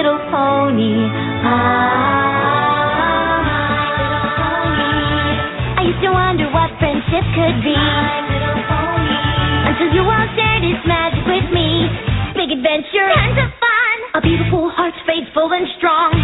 Little 0.00 0.16
Pony. 0.32 0.96
Ah, 1.44 1.60
My 3.44 3.84
Little 4.00 4.32
Pony. 4.32 5.76
I 5.76 5.80
used 5.92 6.00
to 6.00 6.08
wonder 6.08 6.48
what 6.56 6.72
friendship 6.80 7.20
could 7.36 7.60
be. 7.60 7.76
My 7.76 8.24
Little 8.32 8.64
Pony. 8.64 9.12
Until 9.68 9.92
you 9.92 10.00
all 10.08 10.28
shared 10.32 10.64
its 10.64 10.80
magic 10.88 11.20
with 11.28 11.52
me. 11.52 11.84
Big 12.32 12.48
adventure, 12.48 13.12
tons 13.12 13.44
of 13.44 13.52
fun. 13.60 13.96
A 14.16 14.24
beautiful 14.24 14.72
heart, 14.72 14.96
faithful 15.04 15.52
and 15.52 15.68
strong. 15.76 16.16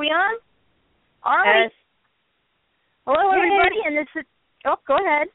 We 0.00 0.08
on? 0.08 0.40
All 1.22 1.36
right. 1.36 1.68
Yes. 1.68 1.72
Hello, 3.06 3.20
Yay. 3.20 3.36
everybody, 3.36 3.80
and 3.84 3.96
this 3.96 4.08
is. 4.16 4.24
Oh, 4.64 4.76
go 4.88 4.96
ahead. 4.96 5.28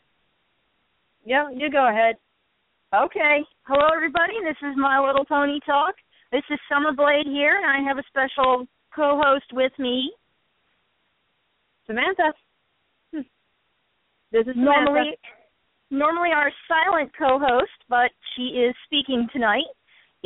Yeah, 1.24 1.50
you 1.54 1.70
go 1.70 1.88
ahead. 1.88 2.16
Okay. 2.94 3.46
Hello, 3.64 3.88
everybody. 3.96 4.34
This 4.44 4.58
is 4.68 4.76
My 4.76 5.00
Little 5.00 5.26
Pony 5.26 5.60
Talk. 5.66 5.94
This 6.32 6.44
is 6.50 6.60
Summer 6.68 6.94
Blade 6.94 7.28
here, 7.28 7.58
and 7.58 7.66
I 7.66 7.88
have 7.88 7.98
a 7.98 8.04
special 8.10 8.66
co-host 8.94 9.46
with 9.54 9.72
me. 9.78 10.12
Samantha. 11.86 12.34
Hmm. 13.14 13.22
This 14.32 14.48
is 14.48 14.56
Normally, 14.56 15.18
normally 15.92 16.30
our 16.34 16.52
silent 16.68 17.12
co-host, 17.18 17.78
but 17.88 18.10
she 18.36 18.66
is 18.66 18.74
speaking 18.86 19.28
tonight. 19.32 19.70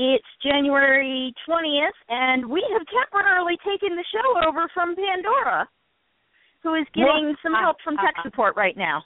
It's 0.01 0.23
January 0.41 1.33
20th, 1.45 1.99
and 2.07 2.49
we 2.49 2.65
have 2.71 2.87
temporarily 2.87 3.57
taken 3.67 3.97
the 3.97 4.05
show 4.13 4.47
over 4.47 4.69
from 4.73 4.95
Pandora, 4.95 5.67
who 6.63 6.75
is 6.75 6.85
getting 6.95 7.35
some 7.43 7.51
help 7.51 7.75
from 7.83 7.97
tech 7.97 8.15
support 8.23 8.55
right 8.55 8.77
now. 8.77 9.03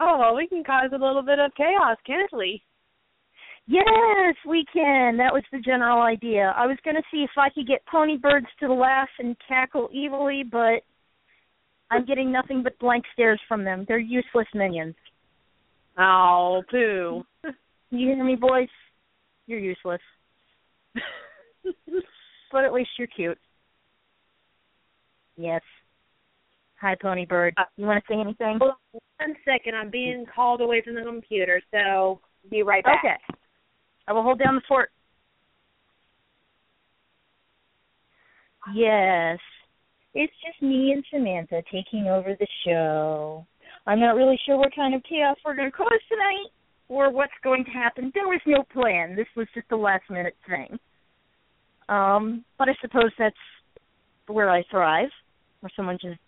Oh, 0.00 0.18
well, 0.18 0.34
we 0.34 0.48
can 0.48 0.64
cause 0.64 0.90
a 0.92 0.98
little 0.98 1.22
bit 1.22 1.38
of 1.38 1.54
chaos, 1.56 1.96
can't 2.04 2.32
we? 2.32 2.60
Yes, 3.68 4.34
we 4.48 4.64
can. 4.72 5.16
That 5.16 5.32
was 5.32 5.44
the 5.52 5.60
general 5.60 6.02
idea. 6.02 6.52
I 6.56 6.66
was 6.66 6.78
going 6.84 6.96
to 6.96 7.02
see 7.12 7.22
if 7.22 7.30
I 7.38 7.50
could 7.50 7.68
get 7.68 7.86
pony 7.86 8.16
birds 8.16 8.48
to 8.58 8.74
laugh 8.74 9.08
and 9.20 9.36
cackle 9.46 9.90
evilly, 9.94 10.42
but 10.42 10.82
I'm 11.88 12.04
getting 12.04 12.32
nothing 12.32 12.64
but 12.64 12.76
blank 12.80 13.04
stares 13.12 13.40
from 13.46 13.62
them. 13.62 13.84
They're 13.86 13.96
useless 13.96 14.48
minions. 14.54 14.96
Oh, 15.96 16.64
poo. 16.68 17.24
You 17.90 18.08
hear 18.08 18.24
me, 18.24 18.34
boys? 18.34 18.66
You're 19.46 19.58
useless. 19.58 20.00
but 22.52 22.64
at 22.64 22.72
least 22.72 22.90
you're 22.98 23.08
cute. 23.08 23.38
Yes. 25.36 25.62
Hi, 26.80 26.94
pony 27.00 27.26
bird. 27.26 27.54
Uh, 27.56 27.64
You 27.76 27.86
want 27.86 28.02
to 28.04 28.12
say 28.12 28.20
anything? 28.20 28.58
Hold 28.60 28.72
on 28.94 29.00
one 29.18 29.36
second. 29.44 29.74
I'm 29.74 29.90
being 29.90 30.24
called 30.34 30.60
away 30.60 30.82
from 30.82 30.94
the 30.94 31.02
computer, 31.02 31.60
so 31.70 32.20
be 32.50 32.62
right 32.62 32.84
back. 32.84 33.02
Okay. 33.04 33.16
I 34.06 34.12
will 34.12 34.22
hold 34.22 34.38
down 34.38 34.54
the 34.54 34.62
fort. 34.68 34.90
Yes. 38.74 39.38
It's 40.14 40.32
just 40.46 40.62
me 40.62 40.92
and 40.92 41.04
Samantha 41.10 41.62
taking 41.72 42.06
over 42.06 42.36
the 42.38 42.46
show. 42.66 43.46
I'm 43.86 44.00
not 44.00 44.14
really 44.14 44.38
sure 44.46 44.56
what 44.56 44.74
kind 44.74 44.94
of 44.94 45.02
chaos 45.08 45.36
we're 45.44 45.56
going 45.56 45.70
to 45.70 45.76
cause 45.76 45.90
tonight 46.08 46.50
or 46.88 47.10
what's 47.10 47.32
going 47.42 47.64
to 47.64 47.70
happen. 47.70 48.10
There 48.14 48.28
was 48.28 48.40
no 48.46 48.62
plan. 48.72 49.16
This 49.16 49.26
was 49.36 49.46
just 49.54 49.66
a 49.72 49.76
last 49.76 50.04
minute 50.10 50.36
thing. 50.48 50.78
Um, 51.88 52.44
but 52.58 52.68
I 52.68 52.74
suppose 52.80 53.10
that's 53.18 53.34
where 54.26 54.50
I 54.50 54.62
thrive, 54.70 55.08
where 55.60 55.70
someone 55.76 55.98
just 56.00 56.18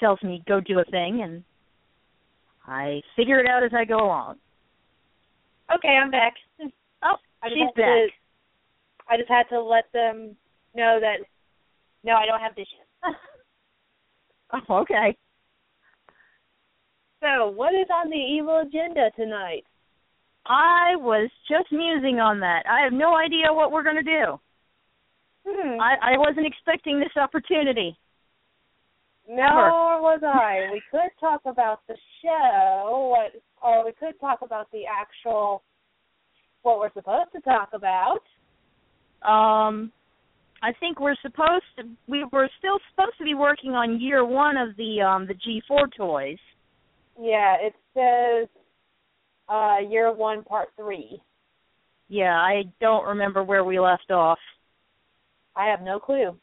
tells 0.00 0.22
me 0.22 0.42
go 0.46 0.60
do 0.60 0.78
a 0.78 0.84
thing 0.84 1.22
and 1.22 1.42
I 2.66 3.00
figure 3.16 3.40
it 3.40 3.46
out 3.46 3.62
as 3.64 3.72
I 3.76 3.84
go 3.84 3.96
along. 3.98 4.36
Okay, 5.74 5.88
I'm 5.88 6.10
back. 6.10 6.34
Oh, 7.00 7.14
I 7.44 7.48
she's 7.50 7.58
had 7.60 7.74
to- 7.76 7.80
back. 7.82 8.10
I 9.08 9.16
just 9.16 9.28
had 9.28 9.44
to 9.50 9.62
let 9.62 9.84
them 9.92 10.34
know 10.74 10.98
that 11.00 11.18
no, 12.02 12.14
I 12.14 12.26
don't 12.26 12.40
have 12.40 12.54
dishes. 12.56 12.74
Oh, 14.50 14.76
okay. 14.78 15.14
so, 17.22 17.50
what 17.50 17.74
is 17.74 17.86
on 17.94 18.08
the 18.08 18.16
evil 18.16 18.60
agenda 18.66 19.10
tonight? 19.14 19.64
I 20.48 20.96
was 20.96 21.30
just 21.48 21.70
musing 21.70 22.20
on 22.20 22.40
that. 22.40 22.64
I 22.68 22.82
have 22.82 22.92
no 22.92 23.14
idea 23.16 23.52
what 23.52 23.70
we're 23.70 23.82
going 23.82 23.96
to 23.96 24.02
do. 24.02 24.40
Hmm. 25.46 25.80
I, 25.80 26.14
I 26.14 26.18
wasn't 26.18 26.46
expecting 26.46 26.98
this 26.98 27.14
opportunity. 27.16 27.96
Nor 29.28 30.00
was 30.00 30.20
I. 30.24 30.68
We 30.72 30.82
could 30.90 31.10
talk 31.20 31.42
about 31.44 31.80
the 31.86 31.96
show, 32.22 33.14
what, 33.14 33.42
or 33.62 33.84
we 33.84 33.92
could 33.92 34.18
talk 34.20 34.40
about 34.42 34.70
the 34.72 34.82
actual 34.86 35.62
what 36.62 36.78
we're 36.78 36.92
supposed 36.92 37.30
to 37.34 37.40
talk 37.42 37.70
about. 37.72 38.20
Um, 39.22 39.92
I 40.62 40.72
think 40.80 40.98
we're 40.98 41.16
supposed 41.22 41.64
to. 41.78 41.84
We 42.08 42.24
were 42.32 42.48
still 42.58 42.78
supposed 42.90 43.16
to 43.18 43.24
be 43.24 43.34
working 43.34 43.72
on 43.72 44.00
year 44.00 44.24
one 44.24 44.56
of 44.56 44.76
the 44.76 45.02
um 45.02 45.26
the 45.26 45.34
G4 45.34 45.86
toys. 45.96 46.38
Yeah, 47.20 47.56
it 47.60 47.74
says 47.94 48.48
uh 49.48 49.76
year 49.88 50.12
one, 50.12 50.42
part 50.44 50.68
three. 50.76 51.20
Yeah, 52.08 52.34
I 52.36 52.64
don't 52.80 53.06
remember 53.06 53.44
where 53.44 53.64
we 53.64 53.78
left 53.78 54.10
off. 54.10 54.38
I 55.54 55.66
have 55.66 55.82
no 55.82 55.98
clue. 56.00 56.36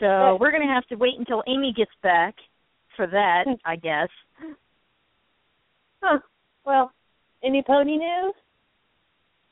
So 0.00 0.06
But- 0.06 0.40
we're 0.40 0.50
going 0.50 0.66
to 0.66 0.72
have 0.72 0.86
to 0.88 0.96
wait 0.96 1.18
until 1.18 1.42
Amy 1.46 1.72
gets 1.76 1.90
back 2.02 2.34
for 2.96 3.06
that, 3.06 3.44
I 3.64 3.76
guess. 3.76 4.08
Huh. 6.02 6.18
Well, 6.64 6.92
any 7.42 7.62
pony 7.66 7.96
news? 7.96 8.34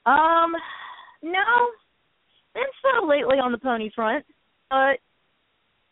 Um, 0.04 0.52
no, 1.22 1.70
been 2.54 2.62
slow 2.80 3.08
lately 3.08 3.38
on 3.38 3.50
the 3.50 3.58
pony 3.58 3.90
front, 3.94 4.24
but 4.70 4.98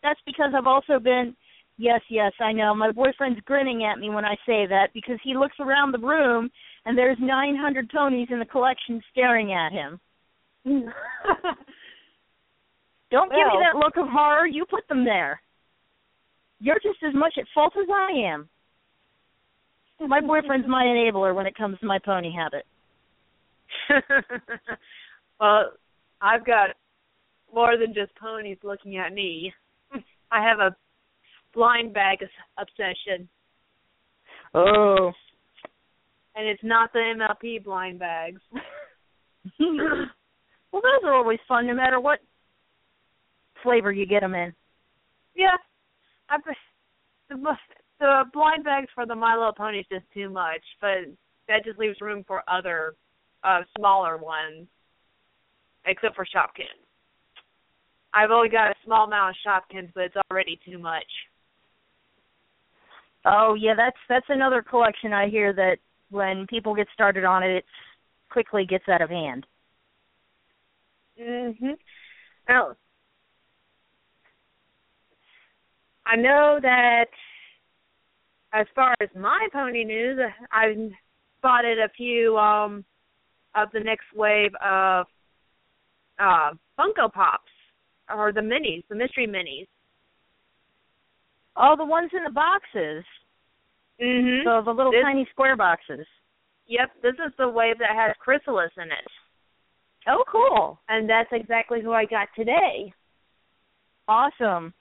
that's 0.03 0.19
because 0.25 0.53
I've 0.55 0.67
also 0.67 0.99
been. 0.99 1.35
Yes, 1.77 2.01
yes, 2.09 2.31
I 2.39 2.53
know. 2.53 2.73
My 2.73 2.91
boyfriend's 2.91 3.41
grinning 3.41 3.83
at 3.83 3.99
me 3.99 4.09
when 4.09 4.23
I 4.23 4.35
say 4.45 4.65
that 4.67 4.91
because 4.93 5.19
he 5.23 5.35
looks 5.35 5.57
around 5.59 5.91
the 5.91 5.99
room 5.99 6.49
and 6.85 6.97
there's 6.97 7.17
900 7.19 7.89
ponies 7.89 8.29
in 8.31 8.39
the 8.39 8.45
collection 8.45 9.01
staring 9.11 9.51
at 9.53 9.73
him. 9.73 9.99
Don't 13.11 13.29
give 13.29 13.37
me 13.37 13.59
that 13.61 13.77
look 13.77 13.97
of 13.97 14.07
horror. 14.09 14.47
You 14.47 14.65
put 14.69 14.87
them 14.87 15.03
there. 15.03 15.41
You're 16.59 16.79
just 16.81 17.03
as 17.07 17.13
much 17.13 17.33
at 17.37 17.45
fault 17.53 17.73
as 17.77 17.87
I 17.93 18.11
am. 18.33 18.49
My 20.07 20.21
boyfriend's 20.25 20.67
my 20.67 20.83
enabler 20.83 21.35
when 21.35 21.45
it 21.45 21.55
comes 21.55 21.77
to 21.79 21.85
my 21.85 21.99
pony 22.03 22.31
habit. 22.33 22.65
well, 25.39 25.71
I've 26.21 26.45
got 26.45 26.69
more 27.53 27.77
than 27.77 27.93
just 27.93 28.15
ponies 28.15 28.57
looking 28.63 28.97
at 28.97 29.13
me. 29.13 29.53
I 30.31 30.41
have 30.41 30.59
a 30.59 30.75
blind 31.55 31.93
bag 31.93 32.19
obsession, 32.57 33.27
Oh. 34.53 35.11
and 36.35 36.47
it's 36.47 36.63
not 36.63 36.93
the 36.93 36.99
MLP 36.99 37.63
blind 37.63 37.97
bags. 37.99 38.41
well, 39.59 40.81
those 40.81 41.03
are 41.03 41.13
always 41.13 41.39
fun, 41.47 41.65
no 41.67 41.73
matter 41.73 41.99
what 41.99 42.19
flavor 43.63 43.91
you 43.91 44.05
get 44.05 44.21
them 44.21 44.35
in. 44.35 44.53
yeah, 45.35 45.57
I 46.29 46.37
the 47.29 47.55
the 47.99 48.23
blind 48.33 48.63
bags 48.63 48.87
for 48.93 49.05
the 49.05 49.15
My 49.15 49.35
Little 49.35 49.53
Pony 49.53 49.79
is 49.79 49.85
just 49.91 50.05
too 50.13 50.29
much, 50.29 50.61
but 50.81 51.05
that 51.47 51.63
just 51.65 51.79
leaves 51.79 52.01
room 52.01 52.23
for 52.27 52.43
other 52.47 52.95
uh 53.43 53.61
smaller 53.77 54.17
ones, 54.17 54.67
except 55.85 56.15
for 56.15 56.25
Shopkins. 56.25 56.81
I've 58.13 58.31
only 58.31 58.49
got 58.49 58.71
a 58.71 58.75
small 58.85 59.05
amount 59.07 59.35
of 59.35 59.35
Shopkins, 59.45 59.91
but 59.93 60.05
it's 60.05 60.15
already 60.31 60.59
too 60.65 60.77
much. 60.77 61.03
Oh 63.25 63.55
yeah, 63.55 63.73
that's 63.75 63.97
that's 64.07 64.25
another 64.29 64.61
collection 64.61 65.13
I 65.13 65.29
hear 65.29 65.51
that 65.53 65.77
when 66.09 66.45
people 66.47 66.75
get 66.75 66.87
started 66.93 67.23
on 67.25 67.43
it, 67.43 67.57
it 67.57 67.65
quickly 68.29 68.65
gets 68.65 68.87
out 68.87 69.01
of 69.01 69.09
hand. 69.09 69.45
Mhm. 71.17 71.77
Now, 72.49 72.75
I 76.05 76.15
know 76.15 76.59
that 76.61 77.07
as 78.53 78.67
far 78.75 78.93
as 79.01 79.09
my 79.15 79.47
pony 79.51 79.83
news, 79.83 80.19
I've 80.51 80.91
spotted 81.39 81.79
a 81.79 81.89
few 81.89 82.37
um 82.37 82.85
of 83.55 83.69
the 83.71 83.79
next 83.79 84.05
wave 84.15 84.53
of 84.55 85.07
uh 86.19 86.51
Funko 86.77 87.11
Pops 87.11 87.51
or 88.13 88.31
the 88.31 88.41
minis, 88.41 88.83
the 88.89 88.95
mystery 88.95 89.27
minis. 89.27 89.67
Oh, 91.57 91.75
the 91.75 91.85
ones 91.85 92.11
in 92.13 92.23
the 92.23 92.31
boxes. 92.31 93.05
Mhm. 93.99 94.43
So 94.43 94.61
the 94.61 94.73
little 94.73 94.91
This- 94.91 95.03
tiny 95.03 95.25
square 95.25 95.55
boxes. 95.55 96.07
Yep, 96.67 97.01
this 97.01 97.15
is 97.19 97.33
the 97.35 97.47
wave 97.47 97.77
that 97.77 97.91
has 97.91 98.15
chrysalis 98.17 98.75
in 98.77 98.91
it. 98.91 99.07
Oh, 100.07 100.23
cool. 100.27 100.79
And 100.89 101.09
that's 101.09 101.31
exactly 101.31 101.81
who 101.81 101.93
I 101.93 102.05
got 102.05 102.27
today. 102.35 102.93
Awesome. 104.07 104.73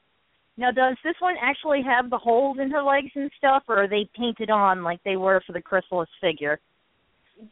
Now, 0.57 0.71
does 0.71 0.97
this 1.03 1.21
one 1.21 1.37
actually 1.39 1.83
have 1.83 2.11
the 2.11 2.19
holes 2.19 2.59
in 2.59 2.71
her 2.71 2.83
legs 2.83 3.11
and 3.15 3.31
stuff, 3.33 3.65
or 3.69 3.83
are 3.83 3.89
they 3.89 4.05
painted 4.17 4.51
on 4.51 4.83
like 4.83 5.03
they 5.03 5.17
were 5.17 5.41
for 5.41 5.53
the 5.53 5.63
chrysalis 5.63 6.09
figure? 6.21 6.61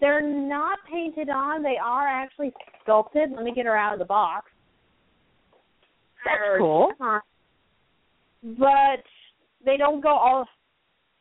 They're 0.00 0.20
not 0.20 0.78
painted 0.84 1.28
on, 1.28 1.62
they 1.62 1.76
are 1.76 2.06
actually 2.06 2.52
sculpted. 2.82 3.32
Let 3.32 3.44
me 3.44 3.52
get 3.52 3.66
her 3.66 3.76
out 3.76 3.92
of 3.92 3.98
the 3.98 4.04
box. 4.04 4.50
That's 6.24 6.58
cool. 6.58 6.92
But 8.43 9.05
they 9.65 9.77
don't 9.77 10.00
go 10.03 10.11
all 10.11 10.47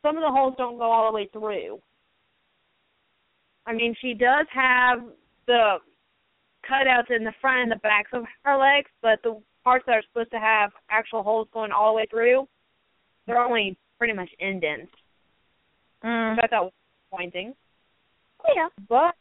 some 0.02 0.16
of 0.16 0.22
the 0.22 0.30
holes 0.30 0.54
don't 0.58 0.78
go 0.78 0.90
all 0.90 1.10
the 1.10 1.14
way 1.14 1.28
through. 1.32 1.80
I 3.66 3.72
mean, 3.72 3.94
she 4.00 4.14
does 4.14 4.46
have 4.52 4.98
the 5.46 5.76
cutouts 6.68 7.14
in 7.14 7.24
the 7.24 7.32
front 7.40 7.62
and 7.62 7.70
the 7.70 7.76
backs 7.76 8.10
of 8.12 8.24
her 8.44 8.56
legs, 8.56 8.90
but 9.00 9.20
the 9.22 9.40
parts 9.62 9.84
that 9.86 9.92
are 9.92 10.02
supposed 10.08 10.32
to 10.32 10.40
have 10.40 10.70
actual 10.90 11.22
holes 11.22 11.48
going 11.52 11.70
all 11.70 11.92
the 11.92 11.96
way 11.96 12.06
through, 12.10 12.48
they're 13.26 13.38
only 13.38 13.76
pretty 13.98 14.12
much 14.12 14.30
indents. 14.40 14.92
Mm. 16.04 16.34
Which 16.34 16.44
I 16.44 16.48
thought 16.48 16.64
was 16.64 16.72
disappointing. 17.10 17.54
Yeah. 18.56 18.68
But 18.88 19.14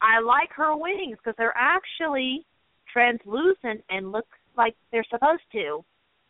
I 0.00 0.20
like 0.20 0.50
her 0.54 0.76
wings 0.76 1.18
because 1.18 1.34
they're 1.36 1.56
actually 1.56 2.46
translucent 2.92 3.82
and 3.90 4.12
look 4.12 4.26
like 4.56 4.76
they're 4.92 5.04
supposed 5.10 5.42
to. 5.52 5.84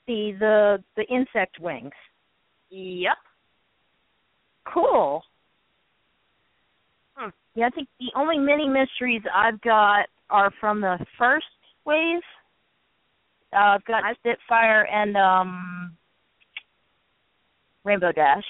The 0.09 0.33
the 0.41 0.85
the 0.97 1.05
insect 1.15 1.61
wings. 1.61 1.93
Yep. 2.71 3.17
Cool. 4.65 5.23
Hmm. 7.15 7.29
Yeah, 7.55 7.67
I 7.67 7.71
think 7.71 7.89
the 8.01 8.11
only 8.17 8.39
mini 8.39 8.67
mysteries 8.67 9.21
I've 9.35 9.61
got 9.61 10.07
are 10.31 10.51
from 10.61 10.81
the 10.81 10.97
first 11.19 11.45
wave. 11.85 12.23
Uh, 13.53 13.77
I've 13.77 13.85
got 13.85 14.03
Spitfire 14.17 14.87
and 14.91 15.15
um 15.17 15.97
Rainbow 17.85 18.13
Dash. 18.13 18.45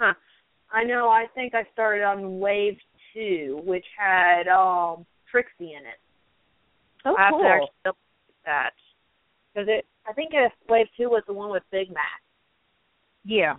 Huh. 0.00 0.14
I 0.72 0.82
know. 0.82 1.08
I 1.08 1.26
think 1.34 1.54
I 1.54 1.62
started 1.72 2.02
on 2.02 2.40
wave 2.40 2.76
two, 3.14 3.60
which 3.64 3.86
had 3.96 4.48
um 4.48 5.06
Trixie 5.30 5.74
in 5.74 5.86
it. 5.86 6.00
Oh, 7.04 7.14
I 7.16 7.26
have 7.26 7.30
cool. 7.30 7.40
to 7.42 7.46
actually 7.46 7.92
that 8.46 8.70
because 9.54 9.68
it. 9.68 9.86
I 10.10 10.12
think 10.12 10.32
uh, 10.34 10.48
wave 10.68 10.88
two 10.96 11.08
was 11.08 11.22
the 11.28 11.32
one 11.32 11.50
with 11.50 11.62
Big 11.70 11.88
Mac. 11.88 12.20
Yeah. 13.24 13.54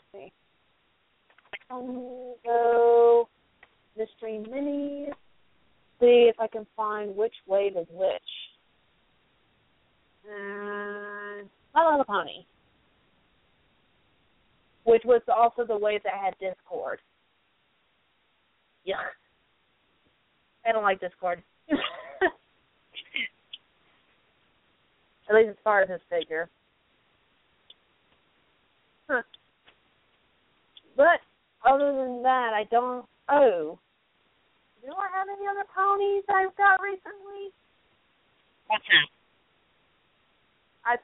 Um, 1.69 2.33
so 2.45 3.29
mystery 3.97 4.43
minis. 4.49 5.13
See 6.01 6.29
if 6.29 6.35
I 6.39 6.47
can 6.47 6.67
find 6.75 7.15
which 7.15 7.33
wave 7.47 7.77
is 7.77 7.87
which. 7.89 8.21
And 10.29 11.47
My 11.73 11.89
Little 11.89 12.03
Pony, 12.03 12.45
which 14.83 15.03
was 15.05 15.21
also 15.33 15.65
the 15.65 15.77
wave 15.77 16.01
that 16.03 16.13
had 16.21 16.33
Discord. 16.39 16.99
Yeah, 18.83 18.95
I 20.65 20.73
don't 20.73 20.83
like 20.83 20.99
Discord. 20.99 21.41
At 25.31 25.35
least 25.37 25.49
as 25.51 25.55
far 25.63 25.81
as 25.81 25.89
his 25.89 26.01
figure. 26.09 26.49
Huh. 29.09 29.21
But 30.97 31.23
other 31.65 31.93
than 31.95 32.21
that, 32.23 32.51
I 32.53 32.65
don't. 32.69 33.05
Oh, 33.29 33.79
do 34.83 34.91
I 34.91 35.07
have 35.17 35.27
any 35.31 35.47
other 35.47 35.63
ponies 35.73 36.23
I've 36.27 36.55
got 36.57 36.81
recently? 36.81 37.53
What's 38.67 38.83
that? 38.89 39.07
I 40.83 40.95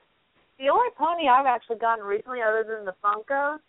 the 0.60 0.70
only 0.70 0.90
pony 0.98 1.30
I've 1.30 1.46
actually 1.46 1.78
gotten 1.78 2.04
recently, 2.04 2.40
other 2.42 2.66
than 2.68 2.84
the 2.84 2.96
Funko, 3.02 3.60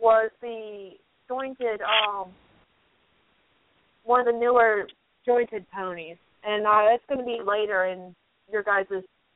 was 0.00 0.32
the 0.40 0.94
jointed 1.28 1.80
um 1.80 2.32
one 4.02 4.18
of 4.18 4.26
the 4.26 4.32
newer 4.32 4.88
jointed 5.24 5.64
ponies, 5.72 6.16
and 6.42 6.66
uh, 6.66 6.90
it's 6.90 7.04
going 7.08 7.20
to 7.20 7.24
be 7.24 7.38
later 7.46 7.84
in 7.84 8.16
your 8.50 8.64
guys' 8.64 8.86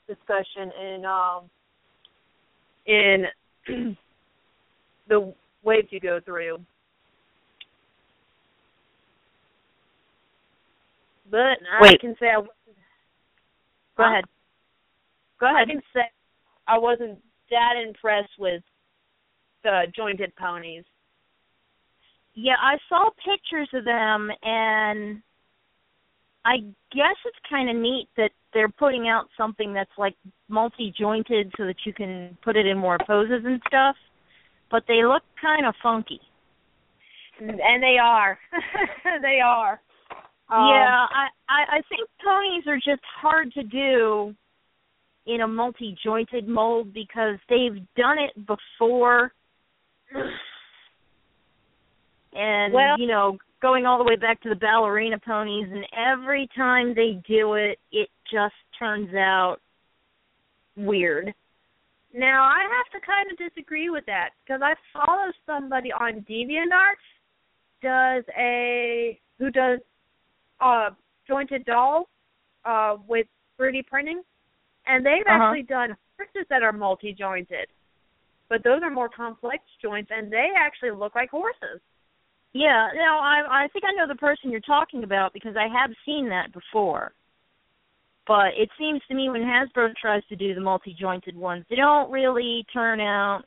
discussion 0.08 0.70
in 0.80 1.04
um 1.04 1.50
in 2.86 3.24
the 5.08 5.34
waves 5.62 5.88
you 5.90 6.00
go 6.00 6.20
through. 6.24 6.58
But 11.30 11.58
I 11.70 11.80
Wait. 11.80 12.00
can 12.00 12.14
say 12.20 12.28
I 12.28 12.38
wasn't 12.38 12.54
Go 13.96 14.04
ahead. 14.04 14.24
Go 15.40 15.46
I 15.46 15.62
ahead. 15.62 15.68
can 15.68 15.82
say 15.94 16.02
I 16.68 16.78
wasn't 16.78 17.18
that 17.50 17.74
impressed 17.86 18.38
with 18.38 18.62
the 19.62 19.84
jointed 19.94 20.34
ponies. 20.36 20.84
Yeah, 22.34 22.56
I 22.60 22.76
saw 22.88 23.08
pictures 23.24 23.68
of 23.72 23.84
them 23.84 24.30
and 24.42 25.22
I 26.44 26.58
guess 26.92 27.16
it's 27.24 27.38
kind 27.50 27.70
of 27.70 27.76
neat 27.76 28.08
that 28.16 28.30
they're 28.56 28.70
putting 28.70 29.06
out 29.06 29.26
something 29.36 29.74
that's 29.74 29.90
like 29.98 30.14
multi-jointed 30.48 31.52
so 31.58 31.66
that 31.66 31.76
you 31.84 31.92
can 31.92 32.38
put 32.42 32.56
it 32.56 32.64
in 32.64 32.78
more 32.78 32.96
poses 33.06 33.42
and 33.44 33.60
stuff. 33.66 33.94
But 34.70 34.84
they 34.88 35.04
look 35.04 35.22
kind 35.40 35.66
of 35.66 35.74
funky. 35.82 36.20
And 37.38 37.82
they 37.82 37.98
are. 38.02 38.38
they 39.20 39.40
are. 39.44 39.72
Um, 40.48 40.68
yeah, 40.70 41.04
I, 41.10 41.26
I 41.50 41.76
I 41.76 41.80
think 41.90 42.08
ponies 42.24 42.64
are 42.66 42.76
just 42.76 43.02
hard 43.20 43.52
to 43.52 43.62
do 43.62 44.34
in 45.26 45.42
a 45.42 45.46
multi-jointed 45.46 46.48
mold 46.48 46.94
because 46.94 47.36
they've 47.50 47.84
done 47.94 48.16
it 48.18 48.46
before. 48.46 49.32
And 52.32 52.72
Well- 52.72 52.98
you 52.98 53.06
know, 53.06 53.36
going 53.60 53.84
all 53.84 53.98
the 53.98 54.04
way 54.04 54.16
back 54.16 54.40
to 54.42 54.48
the 54.48 54.54
ballerina 54.54 55.18
ponies 55.18 55.68
and 55.70 55.84
every 55.94 56.48
time 56.56 56.94
they 56.94 57.20
do 57.26 57.54
it 57.54 57.78
it 57.90 58.08
just 58.32 58.54
turns 58.78 59.14
out 59.14 59.58
weird. 60.76 61.32
Now 62.14 62.44
I 62.44 62.62
have 62.62 63.00
to 63.00 63.06
kind 63.06 63.30
of 63.30 63.38
disagree 63.38 63.90
with 63.90 64.04
that 64.06 64.30
because 64.44 64.60
I 64.62 64.74
follow 64.92 65.30
somebody 65.44 65.92
on 65.92 66.24
DeviantArt 66.28 67.02
does 67.82 68.24
a 68.38 69.18
who 69.38 69.50
does 69.50 69.80
uh 70.60 70.90
jointed 71.28 71.64
dolls 71.66 72.06
uh 72.64 72.96
with 73.06 73.26
3D 73.60 73.86
printing, 73.86 74.22
and 74.86 75.04
they've 75.04 75.26
Uh-huh. 75.26 75.42
actually 75.42 75.62
done 75.64 75.96
horses 76.16 76.46
that 76.48 76.62
are 76.62 76.72
multi 76.72 77.12
jointed, 77.12 77.68
but 78.48 78.62
those 78.64 78.82
are 78.82 78.90
more 78.90 79.08
complex 79.08 79.62
joints 79.82 80.10
and 80.14 80.32
they 80.32 80.48
actually 80.56 80.92
look 80.92 81.14
like 81.14 81.30
horses. 81.30 81.80
Yeah, 82.54 82.88
no, 82.94 83.18
I 83.18 83.64
I 83.64 83.68
think 83.68 83.84
I 83.84 83.92
know 83.92 84.06
the 84.08 84.14
person 84.14 84.50
you're 84.50 84.60
talking 84.60 85.04
about 85.04 85.34
because 85.34 85.56
I 85.56 85.68
have 85.68 85.90
seen 86.06 86.28
that 86.30 86.52
before. 86.52 87.12
But 88.26 88.48
it 88.56 88.68
seems 88.78 89.00
to 89.08 89.14
me 89.14 89.28
when 89.30 89.42
Hasbro 89.42 89.94
tries 89.94 90.24
to 90.28 90.36
do 90.36 90.54
the 90.54 90.60
multi-jointed 90.60 91.36
ones, 91.36 91.64
they 91.70 91.76
don't 91.76 92.10
really 92.10 92.64
turn 92.72 93.00
out 93.00 93.42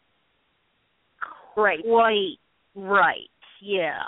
Great. 1.55 1.83
quite 1.83 2.38
right. 2.75 3.29
Yeah. 3.62 4.03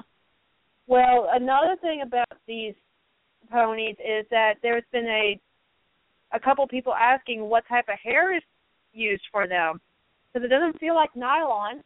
Well, 0.88 1.30
another 1.34 1.76
thing 1.82 2.04
about 2.06 2.28
these 2.48 2.74
ponies 3.52 3.98
is 4.00 4.26
that 4.32 4.56
there's 4.62 4.84
been 4.92 5.08
a 5.08 5.40
a 6.34 6.40
couple 6.40 6.66
people 6.68 6.94
asking 6.94 7.42
what 7.42 7.68
type 7.68 7.86
of 7.90 8.00
hair 8.02 8.34
is 8.34 8.44
used 8.94 9.24
for 9.32 9.48
them 9.48 9.82
because 10.32 10.46
it 10.46 10.50
doesn't 10.50 10.80
feel 10.80 10.96
like 10.96 11.10
nylon 11.14 11.84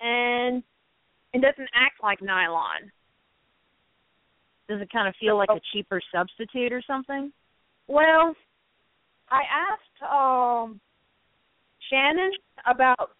and 0.00 0.62
it 1.34 1.42
doesn't 1.42 1.68
act 1.74 2.02
like 2.02 2.22
nylon. 2.22 2.90
Does 4.68 4.80
it 4.80 4.90
kind 4.90 5.06
of 5.06 5.14
feel 5.20 5.36
like 5.36 5.50
a 5.50 5.60
cheaper 5.72 6.00
substitute 6.12 6.72
or 6.72 6.82
something? 6.86 7.32
Well, 7.88 8.34
I 9.30 9.42
asked 9.50 10.12
um 10.12 10.80
Shannon 11.90 12.32
about 12.66 13.10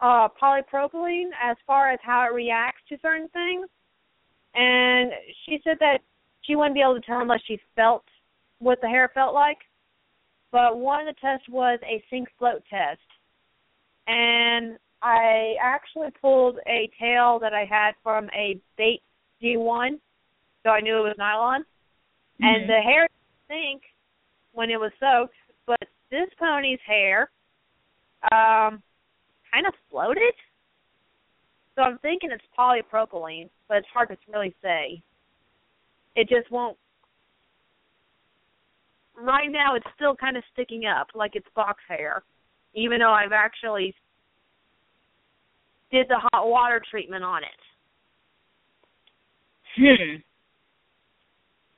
uh 0.00 0.28
polypropylene 0.40 1.30
as 1.42 1.56
far 1.66 1.90
as 1.90 1.98
how 2.02 2.26
it 2.28 2.34
reacts 2.34 2.82
to 2.88 2.98
certain 3.00 3.28
things 3.28 3.68
and 4.56 5.12
she 5.44 5.60
said 5.62 5.76
that 5.80 5.98
she 6.42 6.56
wouldn't 6.56 6.74
be 6.74 6.80
able 6.80 6.94
to 6.94 7.00
tell 7.00 7.20
unless 7.20 7.42
she 7.46 7.60
felt 7.76 8.04
what 8.58 8.80
the 8.80 8.88
hair 8.88 9.10
felt 9.12 9.34
like. 9.34 9.58
But 10.50 10.78
one 10.78 11.06
of 11.06 11.14
the 11.14 11.20
tests 11.20 11.46
was 11.50 11.78
a 11.84 12.02
sink 12.08 12.28
float 12.38 12.62
test. 12.70 13.00
And 14.06 14.78
I 15.02 15.54
actually 15.60 16.08
pulled 16.20 16.58
a 16.66 16.88
tail 16.98 17.38
that 17.40 17.52
I 17.52 17.66
had 17.68 17.92
from 18.02 18.30
a 18.34 18.58
bait 18.78 19.02
G 19.42 19.58
one, 19.58 20.00
so 20.62 20.70
I 20.70 20.80
knew 20.80 20.98
it 20.98 21.02
was 21.02 21.16
nylon. 21.18 21.64
And 22.40 22.62
Mhm. 22.62 22.66
the 22.68 22.80
hair 22.80 23.08
sink 23.48 23.82
when 24.52 24.70
it 24.70 24.78
was 24.78 24.92
soaked, 24.98 25.34
but 25.66 25.82
this 26.10 26.28
pony's 26.38 26.80
hair 26.86 27.30
um 28.32 28.82
kind 29.52 29.66
of 29.66 29.74
floated. 29.90 30.34
So 31.74 31.82
I'm 31.82 31.98
thinking 31.98 32.30
it's 32.32 32.44
polypropylene, 32.58 33.50
but 33.68 33.78
it's 33.78 33.86
hard 33.92 34.08
to 34.08 34.16
really 34.32 34.54
say. 34.62 35.02
It 36.14 36.28
just 36.28 36.50
won't. 36.50 36.76
Right 39.14 39.50
now, 39.50 39.74
it's 39.74 39.86
still 39.94 40.14
kind 40.16 40.36
of 40.36 40.42
sticking 40.52 40.84
up 40.86 41.08
like 41.14 41.32
it's 41.34 41.46
box 41.54 41.82
hair, 41.88 42.22
even 42.74 42.98
though 42.98 43.12
I've 43.12 43.32
actually 43.32 43.94
did 45.90 46.06
the 46.08 46.18
hot 46.18 46.48
water 46.48 46.82
treatment 46.90 47.24
on 47.24 47.42
it. 47.42 47.50
Hmm. 49.76 50.16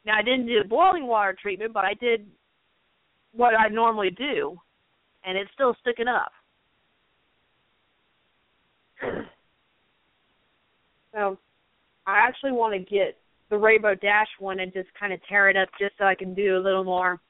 Now 0.09 0.17
I 0.17 0.23
didn't 0.23 0.47
do 0.47 0.63
the 0.63 0.69
boiling 0.69 1.07
water 1.07 1.37
treatment, 1.41 1.75
but 1.75 1.85
I 1.85 1.93
did 1.93 2.27
what 3.33 3.55
I 3.55 3.69
normally 3.69 4.09
do, 4.09 4.59
and 5.23 5.37
it's 5.37 5.51
still 5.53 5.77
sticking 5.83 6.09
up. 6.09 6.33
so 11.15 11.39
I 12.07 12.21
actually 12.27 12.53
want 12.53 12.73
to 12.73 12.79
get 12.79 13.19
the 13.51 13.59
Rainbow 13.59 13.95
Dash 13.97 14.29
one 14.39 14.61
and 14.61 14.73
just 14.73 14.89
kind 14.99 15.13
of 15.13 15.21
tear 15.29 15.51
it 15.51 15.59
up 15.59 15.69
just 15.79 15.93
so 15.99 16.07
I 16.07 16.15
can 16.15 16.33
do 16.33 16.57
a 16.57 16.59
little 16.59 16.85
more 16.85 17.21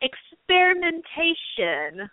experimentation. 0.00 2.08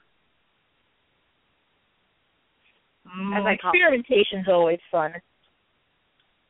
Mm, 3.05 3.37
As 3.37 3.45
I 3.45 3.55
call 3.61 3.71
it. 3.71 3.77
experimentation's 3.77 4.47
always 4.49 4.79
fun. 4.91 5.13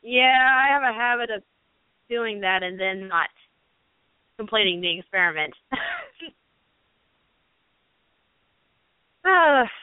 Yeah, 0.02 0.56
I 0.56 0.70
have 0.70 0.84
a 0.84 0.94
habit 0.98 1.32
of 1.32 1.44
doing 2.10 2.40
that 2.40 2.64
and 2.64 2.80
then 2.80 3.10
not 3.10 3.28
completing 4.38 4.82
the 4.82 5.00
experiment. 5.00 5.54
uh, 9.26 9.64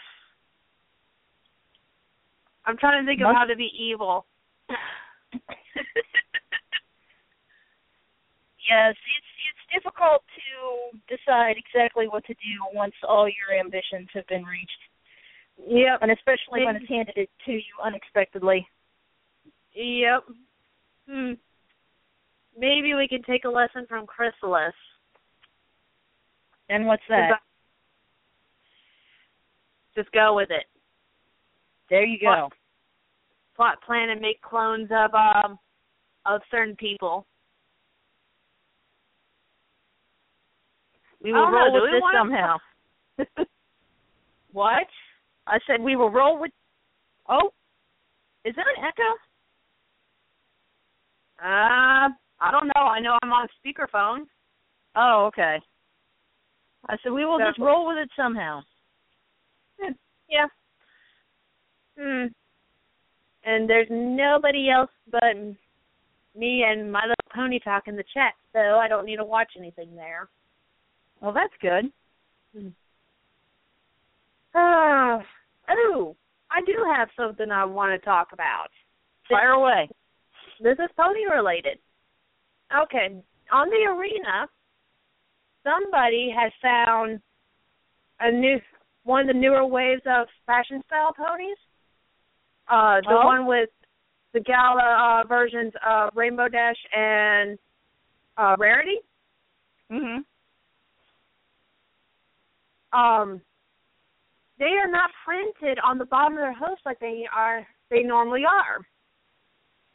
I'm 2.67 2.79
trying 2.79 3.05
to 3.05 3.11
think 3.11 3.21
of 3.21 3.35
how 3.35 3.45
to 3.45 3.57
be 3.57 3.71
evil. 3.79 4.25
yes, 4.71 4.79
it's 8.95 9.27
it's 9.45 9.65
difficult 9.75 10.23
to 10.33 10.97
decide 11.15 11.57
exactly 11.59 12.09
what 12.09 12.25
to 12.27 12.33
do 12.35 12.65
once 12.73 12.95
all 13.07 13.29
your 13.29 13.53
ambitions 13.59 14.09
have 14.15 14.27
been 14.29 14.45
reached, 14.45 14.81
Yep. 15.59 15.99
and 16.01 16.11
especially 16.11 16.65
when 16.65 16.77
it's 16.77 16.89
handed 16.89 17.19
it 17.19 17.29
to 17.45 17.53
you 17.53 17.75
unexpectedly. 17.83 18.67
Yep. 19.75 20.25
Hmm. 21.09 21.33
Maybe 22.57 22.95
we 22.95 23.09
can 23.09 23.23
take 23.23 23.45
a 23.45 23.49
lesson 23.49 23.87
from 23.89 24.07
Chrysalis. 24.07 24.75
And 26.69 26.87
what's 26.87 27.03
that? 27.09 27.41
Just 29.97 30.11
go 30.13 30.35
with 30.35 30.51
it. 30.51 30.65
There 31.91 32.05
you 32.05 32.19
go. 32.19 32.49
Plot, 33.57 33.81
plan, 33.87 34.11
and 34.11 34.21
make 34.21 34.41
clones 34.43 34.89
of 34.91 35.15
um 35.15 35.59
of 36.27 36.41
certain 36.51 36.75
people. 36.77 37.27
We 41.23 41.33
will 41.33 41.43
don't 41.43 41.53
know, 41.53 41.59
roll 41.59 41.73
with 41.73 41.91
this 41.93 42.03
somehow. 42.13 42.57
what? 44.53 44.87
I 45.47 45.59
said 45.67 45.81
we 45.81 45.97
will 45.97 46.11
roll 46.11 46.41
with. 46.41 46.51
Oh, 47.29 47.51
is 48.45 48.55
that 48.57 48.67
an 48.77 48.85
echo? 48.85 49.03
Uh, 51.43 52.09
I 52.41 52.51
don't 52.51 52.67
know. 52.67 52.83
I 52.83 53.01
know 53.01 53.19
I'm 53.23 53.33
on 53.33 53.49
speakerphone. 53.65 54.27
Oh, 54.97 55.27
okay. 55.27 55.59
I 56.89 56.97
said 57.03 57.13
we 57.13 57.25
will 57.25 57.39
just 57.39 57.59
roll 57.59 57.87
with 57.89 57.99
it 57.99 58.11
somehow. 58.17 58.61
Yeah. 60.29 60.47
Hmm. 61.99 62.27
And 63.45 63.69
there's 63.69 63.89
nobody 63.91 64.71
else 64.71 64.91
but 65.11 65.37
me 66.37 66.65
and 66.67 66.91
my 66.91 67.03
little 67.03 67.15
pony 67.35 67.59
talk 67.61 67.85
in 67.87 67.97
the 67.97 68.05
chat, 68.15 68.35
so 68.53 68.59
I 68.59 68.89
don't 68.89 69.07
need 69.07 69.17
to 69.17 69.25
watch 69.25 69.53
anything 69.59 69.95
there. 69.95 70.29
Well, 71.21 71.33
that's 71.33 71.55
good. 71.61 71.93
Uh, 74.57 75.19
oh, 75.69 76.15
I 76.49 76.61
do 76.65 76.75
have 76.97 77.09
something 77.17 77.51
I 77.51 77.65
want 77.65 77.91
to 77.91 78.05
talk 78.05 78.29
about. 78.33 78.69
Fire 79.29 79.51
away. 79.51 79.89
This 80.61 80.75
is 80.75 80.91
pony 80.97 81.27
related. 81.29 81.79
Okay, 82.73 83.23
on 83.53 83.69
the 83.69 83.91
arena, 83.91 84.49
somebody 85.63 86.31
has 86.37 86.53
found 86.61 87.21
a 88.21 88.31
new 88.31 88.61
one 89.05 89.23
of 89.23 89.27
the 89.35 89.41
newer 89.41 89.67
waves 89.67 90.03
of 90.07 90.27
fashion 90.47 90.83
style 90.87 91.13
ponies. 91.13 91.59
Uh, 92.69 93.01
the 93.03 93.15
Oh. 93.15 93.27
one 93.27 93.47
with 93.47 93.69
the 94.33 94.41
gala 94.41 95.21
uh, 95.23 95.27
versions 95.29 95.73
of 95.87 96.11
Rainbow 96.17 96.49
Dash 96.49 96.83
and 96.93 97.59
uh, 98.37 98.57
Rarity. 98.59 99.01
Mhm. 99.91 100.25
Um, 102.93 103.43
they 104.59 104.77
are 104.77 104.87
not 104.89 105.11
printed 105.25 105.79
on 105.81 105.99
the 105.99 106.07
bottom 106.07 106.35
of 106.35 106.39
their 106.39 106.55
hooves 106.55 106.81
like 106.87 106.99
they 107.01 107.27
are 107.33 107.67
they 107.91 108.03
normally 108.03 108.45
are. 108.47 108.87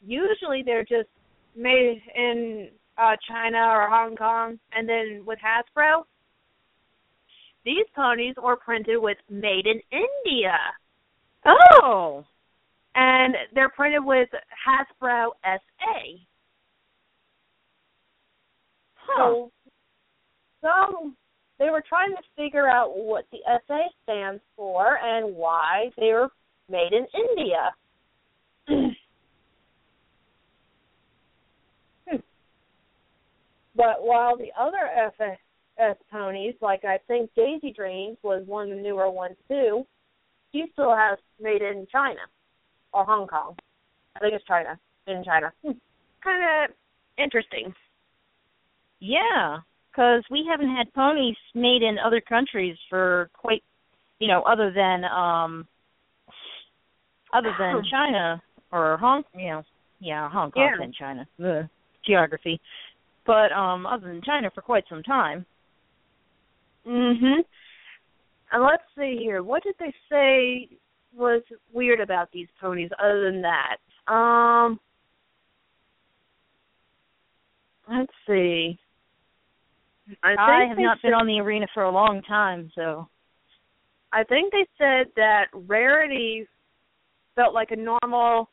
Usually 0.00 0.62
they're 0.62 0.84
just 0.84 1.08
made 1.56 2.00
in 2.14 2.68
uh 2.98 3.16
China 3.28 3.58
or 3.58 3.88
Hong 3.88 4.16
Kong 4.16 4.58
and 4.72 4.88
then 4.88 5.22
with 5.26 5.38
Hasbro. 5.38 6.04
These 7.64 7.86
ponies 7.94 8.34
were 8.42 8.56
printed 8.56 8.96
with 8.98 9.18
made 9.28 9.66
in 9.66 9.80
India. 9.92 10.56
Oh. 11.44 12.24
And 12.94 13.34
they're 13.54 13.70
printed 13.70 14.04
with 14.04 14.28
Hasbro 14.66 15.30
SA. 15.44 16.00
Huh. 18.96 19.16
So 19.16 19.52
some 20.62 21.16
they 21.58 21.68
were 21.68 21.84
trying 21.86 22.10
to 22.10 22.22
figure 22.36 22.68
out 22.68 22.96
what 22.96 23.26
the 23.30 23.38
SA 23.66 23.80
stands 24.02 24.40
for 24.56 24.98
and 25.02 25.36
why 25.36 25.90
they 25.98 26.12
were 26.12 26.30
made 26.70 26.92
in 26.92 27.06
India. 27.14 27.70
Hmm. 28.66 28.88
But 33.80 34.04
while 34.04 34.36
the 34.36 34.50
other 34.60 34.90
FS 35.78 35.96
ponies, 36.12 36.54
like 36.60 36.84
I 36.84 36.98
think 37.08 37.30
Daisy 37.34 37.72
Dreams 37.72 38.18
was 38.22 38.42
one 38.46 38.70
of 38.70 38.76
the 38.76 38.82
newer 38.82 39.10
ones 39.10 39.36
too, 39.48 39.86
she 40.52 40.66
still 40.74 40.94
has 40.94 41.18
made 41.40 41.62
in 41.62 41.86
China 41.90 42.20
or 42.92 43.06
Hong 43.06 43.26
Kong. 43.26 43.56
I 44.16 44.18
think 44.18 44.34
it's 44.34 44.44
China. 44.44 44.78
In 45.06 45.24
China. 45.24 45.50
Kind 45.62 46.42
of 46.70 46.76
interesting. 47.16 47.72
Yeah, 49.00 49.58
because 49.90 50.22
we 50.30 50.46
haven't 50.50 50.76
had 50.76 50.92
ponies 50.92 51.36
made 51.54 51.82
in 51.82 51.96
other 51.98 52.20
countries 52.20 52.76
for 52.90 53.30
quite, 53.32 53.62
you 54.18 54.28
know, 54.28 54.42
other 54.42 54.70
than 54.70 55.04
um, 55.04 55.66
other 57.32 57.54
than 57.58 57.82
China 57.90 58.42
or 58.72 58.98
Hong, 58.98 59.22
you 59.34 59.46
know, 59.46 59.62
yeah, 60.00 60.28
Hong 60.28 60.50
Kong's 60.50 60.72
Yeah. 60.78 60.84
in 60.84 60.92
China. 60.92 61.26
Ugh, 61.42 61.68
geography, 62.04 62.60
but 63.26 63.52
um, 63.52 63.86
other 63.86 64.08
than 64.08 64.22
China 64.22 64.50
for 64.54 64.62
quite 64.62 64.84
some 64.88 65.02
time. 65.02 65.46
Mhm. 66.86 67.44
And 68.52 68.62
let's 68.62 68.82
see 68.96 69.18
here. 69.20 69.42
What 69.42 69.62
did 69.62 69.74
they 69.78 69.94
say 70.10 70.68
was 71.12 71.42
weird 71.72 72.00
about 72.00 72.30
these 72.32 72.48
ponies 72.60 72.90
other 72.98 73.30
than 73.30 73.42
that? 73.42 73.76
Um 74.12 74.80
Let's 77.88 78.12
see. 78.26 78.78
I, 80.22 80.34
I, 80.38 80.64
have 80.68 80.78
not 80.78 80.98
said, 80.98 81.08
been 81.08 81.14
on 81.14 81.26
the 81.26 81.40
arena 81.40 81.66
for 81.74 81.84
a 81.84 81.90
long 81.90 82.22
time, 82.22 82.70
so 82.74 83.08
I 84.12 84.24
think 84.24 84.52
they 84.52 84.66
said 84.78 85.06
that 85.16 85.46
rarity 85.52 86.46
felt 87.34 87.54
like 87.54 87.70
a 87.70 87.76
normal, 87.76 88.50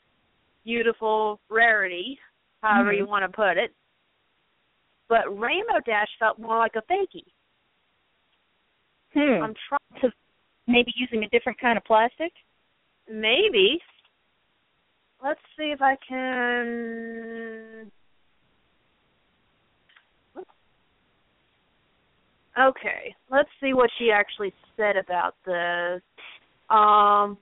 beautiful 0.64 1.40
rarity, 1.50 2.20
however 2.62 2.92
Mhm. 2.92 2.98
you 2.98 3.06
want 3.06 3.24
to 3.24 3.36
put 3.36 3.58
it. 3.58 3.74
But 5.10 5.40
Rainbow 5.40 5.80
Dash 5.86 6.10
felt 6.20 6.40
more 6.40 6.58
like 6.58 6.74
a 6.76 6.82
fakie. 6.92 7.24
hmm. 9.14 9.44
I'm 9.44 9.54
trying 9.70 10.02
to 10.02 10.12
maybe 10.68 10.92
using 10.96 11.24
a 11.24 11.30
different 11.30 11.60
kind 11.60 11.78
of 11.78 11.84
plastic. 11.86 12.34
Maybe. 13.10 13.80
Let's 15.24 15.40
see 15.58 15.72
if 15.74 15.82
I 15.82 15.96
can. 16.08 17.92
Okay, 22.60 23.16
let's 23.30 23.50
see 23.62 23.74
what 23.74 23.90
she 24.00 24.12
actually 24.12 24.54
said 24.76 24.98
about 24.98 25.36
this. 25.46 26.02
Um. 26.70 27.38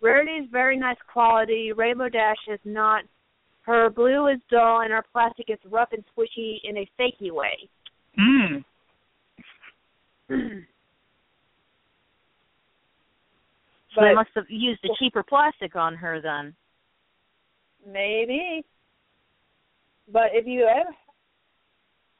Rarity 0.00 0.32
is 0.32 0.48
very 0.50 0.76
nice 0.76 0.96
quality. 1.12 1.72
Rainbow 1.72 2.08
Dash 2.08 2.36
is 2.48 2.60
not. 2.64 3.04
Her 3.62 3.90
blue 3.90 4.28
is 4.28 4.38
dull 4.50 4.80
and 4.80 4.92
her 4.92 5.04
plastic 5.12 5.50
is 5.50 5.58
rough 5.70 5.90
and 5.92 6.04
squishy 6.06 6.58
in 6.64 6.78
a 6.78 6.90
fakey 6.98 7.30
way. 7.30 7.68
Hmm. 8.16 8.56
But 13.96 14.02
they 14.10 14.14
must 14.14 14.30
have 14.36 14.44
used 14.48 14.84
a 14.84 14.88
cheaper 14.98 15.24
plastic 15.24 15.74
on 15.74 15.96
her 15.96 16.20
then. 16.20 16.54
maybe. 17.84 18.64
But 20.12 20.30
if 20.32 20.46
you 20.46 20.64
ever, 20.66 20.94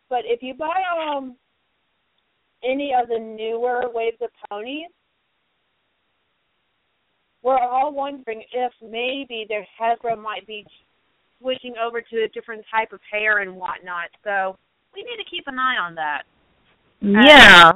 but 0.08 0.20
if 0.24 0.42
you 0.42 0.54
buy 0.54 0.82
um 1.14 1.36
any 2.64 2.92
of 3.00 3.08
the 3.08 3.18
newer 3.18 3.82
waves 3.92 4.16
of 4.20 4.30
ponies, 4.50 4.88
we're 7.42 7.58
all 7.58 7.92
wondering 7.92 8.42
if 8.52 8.72
maybe 8.82 9.46
their 9.48 9.66
Hasbro 9.80 10.20
might 10.20 10.46
be 10.46 10.66
switching 11.40 11.74
over 11.82 12.00
to 12.00 12.24
a 12.24 12.28
different 12.28 12.64
type 12.70 12.92
of 12.92 13.00
hair 13.10 13.38
and 13.38 13.54
whatnot. 13.54 14.08
So 14.24 14.56
we 14.94 15.02
need 15.02 15.22
to 15.22 15.30
keep 15.30 15.44
an 15.46 15.58
eye 15.58 15.76
on 15.80 15.94
that. 15.94 16.22
Yeah. 17.00 17.72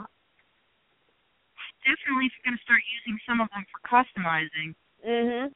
Definitely 1.85 2.31
going 2.45 2.57
to 2.57 2.63
start 2.63 2.81
using 3.07 3.19
some 3.27 3.41
of 3.41 3.49
them 3.51 3.65
for 3.71 3.81
customizing. 3.89 4.75
Mhm. 5.05 5.53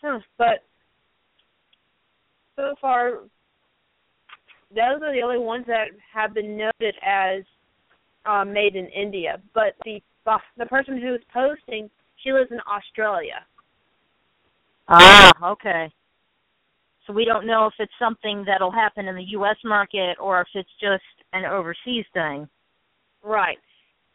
Huh, 0.00 0.20
but 0.36 0.64
so 2.56 2.74
far, 2.80 3.20
those 4.70 5.02
are 5.02 5.12
the 5.12 5.22
only 5.22 5.38
ones 5.38 5.66
that 5.66 5.88
have 6.12 6.34
been 6.34 6.56
noted 6.56 6.96
as 7.02 7.44
uh, 8.24 8.44
made 8.44 8.76
in 8.76 8.86
India. 8.88 9.40
But 9.52 9.74
the 9.84 10.00
the 10.56 10.66
person 10.66 11.00
who's 11.00 11.22
posting, 11.32 11.90
she 12.22 12.32
lives 12.32 12.50
in 12.50 12.60
Australia. 12.60 13.44
Ah, 14.88 15.32
okay. 15.52 15.90
So 17.06 17.12
we 17.12 17.24
don't 17.24 17.46
know 17.46 17.66
if 17.66 17.74
it's 17.78 17.92
something 17.98 18.44
that'll 18.46 18.70
happen 18.70 19.08
in 19.08 19.16
the 19.16 19.30
U.S. 19.30 19.56
market 19.64 20.16
or 20.20 20.40
if 20.40 20.48
it's 20.54 20.70
just 20.80 21.02
an 21.32 21.44
overseas 21.44 22.04
thing. 22.14 22.48
Right. 23.22 23.58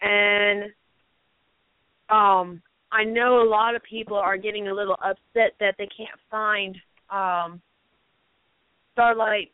And 0.01 0.71
um 2.09 2.61
I 2.89 3.03
know 3.03 3.41
a 3.41 3.49
lot 3.49 3.75
of 3.75 3.83
people 3.83 4.15
are 4.15 4.37
getting 4.37 4.69
a 4.69 4.73
little 4.73 4.97
upset 5.03 5.53
that 5.59 5.75
they 5.77 5.87
can't 5.87 6.19
find 6.31 6.77
um 7.09 7.61
Starlight 8.93 9.51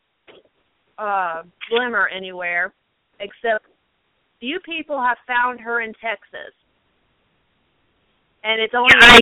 uh 0.98 1.42
Glimmer 1.68 2.08
anywhere 2.08 2.72
except 3.20 3.66
few 4.38 4.60
people 4.60 5.00
have 5.00 5.16
found 5.26 5.60
her 5.60 5.80
in 5.80 5.92
Texas. 5.94 6.52
And 8.44 8.60
it's 8.60 8.74
only 8.74 8.90
Yeah, 9.00 9.06
I 9.06 9.20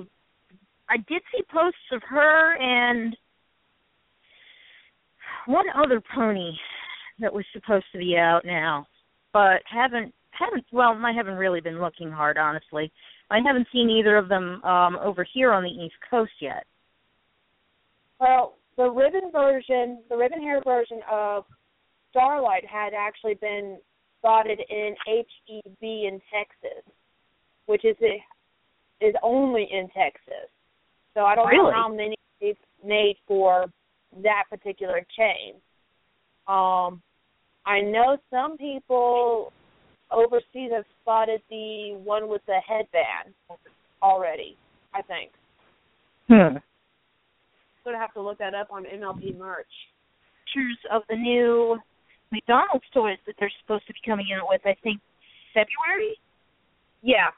I 0.88 0.96
did 1.08 1.22
see 1.32 1.42
posts 1.50 1.78
of 1.92 2.02
her 2.08 2.56
and 2.56 3.16
one 5.46 5.66
other 5.74 6.02
pony 6.14 6.52
that 7.20 7.32
was 7.32 7.44
supposed 7.52 7.86
to 7.92 7.98
be 7.98 8.16
out 8.16 8.44
now, 8.44 8.86
but 9.32 9.62
haven't 9.64 10.12
haven't 10.30 10.64
well, 10.72 10.98
I 11.02 11.12
haven't 11.12 11.34
really 11.34 11.60
been 11.60 11.80
looking 11.80 12.10
hard 12.10 12.36
honestly. 12.36 12.92
I 13.30 13.38
haven't 13.46 13.68
seen 13.72 13.88
either 13.88 14.16
of 14.16 14.28
them 14.28 14.62
um 14.64 14.96
over 14.96 15.24
here 15.32 15.52
on 15.52 15.62
the 15.62 15.70
East 15.70 15.94
Coast 16.10 16.32
yet. 16.40 16.66
Well, 18.18 18.56
the 18.76 18.90
ribbon 18.90 19.30
version, 19.32 20.02
the 20.08 20.16
ribbon 20.16 20.42
hair 20.42 20.60
version 20.64 21.00
of 21.10 21.44
Starlight 22.10 22.64
had 22.66 22.92
actually 22.92 23.34
been 23.34 23.78
spotted 24.18 24.60
in 24.68 24.94
HEB 25.06 25.82
in 25.82 26.20
Texas, 26.32 26.84
which 27.66 27.84
is 27.84 27.96
is 29.02 29.14
only 29.22 29.68
in 29.70 29.88
Texas. 29.88 30.48
So 31.14 31.20
I 31.20 31.34
don't 31.34 31.52
know 31.52 31.72
how 31.72 31.88
many 31.88 32.16
they've 32.40 32.56
made 32.84 33.16
for 33.26 33.66
that 34.22 34.44
particular 34.50 35.04
chain. 35.16 35.54
Um, 36.48 37.02
I 37.64 37.80
know 37.80 38.18
some 38.30 38.56
people 38.56 39.52
overseas 40.10 40.70
have 40.72 40.84
spotted 41.00 41.40
the 41.48 41.98
one 42.02 42.28
with 42.28 42.42
the 42.46 42.58
headband 42.66 43.34
already. 44.02 44.56
I 44.94 45.02
think. 45.02 45.30
Hmm. 46.28 46.58
Gonna 47.84 47.98
have 47.98 48.14
to 48.14 48.20
look 48.20 48.38
that 48.38 48.54
up 48.54 48.68
on 48.70 48.84
MLP 48.84 49.36
merch. 49.36 49.66
Pictures 50.46 50.78
of 50.92 51.02
the 51.08 51.16
new 51.16 51.78
McDonald's 52.30 52.84
toys 52.94 53.18
that 53.26 53.34
they're 53.38 53.52
supposed 53.62 53.86
to 53.86 53.92
be 53.92 53.98
coming 54.04 54.26
out 54.38 54.48
with, 54.48 54.60
I 54.64 54.76
think 54.82 55.00
February? 55.52 56.16
Yeah, 57.02 57.30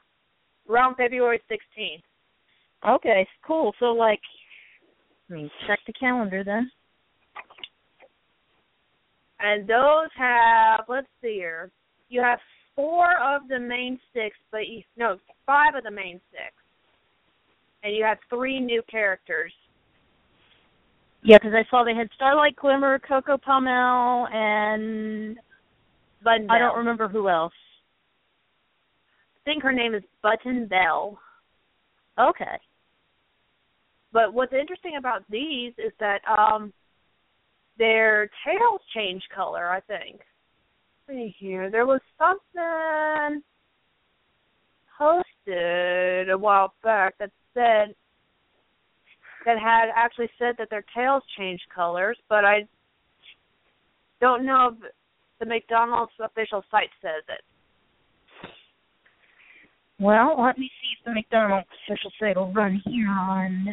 around 0.68 0.96
February 0.96 1.40
16th. 1.50 2.02
Okay, 2.96 3.26
cool. 3.46 3.72
So 3.78 3.86
like 3.86 4.20
let 5.28 5.36
me 5.36 5.50
check 5.66 5.78
the 5.86 5.92
calendar 5.92 6.44
then. 6.44 6.70
And 9.40 9.66
those 9.68 10.08
have, 10.16 10.84
let's 10.88 11.06
see 11.20 11.34
here, 11.34 11.70
you 12.08 12.22
have 12.22 12.38
four 12.76 13.06
of 13.20 13.48
the 13.48 13.58
main 13.58 13.98
six, 14.12 14.36
but 14.50 14.66
you, 14.68 14.82
no, 14.96 15.18
five 15.46 15.74
of 15.74 15.84
the 15.84 15.90
main 15.90 16.20
six. 16.30 16.52
And 17.82 17.94
you 17.94 18.04
have 18.04 18.18
three 18.30 18.60
new 18.60 18.82
characters. 18.90 19.52
Yeah, 21.22 21.38
because 21.38 21.52
I 21.54 21.68
saw 21.70 21.84
they 21.84 21.94
had 21.94 22.08
Starlight 22.14 22.56
Glimmer, 22.56 22.98
Coco 22.98 23.36
Pommel, 23.38 24.28
and 24.32 25.38
Button 26.22 26.50
I 26.50 26.58
don't 26.58 26.78
remember 26.78 27.08
who 27.08 27.28
else. 27.28 27.52
Think 29.44 29.62
her 29.62 29.72
name 29.72 29.94
is 29.94 30.02
Button 30.22 30.66
Bell. 30.66 31.18
Okay. 32.18 32.58
But 34.12 34.32
what's 34.32 34.52
interesting 34.52 34.96
about 34.98 35.24
these 35.28 35.72
is 35.78 35.92
that 36.00 36.20
um 36.28 36.72
their 37.76 38.30
tails 38.46 38.80
change 38.94 39.22
color, 39.34 39.68
I 39.68 39.80
think. 39.80 40.20
Let's 41.08 41.18
see 41.18 41.34
here. 41.38 41.70
There 41.70 41.86
was 41.86 42.00
something 42.18 43.42
posted 44.96 46.30
a 46.30 46.38
while 46.38 46.72
back 46.82 47.18
that 47.18 47.30
said 47.52 47.94
that 49.44 49.58
had 49.58 49.88
actually 49.94 50.30
said 50.38 50.54
that 50.58 50.70
their 50.70 50.84
tails 50.94 51.22
change 51.36 51.60
colors, 51.74 52.16
but 52.28 52.44
I 52.44 52.66
don't 54.20 54.46
know 54.46 54.70
if 54.72 54.90
the 55.40 55.46
McDonald's 55.46 56.12
official 56.20 56.64
site 56.70 56.88
says 57.02 57.22
it. 57.28 57.42
Well, 60.00 60.42
let 60.42 60.58
me 60.58 60.70
see 60.80 60.88
if 60.98 61.04
the 61.04 61.12
McDonald's 61.12 61.68
official 61.86 62.10
site 62.18 62.36
will 62.36 62.52
run 62.52 62.82
here 62.84 63.08
on 63.08 63.72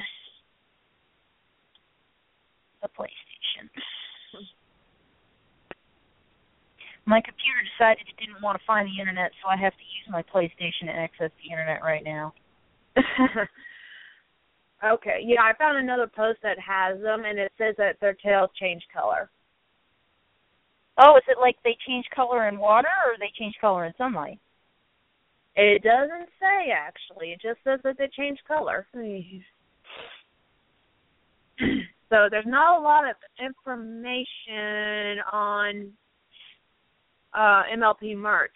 the 2.81 2.87
PlayStation. 2.87 3.69
My 7.05 7.19
computer 7.21 7.57
decided 7.77 8.05
it 8.07 8.17
didn't 8.23 8.43
want 8.43 8.59
to 8.59 8.65
find 8.65 8.87
the 8.87 8.99
internet, 8.99 9.31
so 9.41 9.49
I 9.49 9.57
have 9.57 9.73
to 9.73 9.83
use 9.83 10.07
my 10.09 10.21
PlayStation 10.21 10.85
to 10.85 10.91
access 10.91 11.31
the 11.41 11.51
internet 11.51 11.81
right 11.81 12.03
now. 12.03 12.33
okay, 14.85 15.19
yeah, 15.23 15.41
I 15.41 15.53
found 15.57 15.77
another 15.77 16.05
post 16.07 16.39
that 16.43 16.59
has 16.59 17.01
them, 17.01 17.23
and 17.25 17.39
it 17.39 17.51
says 17.57 17.73
that 17.79 17.99
their 17.99 18.13
tails 18.13 18.51
change 18.59 18.83
color. 18.93 19.31
Oh, 20.99 21.17
is 21.17 21.23
it 21.27 21.39
like 21.39 21.55
they 21.63 21.75
change 21.87 22.05
color 22.15 22.47
in 22.47 22.59
water 22.59 22.93
or 23.07 23.17
they 23.17 23.31
change 23.37 23.55
color 23.59 23.85
in 23.85 23.93
sunlight? 23.97 24.39
It 25.55 25.83
doesn't 25.83 26.29
say 26.39 26.71
actually. 26.71 27.33
It 27.33 27.41
just 27.41 27.59
says 27.63 27.79
that 27.83 27.97
they 27.97 28.07
change 28.15 28.39
color. 28.47 28.87
so 32.09 32.27
there's 32.29 32.45
not 32.45 32.79
a 32.79 32.83
lot 32.83 33.09
of 33.09 33.15
information 33.39 35.19
on 35.31 35.91
uh 37.33 37.63
MLP 37.75 38.15
merch. 38.17 38.51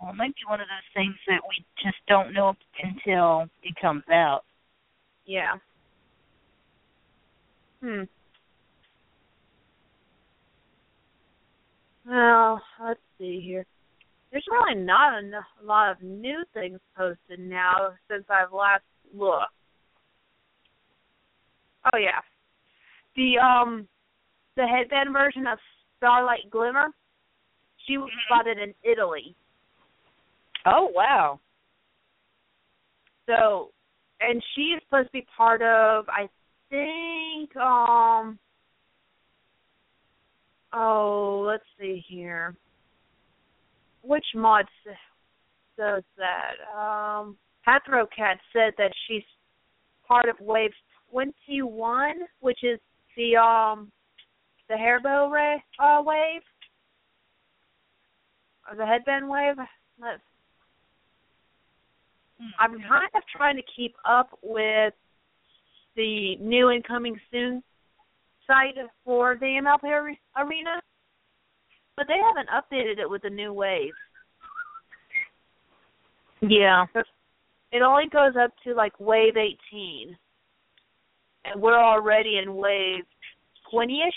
Well, 0.00 0.10
it 0.10 0.16
might 0.16 0.34
be 0.34 0.42
one 0.48 0.60
of 0.60 0.66
those 0.66 0.94
things 0.94 1.14
that 1.28 1.40
we 1.48 1.64
just 1.82 1.98
don't 2.08 2.32
know 2.32 2.54
until 2.82 3.48
it 3.62 3.74
comes 3.80 4.02
out. 4.12 4.42
Yeah. 5.26 5.54
Hmm. 7.80 8.02
Well, 12.06 12.60
let's 12.82 13.00
see 13.18 13.40
here. 13.44 13.64
There's 14.30 14.44
really 14.50 14.80
not 14.80 15.22
enough, 15.22 15.44
a 15.62 15.66
lot 15.66 15.90
of 15.90 16.02
new 16.02 16.42
things 16.54 16.80
posted 16.96 17.38
now 17.38 17.90
since 18.10 18.24
I've 18.30 18.52
last 18.52 18.82
looked. 19.14 19.52
Oh 21.92 21.98
yeah, 21.98 22.20
the 23.16 23.38
um, 23.38 23.88
the 24.56 24.66
headband 24.66 25.12
version 25.12 25.46
of 25.46 25.58
Starlight 25.98 26.50
Glimmer. 26.50 26.88
She 27.86 27.98
was 27.98 28.10
spotted 28.26 28.58
in 28.58 28.72
Italy. 28.90 29.34
Oh 30.64 30.90
wow. 30.94 31.40
So, 33.26 33.70
and 34.20 34.42
she's 34.54 34.80
supposed 34.84 35.08
to 35.08 35.12
be 35.12 35.26
part 35.36 35.62
of, 35.62 36.06
I 36.08 36.28
think, 36.70 37.54
um, 37.56 38.38
oh, 40.72 41.44
let's 41.46 41.64
see 41.78 42.04
here. 42.08 42.54
Which 44.02 44.24
mod 44.34 44.66
does 45.78 46.02
that? 46.16 46.78
Um, 46.78 47.36
Cat 47.64 47.82
said 48.52 48.72
that 48.78 48.92
she's 49.06 49.22
part 50.06 50.28
of 50.28 50.36
Wave 50.40 50.72
21, 51.10 52.14
which 52.40 52.64
is 52.64 52.78
the 53.16 53.36
um 53.36 53.92
the 54.68 54.74
hairbow 54.74 55.30
ray, 55.30 55.62
uh, 55.78 56.02
wave. 56.02 56.42
or 58.68 58.76
the 58.76 58.86
headband 58.86 59.28
wave. 59.28 59.56
Let's. 60.00 60.20
Hmm. 62.40 62.48
I'm 62.58 62.72
kind 62.80 63.10
of 63.14 63.22
trying 63.36 63.56
to 63.56 63.62
keep 63.76 63.94
up 64.08 64.30
with 64.42 64.94
the 65.94 66.36
new 66.36 66.70
and 66.70 66.82
coming 66.84 67.20
soon 67.30 67.62
site 68.46 68.76
for 69.04 69.36
the 69.38 69.46
MLP 69.46 69.84
arena, 70.36 70.82
but 71.96 72.06
they 72.08 72.18
haven't 72.18 72.48
updated 72.48 72.98
it 72.98 73.08
with 73.08 73.22
the 73.22 73.30
new 73.30 73.52
wave. 73.52 73.92
Yeah. 76.40 76.86
It 77.72 77.82
only 77.82 78.08
goes 78.12 78.34
up 78.42 78.50
to 78.64 78.74
like 78.74 78.98
wave 78.98 79.36
18, 79.36 80.16
and 81.44 81.62
we're 81.62 81.78
already 81.78 82.38
in 82.42 82.54
wave 82.54 83.04
20ish. 83.72 84.10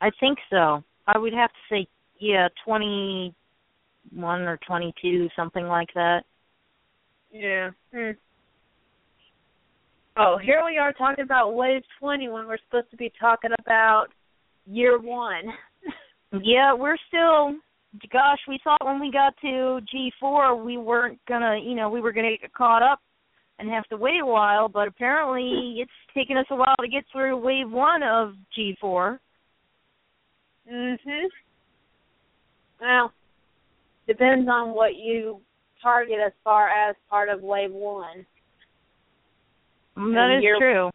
I 0.00 0.10
think 0.20 0.38
so. 0.50 0.84
I 1.06 1.18
would 1.18 1.32
have 1.32 1.50
to 1.50 1.74
say, 1.74 1.86
yeah, 2.20 2.48
21 2.64 4.42
or 4.42 4.58
22, 4.66 5.28
something 5.34 5.66
like 5.66 5.88
that. 5.94 6.24
Yeah. 7.30 7.70
Hmm. 7.92 8.10
Oh, 10.18 10.38
here 10.42 10.62
we 10.64 10.78
are 10.78 10.94
talking 10.94 11.24
about 11.24 11.54
wave 11.54 11.82
20 12.00 12.28
when 12.28 12.46
we're 12.46 12.58
supposed 12.66 12.90
to 12.90 12.96
be 12.96 13.12
talking 13.20 13.50
about 13.60 14.06
year 14.66 14.98
one. 14.98 15.44
Yeah, 16.42 16.74
we're 16.74 16.96
still. 17.08 17.54
Gosh, 18.12 18.40
we 18.48 18.58
thought 18.62 18.84
when 18.84 19.00
we 19.00 19.12
got 19.12 19.32
to 19.42 19.80
G4 20.22 20.62
we 20.62 20.76
weren't 20.76 21.18
gonna, 21.28 21.56
you 21.62 21.74
know, 21.74 21.88
we 21.88 22.00
were 22.00 22.12
gonna 22.12 22.36
get 22.38 22.52
caught 22.52 22.82
up 22.82 23.00
and 23.58 23.70
have 23.70 23.84
to 23.86 23.96
wait 23.96 24.20
a 24.20 24.26
while, 24.26 24.68
but 24.68 24.88
apparently 24.88 25.76
it's 25.78 25.90
taken 26.14 26.36
us 26.36 26.44
a 26.50 26.56
while 26.56 26.74
to 26.80 26.88
get 26.88 27.04
through 27.10 27.36
wave 27.38 27.70
one 27.70 28.02
of 28.02 28.34
G4. 28.58 29.18
mhm. 30.70 31.22
Well, 32.80 33.12
depends 34.08 34.48
on 34.50 34.74
what 34.74 34.96
you 34.96 35.40
target 35.80 36.18
as 36.18 36.32
far 36.42 36.68
as 36.68 36.96
part 37.08 37.28
of 37.28 37.40
wave 37.40 37.72
one. 37.72 38.26
Mm, 39.96 40.14
that 40.14 40.38
is 40.38 40.44
true. 40.58 40.90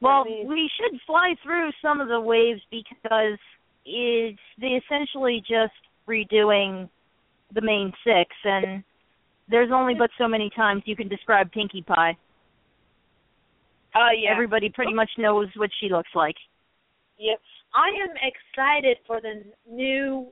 Well, 0.00 0.24
we 0.24 0.70
should 0.76 1.00
fly 1.06 1.34
through 1.42 1.70
some 1.82 2.00
of 2.00 2.08
the 2.08 2.20
waves 2.20 2.60
because 2.70 3.38
it's 3.84 4.38
they 4.60 4.78
essentially 4.84 5.40
just 5.40 5.72
redoing 6.08 6.88
the 7.54 7.60
main 7.60 7.92
six, 8.04 8.30
and 8.44 8.84
there's 9.48 9.70
only 9.72 9.94
but 9.94 10.10
so 10.18 10.28
many 10.28 10.50
times 10.54 10.82
you 10.84 10.96
can 10.96 11.08
describe 11.08 11.50
Pinkie 11.50 11.82
Pie. 11.82 12.16
Oh 13.94 14.10
yeah. 14.16 14.30
Everybody 14.32 14.68
pretty 14.68 14.92
much 14.92 15.10
knows 15.16 15.48
what 15.56 15.70
she 15.80 15.88
looks 15.88 16.10
like. 16.14 16.36
Yep. 17.18 17.40
I 17.74 17.88
am 17.88 18.14
excited 18.20 18.98
for 19.06 19.20
the 19.20 19.42
new 19.70 20.26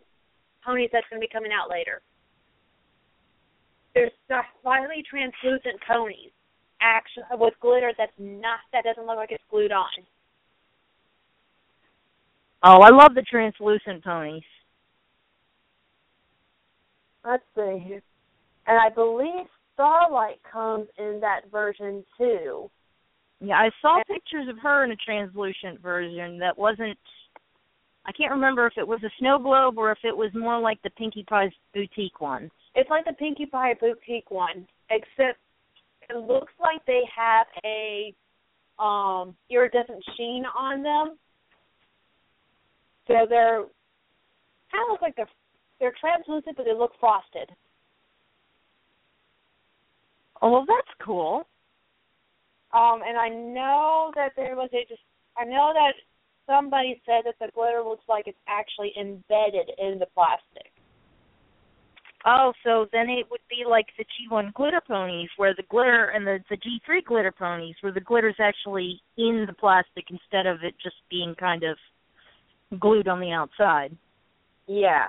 ponies 0.65 0.91
that's 0.93 1.07
going 1.11 1.21
to 1.21 1.27
be 1.27 1.33
coming 1.33 1.53
out 1.53 1.71
later. 1.71 2.03
There's 3.95 4.13
slightly 4.63 5.05
translucent 5.09 5.81
ponies, 5.87 6.34
actually 6.81 7.25
uh, 7.33 7.37
with 7.37 7.55
glitter 7.61 7.93
that's 7.97 8.13
not 8.19 8.61
that 8.73 8.85
doesn't 8.85 9.07
look 9.07 9.17
like 9.17 9.33
it's 9.33 9.43
glued 9.51 9.73
on. 9.73 9.87
Oh, 12.63 12.81
I 12.81 12.91
love 12.91 13.15
the 13.15 13.23
translucent 13.23 14.03
ponies. 14.03 14.43
Let's 17.25 17.43
see 17.55 17.83
here. 17.85 18.03
And 18.67 18.79
I 18.79 18.89
believe 18.89 19.47
Starlight 19.75 20.41
comes 20.51 20.87
in 20.99 21.19
that 21.21 21.43
version 21.51 22.05
too. 22.17 22.71
Yeah, 23.41 23.57
I 23.57 23.71
saw 23.83 24.03
pictures 24.07 24.49
of 24.49 24.59
her 24.63 24.85
in 24.85 24.93
a 24.93 24.97
translucent 24.97 25.81
version 25.83 26.39
that 26.39 26.57
wasn't 26.57 26.99
I 28.07 28.13
can't 28.13 28.31
remember 28.31 28.67
if 28.67 28.75
it 28.77 28.87
was 28.87 29.03
a 29.03 29.11
snow 29.19 29.39
globe 29.39 29.79
or 29.79 29.91
if 29.91 29.99
it 30.05 30.17
was 30.17 30.31
more 30.35 30.59
like 30.59 30.81
the 30.83 30.91
Pinkie 30.91 31.25
Pie's 31.29 31.53
boutique 31.73 32.21
one. 32.21 32.51
It's 32.75 32.91
like 32.91 33.07
the 33.07 33.15
Pinkie 33.15 33.47
Pie 33.47 33.75
boutique 33.81 34.31
one, 34.31 34.67
except 34.91 35.39
it 36.11 36.17
looks 36.17 36.53
like 36.61 36.85
they 36.87 37.03
have 37.15 37.47
a 37.65 38.15
um 38.79 39.35
iridescent 39.51 40.03
sheen 40.17 40.45
on 40.59 40.83
them. 40.83 41.17
So 43.07 43.27
they're 43.29 43.65
kind 44.73 44.85
of 44.87 44.93
look 44.93 45.03
like 45.03 45.17
they're 45.17 45.29
they're 45.81 45.95
translucent, 46.01 46.57
but 46.57 46.65
they 46.65 46.75
look 46.75 46.93
frosted. 46.99 47.51
Oh, 50.43 50.51
well, 50.51 50.67
that's 50.67 50.95
cool. 51.03 51.47
Um, 52.73 53.01
and 53.07 53.17
I 53.17 53.29
know 53.29 54.13
that 54.17 54.33
there 54.37 54.57
was 54.57 54.69
a 54.73 54.85
just 54.89 55.01
I 55.39 55.45
know 55.45 55.73
that 55.75 55.95
somebody 56.47 57.01
said 57.07 57.23
that 57.25 57.37
the 57.41 57.51
glitter 57.55 57.83
looks 57.83 58.05
like 58.09 58.27
it's 58.27 58.39
actually 58.49 58.93
embedded 58.99 59.71
in 59.79 59.99
the 59.99 60.07
plastic. 60.15 60.74
Oh, 62.27 62.53
so 62.65 62.87
then 62.91 63.11
it 63.11 63.27
would 63.31 63.41
be 63.51 63.65
like 63.69 63.87
the 63.99 64.05
G1 64.05 64.55
glitter 64.55 64.81
ponies, 64.87 65.29
where 65.37 65.55
the 65.55 65.65
glitter 65.69 66.07
and 66.07 66.27
the 66.27 66.39
the 66.49 66.57
G3 66.57 67.05
glitter 67.05 67.33
ponies, 67.33 67.77
where 67.83 67.93
the 67.93 68.01
glitter's 68.01 68.37
actually 68.41 69.01
in 69.19 69.45
the 69.47 69.53
plastic 69.53 70.07
instead 70.09 70.47
of 70.47 70.59
it 70.63 70.75
just 70.83 70.97
being 71.11 71.35
kind 71.35 71.63
of 71.65 71.77
glued 72.81 73.09
on 73.09 73.21
the 73.21 73.31
outside. 73.31 73.95
Yeah. 74.67 75.09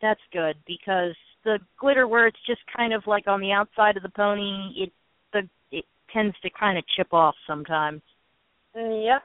That's 0.00 0.20
good 0.32 0.56
because 0.66 1.14
the 1.44 1.58
glitter 1.78 2.06
where 2.06 2.28
it's 2.28 2.38
just 2.46 2.60
kind 2.76 2.92
of 2.92 3.02
like 3.06 3.26
on 3.26 3.40
the 3.40 3.52
outside 3.52 3.96
of 3.96 4.04
the 4.04 4.08
pony, 4.10 4.72
it 4.76 4.92
the 5.32 5.48
it 5.72 5.84
tends 6.12 6.36
to 6.42 6.50
kind 6.50 6.78
of 6.78 6.84
chip 6.96 7.12
off 7.12 7.34
sometimes. 7.48 8.02
Yep. 8.76 9.22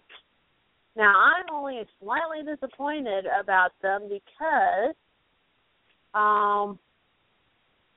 Now 0.96 1.14
I'm 1.16 1.54
only 1.54 1.84
slightly 2.02 2.44
disappointed 2.44 3.26
about 3.40 3.72
them 3.84 4.10
because 4.10 4.96
um 6.16 6.80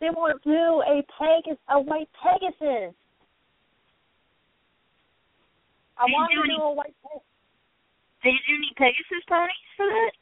they 0.01 0.09
won't 0.11 0.43
do 0.43 0.83
a 0.87 1.03
Pegasus 1.19 1.59
a 1.69 1.79
white 1.81 2.09
Pegasus. 2.23 2.95
I 5.99 6.07
They 6.07 6.13
want 6.13 6.31
do 6.33 6.37
to 6.37 6.45
any- 6.45 6.57
do 6.57 6.63
a 6.63 6.73
white 6.73 6.95
Pegasus. 7.03 7.27
Did 8.23 8.35
you 8.49 8.61
need 8.61 8.75
Pegasus 8.77 9.25
ponies 9.29 9.55
for 9.77 9.87
that? 9.87 10.13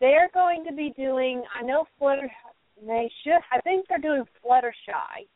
They're 0.00 0.28
going 0.34 0.64
to 0.64 0.72
be 0.72 0.90
doing 0.96 1.42
I 1.54 1.62
know 1.62 1.86
Flutter 1.98 2.30
they 2.86 3.10
should 3.22 3.40
I 3.52 3.60
think 3.60 3.86
they're 3.88 3.98
doing 3.98 4.24
Fluttershy. 4.44 5.28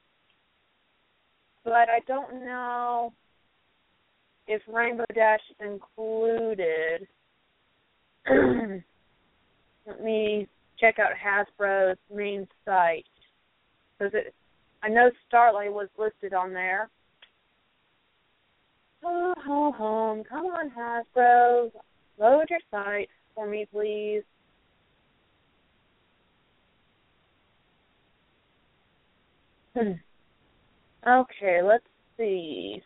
But 1.65 1.89
I 1.89 2.01
don't 2.07 2.45
know 2.45 3.13
if 4.47 4.63
Rainbow 4.67 5.05
Dash 5.15 5.41
is 5.51 5.57
included. 5.61 7.07
Let 9.87 10.03
me 10.03 10.49
check 10.79 10.99
out 10.99 11.11
Hasbro's 11.17 11.99
main 12.14 12.47
site 12.64 13.07
because 13.99 14.14
it. 14.14 14.35
I 14.83 14.88
know 14.88 15.11
Starlight 15.27 15.73
was 15.73 15.88
listed 15.99 16.33
on 16.33 16.53
there. 16.53 16.88
Oh, 19.05 19.35
ho, 19.45 19.73
home. 19.73 20.23
Come 20.29 20.47
on, 20.47 20.71
Hasbro. 20.71 21.71
Load 22.19 22.45
your 22.49 22.61
site 22.71 23.09
for 23.35 23.49
me, 23.49 23.67
please. 23.73 24.23
Hmm. 29.77 29.93
Okay, 31.07 31.61
let's 31.62 31.85
see. 32.17 32.83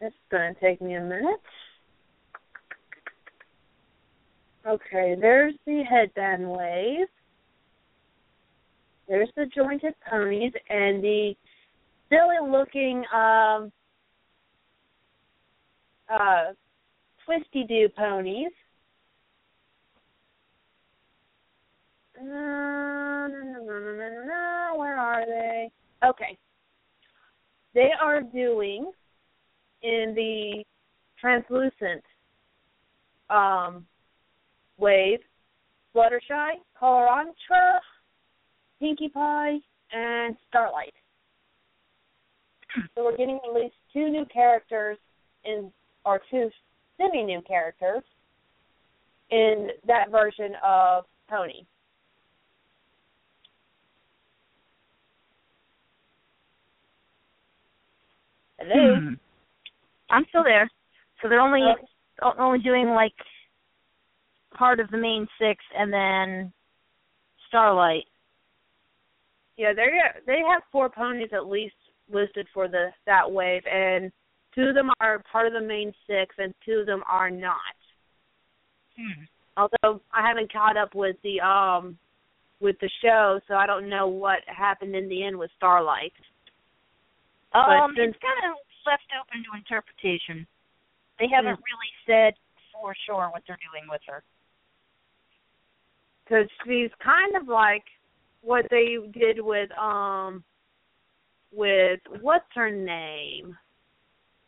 It's 0.00 0.14
going 0.30 0.54
to 0.54 0.60
take 0.60 0.82
me 0.82 0.94
a 0.94 1.00
minute. 1.00 1.40
Okay, 4.66 5.14
there's 5.20 5.54
the 5.66 5.82
headband 5.82 6.48
wave. 6.48 7.06
There's 9.06 9.28
the 9.36 9.44
jointed 9.54 9.94
ponies 10.08 10.52
and 10.70 11.04
the 11.04 11.34
silly 12.08 12.50
looking 12.50 13.04
um 13.14 13.70
uh 16.08 16.52
twisty 17.26 17.64
do 17.64 17.88
ponies. 17.94 18.52
Uh, 22.18 23.28
where 24.76 24.96
are 24.96 25.26
they? 25.26 25.70
Okay. 26.02 26.38
They 27.74 27.90
are 28.00 28.22
doing 28.22 28.90
in 29.82 30.14
the 30.14 30.64
translucent 31.20 32.02
um 33.28 33.84
wave 34.78 35.20
Fluttershy, 35.94 36.54
Coloratura, 36.80 37.78
Pinkie 38.80 39.08
Pie, 39.08 39.58
and 39.92 40.36
Starlight. 40.48 40.94
So 42.96 43.04
we're 43.04 43.16
getting 43.16 43.38
at 43.48 43.54
least 43.54 43.74
two 43.92 44.08
new 44.08 44.24
characters 44.26 44.98
in 45.44 45.70
or 46.04 46.20
two 46.30 46.50
semi 46.96 47.22
new 47.22 47.40
characters 47.42 48.02
in 49.30 49.68
that 49.86 50.10
version 50.10 50.52
of 50.64 51.04
Pony. 51.28 51.64
Hello. 58.58 58.96
Hmm. 58.96 59.14
I'm 60.10 60.24
still 60.28 60.44
there. 60.44 60.68
So 61.22 61.28
they're 61.28 61.40
only 61.40 61.62
Okay. 61.62 62.38
only 62.38 62.58
doing 62.58 62.90
like 62.90 63.14
part 64.54 64.80
of 64.80 64.90
the 64.90 64.96
main 64.98 65.26
six, 65.38 65.62
and 65.76 65.92
then 65.92 66.52
Starlight. 67.48 68.04
Yeah, 69.56 69.72
they 69.72 69.88
they 70.26 70.40
have 70.50 70.62
four 70.72 70.88
ponies 70.88 71.30
at 71.32 71.46
least 71.46 71.74
listed 72.10 72.46
for 72.52 72.66
the 72.68 72.88
that 73.06 73.30
wave, 73.30 73.62
and 73.70 74.10
two 74.54 74.62
of 74.62 74.74
them 74.74 74.90
are 75.00 75.22
part 75.30 75.46
of 75.46 75.52
the 75.52 75.60
main 75.60 75.92
six, 76.06 76.34
and 76.38 76.52
two 76.64 76.80
of 76.80 76.86
them 76.86 77.04
are 77.08 77.30
not. 77.30 77.76
Hmm. 78.96 79.24
Although 79.56 80.00
I 80.12 80.26
haven't 80.26 80.52
caught 80.52 80.76
up 80.76 80.94
with 80.94 81.16
the 81.22 81.40
um 81.40 81.96
with 82.60 82.76
the 82.80 82.90
show, 83.02 83.40
so 83.46 83.54
I 83.54 83.66
don't 83.66 83.88
know 83.88 84.08
what 84.08 84.38
happened 84.46 84.96
in 84.96 85.08
the 85.08 85.24
end 85.24 85.36
with 85.38 85.50
Starlight. 85.56 86.12
Um, 87.52 87.94
since- 87.94 88.14
it's 88.14 88.22
kind 88.22 88.50
of 88.50 88.58
left 88.86 89.06
open 89.20 89.44
to 89.44 89.56
interpretation. 89.56 90.46
They 91.18 91.28
haven't 91.28 91.56
Hmm. 91.56 91.62
really 91.62 91.92
said 92.06 92.34
for 92.72 92.94
sure 93.06 93.30
what 93.30 93.42
they're 93.46 93.58
doing 93.70 93.88
with 93.88 94.02
her. 94.06 94.24
Because 96.24 96.46
she's 96.64 96.90
kind 97.02 97.36
of 97.40 97.48
like 97.48 97.84
what 98.42 98.66
they 98.70 98.96
did 99.12 99.40
with 99.40 99.70
um 99.78 100.44
with 101.52 102.00
what's 102.20 102.44
her 102.54 102.70
name 102.70 103.56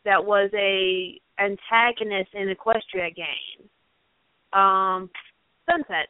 that 0.05 0.23
was 0.23 0.49
a 0.53 1.19
antagonist 1.39 2.29
in 2.33 2.53
Equestria 2.53 3.13
game. 3.15 3.69
Um 4.53 5.09
Sunset. 5.69 6.07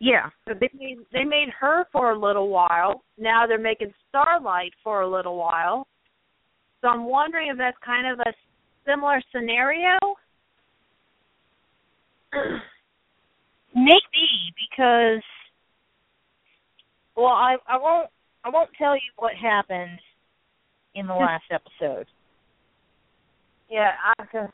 Yeah. 0.00 0.30
So 0.48 0.54
they 0.58 0.70
made 0.78 0.98
they 1.12 1.24
made 1.24 1.48
her 1.58 1.84
for 1.92 2.10
a 2.12 2.18
little 2.18 2.48
while. 2.48 3.04
Now 3.18 3.46
they're 3.46 3.58
making 3.58 3.92
Starlight 4.08 4.72
for 4.82 5.02
a 5.02 5.08
little 5.10 5.36
while. 5.36 5.86
So 6.80 6.88
I'm 6.88 7.04
wondering 7.04 7.48
if 7.48 7.58
that's 7.58 7.76
kind 7.84 8.06
of 8.12 8.18
a 8.20 8.32
similar 8.86 9.20
scenario. 9.32 9.98
Maybe 13.74 14.52
because 14.70 15.22
well, 17.16 17.26
I 17.26 17.56
I 17.66 17.76
won't 17.78 18.08
I 18.44 18.50
won't 18.50 18.70
tell 18.76 18.94
you 18.94 19.00
what 19.16 19.32
happened 19.34 19.98
in 20.94 21.06
the 21.06 21.14
last 21.14 21.44
episode. 21.50 22.06
Yeah, 23.70 23.92
I 24.18 24.24
cause 24.26 24.48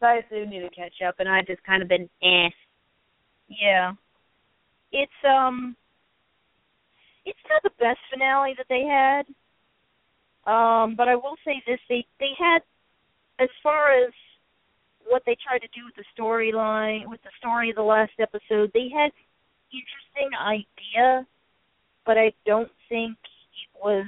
I 0.00 0.20
do 0.30 0.46
need 0.46 0.60
to 0.60 0.70
catch 0.70 1.02
up, 1.06 1.16
and 1.18 1.28
I 1.28 1.42
just 1.42 1.62
kind 1.64 1.82
of 1.82 1.88
been 1.88 2.08
eh. 2.22 2.48
Yeah. 3.48 3.92
It's 4.92 5.12
um 5.28 5.76
it's 7.24 7.38
not 7.48 7.62
the 7.62 7.70
best 7.78 7.98
finale 8.12 8.54
that 8.56 8.66
they 8.68 8.82
had. 8.82 9.26
Um, 10.44 10.96
but 10.96 11.08
I 11.08 11.14
will 11.14 11.36
say 11.44 11.62
this, 11.66 11.78
they 11.88 12.04
they 12.18 12.32
had 12.38 12.60
as 13.38 13.48
far 13.62 13.92
as 13.92 14.12
what 15.08 15.22
they 15.26 15.36
tried 15.46 15.58
to 15.60 15.68
do 15.68 15.84
with 15.84 15.94
the 15.96 16.04
storyline, 16.16 17.06
with 17.08 17.22
the 17.22 17.30
story 17.38 17.70
of 17.70 17.76
the 17.76 17.82
last 17.82 18.12
episode, 18.18 18.70
they 18.74 18.88
had 18.88 19.10
interesting 19.72 20.30
idea, 20.38 21.26
but 22.04 22.18
I 22.18 22.32
don't 22.46 22.70
think 22.88 23.16
it 23.20 23.82
was 23.82 24.06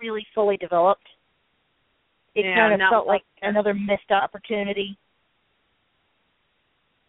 really 0.00 0.26
fully 0.34 0.56
developed. 0.56 1.06
It 2.34 2.44
Yeah, 2.44 2.54
kind 2.54 2.82
of 2.82 2.88
felt 2.90 3.06
like 3.06 3.22
like- 3.40 3.50
another 3.50 3.74
missed 3.74 4.10
opportunity. 4.10 4.96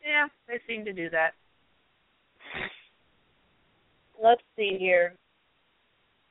Yeah, 0.03 0.27
they 0.47 0.59
seem 0.67 0.83
to 0.85 0.93
do 0.93 1.09
that. 1.11 1.33
Let's 4.21 4.41
see 4.55 4.77
here. 4.77 5.15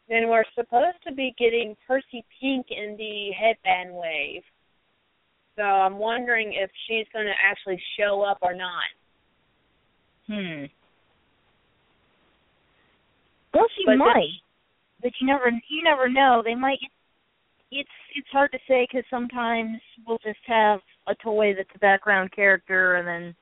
Then 0.08 0.28
we're 0.28 0.44
supposed 0.54 1.02
to 1.06 1.12
be 1.12 1.34
getting 1.38 1.76
Pursey 1.86 2.24
Pink 2.40 2.66
in 2.70 2.96
the 2.96 3.30
headband 3.32 3.92
wave. 3.94 4.42
So 5.60 5.66
I'm 5.66 5.98
wondering 5.98 6.54
if 6.54 6.70
she's 6.88 7.04
going 7.12 7.26
to 7.26 7.34
actually 7.38 7.78
show 7.98 8.22
up 8.22 8.38
or 8.40 8.54
not. 8.54 8.88
Hmm. 10.26 10.64
Well, 13.52 13.66
she 13.76 13.82
But 13.84 13.90
then- 13.92 13.98
might, 13.98 14.40
but 15.02 15.12
you 15.20 15.26
never 15.26 15.50
you 15.68 15.82
never 15.82 16.08
know. 16.08 16.40
They 16.42 16.54
might. 16.54 16.78
It's 17.70 17.90
it's 18.14 18.28
hard 18.32 18.50
to 18.52 18.58
say 18.66 18.86
because 18.90 19.04
sometimes 19.10 19.78
we'll 20.06 20.18
just 20.24 20.38
have 20.46 20.80
a 21.06 21.14
toy 21.16 21.52
that's 21.54 21.68
a 21.74 21.78
background 21.78 22.32
character, 22.32 22.94
and 22.96 23.06
then 23.06 23.34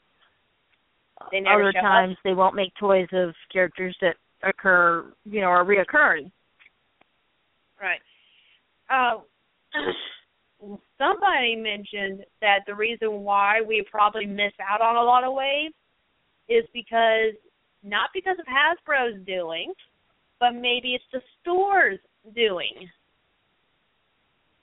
They 1.30 1.38
never 1.40 1.62
other 1.62 1.72
show 1.72 1.78
up? 1.78 1.84
times 1.84 2.16
they 2.24 2.34
won't 2.34 2.56
make 2.56 2.74
toys 2.80 3.06
of 3.12 3.32
characters 3.52 3.96
that 4.00 4.16
occur, 4.42 5.04
you 5.24 5.40
know, 5.40 5.48
are 5.48 5.64
reoccurring. 5.64 6.32
Right. 7.80 8.00
Uh, 8.90 9.20
somebody 10.98 11.56
mentioned 11.56 12.24
that 12.40 12.60
the 12.66 12.74
reason 12.74 13.20
why 13.20 13.60
we 13.60 13.84
probably 13.90 14.26
miss 14.26 14.52
out 14.60 14.80
on 14.80 14.96
a 14.96 15.02
lot 15.02 15.24
of 15.24 15.32
waves 15.32 15.74
is 16.48 16.64
because 16.72 17.34
not 17.82 18.10
because 18.12 18.36
of 18.38 18.46
Hasbro's 18.46 19.24
doing, 19.24 19.72
but 20.40 20.52
maybe 20.52 20.94
it's 20.94 21.04
the 21.12 21.20
stores 21.40 21.98
doing. 22.34 22.88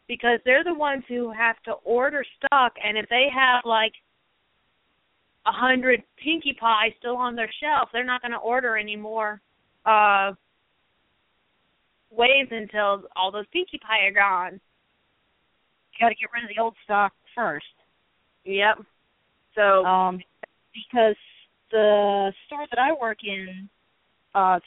Because 0.08 0.40
they're 0.46 0.64
the 0.64 0.74
ones 0.74 1.04
who 1.08 1.32
have 1.32 1.56
to 1.64 1.74
order 1.84 2.24
stock, 2.38 2.74
and 2.84 2.98
if 2.98 3.08
they 3.10 3.28
have 3.34 3.62
like 3.66 3.94
a 5.48 5.52
hundred 5.52 6.04
Pinkie 6.24 6.58
Pie 6.60 6.94
still 7.00 7.16
on 7.16 7.36
their 7.36 7.50
shelf, 7.62 7.90
they're 7.92 8.04
not 8.04 8.22
to 8.32 8.38
order 8.38 8.78
any 8.78 8.96
more 8.96 9.42
uh 9.86 10.34
waves 12.12 12.50
until 12.52 13.04
all 13.16 13.32
those 13.32 13.46
Pinkie 13.52 13.80
Pie 13.80 14.08
are 14.08 14.12
gone. 14.12 14.60
Got 16.00 16.10
to 16.10 16.16
get 16.16 16.30
rid 16.34 16.44
of 16.44 16.50
the 16.54 16.62
old 16.62 16.76
stock 16.84 17.14
first, 17.36 17.66
Yep. 18.46 18.80
So 19.56 19.86
um, 19.86 20.20
because 20.74 21.16
the 21.72 22.32
store 22.46 22.66
that 22.70 22.80
I 22.80 22.92
work 23.00 23.20
in, 23.24 23.70
uh, 24.36 24.60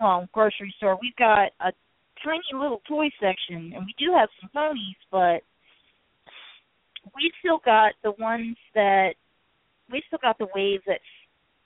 well, 0.00 0.28
grocery 0.32 0.74
store, 0.78 0.98
we've 1.00 1.14
got 1.16 1.50
a 1.60 1.72
tiny 2.24 2.42
little 2.54 2.80
toy 2.88 3.08
section, 3.20 3.72
and 3.76 3.84
we 3.84 3.94
do 3.98 4.12
have 4.16 4.28
some 4.40 4.50
ponies, 4.52 4.96
but 5.10 5.42
we 7.14 7.30
still 7.40 7.60
got 7.64 7.92
the 8.02 8.12
ones 8.18 8.56
that 8.74 9.10
we 9.90 10.02
still 10.08 10.18
got 10.22 10.36
the 10.38 10.48
waves 10.54 10.82
that 10.86 11.00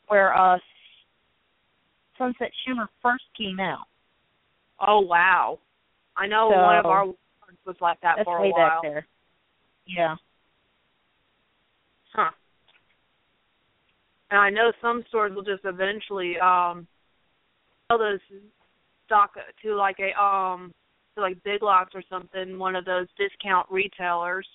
where 0.09 0.37
uh 0.37 0.59
Sunset 2.19 2.51
Shimmer 2.67 2.89
first 3.03 3.25
came 3.39 3.61
out. 3.61 3.87
oh 4.87 5.01
wow. 5.01 5.59
I 6.17 6.27
know 6.27 6.51
So- 6.53 6.61
one 6.61 6.77
of 6.79 6.87
our 6.87 7.07
was 7.67 7.77
like 7.81 8.01
that 8.01 8.17
That's 8.17 8.25
for 8.25 8.39
a 8.39 8.43
way 8.43 8.51
while. 8.51 8.83
back 8.83 8.83
there. 8.83 9.07
Yeah. 9.87 10.17
Huh. 12.13 12.31
And 14.31 14.41
I 14.41 14.51
know 14.51 14.73
some 14.81 15.05
stores 15.09 15.35
will 15.35 15.43
just 15.43 15.65
eventually 15.65 16.39
um 16.39 16.87
sell 17.89 17.99
those 17.99 18.21
stock 19.07 19.35
to 19.63 19.75
like 19.75 19.99
a 19.99 20.19
um 20.21 20.73
to 21.15 21.21
like 21.21 21.43
Big 21.43 21.63
Lots 21.63 21.95
or 21.95 22.03
something, 22.09 22.59
one 22.59 22.77
of 22.77 22.85
those 22.85 23.07
discount 23.19 23.67
retailers. 23.71 24.47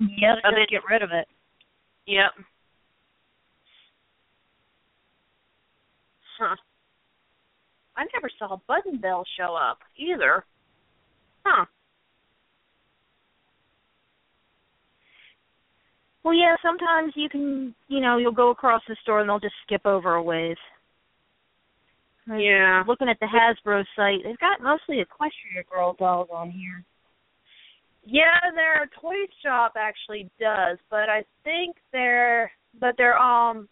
Yeah, 0.00 0.34
just 0.34 0.70
get 0.70 0.82
rid 0.88 1.02
of 1.02 1.10
it. 1.12 1.26
Yep. 2.06 2.30
Huh. 6.38 6.56
I 7.98 8.04
never 8.14 8.30
saw 8.38 8.56
Button 8.68 8.98
Bell 8.98 9.24
show 9.36 9.56
up 9.56 9.80
either. 9.96 10.44
Huh. 11.44 11.66
Well, 16.22 16.34
yeah, 16.34 16.54
sometimes 16.62 17.12
you 17.16 17.28
can, 17.28 17.74
you 17.88 18.00
know, 18.00 18.18
you'll 18.18 18.32
go 18.32 18.50
across 18.50 18.82
the 18.86 18.96
store 19.02 19.20
and 19.20 19.28
they'll 19.28 19.40
just 19.40 19.54
skip 19.66 19.84
over 19.84 20.16
a. 20.16 20.22
Like, 22.28 22.40
Yeah. 22.40 22.84
Looking 22.86 23.08
at 23.08 23.18
the 23.18 23.26
Hasbro 23.26 23.84
site, 23.96 24.20
they've 24.24 24.38
got 24.38 24.62
mostly 24.62 24.96
Equestria 24.96 25.66
Girl 25.68 25.94
dolls 25.98 26.28
on 26.32 26.50
here. 26.50 26.84
Yeah, 28.04 28.38
their 28.54 28.88
toy 29.00 29.26
shop 29.42 29.72
actually 29.76 30.30
does, 30.38 30.78
but 30.88 31.08
I 31.08 31.24
think 31.44 31.76
they're 31.92 32.50
but 32.78 32.94
they're 32.96 33.18
um 33.18 33.68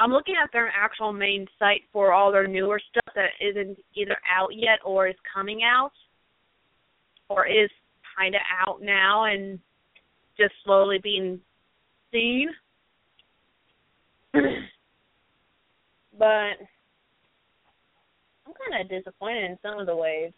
I'm 0.00 0.10
looking 0.10 0.34
at 0.42 0.50
their 0.50 0.72
actual 0.74 1.12
main 1.12 1.46
site 1.58 1.82
for 1.92 2.12
all 2.12 2.32
their 2.32 2.48
newer 2.48 2.80
stuff 2.90 3.14
that 3.14 3.32
isn't 3.38 3.78
either 3.94 4.16
out 4.34 4.48
yet 4.54 4.78
or 4.82 5.06
is 5.06 5.14
coming 5.32 5.60
out 5.62 5.92
or 7.28 7.46
is 7.46 7.68
kind 8.16 8.34
of 8.34 8.40
out 8.66 8.80
now 8.82 9.24
and 9.24 9.58
just 10.38 10.54
slowly 10.64 10.98
being 11.02 11.38
seen. 12.10 12.48
but 14.32 16.26
I'm 18.46 18.54
kind 18.70 18.80
of 18.80 18.88
disappointed 18.88 19.44
in 19.50 19.58
some 19.62 19.78
of 19.78 19.86
the 19.86 19.96
ways. 19.96 20.32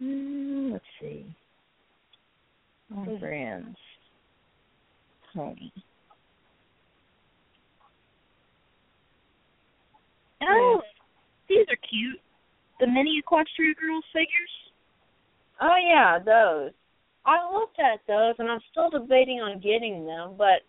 Mm, 0.00 0.72
let's 0.72 0.84
see. 1.00 1.24
On 2.96 3.18
brands. 3.18 3.76
Pony. 5.34 5.70
Oh, 10.42 10.80
these 11.48 11.66
are 11.68 11.88
cute. 11.88 12.20
The 12.80 12.86
mini 12.86 13.22
Equestria 13.22 13.76
Girls 13.80 14.04
figures. 14.12 14.52
Oh 15.60 15.76
yeah, 15.88 16.18
those. 16.18 16.72
I 17.24 17.52
looked 17.52 17.78
at 17.78 18.00
those 18.08 18.34
and 18.38 18.50
I'm 18.50 18.60
still 18.70 18.90
debating 18.90 19.40
on 19.40 19.60
getting 19.60 20.04
them, 20.04 20.34
but 20.36 20.62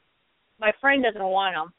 my 0.60 0.72
friend 0.80 1.04
doesn't 1.04 1.24
want 1.24 1.56
them. 1.56 1.74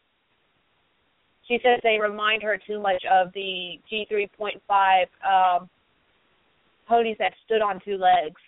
She 1.47 1.59
says 1.63 1.79
they 1.83 1.99
remind 2.01 2.43
her 2.43 2.59
too 2.67 2.81
much 2.81 3.03
of 3.11 3.33
the 3.35 3.79
G3.5 3.93 5.59
um, 5.61 5.69
ponies 6.89 7.17
that 7.19 7.33
stood 7.45 7.61
on 7.63 7.81
two 7.85 7.97
legs, 7.99 8.41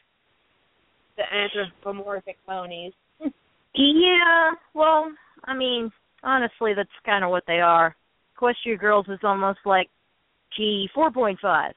the 1.17 1.23
anthropomorphic 1.33 2.39
ponies. 2.47 2.93
Yeah, 3.79 4.53
well, 4.73 5.13
I 5.45 5.55
mean, 5.55 5.91
honestly, 6.23 6.73
that's 6.75 6.89
kind 7.05 7.23
of 7.23 7.29
what 7.29 7.45
they 7.47 7.61
are. 7.61 7.95
Equestria 8.37 8.79
Girls 8.79 9.07
is 9.09 9.19
almost 9.23 9.61
like 9.65 9.89
G 10.57 10.89
4.5. 10.97 11.73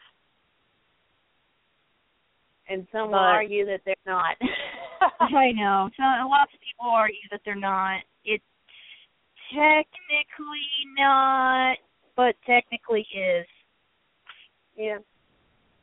And 2.70 2.88
some 2.92 3.08
will 3.08 3.12
But- 3.14 3.18
argue 3.20 3.66
that 3.66 3.82
they're 3.86 3.96
not. 4.06 4.38
I 5.20 5.52
know. 5.54 5.90
So 5.98 6.04
lots 6.28 6.54
of 6.54 6.60
people 6.60 6.90
argue 6.92 7.18
that 7.32 7.42
they're 7.46 7.56
not. 7.56 8.02
It's 8.26 8.44
technically 9.52 10.68
not, 10.98 11.78
but 12.16 12.36
technically 12.46 13.08
is. 13.14 13.48
yeah. 14.76 14.98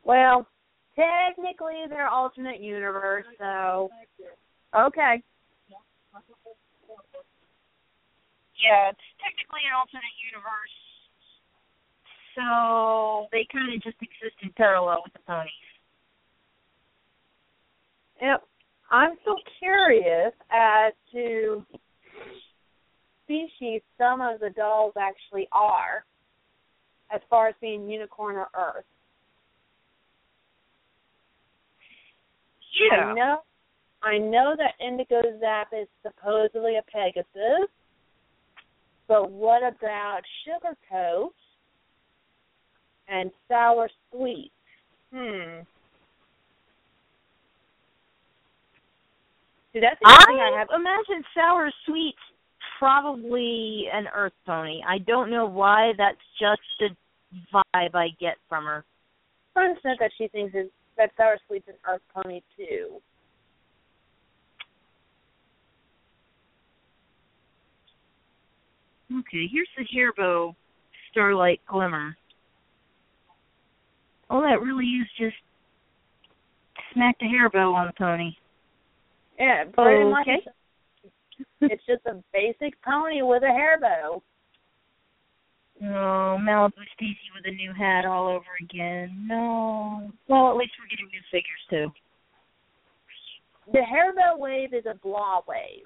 Well, 0.05 0.47
technically 0.95 1.83
they're 1.89 2.09
alternate 2.09 2.61
universe, 2.61 3.25
so 3.39 3.91
okay. 4.73 5.21
Yeah, 8.62 8.90
it's 8.90 9.09
technically 9.21 9.61
an 9.69 9.75
alternate 9.77 10.16
universe. 10.25 10.77
So 12.37 13.29
they 13.33 13.47
kind 13.53 13.73
of 13.75 13.83
just 13.83 13.97
exist 14.01 14.37
in 14.42 14.51
parallel 14.57 15.03
with 15.05 15.12
the 15.12 15.25
ponies. 15.27 15.53
Yep. 18.21 18.42
I'm 18.90 19.16
still 19.23 19.40
curious 19.59 20.33
as 20.51 20.92
to 21.12 21.64
species 23.25 23.83
some 23.99 24.21
of 24.21 24.40
the 24.40 24.51
dolls 24.51 24.95
actually 24.99 25.49
are, 25.53 26.05
as 27.12 27.21
far 27.29 27.49
as 27.49 27.55
being 27.61 27.88
unicorn 27.88 28.37
or 28.37 28.49
earth. 28.55 28.85
I 32.92 33.14
know 33.14 33.40
I 34.03 34.19
know 34.19 34.55
that 34.57 34.75
Indigo 34.85 35.23
Zap 35.40 35.69
is 35.73 35.88
supposedly 36.03 36.77
a 36.77 36.83
Pegasus, 36.83 37.69
but 39.09 39.31
what 39.31 39.62
about 39.62 40.21
Sugar 40.45 40.77
Coat 40.90 41.35
and 43.09 43.31
Sour 43.49 43.88
Sweet? 44.11 44.51
Hmm. 45.12 45.62
See, 49.73 49.81
that's 49.81 50.01
the 50.01 50.25
thing 50.27 50.40
I 50.40 50.51
I 50.55 50.59
have. 50.59 50.69
imagine 50.75 51.23
sour 51.35 51.71
sweet 51.85 52.14
probably 52.79 53.85
an 53.92 54.07
earth 54.14 54.33
pony. 54.47 54.81
I 54.87 54.99
don't 54.99 55.31
know 55.31 55.47
why. 55.47 55.92
That's 55.99 56.16
just 56.40 56.62
the 56.81 56.88
vibe 57.53 57.95
I 57.95 58.09
get 58.19 58.37
from 58.49 58.64
her. 58.64 58.85
Fun 59.55 59.75
said 59.83 59.97
that 60.01 60.12
she 60.16 60.29
thinks 60.29 60.55
that 60.97 61.11
Sour 61.16 61.38
Sweet's 61.47 61.69
an 61.69 61.75
Earth 61.88 62.03
Pony 62.14 62.42
too. 62.57 63.01
Okay, 69.12 69.47
here's 69.51 69.69
the 69.77 69.85
hairbow 69.95 70.55
starlight 71.11 71.61
glimmer. 71.69 72.16
Oh, 74.29 74.40
that 74.40 74.61
really 74.61 74.87
is 74.87 75.07
just 75.19 75.37
smacked 76.92 77.23
a 77.23 77.27
hairbow 77.27 77.73
on 77.73 77.87
the 77.87 77.92
pony. 77.92 78.33
Yeah, 79.38 79.64
pretty 79.73 80.05
Okay. 80.05 80.11
much. 80.11 80.29
It's 81.61 81.85
just 81.87 82.05
a 82.07 82.23
basic 82.33 82.81
pony 82.83 83.21
with 83.21 83.42
a 83.42 83.49
hair 83.49 83.79
bow. 83.79 84.23
Oh, 85.83 86.38
Malibu 86.40 86.83
Stacy 86.95 87.19
with 87.35 87.45
a 87.47 87.51
new 87.55 87.75
hat 87.75 88.07
all 88.07 88.27
over 88.27 88.47
again. 88.62 89.27
No. 89.27 90.11
Well, 90.29 90.51
at 90.51 90.57
least 90.57 90.73
we're 90.79 90.88
getting 90.88 91.09
new 91.09 91.21
figures 91.31 91.66
too. 91.69 91.92
The 93.73 93.83
hair 93.83 94.14
bow 94.14 94.37
wave 94.38 94.73
is 94.73 94.87
a 94.87 94.95
blah 94.95 95.40
wave. 95.47 95.85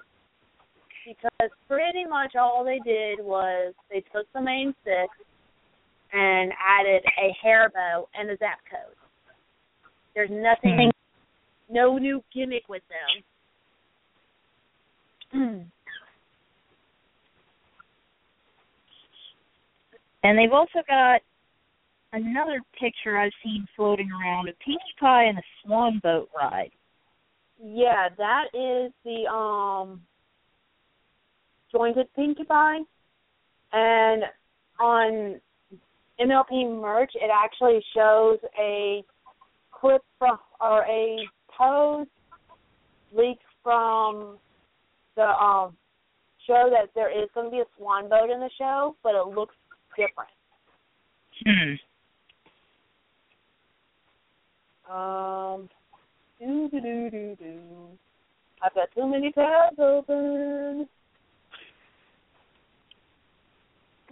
Because 1.05 1.49
pretty 1.67 2.05
much 2.05 2.35
all 2.35 2.63
they 2.63 2.79
did 2.85 3.19
was 3.19 3.73
they 3.89 4.03
took 4.13 4.31
the 4.33 4.41
main 4.41 4.73
six 4.83 5.13
and 6.13 6.51
added 6.59 7.03
a 7.21 7.35
hair 7.41 7.71
bow 7.73 8.07
and 8.13 8.29
a 8.29 8.37
zap 8.37 8.59
code. 8.69 8.95
There's 10.13 10.29
nothing, 10.31 10.91
no 11.69 11.97
new 11.97 12.23
gimmick 12.33 12.69
with 12.69 12.83
them. 15.33 15.63
And 20.23 20.37
they've 20.37 20.53
also 20.53 20.83
got 20.87 21.21
another 22.13 22.61
picture 22.79 23.17
I've 23.17 23.31
seen 23.43 23.65
floating 23.75 24.09
around 24.11 24.49
a 24.49 24.53
Pinkie 24.63 24.79
Pie 24.99 25.25
and 25.25 25.37
a 25.37 25.41
swan 25.63 25.99
boat 26.03 26.29
ride. 26.37 26.71
Yeah, 27.63 28.09
that 28.17 28.45
is 28.53 28.91
the 29.03 29.31
um 29.31 30.01
jointed 31.71 32.07
Pinkie 32.15 32.43
Pie. 32.43 32.79
And 33.73 34.23
on 34.79 35.39
MLP 36.19 36.81
merch 36.81 37.11
it 37.15 37.31
actually 37.33 37.83
shows 37.95 38.37
a 38.59 39.03
clip 39.71 40.01
from 40.19 40.37
or 40.59 40.83
a 40.83 41.17
pose 41.57 42.07
leaked 43.15 43.41
from 43.63 44.37
the 45.15 45.23
um 45.23 45.75
show 46.47 46.69
that 46.71 46.89
there 46.95 47.09
is 47.09 47.29
going 47.33 47.47
to 47.47 47.51
be 47.51 47.59
a 47.59 47.65
swan 47.77 48.09
boat 48.09 48.29
in 48.29 48.39
the 48.39 48.49
show, 48.57 48.95
but 49.03 49.13
it 49.15 49.27
looks 49.27 49.55
different. 49.95 50.29
Hmm. 51.45 51.75
Um, 54.91 55.69
do 56.39 56.69
do 56.69 56.81
do 56.81 57.09
do 57.09 57.35
do. 57.39 57.59
I've 58.61 58.75
got 58.75 58.89
too 58.95 59.07
many 59.07 59.31
tabs 59.31 59.79
open. 59.79 60.87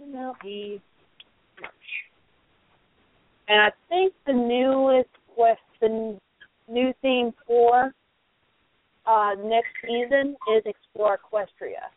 MLP. 0.02 0.80
And 3.48 3.60
I 3.60 3.70
think 3.88 4.12
the 4.26 4.32
newest 4.32 5.08
quest, 5.34 5.60
the 5.80 6.16
new 6.68 6.94
theme 7.02 7.32
for 7.46 7.92
uh, 9.06 9.30
next 9.42 9.70
season 9.82 10.36
is 10.56 10.62
Explore 10.66 11.18
Equestria. 11.18 11.90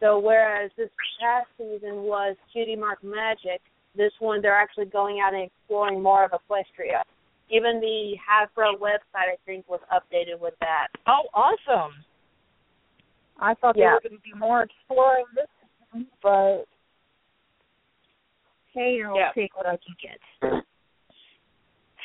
So 0.00 0.18
whereas 0.18 0.70
this 0.76 0.90
past 1.20 1.48
season 1.56 2.02
was 2.02 2.36
Cutie 2.52 2.76
Mark 2.76 3.02
Magic, 3.02 3.60
this 3.96 4.12
one 4.20 4.40
they're 4.42 4.54
actually 4.54 4.86
going 4.86 5.20
out 5.20 5.34
and 5.34 5.44
exploring 5.44 6.02
more 6.02 6.24
of 6.24 6.30
Equestria. 6.30 7.02
Even 7.50 7.80
the 7.80 8.14
Hasbro 8.20 8.78
website, 8.78 9.32
I 9.32 9.36
think, 9.46 9.68
was 9.68 9.80
updated 9.90 10.38
with 10.38 10.54
that. 10.60 10.88
Oh, 11.06 11.22
awesome. 11.32 11.92
I 13.40 13.54
thought 13.54 13.76
Yeah. 13.76 13.88
they 13.88 13.92
were 13.94 14.00
going 14.10 14.22
to 14.22 14.30
do 14.30 14.36
more 14.36 14.62
exploring 14.62 15.24
this, 15.34 15.48
but 16.22 16.64
hey, 18.72 19.02
I'll 19.04 19.16
Yeah. 19.16 19.32
take 19.32 19.56
what 19.56 19.66
I 19.66 19.76
can 19.78 19.96
get. 20.00 20.64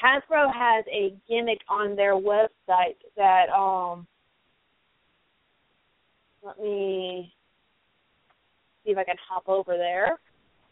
Hasbro 0.01 0.53
has 0.53 0.85
a 0.91 1.15
gimmick 1.27 1.61
on 1.69 1.95
their 1.95 2.15
website 2.15 2.97
that 3.15 3.49
um 3.49 4.07
let 6.41 6.59
me 6.59 7.33
see 8.83 8.91
if 8.91 8.97
I 8.97 9.03
can 9.03 9.15
hop 9.29 9.47
over 9.47 9.77
there. 9.77 10.19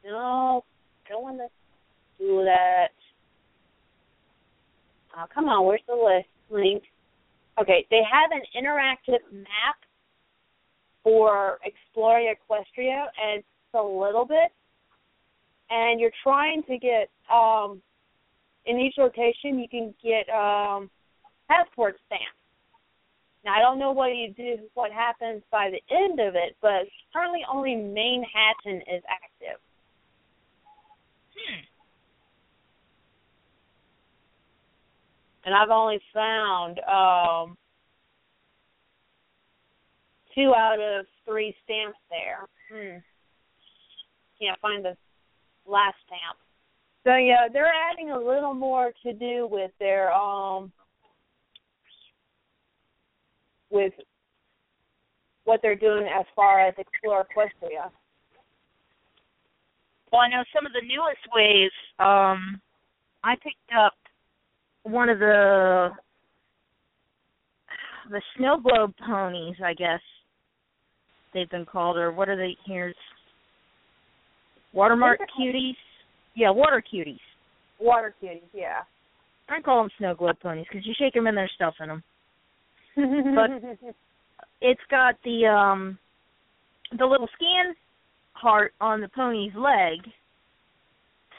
No, 0.04 0.66
I 1.06 1.10
don't 1.10 1.24
want 1.24 1.38
to 1.38 1.48
do 2.18 2.44
that. 2.44 2.90
Oh, 5.16 5.26
come 5.34 5.48
on, 5.48 5.66
where's 5.66 5.82
the 5.88 5.96
list 5.96 6.28
link? 6.50 6.84
Okay, 7.60 7.86
they 7.90 8.02
have 8.04 8.32
an 8.32 8.42
interactive 8.56 9.20
map 9.32 9.76
for 11.04 11.60
Exploria 11.66 12.34
Equestria, 12.36 13.06
and 13.24 13.40
it's 13.40 13.74
a 13.74 13.82
little 13.82 14.26
bit. 14.26 14.52
And 15.70 16.00
you're 16.00 16.12
trying 16.24 16.64
to 16.64 16.78
get 16.78 17.10
um 17.34 17.82
in 18.66 18.78
each 18.78 18.96
location 18.98 19.58
you 19.58 19.68
can 19.70 19.94
get 20.04 20.30
um 20.34 20.90
passport 21.48 21.96
stamps. 22.06 22.26
Now 23.44 23.56
I 23.56 23.60
don't 23.60 23.80
know 23.80 23.92
what 23.92 24.08
you 24.08 24.34
do 24.36 24.58
what 24.74 24.92
happens 24.92 25.44
by 25.52 25.72
the 25.72 25.96
end 25.96 26.20
of 26.20 26.36
it, 26.36 26.56
but 26.62 26.88
currently 27.14 27.42
only 27.52 27.76
Manhattan 27.76 28.82
is 28.94 29.02
active. 29.10 29.60
Hmm. 31.36 31.62
And 35.46 35.56
I've 35.56 35.72
only 35.72 36.00
found 36.14 36.80
um 36.82 37.58
two 40.36 40.54
out 40.56 40.80
of 40.80 41.06
three 41.26 41.56
stamps 41.64 41.98
there. 42.10 42.48
Hmm. 42.72 42.98
Can't 44.40 44.60
find 44.60 44.84
the 44.84 44.96
last 45.68 45.96
stamp. 46.06 46.38
So 47.04 47.16
yeah, 47.16 47.48
they're 47.52 47.72
adding 47.92 48.12
a 48.12 48.18
little 48.18 48.54
more 48.54 48.92
to 49.04 49.14
do 49.14 49.48
with 49.50 49.72
their 49.80 50.14
um 50.14 50.72
with 53.70 53.94
what 55.46 55.62
they're 55.62 55.76
doing 55.76 56.08
as 56.08 56.26
far 56.36 56.60
as 56.60 56.76
Explore 56.78 57.26
Equestria. 57.26 57.90
Well, 60.12 60.22
I 60.22 60.28
know 60.28 60.44
some 60.54 60.66
of 60.66 60.74
the 60.74 60.82
newest 60.82 61.26
ways. 61.34 61.72
Um, 61.98 62.62
I 63.24 63.36
picked 63.36 63.72
up 63.78 63.94
one 64.84 65.10
of 65.10 65.20
the 65.20 65.90
the 68.10 68.22
snow 68.36 68.60
globe 68.60 68.94
ponies, 69.06 69.56
I 69.64 69.74
guess 69.74 70.02
they've 71.34 71.50
been 71.50 71.66
called, 71.66 71.98
or 71.98 72.12
what 72.12 72.30
are 72.30 72.38
they? 72.38 72.56
Here's 72.66 72.96
watermark 74.74 75.20
cuties. 75.40 75.76
Yeah, 76.36 76.52
water 76.52 76.84
cuties. 76.94 77.20
Water 77.80 78.14
cuties, 78.22 78.42
yeah. 78.54 78.82
I 79.50 79.62
call 79.62 79.84
them 79.84 79.92
snow 79.98 80.16
globe 80.16 80.38
ponies 80.42 80.66
because 80.70 80.86
you 80.86 80.94
shake 80.98 81.14
them 81.14 81.28
and 81.28 81.36
there's 81.36 81.52
stuff 81.56 81.74
in 81.82 81.88
them. 81.90 82.04
But 82.96 83.94
it's 84.62 84.82
got 84.90 85.16
the 85.24 85.48
um 85.48 85.98
the 86.98 87.06
little 87.06 87.28
scan 87.36 87.74
heart 88.34 88.74
on 88.80 89.02
the 89.02 89.10
pony's 89.10 89.54
leg 89.56 90.00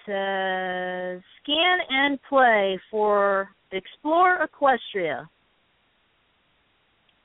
says 0.07 1.23
scan 1.43 1.79
and 1.89 2.19
play 2.29 2.79
for 2.91 3.49
Explore 3.71 4.47
Equestria. 4.47 5.27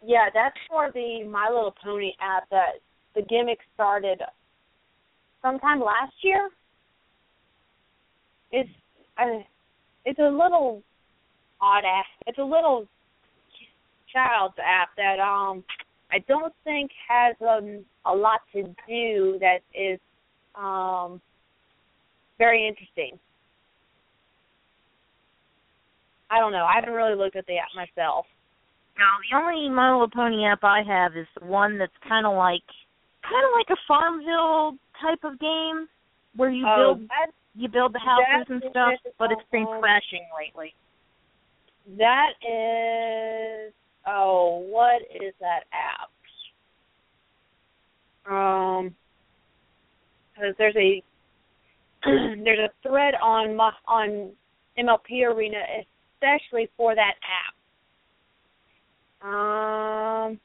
Yeah, 0.08 0.30
that's 0.34 0.56
for 0.70 0.90
the 0.94 1.26
My 1.30 1.50
Little 1.50 1.76
Pony 1.84 2.14
app 2.22 2.50
that 2.50 2.80
the 3.14 3.24
gimmick 3.24 3.60
started 3.74 4.22
sometime 5.42 5.82
last 5.82 6.14
year. 6.24 6.48
It's 8.54 8.70
uh, 9.18 9.44
it's 10.06 10.20
a 10.20 10.24
little 10.32 10.82
odd 11.60 11.84
app. 11.84 12.06
It's 12.26 12.38
a 12.38 12.42
little 12.42 12.88
child's 14.14 14.56
app 14.64 14.92
that 14.96 15.20
um 15.20 15.66
I 16.10 16.20
don't 16.20 16.54
think 16.64 16.90
has 17.10 17.36
um, 17.42 17.84
a 18.06 18.16
lot 18.16 18.40
to 18.54 18.64
do 18.88 19.38
that 19.42 19.58
is 19.78 20.00
um 20.56 21.20
very 22.38 22.66
interesting. 22.66 23.20
I 26.30 26.40
don't 26.40 26.54
know. 26.54 26.64
I 26.64 26.76
haven't 26.76 26.94
really 26.94 27.16
looked 27.16 27.36
at 27.36 27.46
the 27.46 27.58
app 27.58 27.76
myself. 27.76 28.26
No, 28.98 29.06
the 29.30 29.38
only 29.38 29.70
My 29.70 29.92
Little 29.92 30.10
Pony 30.10 30.46
app 30.46 30.64
I 30.64 30.82
have 30.82 31.16
is 31.16 31.28
the 31.40 31.46
one 31.46 31.78
that's 31.78 31.92
kind 32.08 32.26
of 32.26 32.36
like 32.36 32.64
kind 33.24 33.46
of 33.46 33.52
like 33.56 33.70
a 33.70 33.80
Farmville 33.88 34.78
type 35.02 35.24
of 35.24 35.40
game 35.40 35.88
where 36.36 36.50
you 36.50 36.66
Oh, 36.68 36.96
build 36.96 37.10
you 37.56 37.68
build 37.68 37.94
the 37.94 38.00
houses 38.00 38.46
and 38.50 38.62
stuff, 38.70 38.94
but 39.18 39.32
it's 39.32 39.42
been 39.52 39.66
crashing 39.80 40.26
lately. 40.38 40.74
that 41.98 42.34
is 42.42 43.74
oh, 44.06 44.66
what 44.70 45.02
is 45.14 45.34
that 45.40 45.64
app? 45.74 46.10
Um, 48.32 48.96
'cause 50.36 50.54
there's 50.58 50.76
a 50.76 51.04
there's 52.44 52.60
a 52.60 52.72
thread 52.88 53.16
on 53.22 53.56
my, 53.56 53.72
on 53.88 54.32
MLP 54.78 55.24
Arena 55.26 55.58
especially 56.22 56.70
for 56.78 56.94
that 56.96 57.16
app. 57.24 57.54
Um, 59.22 60.40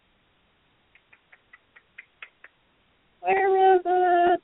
where 3.20 3.76
is 3.76 3.82
it? 3.84 4.40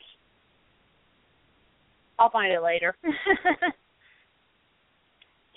I'll 2.19 2.31
find 2.31 2.53
it 2.53 2.63
later. 2.63 2.97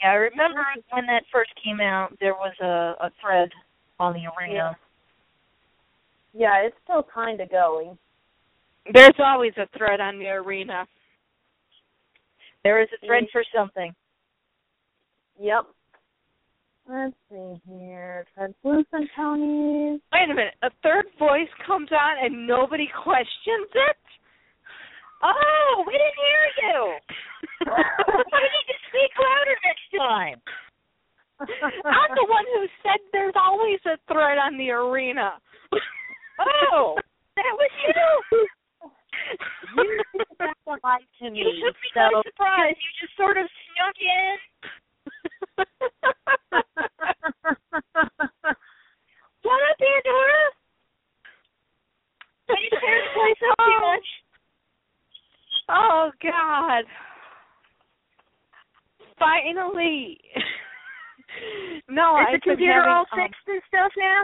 yeah, 0.01 0.11
I 0.11 0.13
remember 0.13 0.63
when 0.91 1.05
that 1.07 1.23
first 1.31 1.51
came 1.63 1.79
out, 1.81 2.15
there 2.19 2.33
was 2.33 2.53
a, 2.61 3.05
a 3.05 3.11
thread 3.21 3.49
on 3.99 4.13
the 4.13 4.23
arena. 4.39 4.77
yeah, 6.33 6.61
it's 6.63 6.75
still 6.83 7.05
kind 7.13 7.41
of 7.41 7.49
going. 7.49 7.97
There's 8.93 9.19
always 9.19 9.53
a 9.57 9.67
thread 9.77 9.99
on 9.99 10.17
the 10.17 10.27
arena. 10.27 10.87
There 12.63 12.81
is 12.81 12.89
a 12.95 13.05
thread 13.05 13.25
for 13.31 13.43
something. 13.55 13.93
Yep. 15.39 15.65
Let's 16.89 17.15
see 17.29 17.61
here. 17.67 18.25
Translucent 18.35 19.09
ponies. 19.15 20.01
Wait 20.11 20.29
a 20.29 20.33
minute. 20.33 20.55
A 20.63 20.69
third 20.83 21.05
voice 21.19 21.49
comes 21.65 21.89
on 21.91 22.25
and 22.25 22.47
nobody 22.47 22.89
questions 23.03 23.69
it? 23.73 23.97
Oh, 25.23 25.83
we 25.85 25.93
didn't 25.93 26.17
hear 26.17 26.43
you. 26.65 26.79
you 27.69 28.47
need 28.49 28.67
to 28.67 28.77
speak 28.89 29.11
louder 29.21 29.57
next 29.61 29.87
time. 29.97 30.41
I'm 31.41 32.15
the 32.15 32.25
one 32.29 32.45
who 32.53 32.65
said 32.83 32.99
there's 33.11 33.33
always 33.35 33.79
a 33.85 33.97
threat 34.11 34.37
on 34.37 34.57
the 34.57 34.71
arena. 34.71 35.33
Oh, 36.39 36.97
that 37.35 37.53
was 37.53 37.71
you. 37.85 38.47
You 39.77 40.01
that 40.39 40.57
one 40.65 40.79
lied 40.83 41.01
to 41.21 41.29
me. 41.29 41.39
You 41.39 41.65
took 41.65 41.75
me 41.75 41.89
so 41.93 42.09
by 42.11 42.21
surprise. 42.25 42.75
You 42.77 42.91
just 42.99 43.15
sort 43.17 43.37
of 43.37 43.45
snuck 43.73 43.97
in. 44.01 44.37
Shut 49.41 49.61
up, 49.69 49.77
Pandora. 49.79 50.43
I 52.49 52.53
tear 52.69 53.01
the 53.01 53.11
place 53.13 53.39
too 53.39 53.79
much. 53.81 54.07
Oh 55.69 56.11
God. 56.21 56.83
Finally. 59.17 60.19
no, 61.89 62.17
Is 62.17 62.27
I've 62.27 62.33
the 62.33 62.49
computer 62.49 62.73
having, 62.73 62.89
all 62.89 63.05
um, 63.13 63.19
fixed 63.19 63.47
and 63.47 63.61
stuff 63.67 63.91
now? 63.97 64.21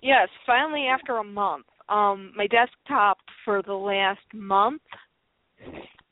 Yes, 0.00 0.28
finally 0.46 0.86
after 0.86 1.16
a 1.16 1.24
month. 1.24 1.66
Um 1.88 2.32
my 2.36 2.46
desktop 2.46 3.18
for 3.44 3.62
the 3.62 3.74
last 3.74 4.20
month 4.32 4.82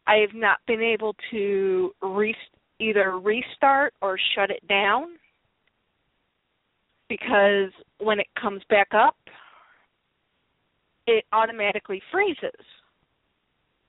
I 0.06 0.16
have 0.16 0.34
not 0.34 0.58
been 0.66 0.82
able 0.82 1.14
to 1.30 1.92
re- 2.02 2.34
either 2.80 3.18
restart 3.18 3.94
or 4.02 4.18
shut 4.34 4.50
it 4.50 4.66
down 4.66 5.10
because 7.10 7.70
when 7.98 8.18
it 8.18 8.28
comes 8.40 8.62
back 8.70 8.88
up 8.94 9.16
it 11.06 11.24
automatically 11.32 12.00
freezes. 12.10 12.50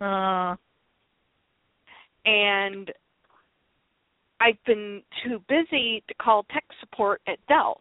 Uh, 0.02 0.56
and 2.26 2.92
I've 4.40 4.64
been 4.66 5.04
too 5.24 5.42
busy 5.48 6.04
to 6.08 6.14
call 6.16 6.44
tech 6.52 6.66
support 6.80 7.22
at 7.28 7.38
Dell. 7.48 7.80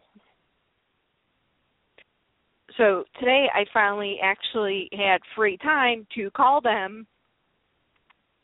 So 2.77 3.03
today 3.19 3.47
I 3.53 3.65
finally 3.73 4.19
actually 4.23 4.89
had 4.93 5.21
free 5.35 5.57
time 5.57 6.05
to 6.15 6.29
call 6.31 6.61
them 6.61 7.05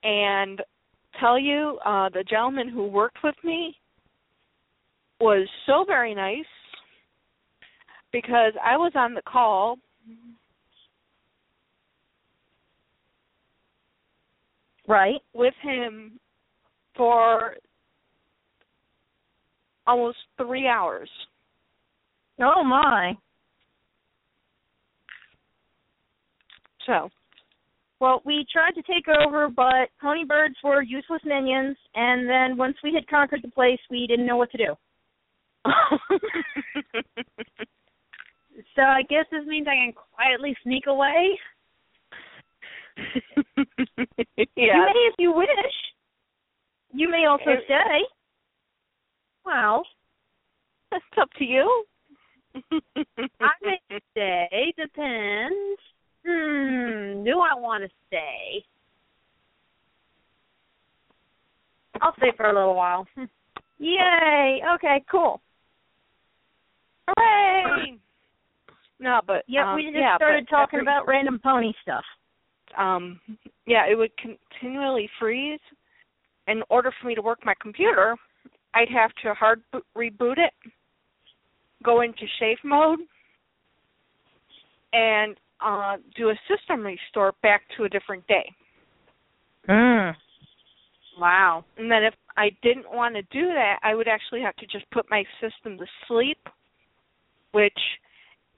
and 0.03 0.61
tell 1.19 1.39
you 1.39 1.79
uh 1.85 2.09
the 2.09 2.23
gentleman 2.29 2.69
who 2.69 2.85
worked 2.85 3.17
with 3.23 3.33
me 3.43 3.75
was 5.19 5.47
so 5.65 5.83
very 5.87 6.13
nice 6.13 6.45
because 8.11 8.53
I 8.63 8.77
was 8.77 8.91
on 8.95 9.13
the 9.13 9.21
call 9.21 9.77
right. 14.87 15.21
with 15.33 15.53
him 15.61 16.19
for 16.95 17.55
almost 19.85 20.17
three 20.37 20.67
hours. 20.67 21.09
Oh 22.39 22.63
my. 22.63 23.13
So 26.85 27.09
Well, 27.99 28.21
we 28.25 28.45
tried 28.51 28.71
to 28.71 28.81
take 28.83 29.07
over, 29.07 29.49
but 29.49 29.89
pony 30.01 30.23
birds 30.23 30.55
were 30.63 30.81
useless 30.81 31.21
minions, 31.25 31.77
and 31.95 32.29
then 32.29 32.57
once 32.57 32.77
we 32.83 32.93
had 32.93 33.07
conquered 33.07 33.41
the 33.43 33.51
place, 33.51 33.79
we 33.89 34.07
didn't 34.07 34.25
know 34.25 34.37
what 34.37 34.51
to 34.51 34.57
do. 34.57 34.75
So 38.77 38.83
I 38.83 39.01
guess 39.09 39.25
this 39.31 39.43
means 39.47 39.67
I 39.67 39.73
can 39.73 39.93
quietly 39.93 40.55
sneak 40.61 40.85
away. 40.85 41.37
yeah. 43.57 43.65
You 44.55 44.85
may 44.85 45.09
if 45.09 45.15
you 45.17 45.31
wish. 45.31 45.47
You 46.93 47.09
may 47.09 47.25
also 47.25 47.49
It- 47.49 47.63
stay. 47.65 48.01
Well, 49.43 49.83
that's 50.91 51.03
up 51.19 51.29
to 51.39 51.43
you. 51.43 51.85
I 52.53 53.49
may 53.63 53.79
stay. 54.11 54.73
Depends. 54.77 55.81
Hmm. 56.23 57.23
Do 57.23 57.39
I 57.39 57.55
want 57.55 57.83
to 57.83 57.89
stay? 58.07 58.63
I'll 61.99 62.13
stay 62.17 62.31
for 62.37 62.45
a 62.47 62.53
little 62.53 62.75
while. 62.75 63.07
Yay! 63.79 64.61
Okay, 64.75 65.03
cool. 65.09 65.41
Hooray! 67.07 67.97
No, 68.99 69.21
but 69.25 69.43
Yeah, 69.47 69.69
um, 69.71 69.75
we 69.75 69.83
just 69.83 69.95
yeah, 69.95 70.15
started 70.17 70.47
talking 70.49 70.79
every- 70.79 70.85
about 70.85 71.07
random 71.07 71.39
pony 71.43 71.73
stuff. 71.81 72.05
um 72.75 73.19
yeah, 73.65 73.85
it 73.89 73.95
would 73.95 74.11
continually 74.17 75.09
freeze. 75.19 75.59
In 76.47 76.63
order 76.69 76.91
for 76.99 77.07
me 77.07 77.15
to 77.15 77.21
work 77.21 77.39
my 77.45 77.53
computer, 77.61 78.15
I'd 78.73 78.89
have 78.89 79.11
to 79.23 79.33
hard 79.33 79.61
bo- 79.71 79.81
reboot 79.95 80.37
it. 80.37 80.53
go 81.83 82.01
into 82.01 82.25
safe 82.39 82.57
mode 82.63 82.99
and 84.93 85.37
uh, 85.61 85.97
do 86.15 86.29
a 86.29 86.35
system 86.47 86.81
restore 86.81 87.33
back 87.43 87.61
to 87.77 87.83
a 87.83 87.89
different 87.89 88.25
day. 88.27 88.51
Mm. 89.69 90.15
Wow. 91.19 91.65
And 91.77 91.89
then 91.91 92.03
if 92.03 92.13
I 92.35 92.49
didn't 92.61 92.89
want 92.91 93.15
to 93.15 93.21
do 93.23 93.47
that, 93.47 93.79
I 93.83 93.95
would 93.95 94.07
actually 94.07 94.41
have 94.41 94.55
to 94.57 94.65
just 94.67 94.89
put 94.91 95.05
my 95.09 95.23
system 95.41 95.77
to 95.77 95.85
sleep, 96.07 96.39
which 97.51 97.77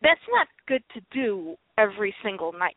that's 0.02 0.20
not 0.32 0.48
good 0.68 0.84
to 0.94 1.02
do 1.12 1.56
every 1.78 2.14
single 2.24 2.54
night. 2.54 2.76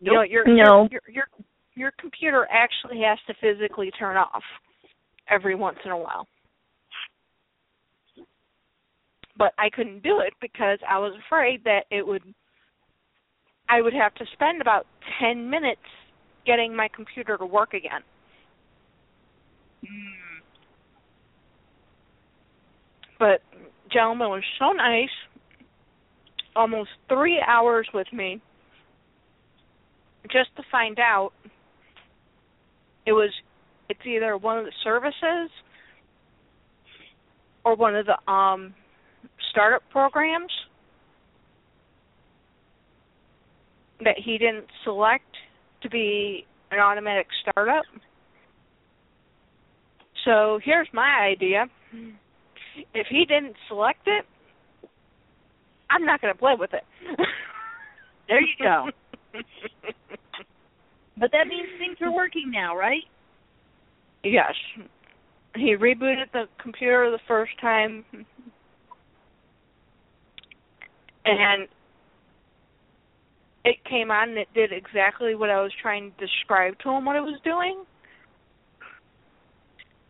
You 0.00 0.14
know, 0.14 0.22
your, 0.22 0.44
No. 0.46 0.88
your 0.90 1.02
your 1.08 1.28
your 1.74 1.92
computer 1.98 2.46
actually 2.50 3.02
has 3.02 3.18
to 3.26 3.34
physically 3.40 3.90
turn 3.92 4.16
off 4.16 4.42
every 5.28 5.54
once 5.54 5.78
in 5.84 5.90
a 5.90 5.96
while. 5.96 6.26
But 9.36 9.52
I 9.58 9.70
couldn't 9.70 10.02
do 10.02 10.20
it 10.20 10.32
because 10.40 10.78
I 10.88 10.98
was 10.98 11.12
afraid 11.26 11.64
that 11.64 11.84
it 11.90 12.06
would 12.06 12.22
I 13.68 13.80
would 13.80 13.94
have 13.94 14.14
to 14.16 14.24
spend 14.32 14.60
about 14.60 14.86
10 15.20 15.48
minutes 15.48 15.80
getting 16.44 16.74
my 16.74 16.88
computer 16.94 17.36
to 17.38 17.46
work 17.46 17.72
again. 17.72 18.02
Hmm. 19.86 20.40
But 23.18 23.42
gentleman 23.92 24.30
was 24.30 24.42
so 24.58 24.72
nice. 24.72 25.08
Almost 26.56 26.90
3 27.08 27.42
hours 27.46 27.88
with 27.94 28.12
me 28.12 28.40
just 30.30 30.54
to 30.56 30.62
find 30.70 30.98
out 30.98 31.32
it 33.06 33.12
was 33.12 33.30
it's 33.88 34.00
either 34.04 34.36
one 34.36 34.58
of 34.58 34.64
the 34.64 34.72
services 34.84 35.50
or 37.64 37.74
one 37.74 37.96
of 37.96 38.06
the 38.06 38.30
um 38.30 38.74
startup 39.50 39.82
programs 39.90 40.52
that 44.04 44.16
he 44.22 44.38
didn't 44.38 44.66
select 44.84 45.24
to 45.82 45.90
be 45.90 46.46
an 46.70 46.78
automatic 46.78 47.26
startup. 47.42 47.84
So 50.24 50.60
here's 50.64 50.88
my 50.92 51.26
idea. 51.30 51.66
If 52.94 53.06
he 53.08 53.24
didn't 53.24 53.56
select 53.68 54.06
it, 54.06 54.24
I'm 55.90 56.04
not 56.04 56.20
going 56.20 56.32
to 56.32 56.38
play 56.38 56.54
with 56.58 56.72
it. 56.74 56.84
There 58.28 58.40
you 58.40 58.54
go. 58.62 58.86
But 61.18 61.32
that 61.32 61.48
means 61.48 61.68
things 61.80 61.96
are 62.00 62.14
working 62.14 62.52
now, 62.52 62.76
right? 62.76 63.02
Yes. 64.22 64.54
He 65.56 65.74
rebooted 65.76 66.30
the 66.32 66.44
computer 66.62 67.10
the 67.10 67.18
first 67.26 67.50
time 67.60 68.04
and 71.24 71.68
it 73.64 73.76
came 73.88 74.10
on 74.10 74.30
and 74.30 74.38
it 74.38 74.48
did 74.54 74.72
exactly 74.72 75.34
what 75.34 75.50
I 75.50 75.60
was 75.60 75.72
trying 75.82 76.12
to 76.12 76.26
describe 76.26 76.78
to 76.84 76.90
him 76.90 77.04
what 77.04 77.16
it 77.16 77.20
was 77.20 77.38
doing. 77.44 77.84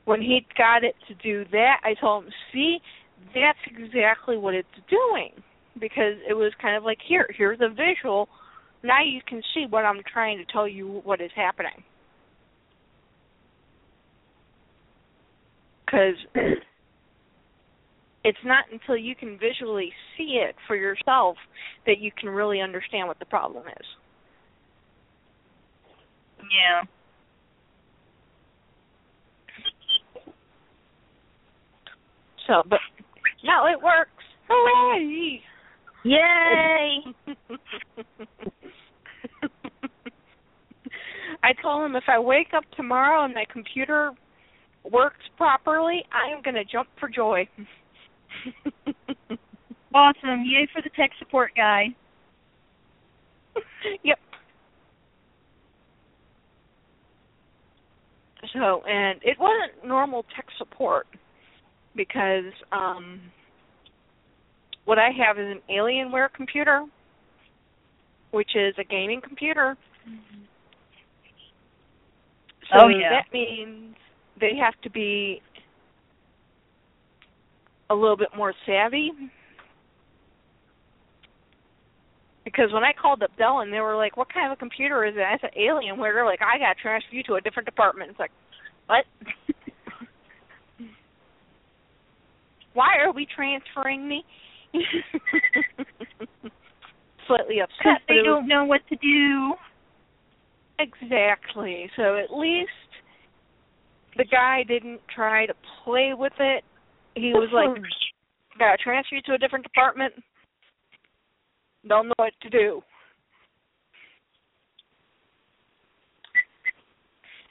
When 0.05 0.20
he 0.20 0.46
got 0.57 0.82
it 0.84 0.96
to 1.09 1.14
do 1.14 1.44
that, 1.53 1.80
I 1.84 1.94
told 1.94 2.24
him, 2.24 2.32
"See, 2.53 2.80
that's 3.34 3.59
exactly 3.66 4.36
what 4.36 4.55
it's 4.55 4.68
doing." 4.88 5.42
Because 5.78 6.18
it 6.28 6.34
was 6.34 6.53
kind 6.61 6.76
of 6.76 6.84
like, 6.84 7.01
"Here, 7.03 7.28
here's 7.36 7.61
a 7.61 7.68
visual. 7.68 8.28
Now 8.82 9.03
you 9.03 9.20
can 9.22 9.42
see 9.55 9.66
what 9.66 9.84
I'm 9.84 10.03
trying 10.03 10.38
to 10.38 10.44
tell 10.44 10.66
you 10.66 11.01
what 11.05 11.20
is 11.20 11.30
happening." 11.32 11.84
Because 15.84 16.16
it's 18.24 18.44
not 18.44 18.64
until 18.70 18.96
you 18.96 19.14
can 19.14 19.38
visually 19.38 19.92
see 20.16 20.38
it 20.38 20.55
for 20.66 20.76
yourself 20.76 21.36
that 21.86 21.98
you 21.98 22.11
can 22.12 22.28
really 22.28 22.61
understand 22.61 23.09
what 23.09 23.18
the 23.18 23.26
problem 23.26 23.66
is. 23.66 23.86
Yeah. 26.51 26.84
So, 32.51 32.62
but 32.68 32.80
now 33.44 33.68
it 33.68 33.80
works. 33.80 34.11
Hooray! 34.48 35.40
Yay! 36.03 36.98
I 41.44 41.53
told 41.62 41.84
him 41.84 41.94
if 41.94 42.03
I 42.09 42.18
wake 42.18 42.48
up 42.57 42.64
tomorrow 42.76 43.24
and 43.24 43.32
my 43.34 43.44
computer 43.53 44.11
works 44.90 45.22
properly, 45.36 46.05
I 46.12 46.32
am 46.34 46.42
going 46.42 46.57
to 46.57 46.64
jump 46.64 46.88
for 46.98 47.09
joy. 47.09 47.48
awesome. 49.94 50.42
Yay 50.44 50.66
for 50.72 50.82
the 50.82 50.90
tech 50.96 51.12
support 51.20 51.53
guy. 51.57 51.94
yep. 54.03 54.18
So, 58.53 58.82
and 58.88 59.20
it 59.22 59.38
wasn't 59.38 59.86
normal 59.86 60.24
tech 60.34 60.46
support 60.59 61.07
because 61.97 62.53
um 62.72 63.20
what 64.84 64.99
I 64.99 65.11
have 65.11 65.38
is 65.38 65.47
an 65.47 65.61
Alienware 65.70 66.32
computer, 66.32 66.84
which 68.30 68.57
is 68.57 68.74
a 68.78 68.84
gaming 68.84 69.20
computer. 69.20 69.76
So 72.72 72.80
Oh, 72.82 72.88
yeah. 72.88 73.11
that 73.11 73.32
means 73.32 73.95
they 74.41 74.57
have 74.57 74.74
to 74.82 74.91
be 74.91 75.43
a 77.91 77.95
little 77.95 78.16
bit 78.16 78.28
more 78.36 78.55
savvy. 78.64 79.12
Because 82.45 82.72
when 82.72 82.84
I 82.84 82.93
called 82.93 83.22
up 83.22 83.30
Dell 83.36 83.61
and 83.61 83.72
they 83.72 83.80
were 83.80 83.97
like, 83.97 84.16
"What 84.16 84.32
kind 84.32 84.47
of 84.51 84.53
a 84.53 84.57
computer 84.57 85.05
is 85.05 85.14
it?" 85.16 85.20
I 85.20 85.38
said, 85.41 85.51
"Alienware." 85.57 86.14
They're 86.14 86.24
like, 86.24 86.41
"I 86.43 86.59
got 86.59 86.74
to 86.76 86.82
transfer 86.82 87.14
you 87.14 87.22
to 87.24 87.34
a 87.34 87.41
different 87.41 87.66
department." 87.66 88.11
It's 88.11 88.18
like, 88.18 88.32
what? 88.86 89.05
Why 92.74 92.98
are 93.04 93.12
we 93.12 93.26
transferring 93.34 94.08
me? 94.08 94.24
Slightly 97.26 97.60
upset. 97.60 97.78
Because 97.78 98.00
they 98.08 98.22
don't 98.24 98.46
know 98.46 98.64
what 98.64 98.80
to 98.88 98.96
do. 98.96 99.54
Exactly. 100.78 101.90
So 101.96 102.16
at 102.16 102.32
least 102.32 102.70
the 104.16 104.24
guy 104.24 104.64
didn't 104.66 105.00
try 105.14 105.46
to 105.46 105.54
play 105.84 106.12
with 106.16 106.32
it. 106.38 106.64
He 107.14 107.32
was 107.32 107.50
like, 107.52 107.70
"Gotta 108.58 108.78
transfer 108.78 109.16
you 109.16 109.22
to 109.22 109.34
a 109.34 109.38
different 109.38 109.64
department. 109.64 110.14
Don't 111.86 112.08
know 112.08 112.14
what 112.16 112.32
to 112.42 112.50
do." 112.50 112.82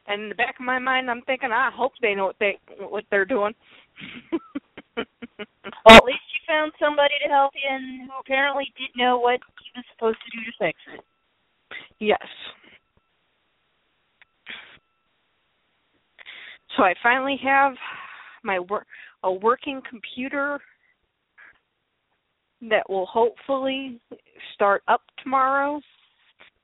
And 0.08 0.24
in 0.24 0.30
the 0.30 0.36
back 0.36 0.56
of 0.60 0.66
my 0.66 0.80
mind, 0.80 1.10
I'm 1.10 1.22
thinking, 1.22 1.52
I 1.52 1.70
hope 1.72 1.92
they 2.02 2.16
know 2.16 2.26
what 2.26 2.40
they 2.40 2.58
what 2.80 3.04
they're 3.12 3.26
doing. 3.26 3.54
Well, 5.86 5.98
at 5.98 6.04
least 6.04 6.20
you 6.34 6.42
found 6.48 6.72
somebody 6.80 7.14
to 7.24 7.30
help 7.30 7.54
you 7.56 7.70
and 7.70 8.10
who 8.10 8.18
apparently 8.20 8.74
did 8.78 8.90
know 8.96 9.20
what 9.20 9.40
he 9.62 9.72
was 9.76 9.86
supposed 9.94 10.18
to 10.26 10.38
do 10.38 10.46
to 10.46 10.52
fix 10.60 10.80
it. 10.94 11.04
Yes. 12.00 12.28
So 16.78 16.84
I 16.84 16.94
finally 17.02 17.40
have 17.44 17.74
my 18.44 18.60
work 18.60 18.88
a 19.24 19.32
working 19.32 19.82
computer 19.90 20.60
that 22.70 22.90
will 22.90 23.06
hopefully 23.06 24.00
start 24.54 24.82
up 24.88 25.02
tomorrow 25.22 25.82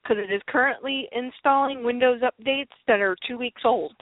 because 0.02 0.18
it 0.18 0.34
is 0.34 0.42
currently 0.48 1.08
installing 1.12 1.84
Windows 1.84 2.22
updates 2.22 2.70
that 2.88 3.02
are 3.02 3.16
two 3.28 3.38
weeks 3.38 3.64
old, 3.66 3.94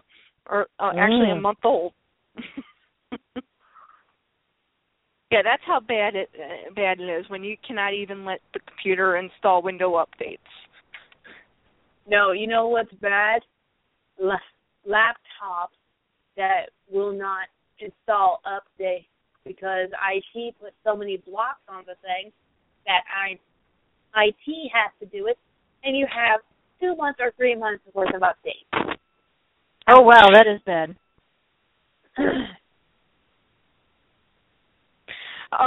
or 0.49 0.67
uh, 0.79 0.91
actually 0.97 1.31
a 1.31 1.35
Mm. 1.35 1.41
month 1.41 1.59
old. 1.63 1.93
Yeah, 5.33 5.41
that's 5.41 5.63
how 5.65 5.79
bad 5.79 6.15
it 6.15 6.29
uh, 6.37 6.71
bad 6.75 6.99
it 6.99 7.09
is 7.09 7.27
when 7.29 7.43
you 7.43 7.57
cannot 7.67 7.93
even 7.93 8.23
let 8.23 8.39
the 8.53 8.59
computer 8.67 9.17
install 9.17 9.63
window 9.63 9.93
updates. 9.93 10.37
No, 12.07 12.33
you 12.33 12.45
know 12.45 12.67
what's 12.67 12.93
bad? 13.01 13.41
La- 14.19 14.37
laptops 14.87 15.73
that 16.37 16.69
will 16.91 17.11
not 17.11 17.47
install 17.79 18.41
updates 18.45 19.07
because 19.43 19.89
IT 19.91 20.55
puts 20.61 20.75
so 20.85 20.95
many 20.95 21.17
blocks 21.17 21.61
on 21.67 21.83
the 21.87 21.95
thing 22.03 22.31
that 22.85 23.01
I 23.11 23.39
IT 24.21 24.71
has 24.71 24.91
to 24.99 25.05
do 25.17 25.25
it, 25.25 25.37
and 25.83 25.97
you 25.97 26.05
have 26.13 26.41
two 26.79 26.95
months 26.95 27.19
or 27.19 27.31
three 27.37 27.55
months 27.55 27.83
worth 27.95 28.13
of 28.13 28.21
updates. 28.21 28.97
Oh 29.89 30.01
wow, 30.01 30.29
that 30.31 30.45
is 30.45 30.61
bad. 30.63 30.95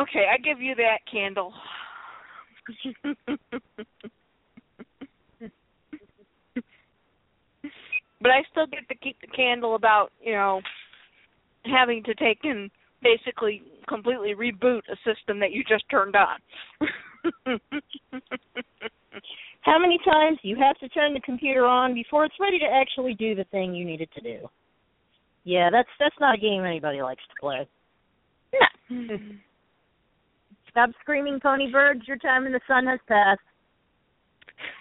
Okay, 0.02 0.26
I 0.32 0.38
give 0.38 0.60
you 0.60 0.74
that 0.76 0.98
candle. 1.10 1.52
but 8.20 8.30
I 8.30 8.42
still 8.50 8.66
get 8.66 8.88
to 8.88 8.94
keep 8.96 9.20
the 9.20 9.28
candle 9.28 9.74
about, 9.74 10.12
you 10.20 10.32
know, 10.32 10.60
having 11.64 12.02
to 12.04 12.14
take 12.14 12.38
and 12.44 12.70
basically 13.02 13.62
completely 13.88 14.34
reboot 14.34 14.82
a 14.90 14.96
system 15.04 15.38
that 15.40 15.52
you 15.52 15.62
just 15.64 15.84
turned 15.90 16.16
on. 16.16 16.38
How 19.60 19.78
many 19.78 19.98
times 20.04 20.38
do 20.42 20.48
you 20.48 20.56
have 20.56 20.78
to 20.78 20.88
turn 20.88 21.12
the 21.14 21.20
computer 21.20 21.64
on 21.64 21.94
before 21.94 22.24
it's 22.24 22.34
ready 22.40 22.58
to 22.58 22.66
actually 22.66 23.14
do 23.14 23.34
the 23.34 23.44
thing 23.44 23.74
you 23.74 23.84
need 23.84 24.00
it 24.00 24.10
to 24.14 24.20
do? 24.20 24.48
Yeah, 25.44 25.70
that's 25.70 25.88
that's 25.98 26.14
not 26.20 26.34
a 26.36 26.38
game 26.38 26.64
anybody 26.64 27.02
likes 27.02 27.22
to 27.28 27.34
play. 27.40 27.68
no. 28.90 29.16
Stop 30.76 30.90
screaming, 31.00 31.40
pony 31.40 31.72
birds. 31.72 32.02
Your 32.06 32.18
time 32.18 32.44
in 32.44 32.52
the 32.52 32.60
sun 32.68 32.84
has 32.84 33.00
passed. 33.08 33.40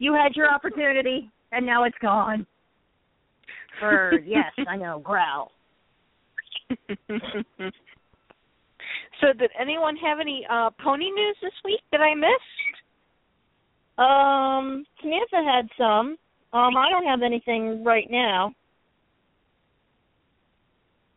You 0.00 0.14
had 0.14 0.36
your 0.36 0.48
opportunity, 0.48 1.28
and 1.50 1.66
now 1.66 1.82
it's 1.84 1.98
gone. 2.00 2.46
Bird, 3.80 4.22
yes, 4.26 4.52
I 4.68 4.76
know. 4.76 5.00
Growl. 5.00 5.50
so 6.70 6.76
did 9.36 9.50
anyone 9.60 9.96
have 9.96 10.20
any 10.20 10.46
uh 10.48 10.70
pony 10.82 11.10
news 11.10 11.36
this 11.42 11.52
week 11.64 11.80
that 11.90 12.00
I 12.00 12.14
missed? 12.14 12.76
Um, 13.98 14.86
Samantha 15.00 15.42
had 15.44 15.68
some. 15.76 16.16
Um, 16.52 16.76
I 16.76 16.90
don't 16.90 17.06
have 17.06 17.22
anything 17.22 17.82
right 17.82 18.08
now. 18.08 18.54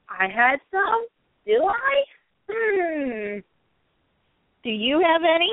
I 0.10 0.28
had 0.28 0.60
some. 0.72 1.06
Do 1.46 1.64
I? 1.66 2.04
Hmm. 2.50 3.40
Do 4.64 4.70
you 4.70 5.02
have 5.06 5.22
any? 5.24 5.52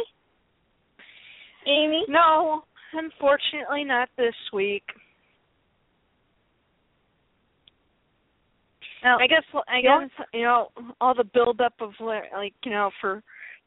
Amy? 1.67 2.05
No, 2.09 2.63
unfortunately 2.93 3.85
not 3.85 4.09
this 4.17 4.35
week. 4.53 4.85
No. 9.05 9.17
I 9.21 9.27
guess 9.27 9.45
I 9.69 9.81
guess 9.81 10.11
you 10.35 10.43
know 10.43 10.69
all 11.01 11.15
the 11.15 11.25
buildup 11.25 11.75
of 11.81 11.93
like 12.01 12.55
you 12.65 12.73
know 12.73 12.91
for 13.01 13.23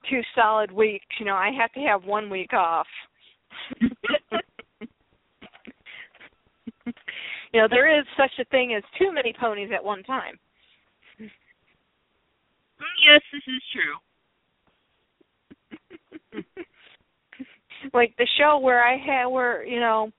two 0.10 0.22
solid 0.36 0.72
weeks. 0.72 1.06
You 1.20 1.26
know 1.26 1.36
I 1.36 1.52
have 1.58 1.72
to 1.74 1.80
have 1.82 2.04
one 2.04 2.30
week 2.30 2.54
off. 2.54 2.88
you 3.80 3.92
know 7.54 7.68
there 7.70 7.98
is 7.98 8.06
such 8.18 8.32
a 8.40 8.46
thing 8.50 8.74
as 8.76 8.84
too 9.00 9.14
many 9.14 9.34
ponies 9.40 9.70
at 9.74 9.84
one 9.84 10.04
time. 10.04 10.38
Mm, 12.82 12.98
yes, 13.06 13.22
this 13.32 13.44
is 13.48 13.64
true. 13.74 13.98
like 17.94 18.16
the 18.18 18.28
show 18.38 18.60
where 18.60 18.84
I 18.84 18.98
had 18.98 19.28
where 19.28 19.64
you 19.66 19.80
know 19.80 20.12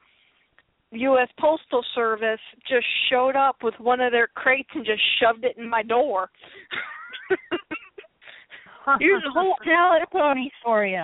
U.S. 0.93 1.29
Postal 1.39 1.85
Service 1.95 2.41
just 2.69 2.87
showed 3.11 3.35
up 3.37 3.57
with 3.63 3.75
one 3.79 4.01
of 4.01 4.13
their 4.13 4.29
crates 4.29 4.69
and 4.75 4.85
just 4.85 5.03
shoved 5.21 5.45
it 5.45 5.57
in 5.57 5.69
my 5.69 5.83
door. 5.83 6.31
Here's 9.01 9.23
a 9.27 9.31
whole 9.31 9.55
pallet 9.65 10.03
of 10.03 10.11
ponies 10.11 10.53
for 10.63 10.85
you. 10.85 11.03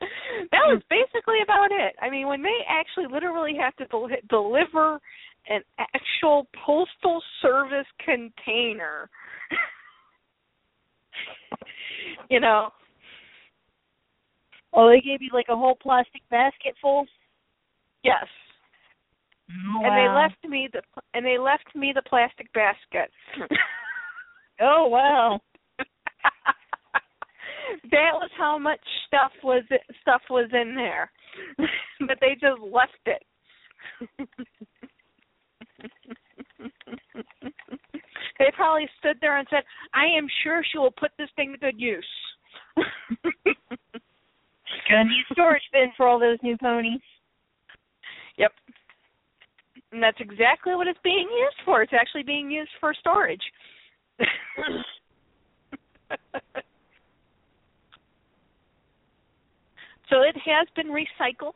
that 0.00 0.66
was 0.66 0.82
basically 0.90 1.38
about 1.42 1.70
it. 1.70 1.94
I 2.00 2.10
mean, 2.10 2.26
when 2.26 2.42
they 2.42 2.58
actually 2.68 3.06
literally 3.12 3.54
have 3.58 3.74
to 3.76 3.86
del- 3.86 4.08
deliver 4.28 5.00
an 5.48 5.62
actual 5.78 6.46
postal 6.64 7.22
service 7.40 7.86
container, 8.04 9.08
you 12.30 12.40
know, 12.40 12.70
Oh, 14.74 14.88
they 14.88 15.00
gave 15.00 15.20
you 15.20 15.28
like 15.32 15.46
a 15.50 15.56
whole 15.56 15.74
plastic 15.74 16.22
basket 16.30 16.74
full. 16.80 17.06
yes. 18.02 18.24
Oh, 19.76 19.82
And 19.84 19.96
they 19.98 20.08
left 20.08 20.42
me 20.48 20.68
the 20.72 20.80
and 21.12 21.26
they 21.26 21.36
left 21.36 21.74
me 21.74 21.92
the 21.94 22.02
plastic 22.02 22.52
basket. 22.52 23.10
Oh 24.60 24.86
wow. 24.86 25.40
that 27.90 28.12
was 28.12 28.30
how 28.36 28.58
much 28.58 28.78
stuff 29.06 29.32
was 29.42 29.64
stuff 30.02 30.20
was 30.30 30.48
in 30.52 30.74
there, 30.76 31.10
but 32.06 32.18
they 32.20 32.34
just 32.34 32.60
left 32.60 32.92
it. 33.06 33.24
They 38.42 38.50
probably 38.56 38.88
stood 38.98 39.18
there 39.20 39.38
and 39.38 39.46
said, 39.48 39.62
"I 39.94 40.06
am 40.06 40.26
sure 40.42 40.64
she 40.64 40.78
will 40.78 40.90
put 40.90 41.12
this 41.16 41.30
thing 41.36 41.52
to 41.52 41.58
good 41.58 41.80
use." 41.80 42.04
Gonna 44.88 45.04
need 45.04 45.24
storage 45.30 45.62
bin 45.72 45.92
for 45.96 46.08
all 46.08 46.18
those 46.18 46.38
new 46.42 46.56
ponies. 46.56 47.00
yep. 48.36 48.52
And 49.92 50.02
that's 50.02 50.18
exactly 50.20 50.74
what 50.74 50.88
it's 50.88 50.98
being 51.04 51.28
used 51.30 51.60
for. 51.64 51.82
It's 51.82 51.92
actually 51.92 52.24
being 52.24 52.50
used 52.50 52.72
for 52.80 52.92
storage. 52.94 53.42
so 60.08 60.22
it 60.22 60.36
has 60.44 60.66
been 60.74 60.88
recycled. 60.88 61.52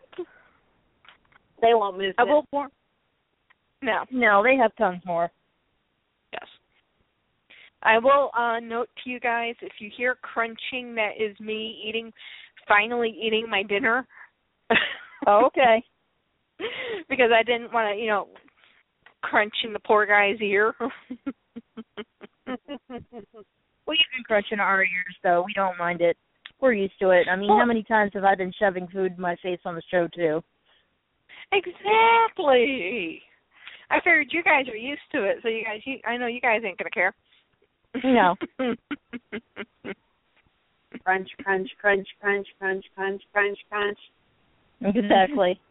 They 1.61 1.74
won't 1.74 1.99
move. 1.99 2.14
I 2.18 2.24
will 2.24 2.47
warn. 2.53 2.70
No. 3.82 4.05
No, 4.11 4.43
they 4.43 4.57
have 4.57 4.76
tons 4.76 5.03
more. 5.05 5.30
I 7.87 7.99
will 7.99 8.30
uh 8.37 8.61
note 8.61 8.89
to 9.05 9.11
you 9.11 9.20
guys 9.20 9.55
if 9.62 9.72
you 9.78 9.91
hear 9.97 10.16
crunching 10.16 10.95
that 10.97 11.12
is 11.18 11.39
me 11.41 11.82
eating 11.87 12.12
finally 12.68 13.16
eating 13.20 13.47
my 13.49 13.62
dinner. 13.62 14.07
Oh, 15.26 15.47
okay. 15.47 15.82
because 17.09 17.30
I 17.34 17.43
didn't 17.43 17.72
want 17.72 17.93
to, 17.93 18.01
you 18.01 18.09
know, 18.09 18.28
crunch 19.22 19.55
in 19.64 19.72
the 19.72 19.78
poor 19.80 20.07
guy's 20.07 20.41
ear. 20.41 20.74
Well, 23.87 23.97
you 23.97 24.05
can 24.14 24.24
crunch 24.24 24.47
in 24.51 24.59
our 24.59 24.82
ears, 24.82 25.16
though. 25.22 25.45
We 25.47 25.53
don't 25.55 25.78
mind 25.78 26.01
it. 26.01 26.16
We're 26.61 26.72
used 26.72 26.99
to 27.01 27.11
it. 27.11 27.28
I 27.30 27.37
mean, 27.37 27.51
how 27.51 27.64
many 27.64 27.84
times 27.84 28.11
have 28.14 28.24
I 28.24 28.34
been 28.34 28.53
shoving 28.59 28.89
food 28.89 29.12
in 29.16 29.20
my 29.20 29.37
face 29.43 29.61
on 29.64 29.74
the 29.76 29.82
show 29.91 30.09
too? 30.14 30.43
exactly. 31.53 33.22
I 33.91 33.99
figured 33.99 34.28
you 34.32 34.43
guys 34.43 34.66
are 34.68 34.76
used 34.76 35.03
to 35.12 35.24
it, 35.24 35.39
so 35.43 35.49
you 35.49 35.62
guys, 35.64 35.80
you, 35.84 35.99
I 36.05 36.16
know 36.16 36.26
you 36.26 36.41
guys 36.41 36.62
ain't 36.64 36.78
gonna 36.78 36.91
care. 36.91 37.14
No. 38.05 38.37
crunch, 41.05 41.28
crunch, 41.43 41.68
crunch, 41.80 42.07
crunch, 42.20 42.47
crunch, 42.59 42.84
crunch, 42.95 43.22
crunch, 43.32 43.59
crunch. 43.70 43.99
Exactly. 44.80 45.61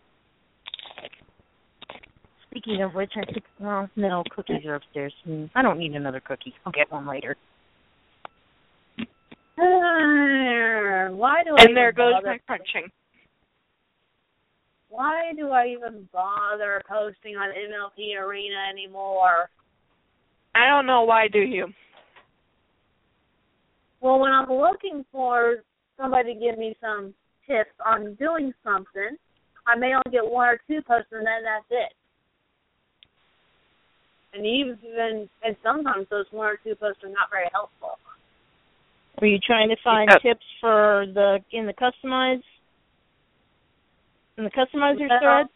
Speaking 2.49 2.81
of 2.83 2.93
which, 2.93 3.11
I 3.17 3.25
think 3.31 3.43
well, 3.59 3.89
no, 3.97 4.23
cookies 4.33 4.65
are 4.65 4.75
upstairs. 4.75 5.13
I 5.55 5.61
don't 5.61 5.77
need 5.77 5.93
another 5.93 6.21
cookie. 6.21 6.53
I'll 6.65 6.71
get 6.71 6.89
one 6.91 7.05
later. 7.05 7.35
Ah, 9.57 11.09
why 11.11 11.43
do 11.43 11.55
I 11.57 11.63
and 11.63 11.75
there 11.75 11.91
goes 11.91 12.13
bother, 12.13 12.27
my 12.27 12.37
crunching. 12.47 12.89
Why 14.89 15.33
do 15.35 15.49
I 15.49 15.67
even 15.67 16.07
bother 16.13 16.81
posting 16.87 17.35
on 17.35 17.49
MLP 17.49 18.17
Arena 18.17 18.67
anymore? 18.69 19.49
I 20.55 20.67
don't 20.67 20.85
know 20.85 21.03
why 21.03 21.27
do 21.27 21.39
you? 21.39 21.67
Well, 24.05 24.19
when 24.19 24.31
I'm 24.31 24.47
looking 24.47 25.03
for 25.11 25.63
somebody 25.97 26.35
to 26.35 26.39
give 26.39 26.59
me 26.59 26.77
some 26.79 27.15
tips 27.47 27.73
on 27.83 28.13
doing 28.19 28.53
something, 28.63 29.17
I 29.65 29.75
may 29.75 29.95
only 29.95 30.11
get 30.11 30.23
one 30.23 30.47
or 30.47 30.59
two 30.67 30.83
posts, 30.87 31.09
and 31.11 31.25
then 31.25 31.41
that's 31.41 31.65
it. 31.71 31.91
And 34.37 34.45
even 34.45 35.27
and 35.43 35.55
sometimes 35.63 36.05
those 36.11 36.27
one 36.29 36.45
or 36.45 36.59
two 36.63 36.75
posts 36.75 37.03
are 37.03 37.09
not 37.09 37.31
very 37.31 37.49
helpful. 37.51 37.97
Were 39.19 39.25
you 39.25 39.39
trying 39.39 39.69
to 39.69 39.77
find 39.83 40.07
Yep. 40.11 40.21
tips 40.21 40.45
for 40.61 41.07
the 41.11 41.43
in 41.51 41.65
the 41.65 41.73
customize 41.73 42.43
in 44.37 44.43
the 44.43 44.51
customizer 44.51 45.09
Well, 45.09 45.19
thread? 45.19 45.47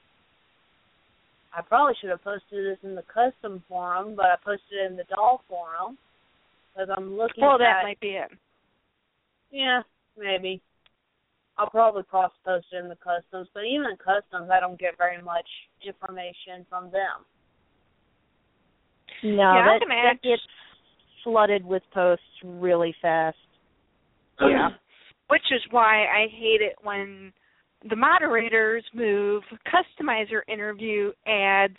I 1.54 1.62
probably 1.62 1.93
should 2.02 2.10
have 2.10 2.24
posted 2.24 2.66
this 2.66 2.84
in 2.84 2.95
the 2.95 3.04
custom 3.04 3.64
forum, 3.70 4.16
but 4.16 4.26
I 4.26 4.38
posted 4.43 4.80
it 4.80 4.89
in 4.89 4.97
the 4.97 5.04
doll 5.04 5.43
forum 5.47 6.00
because 6.74 6.89
I'm 6.95 7.17
looking 7.17 7.43
Well, 7.43 7.55
at 7.55 7.59
that 7.59 7.84
might 7.84 7.99
be 7.99 8.09
it. 8.09 8.32
Yeah, 9.51 9.82
maybe. 10.17 10.61
I'll 11.57 11.70
probably 11.70 12.03
cross 12.03 12.32
post 12.45 12.67
it 12.72 12.78
in 12.78 12.88
the 12.88 12.95
customs, 12.95 13.49
but 13.53 13.63
even 13.65 13.88
in 13.91 13.97
customs, 13.97 14.49
I 14.51 14.59
don't 14.59 14.80
get 14.80 14.97
very 14.97 15.22
much 15.22 15.47
information 15.86 16.65
from 16.70 16.86
them. 16.86 17.26
No, 19.24 19.32
Yeah, 19.41 19.67
I 19.67 19.80
that, 19.80 19.86
that 19.88 20.05
act- 20.13 20.24
gets 20.24 20.41
flooded 21.24 21.65
with 21.65 21.84
posts 21.93 22.24
really 22.43 22.95
fast. 23.01 23.38
Yeah. 24.41 24.70
Which 25.28 25.43
is 25.51 25.61
why 25.70 26.05
I 26.05 26.28
hate 26.32 26.61
it 26.61 26.74
when 26.82 27.32
the 27.88 27.95
moderators 27.95 28.84
move 28.95 29.43
customizer 29.67 30.41
interview 30.47 31.11
ads 31.28 31.76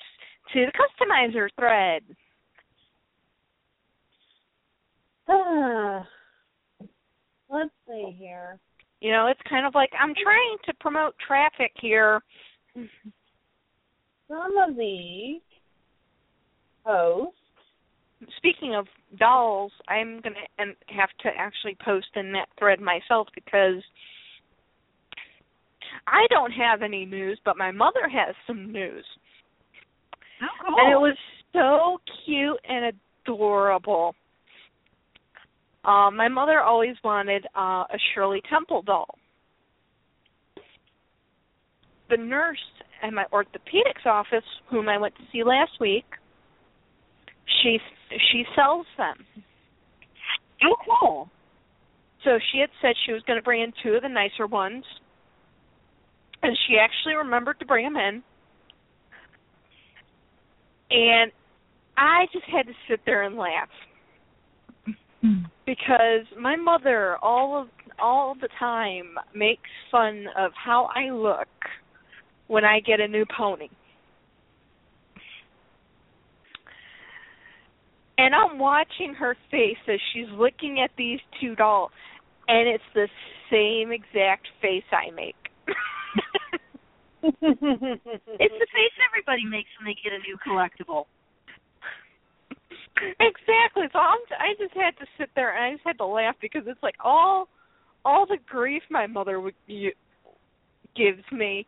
to 0.53 0.67
the 0.67 0.73
customizer 0.73 1.49
thread. 1.59 2.03
Let's 7.49 7.71
see 7.89 8.17
here. 8.19 8.59
You 9.01 9.13
know, 9.13 9.29
it's 9.29 9.41
kind 9.49 9.67
of 9.67 9.75
like 9.75 9.91
I'm 9.99 10.15
trying 10.23 10.57
to 10.67 10.75
promote 10.81 11.15
traffic 11.27 11.73
here. 11.81 12.21
Some 12.75 14.57
of 14.59 14.77
these 14.77 15.41
posts 16.85 17.37
speaking 18.37 18.75
of 18.75 18.87
dolls, 19.19 19.73
I'm 19.89 20.21
gonna 20.21 20.75
have 20.89 21.09
to 21.23 21.31
actually 21.37 21.77
post 21.85 22.09
in 22.17 22.33
that 22.33 22.49
thread 22.59 22.81
myself 22.81 23.29
because 23.35 23.83
I 26.07 26.27
don't 26.31 26.53
have 26.53 26.83
any 26.83 27.05
news, 27.05 27.39
but 27.45 27.57
my 27.57 27.71
mother 27.71 28.09
has 28.09 28.35
some 28.47 28.73
news. 28.73 29.05
Oh, 30.43 30.47
cool. 30.67 30.77
And 30.79 30.93
it 30.93 30.97
was 30.97 31.17
so 31.53 32.01
cute 32.25 32.59
and 32.69 32.95
adorable. 33.25 34.15
Um, 35.85 36.17
my 36.17 36.29
mother 36.29 36.61
always 36.61 36.97
wanted 37.03 37.47
uh, 37.57 37.85
a 37.89 37.99
Shirley 38.15 38.43
Temple 38.51 38.83
doll. 38.83 39.19
The 42.11 42.19
nurse 42.19 42.59
at 43.03 43.13
my 43.13 43.25
orthopedics 43.33 44.05
office, 44.05 44.45
whom 44.69 44.89
I 44.89 44.99
went 44.99 45.15
to 45.17 45.23
see 45.33 45.43
last 45.43 45.73
week, 45.81 46.05
she 47.63 47.79
she 48.33 48.45
sells 48.55 48.87
them. 48.99 49.17
oh, 50.65 50.77
cool. 51.01 51.31
So 52.25 52.39
she 52.53 52.59
had 52.59 52.69
said 52.83 52.95
she 53.07 53.13
was 53.13 53.23
going 53.27 53.39
to 53.39 53.43
bring 53.43 53.63
in 53.63 53.73
two 53.83 53.95
of 53.95 54.03
the 54.03 54.09
nicer 54.09 54.47
ones, 54.47 54.85
and 56.43 56.57
she 56.67 56.77
actually 56.77 57.15
remembered 57.15 57.59
to 57.61 57.67
bring 57.67 57.85
them 57.85 57.97
in. 57.97 58.23
And 60.91 61.33
I 61.97 62.27
just 62.33 62.45
had 62.53 62.67
to 62.67 62.73
sit 62.89 63.01
there 63.07 63.23
and 63.23 63.37
laugh 63.37 63.69
Hmm. 65.23 65.45
because 65.67 66.25
my 66.39 66.57
mother 66.57 67.19
all 67.23 67.61
of 67.61 67.69
all 68.01 68.35
the 68.41 68.49
time 68.59 69.17
makes 69.35 69.69
fun 69.91 70.25
of 70.35 70.53
how 70.55 70.89
I 70.95 71.11
look 71.11 71.49
when 72.47 72.65
I 72.65 72.81
get 72.81 73.01
a 73.01 73.09
new 73.09 73.27
pony. 73.37 73.69
And 78.17 78.35
I'm 78.35 78.59
watching 78.59 79.15
her 79.19 79.37
face 79.51 79.77
as 79.89 80.01
she's 80.13 80.29
looking 80.33 80.81
at 80.83 80.91
these 80.97 81.21
two 81.41 81.55
dolls, 81.55 81.91
and 82.49 82.67
it's 82.67 82.85
the 82.95 83.09
same 83.51 83.93
exact 83.93 84.47
face 84.63 84.85
I 84.91 85.11
make. 85.11 85.37
it's 87.23 87.41
the 87.41 88.67
face 88.73 88.97
everybody 89.05 89.45
makes 89.45 89.69
when 89.79 89.85
they 89.85 89.97
get 90.03 90.13
a 90.13 90.19
new 90.25 90.39
collectible. 90.47 91.05
exactly. 93.21 93.85
So 93.93 93.99
I'm, 93.99 94.19
I 94.39 94.55
just 94.59 94.75
had 94.75 94.97
to 94.99 95.07
sit 95.19 95.31
there 95.35 95.55
and 95.55 95.65
I 95.65 95.73
just 95.75 95.87
had 95.87 95.99
to 95.99 96.07
laugh 96.07 96.37
because 96.41 96.63
it's 96.67 96.83
like 96.83 96.97
all 97.03 97.49
all 98.05 98.27
the 98.27 98.39
grief 98.49 98.83
my 98.91 99.07
mother 99.07 99.41
would 99.41 99.55
you, 99.67 99.93
gives 100.97 101.23
me, 101.33 101.67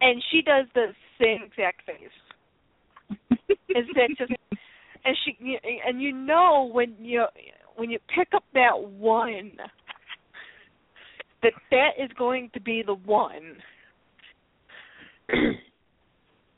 and 0.00 0.22
she 0.30 0.42
does 0.42 0.66
the 0.74 0.86
same 1.20 1.42
exact 1.44 1.82
face. 1.86 3.18
Is 3.68 3.86
that 3.94 4.08
just 4.18 4.32
and 5.04 5.16
she 5.24 5.58
and 5.86 6.02
you 6.02 6.12
know 6.12 6.68
when 6.72 6.94
you 7.00 7.24
when 7.76 7.90
you 7.90 7.98
pick 8.14 8.28
up 8.34 8.44
that 8.54 8.82
one 8.82 9.52
that 11.42 11.52
that 11.70 11.90
is 12.02 12.10
going 12.18 12.50
to 12.54 12.60
be 12.60 12.82
the 12.84 12.94
one 12.94 13.56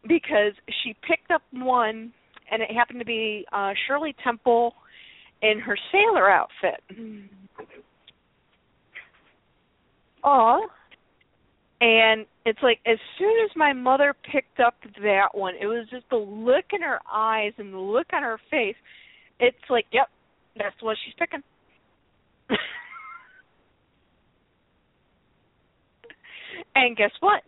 because 0.03 0.53
she 0.83 0.95
picked 1.07 1.31
up 1.31 1.43
one 1.53 2.13
and 2.51 2.63
it 2.63 2.71
happened 2.73 2.99
to 3.01 3.05
be 3.05 3.45
uh 3.53 3.73
Shirley 3.87 4.15
Temple 4.23 4.75
in 5.43 5.59
her 5.61 5.77
sailor 5.93 6.31
outfit. 6.31 6.83
Oh, 10.23 10.67
And 11.81 12.27
it's 12.45 12.59
like 12.63 12.79
as 12.87 12.99
soon 13.19 13.33
as 13.45 13.51
my 13.57 13.73
mother 13.73 14.15
picked 14.31 14.61
up 14.61 14.75
that 15.03 15.29
one, 15.33 15.55
it 15.61 15.67
was 15.67 15.87
just 15.91 16.05
the 16.11 16.17
look 16.17 16.67
in 16.73 16.83
her 16.83 17.01
eyes 17.11 17.53
and 17.57 17.73
the 17.73 17.79
look 17.79 18.09
on 18.13 18.23
her 18.23 18.39
face. 18.51 18.77
It's 19.39 19.57
like, 19.71 19.87
yep, 19.93 20.09
that's 20.59 20.77
what 20.83 20.99
she's 21.05 21.15
picking. 21.19 21.43
and 26.75 26.97
guess 26.97 27.13
what? 27.21 27.43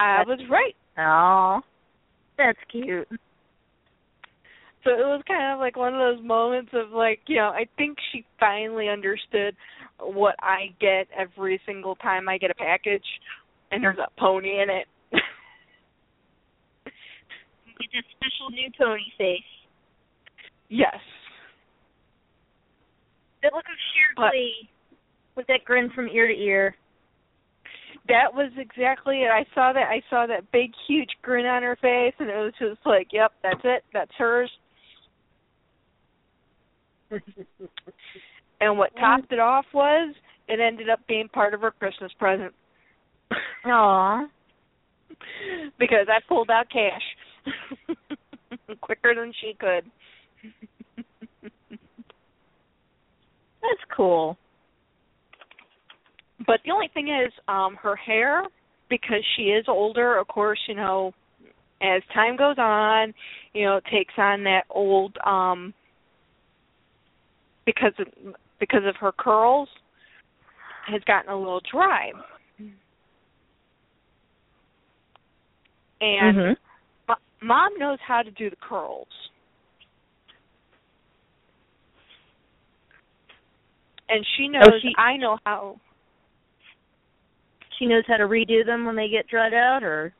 I 0.00 0.22
was 0.26 0.40
right. 0.50 0.74
oh, 0.98 1.60
that's 2.38 2.58
cute. 2.70 3.08
So 4.84 4.90
it 4.92 5.04
was 5.04 5.22
kind 5.26 5.52
of 5.52 5.58
like 5.58 5.76
one 5.76 5.92
of 5.92 6.00
those 6.00 6.24
moments 6.24 6.70
of 6.72 6.92
like, 6.92 7.20
you 7.26 7.36
know, 7.36 7.48
I 7.48 7.66
think 7.76 7.98
she 8.12 8.24
finally 8.40 8.88
understood 8.88 9.54
what 9.98 10.36
I 10.40 10.72
get 10.80 11.08
every 11.16 11.60
single 11.66 11.96
time 11.96 12.28
I 12.28 12.38
get 12.38 12.50
a 12.50 12.54
package 12.54 13.04
and 13.70 13.82
there's 13.82 13.98
a 13.98 14.08
pony 14.20 14.62
in 14.62 14.70
it. 14.70 14.86
Get 17.78 17.90
that 17.92 18.04
special 18.16 18.50
new 18.50 18.70
pony 18.78 19.02
face. 19.16 19.40
yes. 20.68 20.96
That 23.42 23.52
look 23.52 23.64
of 23.66 23.78
sheer 23.94 24.30
glee, 24.30 24.68
with 25.36 25.46
that 25.46 25.64
grin 25.64 25.90
from 25.94 26.08
ear 26.08 26.26
to 26.26 26.34
ear. 26.34 26.74
That 28.08 28.32
was 28.34 28.50
exactly 28.56 29.22
it. 29.22 29.28
I 29.30 29.44
saw 29.54 29.72
that 29.72 29.88
I 29.88 30.02
saw 30.08 30.26
that 30.26 30.50
big 30.50 30.72
huge 30.86 31.10
grin 31.22 31.46
on 31.46 31.62
her 31.62 31.76
face 31.76 32.14
and 32.18 32.28
it 32.30 32.36
was 32.36 32.52
just 32.58 32.80
like, 32.86 33.08
Yep, 33.12 33.32
that's 33.42 33.60
it, 33.64 33.84
that's 33.92 34.12
hers. 34.16 34.50
And 38.60 38.76
what 38.76 38.94
topped 38.96 39.32
it 39.32 39.38
off 39.38 39.66
was 39.72 40.14
it 40.48 40.60
ended 40.60 40.88
up 40.88 41.00
being 41.06 41.28
part 41.28 41.54
of 41.54 41.60
her 41.60 41.70
Christmas 41.70 42.12
present. 42.18 42.52
Aw. 43.66 44.26
because 45.78 46.06
I 46.08 46.18
pulled 46.26 46.50
out 46.50 46.66
cash 46.70 47.02
quicker 48.80 49.14
than 49.14 49.32
she 49.40 49.54
could. 49.58 49.84
That's 53.62 53.84
cool. 53.94 54.38
But 56.48 56.60
the 56.64 56.70
only 56.72 56.88
thing 56.94 57.08
is, 57.08 57.30
um, 57.46 57.76
her 57.76 57.94
hair, 57.94 58.42
because 58.88 59.22
she 59.36 59.50
is 59.50 59.66
older, 59.68 60.16
of 60.16 60.26
course, 60.28 60.58
you 60.66 60.74
know, 60.74 61.12
as 61.82 62.02
time 62.14 62.36
goes 62.36 62.56
on, 62.56 63.12
you 63.52 63.66
know, 63.66 63.76
it 63.76 63.84
takes 63.92 64.14
on 64.16 64.42
that 64.44 64.64
old 64.70 65.16
um 65.24 65.74
because 67.66 67.92
of 67.98 68.06
because 68.58 68.84
of 68.86 68.96
her 68.96 69.12
curls 69.12 69.68
has 70.86 71.02
gotten 71.04 71.30
a 71.30 71.36
little 71.36 71.60
dry. 71.70 72.12
And 76.00 76.36
Mhm. 76.36 76.56
Mo- 77.08 77.16
mom 77.42 77.78
knows 77.78 78.00
how 78.00 78.22
to 78.22 78.30
do 78.30 78.48
the 78.48 78.56
curls. 78.56 79.30
And 84.08 84.26
she 84.34 84.48
knows 84.48 84.80
she- 84.80 84.94
I 84.96 85.18
know 85.18 85.38
how 85.44 85.78
She 87.78 87.86
knows 87.86 88.04
how 88.06 88.16
to 88.16 88.24
redo 88.24 88.64
them 88.64 88.84
when 88.84 88.96
they 88.96 89.08
get 89.08 89.28
dried 89.28 89.54
out, 89.54 89.82
or 89.82 90.12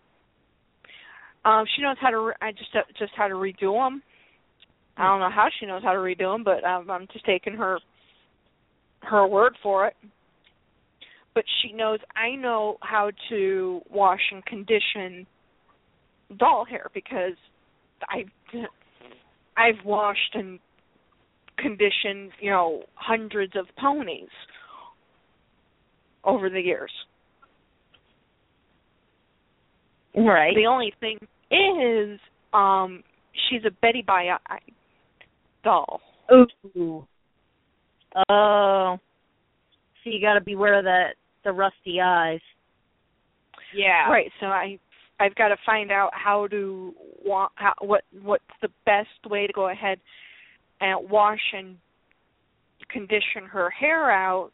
um 1.44 1.64
she 1.74 1.82
knows 1.82 1.96
how 2.00 2.10
to 2.10 2.18
re- 2.20 2.34
I 2.40 2.52
just 2.52 2.72
just 2.98 3.12
how 3.16 3.28
to 3.28 3.34
redo 3.34 3.72
them. 3.72 4.02
I 4.96 5.04
don't 5.04 5.20
know 5.20 5.30
how 5.30 5.48
she 5.58 5.66
knows 5.66 5.82
how 5.82 5.92
to 5.92 5.98
redo 5.98 6.34
them, 6.34 6.44
but 6.44 6.66
I'm 6.66 7.06
just 7.12 7.24
taking 7.24 7.54
her 7.54 7.78
her 9.02 9.26
word 9.26 9.56
for 9.62 9.86
it. 9.86 9.94
But 11.34 11.44
she 11.62 11.72
knows 11.72 12.00
I 12.16 12.34
know 12.34 12.78
how 12.80 13.10
to 13.30 13.80
wash 13.90 14.20
and 14.32 14.44
condition 14.44 15.26
doll 16.36 16.64
hair 16.64 16.90
because 16.92 17.36
I've 18.10 18.64
I've 19.56 19.84
washed 19.84 20.34
and 20.34 20.58
conditioned, 21.58 22.32
you 22.40 22.50
know, 22.50 22.82
hundreds 22.94 23.54
of 23.56 23.66
ponies 23.76 24.28
over 26.24 26.50
the 26.50 26.60
years. 26.60 26.92
Right? 30.16 30.54
The 30.54 30.66
only 30.66 30.92
thing 31.00 31.18
is, 31.50 32.20
um, 32.52 33.02
she's 33.48 33.62
a 33.66 33.70
Betty 33.70 34.02
by 34.06 34.28
doll. 35.64 36.00
Ooh. 36.32 37.06
Oh. 38.28 38.98
So 40.02 40.10
you 40.10 40.20
got 40.20 40.34
to 40.34 40.40
beware 40.40 40.78
of 40.78 40.84
that 40.84 41.14
the 41.44 41.52
rusty 41.52 42.00
eyes. 42.00 42.40
Yeah. 43.74 44.10
Right. 44.10 44.30
So 44.40 44.46
I 44.46 44.78
I've 45.20 45.34
got 45.34 45.48
to 45.48 45.56
find 45.66 45.90
out 45.90 46.10
how 46.12 46.46
to 46.48 46.94
wa- 47.24 47.48
how, 47.56 47.74
what 47.80 48.02
what's 48.22 48.44
the 48.62 48.68
best 48.86 49.08
way 49.30 49.46
to 49.46 49.52
go 49.52 49.68
ahead 49.68 49.98
and 50.80 51.08
wash 51.10 51.40
and 51.52 51.76
condition 52.90 53.44
her 53.50 53.68
hair 53.70 54.10
out 54.10 54.50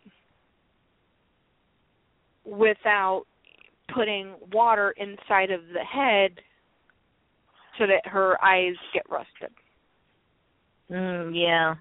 without 2.45 3.25
putting 3.93 4.35
water 4.53 4.93
inside 4.97 5.51
of 5.51 5.61
the 5.73 5.85
head 5.85 6.41
so 7.79 7.87
that 7.87 8.07
her 8.07 8.43
eyes 8.45 8.75
get 8.93 9.09
rusted. 9.11 9.51
Mm, 10.91 11.33
yeah. 11.35 11.75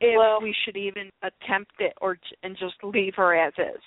If 0.00 0.16
Well- 0.16 0.40
we 0.40 0.52
should 0.64 0.76
even 0.76 1.10
attempt 1.22 1.80
it 1.80 1.94
or 2.00 2.18
and 2.42 2.56
just 2.56 2.82
leave 2.82 3.14
her 3.14 3.34
as 3.34 3.52
is. 3.58 3.82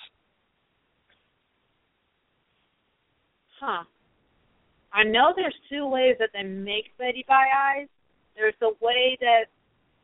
Huh. 3.59 3.83
I 4.93 5.03
know 5.03 5.33
there's 5.35 5.55
two 5.69 5.85
ways 5.85 6.15
that 6.19 6.31
they 6.33 6.43
make 6.43 6.97
Betty 6.97 7.25
by 7.27 7.47
eyes. 7.53 7.87
There's 8.35 8.55
the 8.59 8.73
way 8.79 9.17
that 9.19 9.45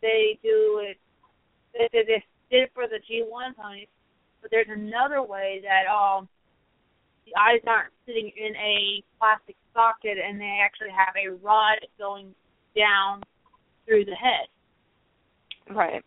they 0.02 0.38
do 0.44 0.80
it 0.84 1.00
that 1.74 1.90
they, 1.92 2.04
they 2.04 2.24
did 2.52 2.70
for 2.74 2.88
the 2.88 3.00
G1 3.10 3.56
ponies, 3.56 3.88
but 4.42 4.52
there's 4.52 4.68
another 4.70 5.24
way 5.24 5.62
that 5.64 5.88
um 5.92 6.28
the 7.26 7.34
eyes 7.40 7.62
aren't 7.68 7.94
sitting 8.06 8.32
in 8.38 8.56
a 8.56 9.04
plastic 9.20 9.56
socket 9.74 10.18
and 10.24 10.40
they 10.40 10.60
actually 10.64 10.92
have 10.92 11.16
a 11.16 11.36
rod 11.44 11.78
going 11.98 12.34
down 12.76 13.24
through 13.86 14.06
the 14.06 14.16
head. 14.16 14.48
Right. 15.76 16.04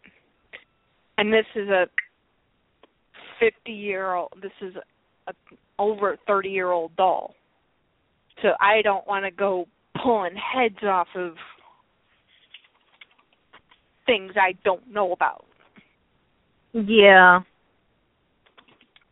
And 1.19 1.33
this 1.33 1.47
is 1.55 1.69
a 1.69 1.87
50 3.41 3.73
year 3.73 4.14
old, 4.14 4.33
this 4.41 4.53
is 4.61 4.75
a 5.27 5.33
over 5.79 6.16
30 6.27 6.49
year 6.49 6.71
old 6.71 6.95
doll. 6.97 7.35
So 8.43 8.49
I 8.61 8.83
don't 8.83 9.07
want 9.07 9.25
to 9.25 9.31
go 9.31 9.66
pulling 10.03 10.37
heads 10.37 10.83
off 10.85 11.09
of 11.16 11.35
things 14.07 14.33
I 14.41 14.55
don't 14.64 14.91
know 14.91 15.12
about 15.12 15.45
Yeah. 16.73 17.41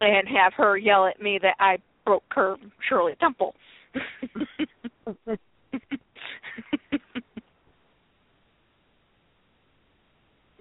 and 0.00 0.28
have 0.28 0.54
her 0.54 0.76
yell 0.76 1.06
at 1.06 1.20
me 1.20 1.38
that 1.42 1.56
I 1.58 1.78
broke 2.06 2.24
her 2.30 2.56
Shirley 2.88 3.14
Temple. 3.20 3.54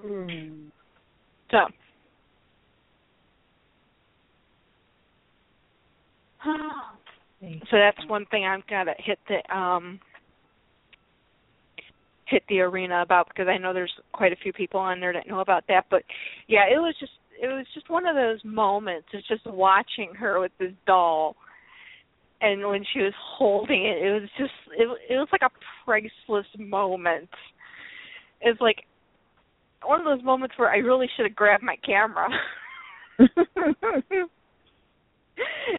Mm. 0.05 0.67
so 1.49 1.57
so 6.43 7.71
that's 7.71 7.97
one 8.07 8.25
thing 8.27 8.45
I've 8.45 8.67
got 8.67 8.83
to 8.83 8.93
hit 8.99 9.17
the 9.27 9.55
um 9.55 9.99
hit 12.27 12.43
the 12.49 12.59
arena 12.59 13.01
about 13.01 13.27
because 13.29 13.47
I 13.47 13.57
know 13.57 13.73
there's 13.73 13.93
quite 14.11 14.33
a 14.33 14.35
few 14.35 14.53
people 14.53 14.79
on 14.79 14.99
there 14.99 15.13
that 15.13 15.27
know 15.27 15.39
about 15.39 15.63
that. 15.67 15.85
But 15.89 16.03
yeah, 16.47 16.65
it 16.71 16.77
was 16.77 16.95
just 16.99 17.13
it 17.41 17.47
was 17.47 17.65
just 17.73 17.89
one 17.89 18.05
of 18.05 18.15
those 18.15 18.39
moments. 18.43 19.07
It's 19.13 19.27
just 19.27 19.45
watching 19.45 20.13
her 20.17 20.39
with 20.39 20.51
this 20.59 20.71
doll, 20.85 21.35
and 22.41 22.67
when 22.67 22.83
she 22.93 22.99
was 22.99 23.13
holding 23.37 23.85
it, 23.85 23.97
it 24.05 24.11
was 24.11 24.29
just 24.37 24.53
it 24.77 24.87
it 25.09 25.15
was 25.17 25.27
like 25.31 25.41
a 25.41 25.51
priceless 25.83 26.47
moment. 26.57 27.29
It's 28.41 28.61
like 28.61 28.83
one 29.83 29.99
of 29.99 30.05
those 30.05 30.23
moments 30.23 30.55
where 30.57 30.69
I 30.69 30.77
really 30.77 31.07
should 31.15 31.25
have 31.25 31.35
grabbed 31.35 31.63
my 31.63 31.75
camera 31.85 32.27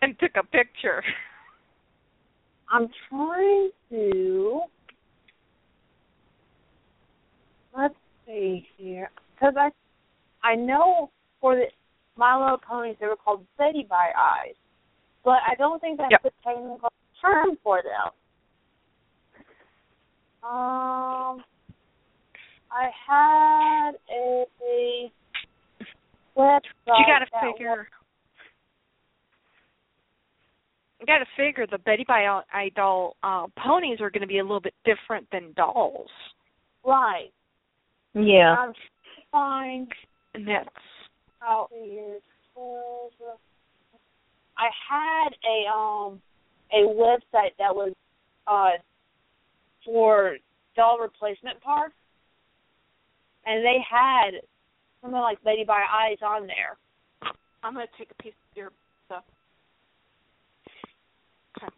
and 0.02 0.18
took 0.18 0.32
a 0.36 0.44
picture. 0.44 1.02
I'm 2.70 2.88
trying 3.08 3.70
to. 3.90 4.60
Let's 7.76 7.94
see 8.26 8.66
here, 8.78 9.10
because 9.34 9.54
I, 9.58 9.70
I 10.42 10.54
know 10.54 11.10
for 11.40 11.54
the 11.54 11.66
My 12.16 12.36
Little 12.38 12.58
Ponies 12.58 12.96
they 13.00 13.06
were 13.06 13.16
called 13.16 13.44
Betty 13.58 13.86
by 13.88 14.10
Eyes, 14.16 14.54
but 15.24 15.38
I 15.46 15.54
don't 15.56 15.80
think 15.80 15.98
that's 15.98 16.10
Yep. 16.10 16.22
the 16.22 16.30
technical 16.44 16.92
term 17.20 17.56
for 17.62 17.82
them. 17.82 18.12
Um, 20.42 21.42
I 22.70 22.90
had 23.06 23.92
a 24.10 24.44
website. 26.36 26.60
you 26.86 27.04
got 27.06 27.18
to 27.18 27.26
that 27.32 27.42
figure. 27.42 27.88
You 31.00 31.06
got 31.06 31.18
to 31.18 31.26
figure 31.36 31.66
the 31.66 31.78
Betty 31.78 32.04
by 32.06 32.42
Eye 32.52 32.70
doll 32.74 33.16
uh, 33.22 33.46
ponies 33.58 34.00
are 34.00 34.10
going 34.10 34.22
to 34.22 34.26
be 34.26 34.38
a 34.38 34.42
little 34.42 34.60
bit 34.60 34.74
different 34.84 35.26
than 35.30 35.52
dolls, 35.56 36.08
right. 36.84 37.30
Yeah. 38.14 38.54
I'm 38.58 38.72
trying 38.72 38.74
to 38.74 39.22
find 39.30 39.88
and 40.34 40.46
that's 40.46 40.68
out 41.46 41.70
here. 41.72 42.18
I 44.58 44.70
had 44.88 45.30
a 45.44 45.68
um 45.70 46.20
a 46.72 46.86
website 46.88 47.52
that 47.58 47.74
was 47.74 47.92
uh 48.46 48.70
for 49.84 50.36
doll 50.74 50.98
replacement 50.98 51.60
parts, 51.60 51.94
and 53.44 53.64
they 53.64 53.78
had 53.88 54.40
something 55.00 55.20
like 55.20 55.42
Betty 55.44 55.64
by 55.66 55.82
Eyes 55.90 56.18
on 56.22 56.46
there. 56.46 56.76
I'm 57.62 57.74
going 57.74 57.86
to 57.86 57.92
take 57.98 58.10
a 58.10 58.22
piece 58.22 58.32
of 58.52 58.56
your 58.56 58.70
stuff. 59.06 59.24
Okay. 61.56 61.68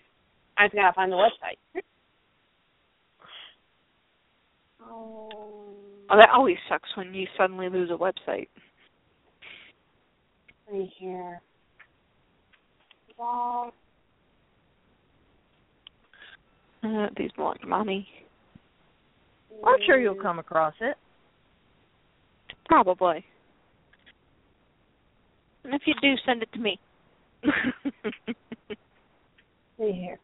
I 0.58 0.68
gotta 0.68 0.92
find 0.94 1.12
the 1.12 1.16
website. 1.16 1.82
Oh. 4.82 5.28
Oh, 6.10 6.16
that 6.16 6.30
always 6.34 6.56
sucks 6.68 6.88
when 6.96 7.14
you 7.14 7.26
suddenly 7.36 7.68
lose 7.68 7.90
a 7.90 7.96
website. 7.96 8.48
see 10.70 10.90
here. 10.98 11.40
Well, 13.18 13.72
Uh, 16.82 17.08
these 17.16 17.30
belong 17.32 17.56
to 17.60 17.66
mommy. 17.66 18.08
I'm 19.66 19.78
sure 19.84 20.00
you'll 20.00 20.14
come 20.14 20.38
across 20.38 20.72
it. 20.80 20.96
Probably. 22.64 23.22
And 25.64 25.74
if 25.74 25.82
you 25.86 25.92
do, 26.00 26.14
send 26.24 26.42
it 26.42 26.50
to 26.54 26.58
me. 26.58 26.78
see 29.78 29.92
here. 29.92 30.18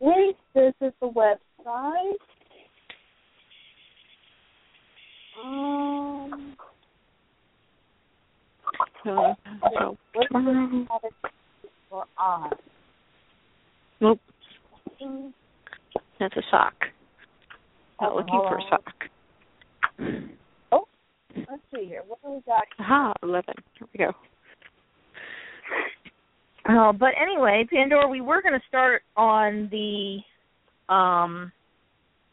Wait, 0.00 0.36
this 0.52 0.74
is 0.80 0.92
the 1.00 1.08
website. 1.08 2.16
Um, 5.42 6.56
so, 9.04 9.34
so 9.78 9.96
tomorrow. 10.30 10.86
for 11.90 12.02
us? 12.18 12.52
Nope, 14.00 14.20
that's 16.18 16.36
a 16.36 16.42
sock. 16.50 16.74
Not 18.00 18.12
Oh, 18.12 18.16
looking 18.16 18.34
hold 18.34 18.48
for 18.48 18.58
a 18.58 18.62
on. 18.62 18.68
sock. 18.70 18.94
Let's 21.34 21.62
see 21.74 21.86
here. 21.86 22.02
What 22.06 22.22
do 22.22 22.30
we 22.32 22.40
got? 22.46 22.64
Aha, 22.78 23.12
eleven. 23.22 23.54
Here 23.78 23.88
we 23.92 23.98
go. 23.98 24.12
Uh, 26.64 26.92
but 26.92 27.10
anyway, 27.20 27.66
Pandora, 27.72 28.08
we 28.08 28.20
were 28.20 28.40
going 28.42 28.54
to 28.54 28.60
start 28.68 29.02
on 29.16 29.68
the 29.70 30.18
um 30.92 31.52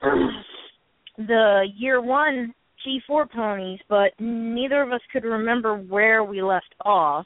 the 1.18 1.64
year 1.76 2.02
one 2.02 2.54
G4 2.86 3.30
ponies, 3.32 3.80
but 3.90 4.12
neither 4.20 4.82
of 4.82 4.92
us 4.92 5.02
could 5.12 5.24
remember 5.24 5.78
where 5.78 6.24
we 6.24 6.42
left 6.42 6.74
off. 6.86 7.26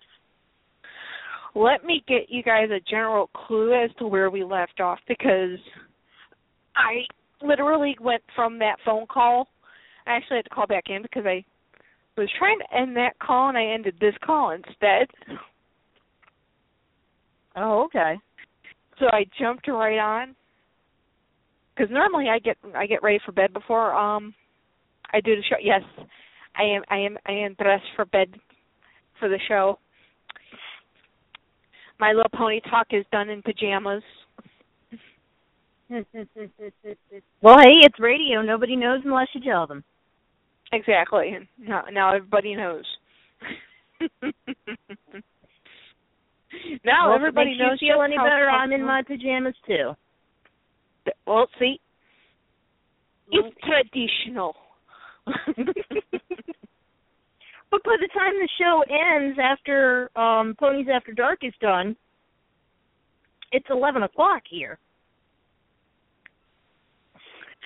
Let 1.55 1.85
me 1.85 2.03
get 2.07 2.29
you 2.29 2.41
guys 2.41 2.69
a 2.71 2.79
general 2.89 3.29
clue 3.33 3.73
as 3.73 3.91
to 3.99 4.07
where 4.07 4.29
we 4.29 4.43
left 4.43 4.79
off 4.79 4.99
because 5.07 5.59
I 6.75 7.03
literally 7.45 7.95
went 8.01 8.23
from 8.35 8.57
that 8.59 8.77
phone 8.83 9.05
call. 9.05 9.47
I 10.07 10.15
actually 10.15 10.37
had 10.37 10.45
to 10.45 10.49
call 10.49 10.67
back 10.67 10.85
in 10.87 11.03
because 11.03 11.25
I 11.25 11.43
was 12.17 12.29
trying 12.39 12.57
to 12.59 12.77
end 12.77 12.95
that 12.95 13.19
call 13.19 13.49
and 13.49 13.57
I 13.57 13.65
ended 13.65 13.95
this 13.99 14.15
call 14.25 14.51
instead. 14.51 15.07
Oh, 17.55 17.83
okay. 17.85 18.15
So 18.99 19.05
I 19.11 19.25
jumped 19.39 19.67
right 19.67 19.99
on 19.99 20.35
because 21.75 21.91
normally 21.91 22.29
I 22.29 22.39
get 22.39 22.57
I 22.75 22.85
get 22.85 23.03
ready 23.03 23.19
for 23.25 23.31
bed 23.31 23.53
before 23.53 23.93
um 23.93 24.33
I 25.13 25.21
do 25.21 25.35
the 25.35 25.43
show. 25.43 25.55
Yes, 25.61 25.81
I 26.55 26.63
am 26.63 26.83
I 26.89 26.97
am 26.97 27.17
I 27.25 27.31
am 27.31 27.55
dressed 27.59 27.85
for 27.95 28.05
bed 28.05 28.29
for 29.19 29.29
the 29.29 29.39
show. 29.47 29.77
My 31.99 32.09
little 32.09 32.31
pony 32.35 32.59
talk 32.69 32.87
is 32.91 33.05
done 33.11 33.29
in 33.29 33.41
pajamas. 33.41 34.03
Well, 37.41 37.59
hey, 37.59 37.81
it's 37.83 37.99
radio. 37.99 38.41
Nobody 38.41 38.75
knows 38.75 39.01
unless 39.05 39.27
you 39.33 39.41
tell 39.41 39.67
them. 39.67 39.83
Exactly. 40.71 41.33
And 41.35 41.47
Now, 41.59 41.83
now 41.91 42.15
everybody 42.15 42.55
knows. 42.55 42.83
now 46.83 47.09
well, 47.09 47.15
if 47.15 47.21
it 47.21 47.27
everybody 47.27 47.57
knows 47.59 47.77
you 47.79 47.93
feel 47.93 48.01
any 48.01 48.17
better, 48.17 48.49
I'm 48.49 48.71
in 48.71 48.83
my 48.83 49.03
pajamas 49.03 49.53
too. 49.67 49.91
Well, 51.27 51.47
see, 51.59 51.79
it's 53.31 53.55
traditional. 53.61 54.55
But 57.73 57.83
by 57.85 57.95
the 57.99 58.09
time 58.13 58.33
the 58.33 58.47
show 58.59 58.83
ends 58.87 59.39
after 59.41 60.11
um 60.15 60.55
Ponies 60.59 60.85
After 60.93 61.11
Dark 61.11 61.39
is 61.41 61.53
done, 61.59 61.95
it's 63.51 63.65
eleven 63.71 64.03
o'clock 64.03 64.43
here. 64.47 64.77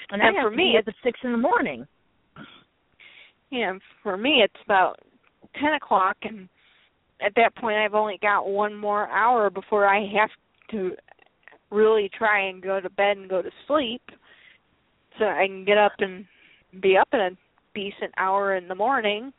And, 0.10 0.22
And 0.22 0.38
for 0.42 0.50
me, 0.50 0.76
it's 0.80 0.88
at 0.88 0.94
six 1.04 1.20
in 1.26 1.34
the 1.34 1.38
morning. 1.38 1.86
yeah, 3.52 3.74
for 4.02 4.16
me 4.16 4.42
it's 4.42 4.64
about 4.64 4.98
ten 5.60 5.74
o'clock, 5.74 6.16
and 6.24 6.48
at 7.20 7.34
that 7.36 7.54
point 7.58 7.76
I've 7.76 7.94
only 7.94 8.18
got 8.22 8.48
one 8.48 8.74
more 8.74 9.10
hour 9.10 9.50
before 9.50 9.86
I 9.86 10.08
have 10.18 10.30
to 10.72 10.96
really 11.70 12.10
try 12.18 12.48
and 12.48 12.64
go 12.64 12.80
to 12.80 12.90
bed 12.92 13.18
and 13.18 13.30
go 13.30 13.42
to 13.42 13.52
sleep 13.68 14.04
so 15.20 15.26
I 15.26 15.48
can 15.48 15.66
get 15.66 15.78
up 15.78 15.92
and 16.00 16.24
be 16.82 16.96
up 16.96 17.10
in 17.12 17.20
a 17.20 17.32
decent 17.78 18.12
hour 18.18 18.56
in 18.56 18.68
the 18.68 18.74
morning. 18.74 19.32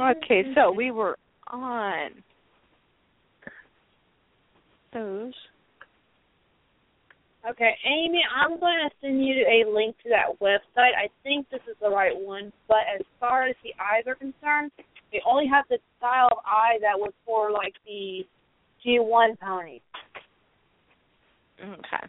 Okay, 0.00 0.44
so 0.54 0.70
we 0.70 0.92
were 0.92 1.18
on 1.48 2.10
those. 4.94 5.32
Okay, 7.48 7.74
Amy, 7.84 8.22
I'm 8.34 8.60
going 8.60 8.78
to 8.88 8.90
send 9.00 9.24
you 9.24 9.44
a 9.46 9.68
link 9.68 9.96
to 10.04 10.08
that 10.10 10.38
website. 10.40 10.94
I 10.96 11.08
think 11.24 11.48
this 11.50 11.60
is 11.68 11.76
the 11.80 11.90
right 11.90 12.16
one, 12.16 12.52
but 12.68 12.86
as 12.94 13.04
far 13.18 13.44
as 13.44 13.56
the 13.64 13.70
eyes 13.82 14.04
are 14.06 14.14
concerned, 14.14 14.70
they 15.12 15.20
only 15.26 15.46
have 15.48 15.64
the 15.68 15.78
style 15.98 16.28
of 16.30 16.38
eye 16.46 16.78
that 16.80 16.98
was 16.98 17.12
for 17.26 17.50
like 17.50 17.74
the 17.86 18.24
G1 18.86 19.38
ponies. 19.40 19.80
Okay. 21.60 22.06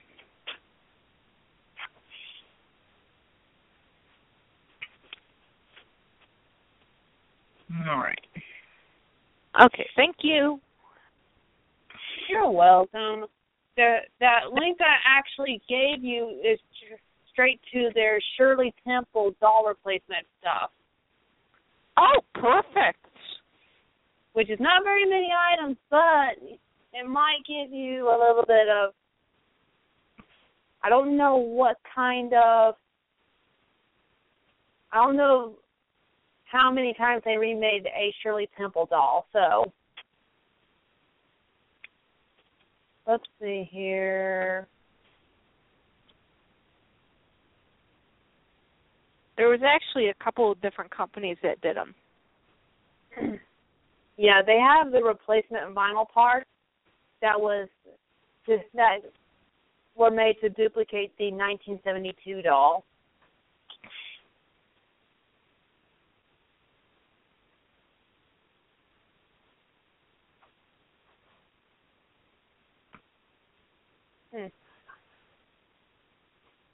All 7.88 7.98
right. 7.98 8.20
Okay, 9.66 9.88
thank 9.96 10.18
you. 10.22 10.60
You're 12.30 12.52
welcome. 12.52 13.26
The 13.76 13.98
that 14.20 14.52
link 14.52 14.80
I 14.82 14.96
actually 15.06 15.62
gave 15.68 16.04
you 16.04 16.40
is 16.44 16.60
straight 17.32 17.60
to 17.74 17.90
their 17.96 18.20
Shirley 18.38 18.74
Temple 18.86 19.32
dollar 19.40 19.74
placement 19.74 20.26
stuff, 20.40 20.72
Oh, 21.98 22.22
perfect. 22.36 23.06
which 24.34 24.50
is 24.50 24.60
not 24.60 24.84
very 24.84 25.06
many 25.06 25.30
items, 25.54 25.78
but 25.90 26.38
it 26.94 27.08
might 27.08 27.40
give 27.48 27.72
you 27.72 28.10
a 28.10 28.18
little 28.18 28.44
bit 28.48 28.68
of. 28.70 28.94
I 30.84 30.90
don't 30.90 31.18
know 31.18 31.36
what 31.38 31.78
kind 31.96 32.34
of. 32.34 32.76
I 34.92 34.98
don't 34.98 35.18
know 35.18 35.56
how 36.52 36.72
many 36.72 36.94
times 36.94 37.22
they 37.26 37.38
remade 37.38 37.86
a 37.86 38.14
Shirley 38.22 38.50
Temple 38.58 38.88
doll, 38.90 39.28
so. 39.32 39.72
Let's 43.08 43.24
see 43.42 43.68
here. 43.72 44.68
There 49.38 49.48
was 49.48 49.62
actually 49.64 50.10
a 50.10 50.24
couple 50.24 50.52
of 50.52 50.62
different 50.62 50.92
companies 50.96 51.38
that 51.44 51.62
did 51.62 51.78
them. 51.78 51.96
Yeah, 54.22 54.42
they 54.46 54.60
have 54.60 54.92
the 54.92 55.02
replacement 55.02 55.74
vinyl 55.74 56.06
parts 56.14 56.50
that 57.22 57.40
was 57.40 57.70
just 58.46 58.64
that 58.74 58.98
were 59.96 60.12
made 60.12 60.36
to 60.42 60.50
duplicate 60.50 61.18
the 61.18 61.32
1972 61.32 62.42
doll. 62.42 62.84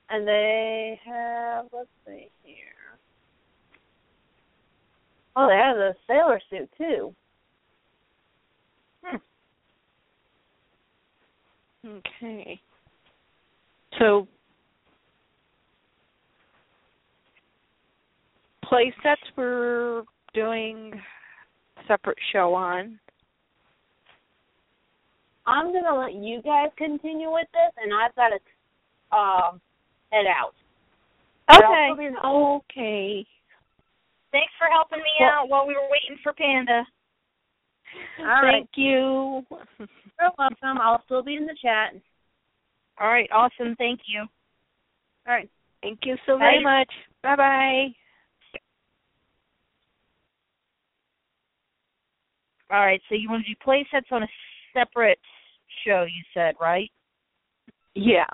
And 0.10 0.28
they 0.28 1.00
have 1.06 1.66
let's 1.74 1.90
see 2.06 2.30
here. 2.44 2.58
Oh, 5.36 5.48
they 5.48 5.56
have 5.56 5.76
the 5.76 5.96
sailor 6.08 6.40
suit 6.50 6.70
too. 6.78 7.14
Hmm. 9.04 9.18
Okay. 11.88 12.60
So 14.00 14.28
play 18.64 18.94
sets 19.04 19.22
we're 19.36 20.04
doing 20.34 20.94
separate 21.88 22.18
show 22.32 22.54
on. 22.54 23.00
I'm 25.48 25.72
gonna 25.72 25.96
let 25.96 26.14
you 26.14 26.42
guys 26.42 26.70
continue 26.78 27.32
with 27.32 27.48
this, 27.54 27.74
and 27.82 27.92
I've 27.94 28.16
got 28.16 28.32
a 28.32 29.16
um, 29.16 29.62
head 30.16 30.26
out. 30.28 30.54
But 31.48 31.64
I'll 31.64 31.86
still 31.86 31.98
be 31.98 32.06
in- 32.06 32.18
Okay. 32.18 33.26
Thanks 34.32 34.54
for 34.58 34.68
helping 34.68 35.00
me 35.00 35.12
Well- 35.20 35.30
out 35.30 35.50
while 35.50 35.68
we 35.68 35.76
were 35.76 35.90
waiting 35.90 36.18
for 36.24 36.34
Panda. 36.34 36.86
All 38.20 38.26
right. 38.26 38.66
Thank 38.66 38.70
you. 38.76 39.46
You're 40.20 40.32
welcome. 40.38 40.78
I'll 40.82 41.04
still 41.06 41.24
be 41.24 41.36
in 41.36 41.46
the 41.46 41.56
chat. 41.62 41.94
All 43.00 43.08
right, 43.08 43.30
awesome. 43.32 43.76
Thank 43.76 44.02
you. 44.08 44.22
All 44.22 45.34
right. 45.34 45.50
Thank 45.82 46.00
you 46.06 46.16
so 46.26 46.38
very 46.38 46.64
much. 46.64 46.90
Bye 47.22 47.36
bye. 47.36 47.88
All 52.72 52.80
right, 52.80 53.02
so 53.08 53.16
you 53.16 53.30
want 53.30 53.46
to 53.46 53.52
do 53.52 53.56
play 53.64 53.86
sets 53.92 54.08
on 54.12 54.24
a 54.24 54.28
separate 54.74 55.20
show, 55.86 56.04
you 56.04 56.24
said, 56.34 56.56
right? 56.60 56.90
Yeah. 57.94 58.26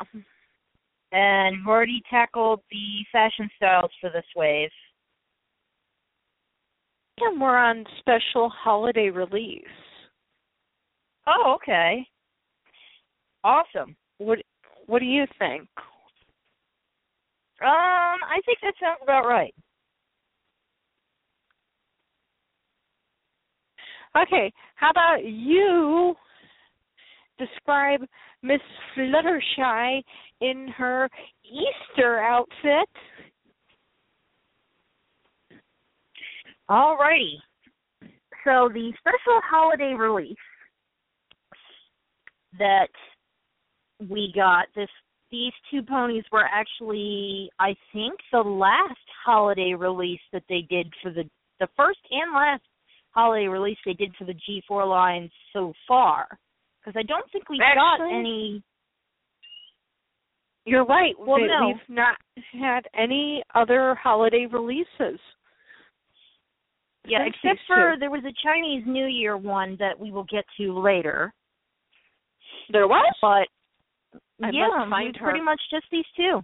And 1.12 1.57
you've 1.57 1.68
already 1.68 2.01
tackled 2.09 2.62
the 2.72 3.05
fashion 3.12 3.49
styles 3.57 3.91
for 3.99 4.09
this 4.09 4.26
wave. 4.36 4.70
And 7.20 7.39
we're 7.39 7.57
on 7.57 7.86
special 7.99 8.49
holiday 8.49 9.09
release. 9.09 9.64
Oh, 11.28 11.55
okay. 11.55 12.07
Awesome. 13.43 13.95
What 14.18 14.39
what 14.88 14.99
do 14.99 15.05
you 15.05 15.26
think? 15.38 15.68
Um, 17.62 17.68
I 18.26 18.39
think 18.45 18.57
that 18.64 18.74
sounds 18.80 18.99
about 19.03 19.28
right. 19.28 19.53
Okay, 24.18 24.51
how 24.76 24.89
about 24.89 25.24
you 25.24 26.16
describe 27.46 28.02
Miss 28.44 28.62
Fluttershy 28.96 30.02
in 30.42 30.68
her 30.78 31.10
Easter 31.46 32.20
outfit? 32.20 32.89
All 36.70 36.98
righty. 36.98 37.39
So 38.44 38.70
the 38.74 38.92
special 39.00 39.39
holiday 39.44 39.94
release 39.94 40.36
that 42.58 42.88
we 44.10 44.32
got 44.36 44.66
this 44.76 44.89
these 45.32 45.54
two 45.70 45.82
ponies 45.84 46.24
were 46.32 46.46
actually 46.52 47.50
I 47.60 47.76
think 47.94 48.14
the 48.32 48.39
last 48.39 49.00
holiday 49.24 49.74
release 49.74 50.20
that 50.34 50.44
they 50.50 50.66
did 50.70 50.92
for 51.02 51.12
the 51.12 51.24
the 51.60 51.68
first 51.78 52.00
and 52.10 52.34
last 52.34 52.64
holiday 53.12 53.48
release 53.48 53.78
they 53.86 53.94
did 53.94 54.14
for 54.18 54.26
the 54.26 54.34
G4 54.34 54.88
line 54.89 55.30
so 55.54 55.74
far 55.88 56.28
because 56.84 56.97
I 56.99 57.03
don't 57.03 57.29
think 57.32 57.47
we 57.49 57.57
got 57.59 58.01
any 58.01 58.63
You're 60.65 60.86
right. 60.86 61.13
Well, 61.19 61.41
we- 61.41 61.47
no. 61.47 61.67
We've 61.67 61.95
not 61.95 62.17
had 62.53 62.88
any 62.95 63.43
other 63.55 63.95
holiday 63.95 64.45
releases. 64.51 65.19
yeah 67.05 67.25
except 67.25 67.59
for 67.67 67.95
there 67.99 68.11
was 68.11 68.23
a 68.25 68.34
Chinese 68.43 68.84
New 68.86 69.05
Year 69.07 69.38
one 69.38 69.75
that 69.79 69.99
we 69.99 70.11
will 70.11 70.25
get 70.25 70.45
to 70.57 70.77
later 70.79 71.34
There 72.71 72.88
was? 72.88 73.13
but 73.21 73.47
I 74.43 74.49
yeah, 74.51 74.67
must 74.67 74.89
find 74.89 75.09
it's 75.09 75.19
her. 75.19 75.25
pretty 75.25 75.43
much 75.43 75.61
just 75.71 75.86
these 75.91 76.05
two. 76.15 76.43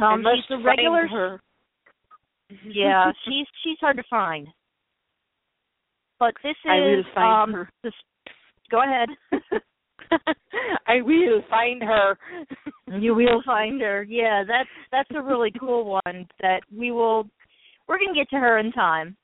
Um, 0.00 0.24
she's 0.34 0.44
the 0.48 0.58
regular. 0.58 1.06
her. 1.06 1.40
Yeah, 2.66 3.12
she's 3.24 3.46
she's 3.62 3.78
hard 3.80 3.96
to 3.96 4.02
find. 4.10 4.48
But 6.24 6.34
this 6.42 6.56
is 6.64 6.70
I 6.70 6.76
will 6.76 7.02
find 7.14 7.42
um. 7.42 7.52
her. 7.52 7.70
This, 7.82 7.92
go 8.70 8.82
ahead. 8.82 9.08
I 10.86 11.02
will 11.02 11.42
find 11.50 11.82
her. 11.82 12.18
you 12.98 13.14
will 13.14 13.42
find 13.46 13.80
her. 13.80 14.04
Yeah, 14.04 14.42
that's 14.46 14.68
that's 14.90 15.10
a 15.14 15.22
really 15.22 15.52
cool 15.58 15.84
one 15.84 16.26
that 16.40 16.60
we 16.74 16.90
will. 16.90 17.28
We're 17.86 17.98
gonna 17.98 18.14
get 18.14 18.30
to 18.30 18.36
her 18.36 18.58
in 18.58 18.72
time. 18.72 19.16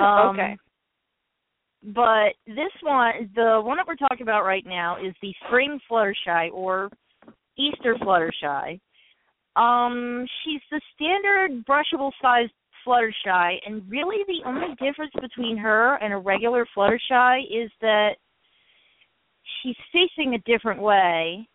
Um, 0.00 0.30
okay. 0.30 0.56
But 1.84 2.34
this 2.46 2.72
one, 2.82 3.30
the 3.34 3.60
one 3.62 3.76
that 3.76 3.86
we're 3.86 3.94
talking 3.96 4.22
about 4.22 4.44
right 4.44 4.64
now, 4.66 4.96
is 4.96 5.14
the 5.20 5.32
spring 5.46 5.78
Fluttershy 5.90 6.50
or 6.52 6.90
Easter 7.58 7.94
Fluttershy. 7.96 8.80
Um, 9.54 10.26
she's 10.42 10.62
the 10.70 10.80
standard 10.94 11.64
brushable 11.64 12.10
sized 12.20 12.52
Fluttershy, 12.86 13.58
and 13.66 13.82
really 13.88 14.24
the 14.26 14.48
only 14.48 14.74
difference 14.80 15.12
between 15.20 15.56
her 15.56 15.96
and 15.96 16.12
a 16.12 16.18
regular 16.18 16.66
Fluttershy 16.76 17.44
is 17.44 17.70
that 17.80 18.16
she's 19.62 19.76
facing 19.92 20.34
a 20.34 20.38
different 20.38 20.80
way, 20.80 21.48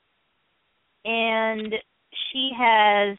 and 1.06 1.74
she 2.32 2.52
has 2.58 3.18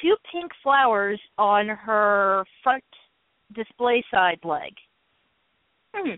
two 0.00 0.16
pink 0.32 0.50
flowers 0.62 1.20
on 1.38 1.68
her 1.68 2.44
front 2.62 2.84
display 3.54 4.04
side 4.10 4.38
leg. 4.44 4.72
Hmm. 5.94 6.12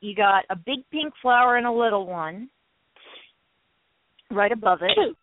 You 0.00 0.14
got 0.14 0.44
a 0.50 0.56
big 0.56 0.80
pink 0.90 1.12
flower 1.22 1.56
and 1.56 1.66
a 1.66 1.72
little 1.72 2.06
one 2.06 2.50
right 4.30 4.52
above 4.52 4.80
it. 4.82 5.16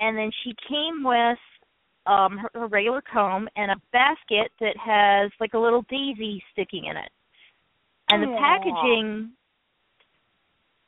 And 0.00 0.16
then 0.16 0.30
she 0.44 0.54
came 0.68 1.02
with 1.04 1.38
um 2.08 2.38
her, 2.38 2.50
her 2.54 2.66
regular 2.66 3.02
comb 3.02 3.48
and 3.56 3.70
a 3.70 3.76
basket 3.92 4.50
that 4.60 4.76
has 4.76 5.30
like 5.40 5.54
a 5.54 5.58
little 5.58 5.82
daisy 5.88 6.42
sticking 6.52 6.86
in 6.86 6.96
it. 6.96 7.10
And 8.10 8.22
the 8.22 8.36
packaging 8.38 9.30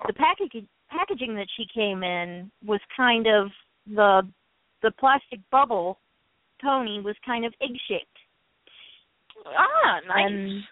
the 0.07 0.15
packaging 0.15 0.67
packaging 0.89 1.35
that 1.37 1.47
she 1.57 1.67
came 1.73 2.03
in 2.03 2.51
was 2.65 2.81
kind 2.97 3.27
of 3.27 3.51
the 3.87 4.23
the 4.83 4.91
plastic 4.99 5.41
bubble 5.51 5.99
pony 6.63 7.01
was 7.01 7.17
kind 7.25 7.45
of 7.45 7.53
egg 7.63 7.77
shaped. 7.89 8.07
Ah, 9.47 10.01
nice. 10.07 10.27
And 10.27 10.63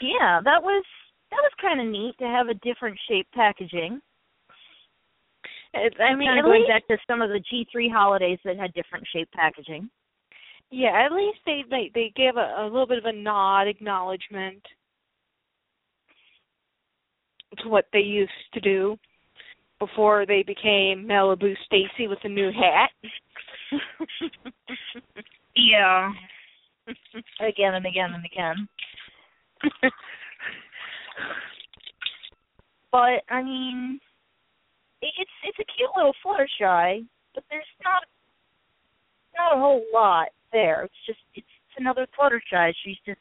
yeah, 0.00 0.40
that 0.44 0.62
was 0.62 0.84
that 1.30 1.40
was 1.42 1.52
kind 1.60 1.80
of 1.80 1.86
neat 1.86 2.16
to 2.18 2.24
have 2.24 2.48
a 2.48 2.54
different 2.54 2.98
shaped 3.08 3.32
packaging. 3.32 4.00
I 5.74 6.14
mean, 6.14 6.28
kind 6.28 6.38
of 6.40 6.44
going 6.44 6.60
least, 6.62 6.68
back 6.68 6.86
to 6.88 6.96
some 7.06 7.20
of 7.20 7.30
the 7.30 7.40
G3 7.52 7.90
holidays 7.92 8.38
that 8.44 8.56
had 8.58 8.72
different 8.72 9.06
shaped 9.12 9.32
packaging. 9.32 9.90
yeah, 10.70 11.06
at 11.06 11.12
least 11.12 11.38
they 11.44 11.64
they 11.68 11.90
they 11.94 12.12
gave 12.16 12.36
a, 12.36 12.54
a 12.60 12.64
little 12.64 12.86
bit 12.86 12.98
of 12.98 13.04
a 13.04 13.12
nod, 13.12 13.68
acknowledgement 13.68 14.62
to 17.58 17.68
what 17.68 17.86
they 17.92 18.00
used 18.00 18.32
to 18.54 18.60
do 18.60 18.96
before 19.78 20.26
they 20.26 20.42
became 20.42 21.06
Malibu 21.06 21.54
Stacy 21.66 22.08
with 22.08 22.18
a 22.24 22.28
new 22.28 22.50
hat. 22.50 22.90
Yeah. 25.58 26.12
again 27.40 27.74
and 27.74 27.86
again 27.86 28.10
and 28.12 28.24
again. 28.24 28.68
But 32.92 33.24
I 33.28 33.42
mean, 33.42 34.00
it's 35.02 35.30
it's 35.44 35.58
a 35.58 35.64
cute 35.76 35.90
little 35.96 36.14
Fluttershy, 36.24 37.06
but 37.34 37.44
there's 37.50 37.64
not 37.84 38.02
not 39.36 39.56
a 39.56 39.60
whole 39.60 39.82
lot 39.92 40.28
there. 40.52 40.84
It's 40.84 40.94
just 41.06 41.18
it's, 41.34 41.46
it's 41.46 41.78
another 41.78 42.06
Fluttershy. 42.18 42.72
She's 42.84 42.96
just 43.04 43.20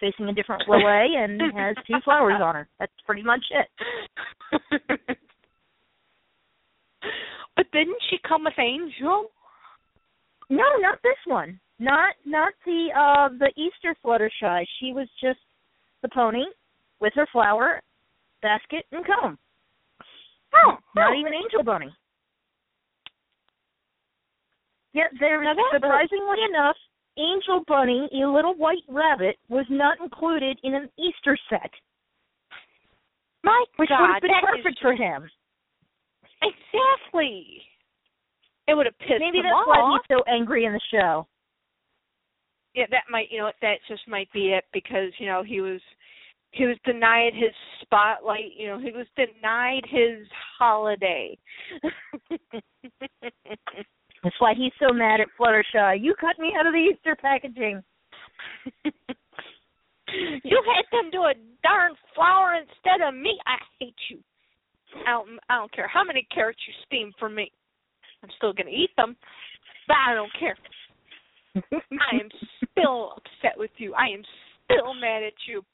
facing 0.00 0.28
a 0.28 0.34
different 0.34 0.64
way 0.68 1.08
and 1.16 1.40
has 1.56 1.76
two 1.86 2.00
flowers 2.04 2.40
on 2.42 2.54
her. 2.54 2.68
That's 2.78 2.92
pretty 3.06 3.22
much 3.22 3.44
it. 3.50 3.68
but 7.56 7.70
didn't 7.72 8.02
she 8.10 8.16
come 8.26 8.44
with 8.44 8.58
Angel? 8.58 9.30
No, 10.50 10.64
not 10.80 10.98
this 11.02 11.16
one. 11.26 11.60
Not 11.78 12.14
not 12.26 12.52
the 12.66 12.88
uh 12.96 13.28
the 13.38 13.52
Easter 13.56 13.96
Fluttershy. 14.04 14.64
She 14.80 14.92
was 14.92 15.08
just 15.20 15.40
the 16.02 16.08
pony 16.08 16.44
with 17.00 17.12
her 17.14 17.26
flower 17.32 17.80
basket 18.42 18.84
and 18.92 19.04
comb. 19.06 19.38
Oh, 20.54 20.72
oh, 20.72 20.78
Not 20.94 21.12
oh. 21.12 21.20
even 21.20 21.32
Angel 21.34 21.62
Bunny. 21.64 21.92
Yeah, 24.94 25.04
there 25.20 25.42
surprisingly 25.72 26.44
enough, 26.50 26.76
Angel 27.18 27.64
Bunny, 27.66 28.08
a 28.12 28.26
little 28.28 28.54
white 28.54 28.84
rabbit, 28.88 29.36
was 29.48 29.64
not 29.70 29.98
included 30.00 30.58
in 30.62 30.74
an 30.74 30.90
Easter 30.98 31.36
set, 31.48 31.70
My 33.42 33.64
which 33.76 33.88
God, 33.88 34.00
would 34.00 34.10
have 34.12 34.22
been 34.22 34.62
perfect 34.62 34.78
for 34.82 34.92
him. 34.94 35.28
Exactly. 36.42 37.62
It 38.68 38.74
would 38.74 38.86
have 38.86 38.98
pissed 38.98 39.20
Maybe 39.20 39.38
him 39.38 39.44
that's 39.44 39.54
off. 39.54 39.66
why 39.66 39.96
he's 39.96 40.16
so 40.16 40.22
angry 40.30 40.64
in 40.66 40.72
the 40.72 40.80
show. 40.92 41.26
yeah, 42.74 42.84
that 42.90 43.04
might 43.10 43.28
you 43.30 43.38
know 43.38 43.50
that 43.62 43.76
just 43.88 44.06
might 44.08 44.30
be 44.32 44.52
it 44.52 44.64
because 44.72 45.10
you 45.18 45.26
know 45.26 45.42
he 45.42 45.60
was 45.60 45.80
he 46.52 46.66
was 46.66 46.76
denied 46.84 47.32
his 47.34 47.52
spotlight. 47.80 48.52
You 48.56 48.68
know 48.68 48.78
he 48.78 48.92
was 48.92 49.06
denied 49.16 49.84
his 49.88 50.26
holiday. 50.58 51.36
That's 54.22 54.36
why 54.38 54.54
he's 54.54 54.72
so 54.78 54.92
mad 54.92 55.20
at 55.20 55.28
Fluttershy. 55.38 56.00
You 56.00 56.14
cut 56.20 56.38
me 56.38 56.52
out 56.58 56.66
of 56.66 56.72
the 56.72 56.78
Easter 56.78 57.16
packaging. 57.20 57.82
you 58.84 60.62
had 60.62 60.84
them 60.92 61.10
do 61.10 61.22
a 61.22 61.34
darn 61.62 61.92
flower 62.14 62.54
instead 62.54 63.06
of 63.06 63.14
me. 63.14 63.38
I 63.46 63.56
hate 63.80 63.96
you. 64.10 64.18
I 65.06 65.10
don't, 65.10 65.40
I 65.48 65.56
don't 65.56 65.72
care 65.72 65.88
how 65.88 66.04
many 66.04 66.26
carrots 66.32 66.60
you 66.68 66.74
steam 66.86 67.12
for 67.18 67.28
me. 67.28 67.50
I'm 68.22 68.28
still 68.36 68.52
gonna 68.52 68.70
eat 68.70 68.90
them, 68.96 69.16
but 69.88 69.96
I 69.96 70.14
don't 70.14 70.30
care. 70.38 70.56
I 71.56 72.16
am 72.20 72.28
still 72.70 73.14
upset 73.16 73.58
with 73.58 73.72
you. 73.78 73.94
I 73.94 74.06
am 74.06 74.22
still 74.64 74.94
mad 74.94 75.22
at 75.24 75.32
you. 75.48 75.64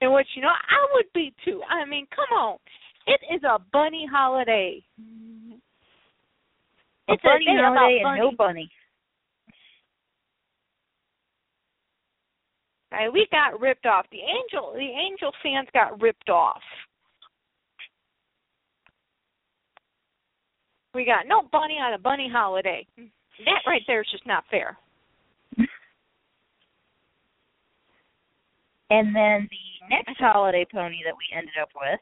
And 0.00 0.12
what 0.12 0.26
you 0.34 0.42
know, 0.42 0.48
I 0.48 0.86
would 0.94 1.06
be 1.14 1.32
too. 1.44 1.60
I 1.68 1.84
mean, 1.84 2.06
come 2.14 2.38
on. 2.38 2.58
It 3.06 3.20
is 3.34 3.42
a 3.44 3.58
bunny 3.72 4.06
holiday. 4.10 4.82
A 7.08 7.12
It's 7.12 7.22
a 7.22 7.26
bunny 7.26 7.58
about 7.58 7.76
holiday 7.76 8.02
and 8.04 8.18
no 8.18 8.32
bunny. 8.36 8.70
Right, 12.92 13.12
we 13.12 13.26
got 13.30 13.60
ripped 13.60 13.86
off. 13.86 14.06
The 14.10 14.18
angel 14.18 14.72
the 14.74 14.80
angel 14.80 15.32
fans 15.42 15.68
got 15.72 16.00
ripped 16.00 16.28
off. 16.28 16.60
We 20.92 21.04
got 21.04 21.28
no 21.28 21.42
bunny 21.52 21.74
on 21.74 21.94
a 21.94 21.98
bunny 21.98 22.28
holiday. 22.32 22.84
That 22.96 23.62
right 23.66 23.82
there 23.86 24.00
is 24.00 24.08
just 24.10 24.26
not 24.26 24.44
fair. 24.50 24.76
And 28.90 29.14
then 29.14 29.48
the 29.50 29.88
next 29.88 30.18
holiday 30.18 30.66
pony 30.70 30.98
that 31.04 31.14
we 31.14 31.36
ended 31.36 31.54
up 31.60 31.70
with 31.74 32.00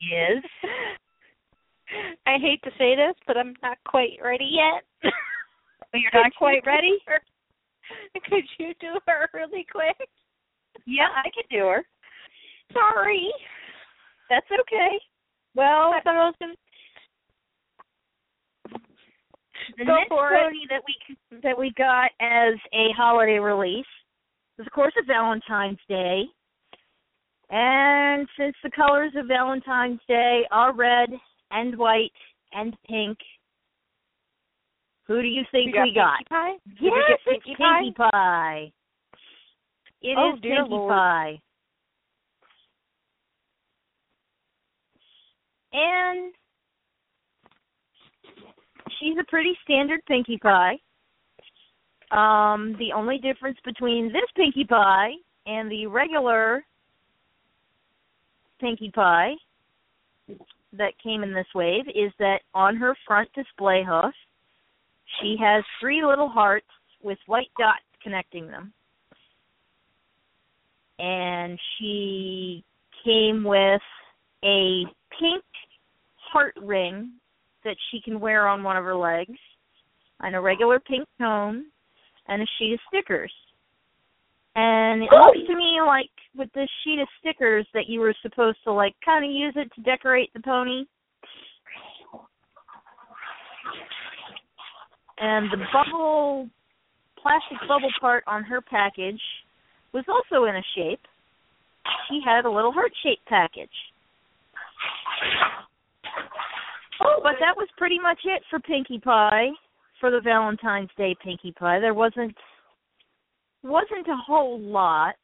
is 0.00 0.44
I 2.26 2.38
hate 2.40 2.62
to 2.64 2.70
say 2.78 2.96
this, 2.96 3.14
but 3.26 3.36
I'm 3.36 3.54
not 3.62 3.78
quite 3.86 4.18
ready 4.22 4.50
yet. 4.50 4.84
you're 5.94 6.10
not 6.12 6.32
quite 6.36 6.62
ready? 6.66 6.98
Could 8.28 8.44
you 8.58 8.72
do 8.80 8.98
her 9.06 9.28
really 9.32 9.66
quick? 9.70 10.08
Yeah, 10.86 11.08
I 11.14 11.30
could 11.34 11.48
do 11.50 11.64
her. 11.64 11.84
Sorry. 12.72 13.32
That's 14.28 14.46
okay. 14.60 15.00
Well, 15.54 15.92
I 15.92 16.00
thought 16.04 16.16
I 16.16 16.26
was 16.26 16.34
gonna 16.38 16.54
the 19.78 19.84
Go 19.84 19.94
next 19.96 20.08
for 20.08 20.32
it. 20.32 20.42
pony 20.42 20.66
that 20.70 20.82
we 20.86 21.40
that 21.42 21.58
we 21.58 21.72
got 21.76 22.10
as 22.20 22.54
a 22.72 22.92
holiday 22.96 23.38
release 23.38 23.86
was, 24.58 24.66
of 24.66 24.72
course, 24.72 24.92
a 25.00 25.04
Valentine's 25.04 25.78
Day. 25.88 26.24
And 27.50 28.28
since 28.38 28.54
the 28.62 28.70
colors 28.70 29.12
of 29.16 29.26
Valentine's 29.26 30.00
Day 30.06 30.42
are 30.50 30.74
red 30.74 31.08
and 31.50 31.78
white 31.78 32.12
and 32.52 32.76
pink, 32.88 33.16
who 35.06 35.22
do 35.22 35.28
you 35.28 35.42
think 35.50 35.74
we 35.74 35.94
got? 35.94 36.18
Pinkie 36.18 36.28
Pie? 36.28 36.52
Yes, 36.80 36.92
we 37.26 37.34
it's 37.34 37.44
Pinkie 37.44 37.56
Pie? 37.56 37.80
Pinkie 37.80 37.94
Pie. 37.96 38.72
It 40.02 40.16
oh, 40.18 40.28
is 40.28 40.34
Oh, 40.36 40.40
dear 40.42 40.56
Pinkie 40.56 40.70
Lord. 40.70 40.90
Pie. 40.90 41.40
And 45.72 46.32
she's 49.00 49.16
a 49.18 49.24
pretty 49.30 49.56
standard 49.64 50.00
Pinkie 50.06 50.38
Pie. 50.38 50.78
Um, 52.10 52.74
the 52.78 52.92
only 52.94 53.18
difference 53.18 53.58
between 53.64 54.12
this 54.12 54.22
Pinkie 54.34 54.64
Pie 54.64 55.12
and 55.46 55.70
the 55.70 55.86
regular 55.86 56.64
Pinkie 58.60 58.90
Pie 58.94 59.34
that 60.72 60.92
came 61.02 61.22
in 61.22 61.32
this 61.32 61.46
wave 61.54 61.86
is 61.88 62.12
that 62.18 62.40
on 62.54 62.76
her 62.76 62.96
front 63.06 63.28
display 63.34 63.84
hoof, 63.86 64.14
she 65.20 65.36
has 65.40 65.64
three 65.80 66.04
little 66.04 66.28
hearts 66.28 66.66
with 67.02 67.18
white 67.26 67.50
dots 67.58 67.82
connecting 68.02 68.46
them. 68.48 68.72
And 70.98 71.58
she 71.78 72.64
came 73.04 73.44
with 73.44 73.80
a 74.44 74.84
pink 75.18 75.44
heart 76.16 76.54
ring 76.60 77.12
that 77.64 77.76
she 77.90 78.00
can 78.00 78.20
wear 78.20 78.46
on 78.46 78.62
one 78.62 78.76
of 78.76 78.84
her 78.84 78.96
legs, 78.96 79.38
and 80.20 80.34
a 80.34 80.40
regular 80.40 80.80
pink 80.80 81.06
cone, 81.18 81.66
and 82.28 82.42
a 82.42 82.46
sheet 82.58 82.74
of 82.74 82.80
stickers. 82.88 83.32
And 84.54 85.02
it 85.02 85.08
oh. 85.12 85.16
looks 85.26 85.46
to 85.46 85.56
me 85.56 85.78
like 85.84 86.10
with 86.36 86.52
this 86.54 86.68
sheet 86.84 87.00
of 87.00 87.08
stickers 87.20 87.66
that 87.74 87.88
you 87.88 88.00
were 88.00 88.14
supposed 88.22 88.58
to 88.64 88.72
like 88.72 88.94
kind 89.04 89.24
of 89.24 89.30
use 89.30 89.54
it 89.56 89.70
to 89.74 89.80
decorate 89.82 90.32
the 90.34 90.40
pony. 90.40 90.84
And 95.20 95.50
the 95.50 95.58
bubble, 95.72 96.48
plastic 97.20 97.58
bubble 97.66 97.90
part 98.00 98.22
on 98.26 98.44
her 98.44 98.60
package 98.60 99.20
was 99.92 100.04
also 100.08 100.44
in 100.44 100.54
a 100.54 100.62
shape. 100.76 101.00
She 102.08 102.20
had 102.24 102.44
a 102.44 102.50
little 102.50 102.72
heart 102.72 102.92
shaped 103.02 103.26
package. 103.26 103.68
Oh, 107.00 107.20
but 107.22 107.34
that 107.40 107.56
was 107.56 107.68
pretty 107.76 107.98
much 107.98 108.18
it 108.24 108.42
for 108.50 108.58
Pinkie 108.60 108.98
Pie 108.98 109.48
for 110.00 110.10
the 110.10 110.20
Valentine's 110.20 110.90
Day 110.96 111.16
Pinkie 111.22 111.52
Pie. 111.52 111.80
There 111.80 111.94
wasn't 111.94 112.34
wasn't 113.62 114.06
a 114.06 114.16
whole 114.16 114.60
lot 114.60 115.16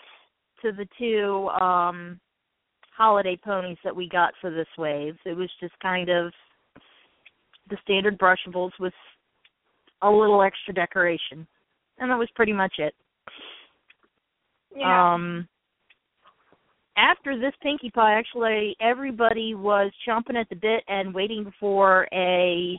to 0.62 0.72
the 0.72 0.86
two 0.98 1.48
um 1.60 2.20
holiday 2.96 3.36
ponies 3.36 3.78
that 3.84 3.94
we 3.94 4.08
got 4.08 4.32
for 4.40 4.50
this 4.50 4.68
wave. 4.78 5.16
It 5.24 5.36
was 5.36 5.50
just 5.60 5.74
kind 5.80 6.08
of 6.08 6.32
the 7.70 7.76
standard 7.82 8.18
brushables 8.18 8.72
with 8.78 8.92
a 10.02 10.10
little 10.10 10.42
extra 10.42 10.74
decoration. 10.74 11.46
And 11.98 12.10
that 12.10 12.18
was 12.18 12.28
pretty 12.34 12.52
much 12.52 12.74
it. 12.78 12.94
Yeah. 14.76 15.14
Um 15.14 15.48
after 16.96 17.38
this 17.38 17.52
Pinkie 17.60 17.90
Pie, 17.90 18.18
actually 18.18 18.76
everybody 18.80 19.54
was 19.54 19.90
chomping 20.06 20.36
at 20.36 20.48
the 20.48 20.56
bit 20.56 20.84
and 20.88 21.14
waiting 21.14 21.52
for 21.58 22.06
a 22.12 22.78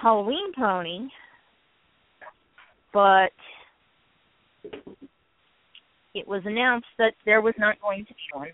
Halloween 0.00 0.52
pony. 0.56 1.08
But 2.92 3.32
it 6.14 6.26
was 6.26 6.42
announced 6.44 6.86
that 6.98 7.14
there 7.24 7.40
was 7.40 7.54
not 7.58 7.80
going 7.80 8.04
to 8.06 8.14
be 8.14 8.38
one. 8.38 8.48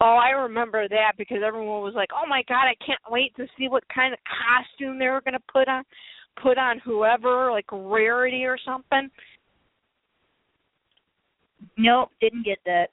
Oh, 0.00 0.16
I 0.16 0.30
remember 0.30 0.88
that 0.88 1.12
because 1.18 1.38
everyone 1.44 1.82
was 1.82 1.94
like, 1.94 2.10
"Oh 2.14 2.26
my 2.26 2.42
god, 2.48 2.66
I 2.66 2.74
can't 2.84 3.00
wait 3.10 3.34
to 3.36 3.46
see 3.56 3.68
what 3.68 3.84
kind 3.88 4.12
of 4.12 4.18
costume 4.24 4.98
they 4.98 5.08
were 5.08 5.20
going 5.20 5.34
to 5.34 5.52
put 5.52 5.68
on 5.68 5.84
put 6.42 6.56
on 6.58 6.78
whoever, 6.80 7.50
like 7.50 7.66
Rarity 7.70 8.44
or 8.44 8.58
something." 8.64 9.10
Nope, 11.76 12.10
didn't 12.20 12.44
get 12.44 12.58
that. 12.64 12.90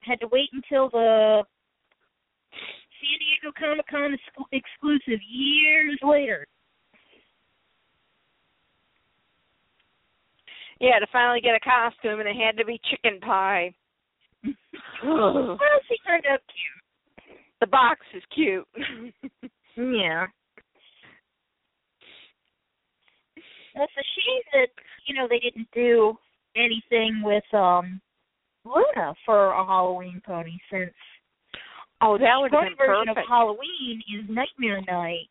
Had 0.00 0.20
to 0.20 0.28
wait 0.28 0.48
until 0.52 0.88
the 0.88 1.44
San 3.00 3.18
Diego 3.18 3.52
Comic 3.58 3.86
Con 3.88 4.12
ex- 4.14 4.48
exclusive 4.52 5.20
years 5.28 5.98
later. 6.02 6.46
Yeah, 10.80 10.98
to 10.98 11.06
finally 11.12 11.40
get 11.40 11.54
a 11.54 11.60
costume, 11.60 12.20
and 12.20 12.28
it 12.28 12.36
had 12.36 12.56
to 12.56 12.64
be 12.64 12.80
chicken 12.90 13.20
pie. 13.20 13.74
Well, 15.02 15.58
she 15.88 15.96
turned 16.06 16.24
out 16.30 16.40
cute. 16.46 17.36
the 17.60 17.66
box 17.66 18.00
is 18.14 18.22
cute. 18.34 18.66
Yeah. 19.76 20.26
It's 23.36 23.92
a 23.96 24.04
shame 24.16 24.42
that 24.52 24.68
you 25.06 25.14
know 25.14 25.26
they 25.28 25.38
didn't 25.38 25.68
do 25.72 26.18
anything 26.56 27.22
with 27.24 27.44
um 27.54 28.00
Luna 28.64 29.14
for 29.24 29.52
a 29.52 29.64
Halloween 29.64 30.20
pony 30.26 30.58
since 30.70 30.92
oh, 32.00 32.18
that 32.18 32.36
would 32.38 32.52
have 32.52 32.62
been 32.62 32.76
version 32.76 33.06
perfect. 33.06 33.18
of 33.18 33.24
Halloween 33.28 34.02
is 34.12 34.24
Nightmare 34.28 34.82
Night. 34.86 35.28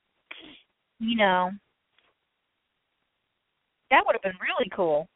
You 1.00 1.16
know. 1.18 1.52
That 3.92 4.04
would 4.06 4.14
have 4.14 4.22
been 4.22 4.40
really 4.42 4.70
cool. 4.76 5.08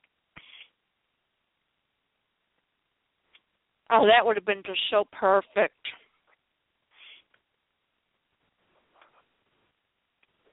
Oh, 3.92 4.08
that 4.08 4.26
would 4.26 4.36
have 4.36 4.46
been 4.46 4.64
just 4.66 4.82
so 4.90 5.04
perfect. 5.12 5.76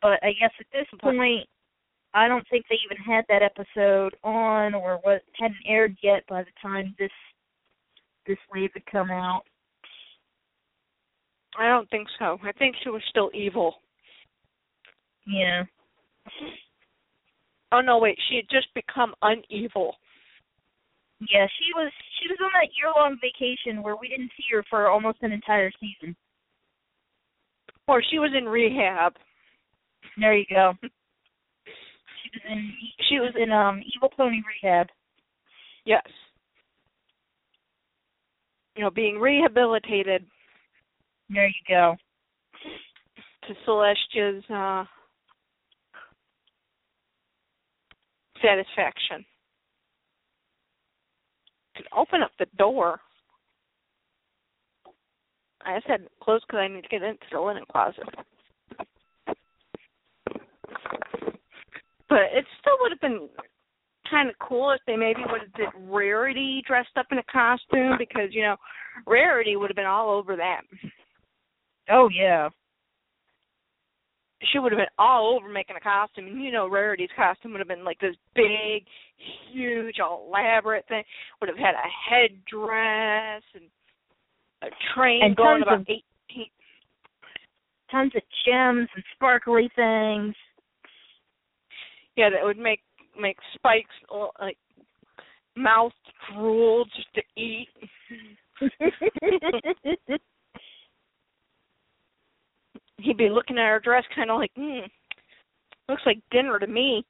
But 0.02 0.18
I 0.22 0.32
guess 0.38 0.50
at 0.58 0.66
this 0.72 0.86
point 1.00 1.46
I 2.12 2.28
don't 2.28 2.46
think 2.50 2.66
they 2.68 2.76
even 2.84 3.02
had 3.02 3.24
that 3.28 3.42
episode 3.42 4.16
on 4.24 4.74
or 4.74 4.98
what 5.02 5.22
hadn't 5.38 5.56
aired 5.66 5.96
yet 6.02 6.24
by 6.28 6.42
the 6.42 6.50
time 6.60 6.94
this 6.98 7.10
this 8.26 8.38
wave 8.52 8.70
had 8.74 8.84
come 8.86 9.10
out. 9.10 9.42
I 11.60 11.68
don't 11.68 11.88
think 11.90 12.08
so. 12.18 12.38
I 12.42 12.52
think 12.52 12.74
she 12.82 12.88
was 12.88 13.02
still 13.10 13.30
evil. 13.34 13.74
Yeah. 15.26 15.64
Oh 17.70 17.82
no, 17.82 17.98
wait, 17.98 18.18
she 18.28 18.36
had 18.36 18.46
just 18.50 18.72
become 18.74 19.14
unevil. 19.22 19.92
Yeah, 21.20 21.46
she 21.58 21.70
was 21.76 21.92
she 22.18 22.28
was 22.28 22.38
on 22.42 22.50
that 22.54 22.70
year 22.74 22.90
long 22.96 23.18
vacation 23.20 23.82
where 23.82 23.96
we 23.96 24.08
didn't 24.08 24.30
see 24.38 24.44
her 24.52 24.64
for 24.70 24.88
almost 24.88 25.18
an 25.20 25.32
entire 25.32 25.70
season. 25.78 26.16
Or 27.86 28.02
she 28.10 28.18
was 28.18 28.30
in 28.34 28.46
rehab. 28.48 29.12
There 30.18 30.34
you 30.34 30.46
go. 30.48 30.72
She 30.82 32.30
was 32.32 32.42
in 32.48 32.72
She 33.10 33.16
was 33.16 33.34
in 33.38 33.52
um 33.52 33.82
Evil 33.94 34.08
Pony 34.16 34.40
Rehab. 34.62 34.86
yes. 35.84 36.06
You 38.76 38.84
know, 38.84 38.90
being 38.90 39.18
rehabilitated 39.18 40.24
There 41.32 41.46
you 41.46 41.52
go. 41.68 41.96
to 43.46 43.54
Celestia's 43.66 44.44
uh 44.50 44.84
satisfaction. 48.42 49.24
Could 51.76 51.86
open 51.96 52.22
up 52.22 52.32
the 52.38 52.46
door. 52.58 53.00
I 55.64 55.76
it 55.76 56.10
closed 56.22 56.44
because 56.46 56.60
I 56.60 56.68
need 56.68 56.82
to 56.82 56.88
get 56.88 57.02
into 57.02 57.20
the 57.30 57.40
linen 57.40 57.64
closet. 57.70 58.04
But 62.08 62.22
it 62.32 62.44
still 62.60 62.76
would 62.80 62.92
have 62.92 63.00
been 63.00 63.28
kind 64.10 64.28
of 64.28 64.34
cool 64.40 64.72
if 64.72 64.80
they 64.86 64.96
maybe 64.96 65.20
would 65.30 65.42
have 65.42 65.52
did 65.52 65.68
Rarity 65.88 66.62
dressed 66.66 66.96
up 66.96 67.06
in 67.12 67.18
a 67.18 67.22
costume 67.30 67.96
because 67.98 68.30
you 68.32 68.42
know 68.42 68.56
Rarity 69.06 69.56
would 69.56 69.70
have 69.70 69.76
been 69.76 69.86
all 69.86 70.10
over 70.10 70.34
that. 70.36 70.62
Oh 71.90 72.08
yeah. 72.08 72.48
She 74.52 74.58
would 74.58 74.72
have 74.72 74.78
been 74.78 74.86
all 74.98 75.36
over 75.36 75.52
making 75.52 75.76
a 75.76 75.80
costume, 75.80 76.26
and 76.26 76.42
you 76.42 76.50
know 76.50 76.66
Rarity's 76.66 77.10
costume 77.14 77.52
would 77.52 77.58
have 77.58 77.68
been 77.68 77.84
like 77.84 77.98
this 78.00 78.16
big, 78.34 78.86
huge, 79.52 79.96
elaborate 79.98 80.86
thing. 80.88 81.02
Would 81.40 81.50
have 81.50 81.58
had 81.58 81.74
a 81.74 81.88
headdress 82.08 83.42
and 83.54 83.64
a 84.62 84.68
train 84.94 85.20
And 85.22 85.36
going 85.36 85.62
about 85.62 85.80
of- 85.80 85.86
eighteen. 85.88 86.46
Tons 87.90 88.12
of 88.14 88.22
gems 88.46 88.88
and 88.94 89.04
sparkly 89.14 89.68
things. 89.74 90.34
Yeah, 92.16 92.30
that 92.30 92.44
would 92.44 92.58
make 92.58 92.80
make 93.20 93.36
Spike's 93.54 93.90
uh, 94.14 94.28
like 94.40 94.56
mouth 95.56 95.92
drool 96.32 96.86
just 96.96 97.12
to 97.14 97.22
eat. 97.36 97.68
He'd 103.02 103.16
be 103.16 103.28
looking 103.30 103.58
at 103.58 103.66
her 103.66 103.80
dress, 103.80 104.04
kind 104.14 104.30
of 104.30 104.38
like, 104.38 104.52
hmm, 104.54 104.80
looks 105.88 106.02
like 106.06 106.18
dinner 106.30 106.58
to 106.58 106.66
me. 106.66 107.04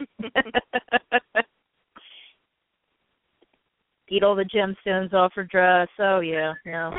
Eat 4.08 4.24
all 4.24 4.34
the 4.34 4.44
gemstones 4.44 5.12
off 5.12 5.32
her 5.36 5.44
dress. 5.44 5.88
Oh 5.98 6.18
yeah, 6.20 6.54
yeah. 6.66 6.90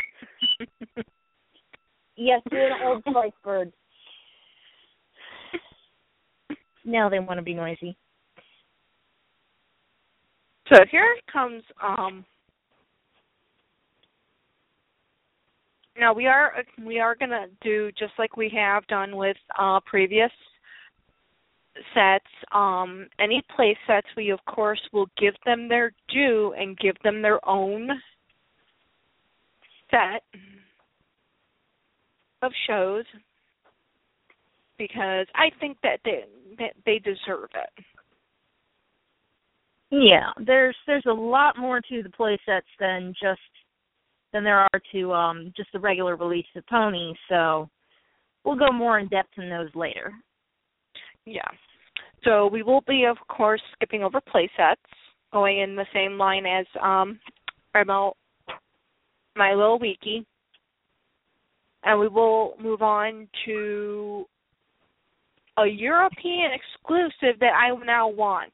yes, 2.15 2.41
you're 2.51 2.67
an 2.67 2.81
old 2.83 3.03
Spice 3.09 3.31
bird. 3.43 3.73
Now 6.85 7.09
they 7.09 7.19
want 7.19 7.37
to 7.37 7.43
be 7.43 7.53
noisy. 7.53 7.97
So 10.71 10.79
here 10.89 11.17
comes 11.31 11.63
um 11.83 12.25
now 15.99 16.13
we 16.13 16.27
are 16.27 16.53
we 16.85 16.99
are 16.99 17.15
gonna 17.15 17.47
do 17.61 17.91
just 17.97 18.13
like 18.17 18.37
we 18.37 18.49
have 18.55 18.85
done 18.87 19.15
with 19.15 19.37
uh 19.59 19.79
previous 19.85 20.31
sets. 21.93 22.25
Um 22.51 23.07
any 23.19 23.43
play 23.55 23.77
sets 23.87 24.07
we 24.15 24.29
of 24.29 24.39
course 24.45 24.81
will 24.93 25.07
give 25.17 25.35
them 25.45 25.67
their 25.67 25.91
due 26.09 26.53
and 26.57 26.77
give 26.77 26.95
them 27.03 27.21
their 27.21 27.45
own 27.47 27.89
set 29.89 30.23
of 32.41 32.51
shows 32.67 33.05
because 34.77 35.27
I 35.35 35.51
think 35.59 35.77
that 35.83 35.99
they 36.03 36.23
that 36.57 36.73
they 36.85 36.99
deserve 36.99 37.49
it. 37.53 37.85
Yeah, 39.91 40.31
there's 40.45 40.75
there's 40.87 41.05
a 41.05 41.13
lot 41.13 41.57
more 41.57 41.81
to 41.81 42.01
the 42.03 42.09
play 42.09 42.39
sets 42.45 42.65
than 42.79 43.13
just 43.21 43.41
than 44.33 44.43
there 44.43 44.59
are 44.59 44.81
to 44.91 45.13
um 45.13 45.53
just 45.55 45.71
the 45.73 45.79
regular 45.79 46.15
release 46.15 46.45
of 46.55 46.65
ponies, 46.67 47.17
so 47.29 47.69
we'll 48.43 48.55
go 48.55 48.71
more 48.71 48.99
in 48.99 49.07
depth 49.07 49.37
in 49.37 49.49
those 49.49 49.69
later. 49.75 50.13
Yeah. 51.25 51.47
So 52.23 52.47
we 52.47 52.63
will 52.63 52.81
be, 52.87 53.05
of 53.05 53.17
course, 53.27 53.61
skipping 53.73 54.03
over 54.03 54.21
play 54.21 54.49
sets, 54.55 54.81
going 55.33 55.59
in 55.59 55.75
the 55.75 55.85
same 55.93 56.17
line 56.17 56.45
as 56.45 56.65
um, 56.81 57.19
our 57.73 57.85
Mil- 57.85 58.17
My 59.35 59.53
Little 59.53 59.79
Wiki. 59.79 60.25
And 61.83 61.99
we 61.99 62.07
will 62.07 62.53
move 62.61 62.83
on 62.83 63.27
to 63.45 64.25
a 65.57 65.65
European 65.65 66.51
exclusive 66.53 67.39
that 67.39 67.53
I 67.53 67.75
now 67.85 68.07
want. 68.07 68.53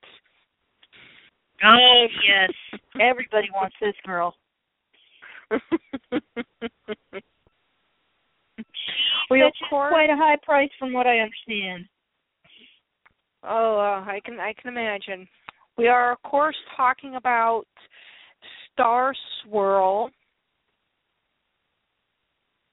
Oh 1.64 2.06
yes, 2.28 2.80
everybody 3.02 3.49
wants 3.54 3.76
this 3.82 3.95
girl. 4.06 4.34
We 9.30 9.41
course. 9.69 9.90
quite 9.90 10.10
a 10.10 10.15
high 10.15 10.38
price 10.41 10.69
from 10.80 10.94
what 10.94 11.06
I 11.06 11.19
understand. 11.19 11.86
Oh, 13.44 13.78
uh, 13.78 14.10
I 14.10 14.19
can 14.24 14.40
I 14.40 14.53
can 14.53 14.72
imagine. 14.72 15.28
We 15.78 15.88
are 15.88 16.14
of 16.14 16.22
course 16.24 16.56
talking 16.76 17.15
about 17.15 17.65
Star 18.72 19.14
Swirl 19.44 20.10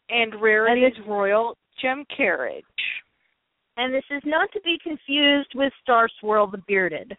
and 0.08 0.40
Rarity's 0.40 0.98
Royal 1.06 1.56
Gem 1.80 2.04
Carriage. 2.16 2.64
And 3.76 3.92
this 3.92 4.04
is 4.10 4.22
not 4.24 4.50
to 4.52 4.60
be 4.60 4.78
confused 4.82 5.50
with 5.54 5.72
Star 5.82 6.08
Swirl 6.20 6.46
the 6.46 6.62
Bearded. 6.68 7.16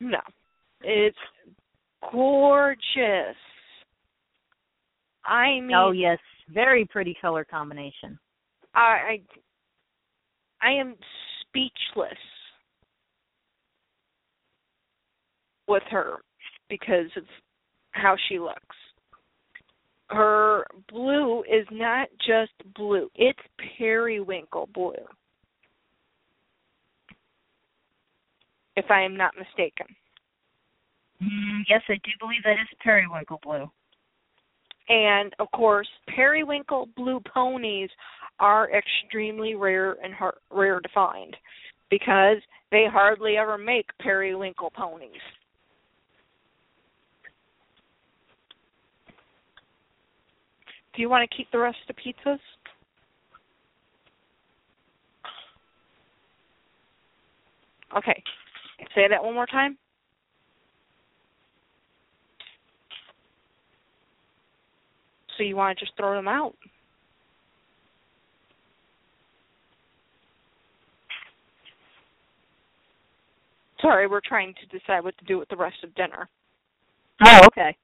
No, 0.00 0.20
it's 0.82 1.18
gorgeous. 2.12 3.36
I 5.24 5.60
mean, 5.60 5.72
oh 5.74 5.90
yes, 5.90 6.18
very 6.52 6.84
pretty 6.86 7.16
color 7.20 7.44
combination. 7.44 8.18
I, 8.74 9.20
I 10.60 10.68
I 10.68 10.72
am 10.72 10.94
speechless 11.42 12.18
with 15.66 15.82
her 15.90 16.16
because 16.68 17.10
of 17.16 17.24
how 17.92 18.16
she 18.28 18.38
looks. 18.38 18.76
Her 20.10 20.64
blue 20.88 21.42
is 21.42 21.66
not 21.70 22.08
just 22.26 22.52
blue, 22.74 23.10
it's 23.14 23.38
periwinkle 23.76 24.68
blue. 24.72 24.94
If 28.76 28.86
I 28.90 29.02
am 29.02 29.16
not 29.16 29.34
mistaken. 29.36 29.86
Mm, 31.22 31.62
yes, 31.68 31.82
I 31.88 31.94
do 31.94 32.10
believe 32.20 32.42
that 32.44 32.52
is 32.52 32.78
periwinkle 32.82 33.40
blue. 33.42 33.68
And 34.88 35.34
of 35.38 35.50
course, 35.50 35.88
periwinkle 36.08 36.88
blue 36.96 37.20
ponies 37.20 37.90
are 38.40 38.70
extremely 38.70 39.54
rare 39.54 39.96
and 40.02 40.14
har- 40.14 40.38
rare 40.50 40.80
to 40.80 40.88
find 40.94 41.36
because 41.90 42.38
they 42.70 42.86
hardly 42.90 43.36
ever 43.36 43.58
make 43.58 43.86
periwinkle 43.98 44.70
ponies. 44.70 45.10
Do 50.94 51.02
you 51.02 51.08
want 51.08 51.28
to 51.28 51.36
keep 51.36 51.50
the 51.52 51.58
rest 51.58 51.78
of 51.88 51.94
the 51.94 52.02
pizzas? 52.02 52.40
Okay. 57.96 58.22
Say 58.94 59.06
that 59.08 59.22
one 59.22 59.34
more 59.34 59.46
time. 59.46 59.78
So 65.38 65.44
you 65.44 65.54
want 65.54 65.78
to 65.78 65.84
just 65.84 65.96
throw 65.96 66.14
them 66.14 66.26
out? 66.26 66.54
Sorry, 73.80 74.08
we're 74.08 74.20
trying 74.20 74.54
to 74.54 74.78
decide 74.78 75.04
what 75.04 75.16
to 75.18 75.24
do 75.24 75.38
with 75.38 75.48
the 75.48 75.56
rest 75.56 75.76
of 75.84 75.94
dinner. 75.94 76.28
Oh, 77.24 77.40
okay. 77.46 77.76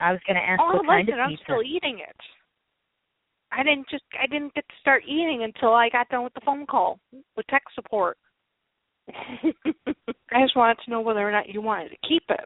I 0.00 0.10
was 0.10 0.20
going 0.26 0.36
to 0.36 0.42
ask 0.42 0.60
oh, 0.60 0.74
what 0.74 0.86
kind 0.86 1.06
listen, 1.06 1.20
of 1.20 1.24
I'm 1.24 1.30
pizza. 1.30 1.44
still 1.44 1.62
eating 1.62 2.00
it. 2.00 2.16
I 3.52 3.62
didn't 3.62 3.88
just 3.88 4.02
I 4.20 4.26
didn't 4.26 4.52
get 4.54 4.66
to 4.68 4.74
start 4.80 5.04
eating 5.06 5.44
until 5.44 5.72
I 5.72 5.88
got 5.88 6.08
done 6.08 6.24
with 6.24 6.34
the 6.34 6.40
phone 6.44 6.66
call 6.66 6.98
with 7.36 7.46
tech 7.46 7.62
support. 7.76 8.18
I 10.32 10.42
just 10.42 10.56
wanted 10.56 10.78
to 10.84 10.90
know 10.90 11.00
whether 11.00 11.26
or 11.26 11.32
not 11.32 11.48
you 11.48 11.60
wanted 11.60 11.90
to 11.90 11.96
keep 12.08 12.22
it. 12.28 12.40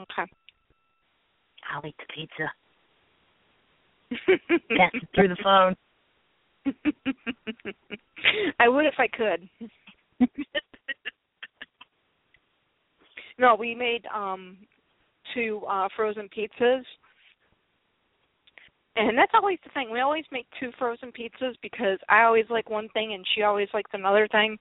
Okay. 0.00 0.30
I'll 1.72 1.86
eat 1.86 1.94
the 1.98 2.06
pizza. 2.14 2.52
Pass 4.76 4.90
it 4.94 5.08
through 5.14 5.28
the 5.28 5.36
phone. 5.42 5.76
I 8.60 8.68
would 8.68 8.86
if 8.86 8.94
I 8.98 9.08
could. 9.08 9.48
no, 13.38 13.54
we 13.54 13.74
made 13.74 14.04
um 14.14 14.56
two 15.34 15.62
uh 15.68 15.88
frozen 15.96 16.28
pizzas. 16.36 16.82
And 18.96 19.16
that's 19.16 19.32
always 19.34 19.58
the 19.62 19.70
thing. 19.70 19.90
We 19.90 20.00
always 20.00 20.24
make 20.32 20.46
two 20.58 20.70
frozen 20.78 21.12
pizzas 21.12 21.54
because 21.62 21.98
I 22.08 22.22
always 22.22 22.46
like 22.48 22.70
one 22.70 22.88
thing 22.90 23.12
and 23.12 23.26
she 23.34 23.42
always 23.42 23.68
likes 23.74 23.90
another 23.92 24.26
thing. 24.28 24.58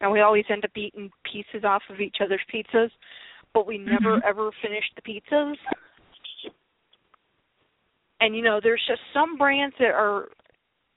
And 0.00 0.10
we 0.10 0.20
always 0.20 0.44
end 0.50 0.64
up 0.64 0.76
eating 0.76 1.10
pieces 1.22 1.64
off 1.64 1.82
of 1.90 2.00
each 2.00 2.16
other's 2.20 2.42
pizzas, 2.52 2.90
but 3.52 3.66
we 3.66 3.78
never 3.78 4.18
Mhm. 4.18 4.24
ever 4.24 4.50
finish 4.60 4.84
the 4.96 5.02
pizzas. 5.02 5.56
And 8.20 8.34
you 8.34 8.42
know, 8.42 8.58
there's 8.60 8.84
just 8.86 9.02
some 9.12 9.36
brands 9.36 9.76
that 9.78 9.94
are 9.94 10.30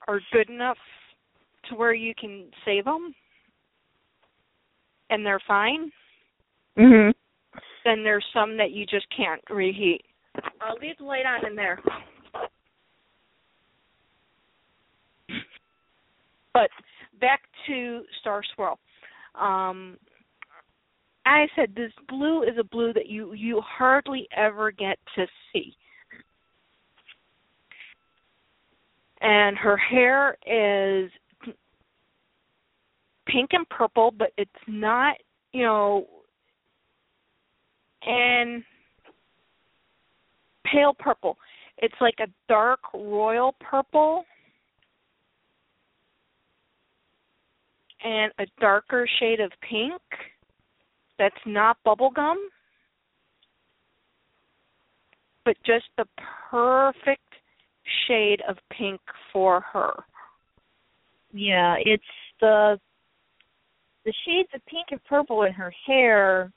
are 0.07 0.21
good 0.31 0.49
enough 0.49 0.79
to 1.63 1.75
where 1.75 1.93
you 1.93 2.15
can 2.15 2.51
save 2.65 2.85
them 2.85 3.13
and 5.09 5.25
they're 5.25 5.39
fine. 5.41 5.91
Mhm. 6.77 7.13
Then 7.83 8.03
there's 8.03 8.25
some 8.33 8.57
that 8.57 8.71
you 8.71 8.85
just 8.85 9.07
can't 9.09 9.41
reheat. 9.49 10.06
I'll 10.61 10.77
leave 10.81 10.97
the 10.97 11.05
light 11.05 11.25
on 11.25 11.45
in 11.45 11.55
there. 11.55 11.79
But 16.53 16.69
back 17.19 17.41
to 17.67 18.01
Star 18.21 18.41
Swirl. 18.55 18.79
Um 19.39 19.97
I 21.25 21.47
said 21.55 21.73
this 21.75 21.91
blue 22.07 22.43
is 22.43 22.57
a 22.57 22.63
blue 22.63 22.93
that 22.93 23.07
you 23.07 23.33
you 23.33 23.61
hardly 23.61 24.27
ever 24.35 24.71
get 24.71 24.97
to 25.15 25.25
see. 25.51 25.75
And 29.19 29.57
her 29.57 29.77
hair 29.77 30.37
is 30.45 31.11
pink 33.27 33.49
and 33.53 33.67
purple, 33.69 34.11
but 34.11 34.31
it's 34.37 34.51
not, 34.67 35.15
you 35.51 35.63
know, 35.63 36.07
and 38.03 38.63
pale 40.71 40.93
purple. 40.97 41.37
It's 41.79 41.95
like 42.01 42.15
a 42.19 42.27
dark 42.47 42.79
royal 42.93 43.55
purple 43.59 44.25
and 48.03 48.31
a 48.39 48.45
darker 48.59 49.07
shade 49.19 49.39
of 49.39 49.51
pink 49.67 50.01
that's 51.19 51.35
not 51.45 51.77
bubblegum, 51.85 52.35
but 55.45 55.55
just 55.65 55.85
the 55.97 56.05
perfect 56.49 57.21
shade 58.07 58.41
of 58.47 58.57
pink 58.71 59.01
for 59.31 59.61
her. 59.61 59.93
Yeah, 61.33 61.75
it's 61.79 62.03
the 62.39 62.79
the 64.05 64.13
shades 64.25 64.49
of 64.55 64.65
pink 64.65 64.87
and 64.91 65.03
purple 65.03 65.43
in 65.43 65.51
her 65.51 65.73
hair 65.85 66.51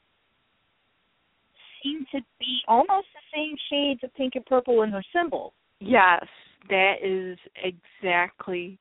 seem 1.82 2.06
to 2.12 2.20
be 2.38 2.58
almost 2.68 3.06
the 3.14 3.34
same 3.34 3.56
shades 3.70 4.00
of 4.04 4.14
pink 4.14 4.34
and 4.36 4.44
purple 4.46 4.82
in 4.82 4.90
her 4.90 5.02
symbol. 5.14 5.52
Yes, 5.80 6.24
that 6.68 6.94
is 7.02 7.38
exactly 7.62 8.78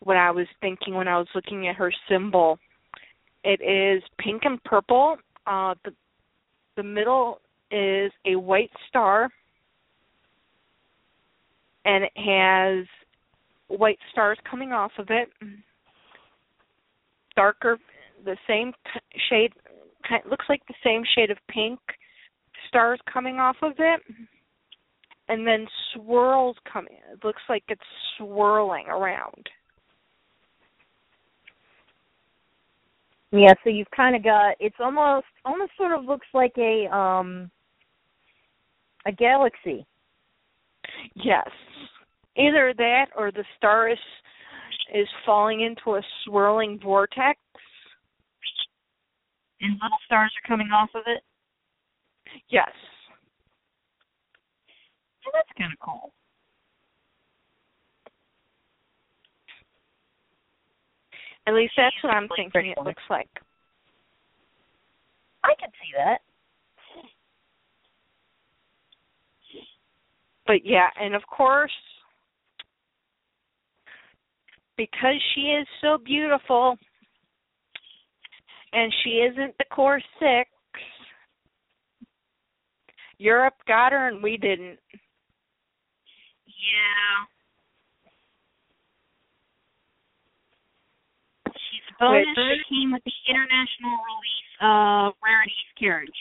what 0.00 0.16
I 0.16 0.30
was 0.30 0.46
thinking 0.60 0.94
when 0.94 1.08
I 1.08 1.18
was 1.18 1.28
looking 1.34 1.68
at 1.68 1.76
her 1.76 1.92
symbol. 2.08 2.58
It 3.44 3.60
is 3.60 4.02
pink 4.18 4.42
and 4.44 4.62
purple. 4.64 5.16
Uh, 5.46 5.74
the 5.84 5.92
the 6.76 6.82
middle 6.82 7.40
is 7.70 8.10
a 8.26 8.36
white 8.36 8.70
star, 8.88 9.28
and 11.84 12.04
it 12.04 12.12
has 12.16 12.86
white 13.68 13.98
stars 14.12 14.38
coming 14.50 14.72
off 14.72 14.92
of 14.98 15.08
it. 15.10 15.28
Darker, 17.36 17.78
the 18.24 18.36
same 18.46 18.72
shade, 19.28 19.52
looks 20.28 20.46
like 20.48 20.62
the 20.68 20.74
same 20.84 21.02
shade 21.14 21.30
of 21.30 21.38
pink. 21.48 21.78
Stars 22.70 23.00
coming 23.12 23.36
off 23.36 23.56
of 23.62 23.72
it, 23.78 24.00
and 25.28 25.46
then 25.46 25.66
swirls 25.92 26.56
coming. 26.72 26.98
It 27.12 27.24
looks 27.24 27.42
like 27.48 27.64
it's 27.68 27.80
swirling 28.16 28.86
around. 28.86 29.48
Yeah, 33.32 33.54
so 33.62 33.70
you've 33.70 33.90
kind 33.94 34.16
of 34.16 34.24
got 34.24 34.54
it's 34.58 34.76
almost 34.80 35.26
almost 35.44 35.72
sort 35.76 35.92
of 35.96 36.04
looks 36.04 36.26
like 36.32 36.54
a 36.58 36.86
um 36.94 37.50
a 39.06 39.12
galaxy. 39.12 39.86
Yes. 41.14 41.48
Either 42.36 42.72
that 42.76 43.06
or 43.16 43.30
the 43.30 43.44
star 43.56 43.88
is 43.88 43.98
is 44.94 45.08
falling 45.24 45.60
into 45.60 45.96
a 45.96 46.02
swirling 46.24 46.78
vortex. 46.82 47.38
And 49.60 49.74
little 49.74 49.98
stars 50.06 50.32
are 50.42 50.48
coming 50.48 50.68
off 50.68 50.90
of 50.94 51.02
it. 51.06 51.22
Yes. 52.48 52.70
So 55.24 55.30
that's 55.32 55.48
kind 55.58 55.72
of 55.72 55.78
cool. 55.80 56.12
At 61.46 61.54
least 61.54 61.72
that's 61.76 61.96
what 62.02 62.12
I'm 62.14 62.28
thinking 62.36 62.74
it 62.76 62.82
looks 62.82 63.02
like. 63.08 63.28
I 65.42 65.54
could 65.58 65.72
see 65.80 65.92
that. 65.96 66.20
but 70.50 70.66
yeah, 70.66 70.88
and 71.00 71.14
of 71.14 71.22
course, 71.28 71.70
because 74.76 75.14
she 75.32 75.42
is 75.42 75.64
so 75.80 75.96
beautiful, 76.04 76.76
and 78.72 78.92
she 79.04 79.10
isn't 79.30 79.56
the 79.58 79.64
core 79.70 80.00
six, 80.18 80.50
Europe 83.20 83.54
got 83.68 83.92
her 83.92 84.08
and 84.08 84.22
we 84.22 84.38
didn't. 84.38 84.78
Yeah. 86.46 87.28
She's 91.52 91.84
a 91.90 91.94
bonus. 92.00 92.26
Which- 92.34 92.64
She 92.66 92.74
came 92.74 92.92
with 92.92 93.04
the 93.04 93.12
international 93.28 93.92
release 94.08 94.52
of 94.62 95.12
Rarity's 95.22 95.72
Carriage. 95.78 96.20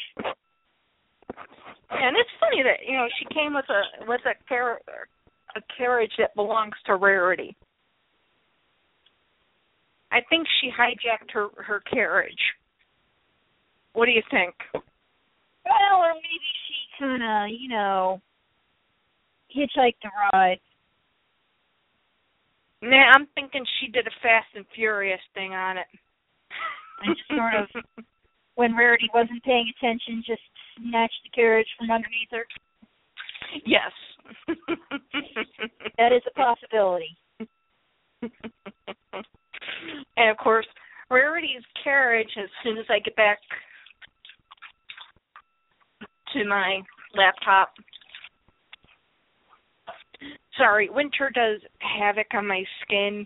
And 1.91 2.17
it's 2.17 2.29
funny 2.39 2.61
that 2.63 2.85
you 2.85 2.93
know 2.97 3.07
she 3.17 3.25
came 3.33 3.53
with 3.55 3.65
a 3.69 4.05
with 4.05 4.21
a 4.25 4.35
car 4.47 4.79
a 5.55 5.61
carriage 5.75 6.11
that 6.19 6.35
belongs 6.35 6.75
to 6.85 6.95
Rarity. 6.95 7.55
I 10.11 10.19
think 10.29 10.47
she 10.59 10.69
hijacked 10.69 11.31
her 11.31 11.47
her 11.63 11.79
carriage. 11.91 12.53
What 13.93 14.05
do 14.05 14.11
you 14.11 14.21
think? 14.29 14.53
Well, 14.73 16.01
or 16.01 16.13
maybe 16.13 16.49
she 16.67 16.68
kind 16.99 17.23
of, 17.23 17.49
you 17.59 17.69
know, 17.69 18.21
hitchhiked 19.55 20.01
the 20.03 20.09
ride. 20.33 20.59
Nah, 22.81 23.11
I'm 23.13 23.27
thinking 23.35 23.65
she 23.79 23.91
did 23.91 24.07
a 24.07 24.11
Fast 24.21 24.47
and 24.55 24.65
Furious 24.75 25.19
thing 25.33 25.53
on 25.53 25.77
it. 25.77 25.87
And 27.03 27.15
just 27.15 27.27
sort 27.29 27.55
of, 27.55 28.05
when 28.55 28.75
Rarity 28.75 29.09
wasn't 29.13 29.43
paying 29.43 29.71
attention, 29.77 30.23
just 30.25 30.41
snatched 30.77 31.21
the 31.23 31.29
carriage 31.33 31.67
from 31.77 31.91
underneath 31.91 32.29
her. 32.31 32.45
Yes. 33.65 33.91
That 35.97 36.13
is 36.13 36.21
a 36.27 36.31
possibility. 36.31 37.17
and 40.17 40.29
of 40.29 40.37
course, 40.37 40.67
Rarity's 41.09 41.63
carriage, 41.83 42.29
as 42.37 42.49
soon 42.63 42.77
as 42.77 42.85
I 42.89 42.99
get 42.99 43.15
back 43.15 43.39
to 46.33 46.45
my 46.47 46.81
laptop. 47.15 47.73
Sorry, 50.57 50.89
winter 50.89 51.31
does 51.33 51.61
havoc 51.79 52.27
on 52.33 52.47
my 52.47 52.63
skin. 52.81 53.25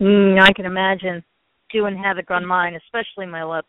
Mm, 0.00 0.40
I 0.40 0.52
can 0.52 0.66
imagine 0.66 1.24
doing 1.72 1.96
havoc 1.96 2.30
on 2.30 2.46
mine, 2.46 2.74
especially 2.74 3.26
my 3.26 3.44
lips. 3.44 3.68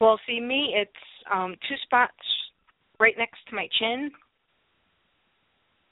Well, 0.00 0.18
see 0.26 0.40
me, 0.40 0.74
it's 0.76 0.90
um 1.32 1.54
two 1.68 1.76
spots 1.84 2.12
right 2.98 3.14
next 3.16 3.38
to 3.48 3.54
my 3.54 3.68
chin. 3.78 4.10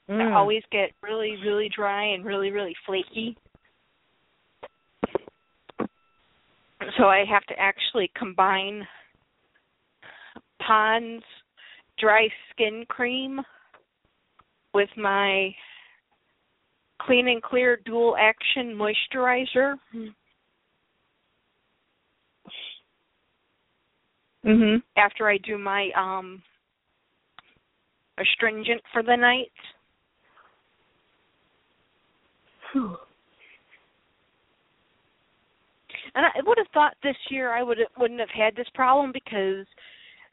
Mm. 0.09 0.21
I 0.21 0.35
always 0.35 0.63
get 0.71 0.91
really, 1.03 1.37
really 1.45 1.71
dry 1.75 2.13
and 2.15 2.25
really, 2.25 2.51
really 2.51 2.75
flaky. 2.87 3.37
So 6.99 7.05
I 7.05 7.25
have 7.25 7.45
to 7.47 7.55
actually 7.59 8.11
combine 8.17 8.87
Pond's 10.61 11.25
dry 11.99 12.29
skin 12.51 12.85
cream 12.89 13.41
with 14.73 14.89
my 14.97 15.55
clean 17.01 17.29
and 17.29 17.43
clear 17.43 17.79
dual 17.85 18.17
action 18.19 18.75
moisturizer. 18.75 19.79
Mhm. 24.45 24.83
after 24.97 25.29
I 25.29 25.39
do 25.39 25.57
my 25.57 25.91
um 25.93 26.43
astringent 28.19 28.83
for 28.93 29.03
the 29.03 29.17
night. 29.17 29.53
And 36.15 36.25
I 36.25 36.41
would 36.45 36.59
have 36.59 36.69
thought 36.73 36.95
this 37.03 37.17
year 37.31 37.53
I 37.53 37.63
would 37.63 37.79
wouldn't 37.99 38.21
have 38.21 38.31
had 38.31 38.55
this 38.55 38.69
problem 38.75 39.13
because 39.13 39.67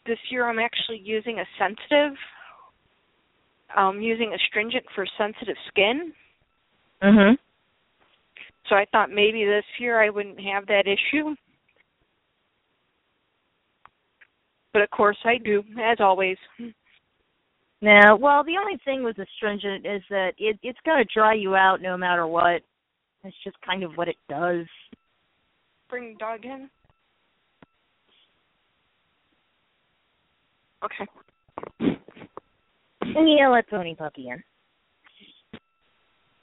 this 0.06 0.20
year 0.30 0.48
I'm 0.48 0.60
actually 0.60 1.00
using 1.04 1.40
a 1.40 1.46
sensitive 1.58 2.18
um 3.76 4.02
using 4.02 4.34
astringent 4.34 4.86
for 4.94 5.06
sensitive 5.18 5.58
skin. 5.70 6.14
Mhm. 7.02 7.38
So 8.70 8.76
I 8.76 8.86
thought 8.92 9.10
maybe 9.10 9.44
this 9.44 9.66
year 9.80 10.02
I 10.02 10.10
wouldn't 10.10 10.40
have 10.40 10.66
that 10.68 10.86
issue. 10.88 11.36
But 14.74 14.84
of 14.84 14.90
course 14.92 15.18
I 15.26 15.38
do, 15.38 15.64
as 15.82 16.00
always. 16.00 16.38
Now, 17.82 18.16
well, 18.16 18.44
the 18.44 18.58
only 18.60 18.78
thing 18.86 19.04
with 19.04 19.18
astringent 19.18 19.88
is 19.88 20.04
that 20.12 20.34
it 20.38 20.60
it's 20.62 20.80
going 20.86 21.04
to 21.04 21.14
dry 21.14 21.34
you 21.34 21.56
out 21.56 21.82
no 21.82 21.98
matter 21.98 22.28
what. 22.28 22.62
It's 23.24 23.44
just 23.44 23.60
kind 23.62 23.84
of 23.84 23.98
what 23.98 24.08
it 24.08 24.18
does. 24.30 24.68
Bring 25.92 26.16
dog 26.18 26.46
in. 26.46 26.70
Okay. 30.84 31.06
Yeah, 33.04 33.50
let 33.50 33.70
Pony 33.70 33.94
Puppy 33.94 34.30
in. 34.30 34.42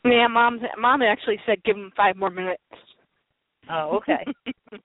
Yeah, 0.05 0.27
mom. 0.29 0.61
Mom 0.79 1.01
actually 1.01 1.41
said 1.47 1.65
give 1.65 1.77
him 1.77 1.91
five 1.97 2.15
more 2.17 2.29
minutes. 2.31 2.63
Oh, 3.71 3.97
okay. 3.97 4.25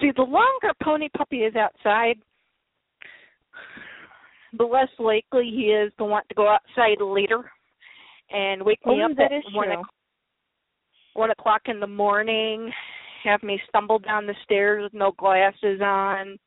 See, 0.00 0.10
the 0.16 0.22
longer 0.22 0.72
Pony 0.82 1.08
Puppy 1.16 1.38
is 1.38 1.54
outside, 1.54 2.16
the 4.58 4.64
less 4.64 4.88
likely 4.98 5.48
he 5.50 5.66
is 5.66 5.92
to 5.98 6.04
want 6.04 6.28
to 6.28 6.34
go 6.34 6.48
outside 6.48 7.00
later 7.00 7.50
and 8.30 8.62
wake 8.64 8.84
me 8.84 9.00
Oh, 9.00 9.04
up 9.06 9.16
that 9.16 9.32
at 9.32 9.44
one, 9.52 9.68
true. 9.68 9.82
One 11.14 11.30
o'clock 11.30 11.62
in 11.66 11.80
the 11.80 11.86
morning, 11.86 12.70
have 13.24 13.42
me 13.42 13.60
stumble 13.68 13.98
down 13.98 14.26
the 14.26 14.34
stairs 14.44 14.82
with 14.82 14.94
no 14.94 15.12
glasses 15.12 15.80
on. 15.82 16.38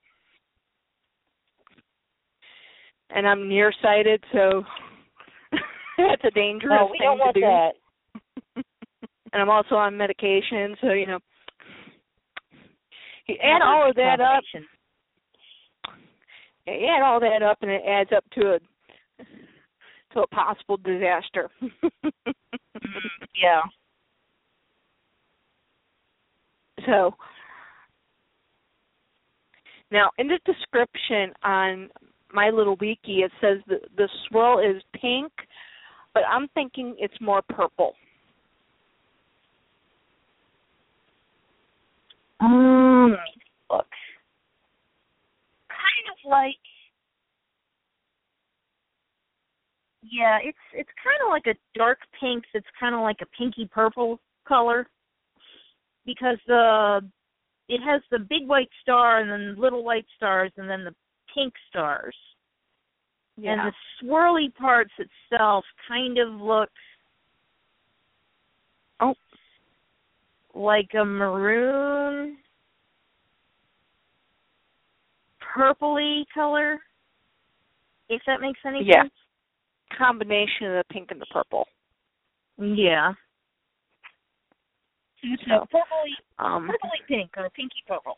And 3.10 3.27
I'm 3.27 3.48
nearsighted, 3.48 4.23
so 4.34 4.64
that's 5.98 6.23
a 6.26 6.31
dangerous 6.31 6.73
No, 6.80 6.89
we 6.91 6.98
thing 6.99 7.07
don't 7.07 7.19
want 7.19 7.34
to 7.35 7.41
do 7.41 7.48
that. 7.48 8.64
and 9.34 9.41
I'm 9.41 9.49
also 9.49 9.76
on 9.76 9.98
medication, 9.98 10.76
so 10.81 10.91
you 10.91 11.07
know. 11.07 11.19
You 13.27 13.35
add 13.44 13.61
all 13.61 13.89
of 13.89 13.95
that 13.95 14.22
up, 14.22 14.44
you 16.65 16.88
add 16.88 17.02
all 17.02 17.19
that 17.19 17.44
up, 17.44 17.57
and 17.61 17.72
it 17.72 17.81
adds 17.85 18.10
up 18.15 18.23
to 18.34 18.56
a 18.56 18.60
to 20.14 20.22
a 20.22 20.27
possible 20.27 20.77
disaster. 20.77 21.49
Mm, 22.77 23.27
yeah. 23.41 23.61
So 26.86 27.14
now 29.91 30.10
in 30.18 30.28
the 30.28 30.40
description 30.45 31.34
on 31.44 31.90
my 32.34 32.49
little 32.49 32.76
wiki, 32.80 33.22
it 33.22 33.32
says 33.41 33.58
the 33.68 33.80
the 33.95 34.10
swirl 34.28 34.60
is 34.60 34.82
pink, 34.99 35.32
but 36.14 36.24
I'm 36.30 36.48
thinking 36.49 36.95
it's 36.99 37.20
more 37.22 37.41
purple. 37.49 37.94
Um, 42.40 43.16
look. 43.72 43.88
Kind 45.70 46.08
of 46.12 46.30
like. 46.30 46.56
Yeah, 50.04 50.38
it's 50.44 50.58
it's 50.74 50.90
kind 51.04 51.18
of 51.26 51.30
like 51.30 51.48
a 51.48 51.58
dark 51.78 51.99
pink. 52.20 52.44
That's 52.54 52.66
kind 52.80 52.95
of 52.95 53.02
like 53.02 53.18
a 53.22 53.26
pinky 53.38 53.70
purple 53.72 54.20
color, 54.48 54.88
because 56.07 56.38
the 56.47 57.01
it 57.69 57.81
has 57.81 58.01
the 58.09 58.17
big 58.17 58.47
white 58.47 58.69
star 58.81 59.19
and 59.19 59.29
then 59.29 59.61
little 59.61 59.84
white 59.84 60.05
stars 60.15 60.51
and 60.57 60.67
then 60.67 60.84
the 60.84 60.95
pink 61.35 61.53
stars. 61.69 62.15
And 63.43 63.59
the 63.59 63.73
swirly 64.01 64.51
parts 64.55 64.93
itself 64.97 65.63
kind 65.88 66.17
of 66.17 66.29
looks 66.41 66.71
Oh. 68.99 69.13
like 70.55 70.91
a 70.95 71.05
maroon 71.05 72.38
purpley 75.39 76.25
color. 76.34 76.79
If 78.09 78.23
that 78.25 78.41
makes 78.41 78.59
any 78.65 78.84
Yeah. 78.84 79.03
sense. 79.03 79.13
combination 79.91 80.67
of 80.67 80.73
the 80.73 80.93
pink 80.93 81.11
and 81.11 81.21
the 81.21 81.25
purple. 81.27 81.67
Yeah. 82.57 83.13
So 85.22 85.65
purpley 85.73 86.14
Um, 86.39 86.69
purpley 86.69 87.07
pink 87.07 87.31
or 87.38 87.49
pinky 87.49 87.84
purple. 87.88 88.18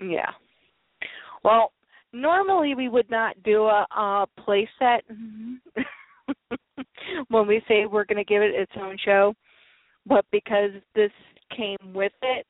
Yeah. 0.00 0.30
Well, 1.44 1.72
normally 2.12 2.74
we 2.74 2.88
would 2.88 3.10
not 3.10 3.40
do 3.42 3.64
a, 3.64 3.86
a 3.94 4.26
play 4.44 4.68
set 4.78 5.04
when 7.28 7.46
we 7.46 7.62
say 7.68 7.86
we're 7.86 8.04
going 8.04 8.18
to 8.18 8.24
give 8.24 8.42
it 8.42 8.54
its 8.54 8.72
own 8.80 8.96
show, 9.04 9.34
but 10.06 10.24
because 10.32 10.70
this 10.94 11.10
came 11.56 11.76
with 11.92 12.12
it, 12.22 12.46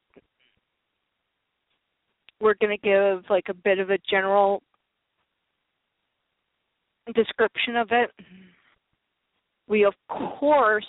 we're 2.41 2.55
going 2.61 2.77
to 2.77 2.83
give 2.83 3.25
like 3.31 3.47
a 3.49 3.55
bit 3.55 3.79
of 3.79 3.91
a 3.91 3.99
general 4.09 4.63
description 7.15 7.77
of 7.77 7.89
it. 7.91 8.11
We 9.67 9.85
of 9.85 9.95
course 10.09 10.87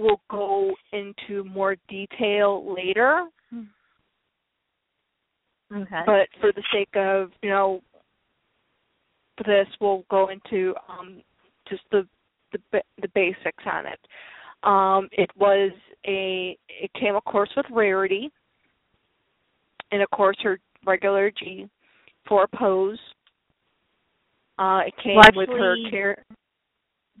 will 0.00 0.20
go 0.30 0.72
into 0.92 1.44
more 1.44 1.76
detail 1.88 2.74
later. 2.74 3.26
Okay. 5.72 6.02
But 6.04 6.28
for 6.40 6.52
the 6.52 6.62
sake 6.72 6.88
of, 6.96 7.30
you 7.42 7.50
know, 7.50 7.80
this 9.46 9.66
we'll 9.80 10.04
go 10.10 10.28
into 10.28 10.74
um 10.88 11.22
just 11.68 11.82
the 11.90 12.06
the 12.52 12.82
the 13.00 13.08
basics 13.14 13.64
on 13.66 13.86
it. 13.86 13.98
Um 14.62 15.08
it 15.12 15.30
was 15.36 15.70
a 16.06 16.58
it 16.68 16.90
came 16.98 17.14
of 17.14 17.24
course 17.24 17.50
with 17.56 17.66
rarity 17.70 18.30
and 19.92 20.02
of 20.02 20.10
course 20.10 20.36
her 20.42 20.58
regular 20.84 21.30
G 21.30 21.68
for 22.28 22.46
pose. 22.54 22.98
Uh 24.58 24.80
it 24.86 24.94
came 25.02 25.16
Well, 25.16 25.30
with 25.34 25.48
her 25.48 25.76
care 25.90 26.24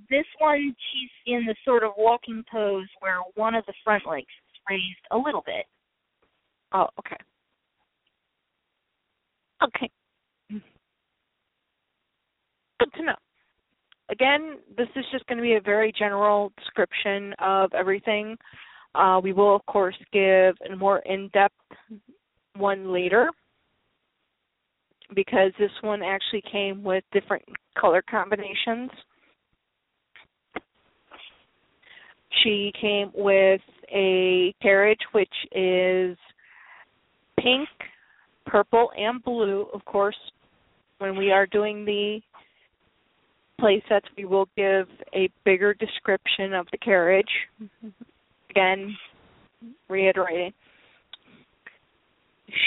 this 0.08 0.26
one, 0.38 0.74
she's 0.92 1.10
in 1.26 1.44
the 1.46 1.54
sort 1.64 1.82
of 1.82 1.92
walking 1.96 2.44
pose 2.50 2.88
where 3.00 3.18
one 3.34 3.54
of 3.54 3.64
the 3.66 3.74
front 3.84 4.06
legs 4.06 4.26
is 4.26 4.60
raised 4.68 5.06
a 5.10 5.16
little 5.16 5.42
bit. 5.44 5.66
Oh, 6.72 6.88
okay. 6.98 7.16
Okay. 9.62 9.90
Good 12.78 12.92
to 12.96 13.04
know. 13.04 13.16
Again, 14.10 14.58
this 14.76 14.88
is 14.96 15.04
just 15.12 15.26
going 15.26 15.38
to 15.38 15.42
be 15.42 15.54
a 15.54 15.60
very 15.60 15.92
general 15.96 16.52
description 16.56 17.34
of 17.38 17.72
everything. 17.74 18.36
Uh, 18.94 19.20
we 19.22 19.32
will, 19.32 19.54
of 19.54 19.64
course, 19.66 19.96
give 20.12 20.56
a 20.70 20.76
more 20.76 21.00
in 21.00 21.28
depth 21.32 21.54
one 22.56 22.92
later 22.92 23.30
because 25.14 25.52
this 25.58 25.70
one 25.82 26.02
actually 26.02 26.42
came 26.50 26.82
with 26.82 27.04
different 27.12 27.44
color 27.78 28.02
combinations. 28.08 28.90
She 32.42 32.72
came 32.80 33.10
with 33.14 33.60
a 33.92 34.54
carriage 34.62 35.00
which 35.12 35.32
is 35.52 36.16
pink, 37.38 37.68
purple, 38.46 38.90
and 38.96 39.22
blue. 39.22 39.66
Of 39.74 39.84
course, 39.84 40.16
when 40.98 41.16
we 41.16 41.32
are 41.32 41.46
doing 41.46 41.84
the 41.84 42.20
play 43.58 43.82
sets, 43.88 44.06
we 44.16 44.24
will 44.24 44.48
give 44.56 44.86
a 45.14 45.28
bigger 45.44 45.74
description 45.74 46.54
of 46.54 46.66
the 46.72 46.78
carriage. 46.78 47.30
Again, 48.50 48.96
reiterating. 49.88 50.52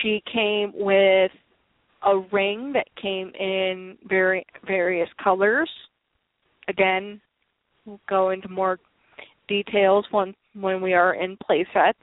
She 0.01 0.21
came 0.31 0.71
with 0.75 1.31
a 2.05 2.19
ring 2.31 2.73
that 2.73 2.87
came 3.01 3.31
in 3.39 3.97
very 4.07 4.45
various 4.65 5.09
colors. 5.21 5.69
Again, 6.67 7.19
we'll 7.85 7.99
go 8.09 8.29
into 8.29 8.47
more 8.49 8.79
details 9.47 10.05
when 10.11 10.33
when 10.55 10.81
we 10.81 10.93
are 10.93 11.15
in 11.15 11.37
play 11.37 11.65
sets. 11.73 11.97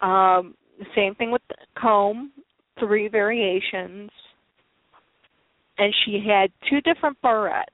Um, 0.00 0.54
same 0.94 1.14
thing 1.14 1.30
with 1.30 1.40
the 1.48 1.54
comb, 1.80 2.30
three 2.78 3.08
variations. 3.08 4.10
And 5.78 5.94
she 6.04 6.22
had 6.26 6.50
two 6.68 6.80
different 6.82 7.16
barrettes. 7.22 7.64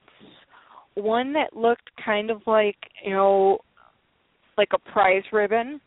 One 0.95 1.33
that 1.33 1.55
looked 1.55 1.89
kind 2.03 2.31
of 2.31 2.41
like, 2.47 2.77
you 3.03 3.11
know, 3.11 3.59
like 4.57 4.69
a 4.73 4.91
prize 4.91 5.23
ribbon. 5.31 5.81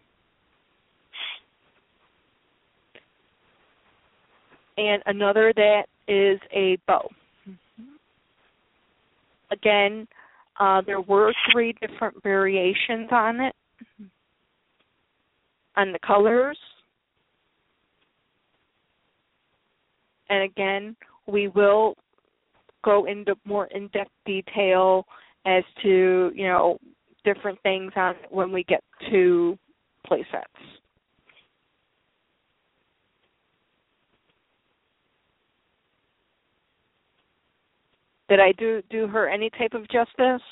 And 4.77 5.03
another 5.07 5.53
that 5.57 5.85
is 6.09 6.41
a 6.53 6.77
bow. 6.86 7.09
Again, 9.55 10.06
uh, 10.59 10.82
there 10.85 11.01
were 11.01 11.32
three 11.52 11.74
different 11.81 12.20
variations 12.22 13.09
on 13.12 13.40
it 13.40 13.55
on 15.76 15.93
the 15.93 15.98
colors. 16.05 16.59
And 20.28 20.43
again, 20.43 20.97
we 21.26 21.48
will 21.48 21.94
go 22.85 23.05
into 23.06 23.35
more 23.44 23.66
in-depth 23.66 24.10
detail 24.26 25.06
as 25.47 25.62
to, 25.82 26.32
you 26.35 26.47
know, 26.48 26.78
different 27.24 27.60
things 27.62 27.93
on 27.97 28.14
when 28.31 28.52
we 28.52 28.64
get 28.64 28.82
to 29.10 29.59
play 30.06 30.26
Did 38.35 38.40
I 38.40 38.51
do 38.59 38.82
do 38.90 39.06
her 39.06 39.28
any 39.28 39.48
type 39.51 39.74
of 39.74 39.82
justice? 39.82 40.43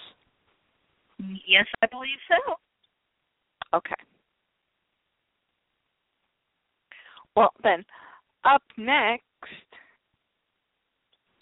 Yes, 1.18 1.66
I 1.82 1.86
believe 1.90 2.18
so. 2.28 2.54
Okay. 3.74 3.96
Well, 7.34 7.50
then, 7.64 7.84
up 8.44 8.62
next 8.76 9.24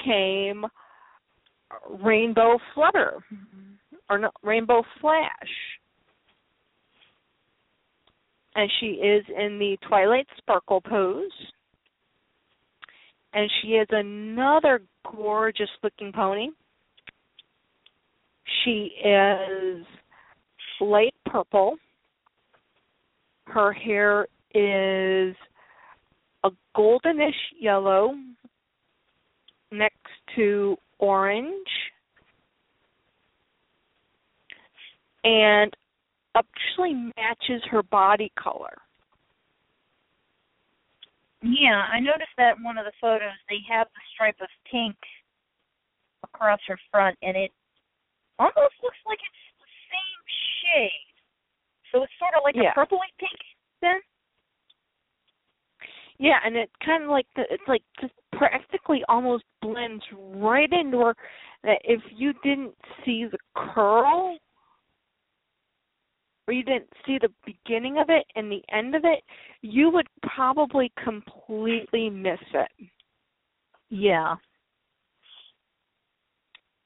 came 0.03 0.65
Rainbow 2.03 2.59
Flutter, 2.73 3.23
or 4.09 4.19
no, 4.19 4.31
Rainbow 4.43 4.83
Flash. 4.99 5.29
And 8.55 8.71
she 8.81 8.87
is 8.87 9.27
in 9.29 9.59
the 9.59 9.77
Twilight 9.87 10.27
Sparkle 10.39 10.81
pose. 10.81 11.31
And 13.33 13.51
she 13.61 13.69
is 13.69 13.87
another 13.91 14.83
gorgeous 15.11 15.69
looking 15.83 16.13
pony. 16.13 16.49
She 18.65 18.93
is 19.05 19.85
light 20.81 21.15
purple. 21.27 21.77
Her 23.47 23.73
hair 23.73 24.27
is 24.55 25.37
a 26.45 26.51
goldenish 26.77 27.33
yellow 27.59 28.15
next 29.71 29.97
to 30.37 30.77
orange 30.99 31.53
and 35.25 35.73
actually 36.35 36.95
matches 37.17 37.63
her 37.71 37.83
body 37.83 38.33
color. 38.39 38.77
Yeah, 41.43 41.87
I 41.91 42.01
noticed 42.01 42.37
that 42.37 42.59
in 42.59 42.63
one 42.63 42.77
of 42.77 42.85
the 42.85 42.93
photos 43.01 43.37
they 43.49 43.59
have 43.69 43.89
the 43.95 44.01
stripe 44.15 44.37
of 44.41 44.49
pink 44.71 44.97
across 46.23 46.61
her 46.67 46.79
front, 46.91 47.17
and 47.23 47.37
it 47.37 47.51
almost 48.39 48.77
looks 48.83 49.01
like 49.07 49.19
it's 49.19 49.45
the 49.59 49.71
same 49.89 50.23
shade. 50.63 51.15
So 51.93 52.03
it's 52.03 52.13
sort 52.19 52.35
of 52.35 52.43
like 52.45 52.57
Yeah. 52.57 52.73
a 52.73 52.75
purpley 52.75 53.09
pink 53.19 53.41
then. 53.81 54.01
Yeah, 56.19 56.39
and 56.45 56.55
it 56.55 56.71
kind 56.85 57.05
of 57.05 57.09
like 57.09 57.27
the, 57.35 57.51
it's 57.51 57.67
like 57.67 57.83
just 57.99 58.13
practically 58.33 59.03
almost 59.09 59.45
blends 59.63 60.05
right 60.13 60.71
into 60.71 61.01
her. 61.01 61.17
That 61.65 61.81
if 61.85 62.03
you 62.11 62.35
didn't 62.43 62.77
see 63.05 63.25
the 63.25 63.39
curl, 63.57 64.39
or 66.51 66.53
you 66.53 66.65
didn't 66.65 66.93
see 67.07 67.17
the 67.17 67.29
beginning 67.47 67.99
of 67.99 68.07
it 68.09 68.27
and 68.35 68.51
the 68.51 68.61
end 68.77 68.97
of 68.97 69.05
it, 69.05 69.23
you 69.63 69.89
would 69.89 70.09
probably 70.35 70.91
completely 71.05 72.11
miss 72.11 72.41
it. 72.53 72.89
Yeah. 73.89 74.35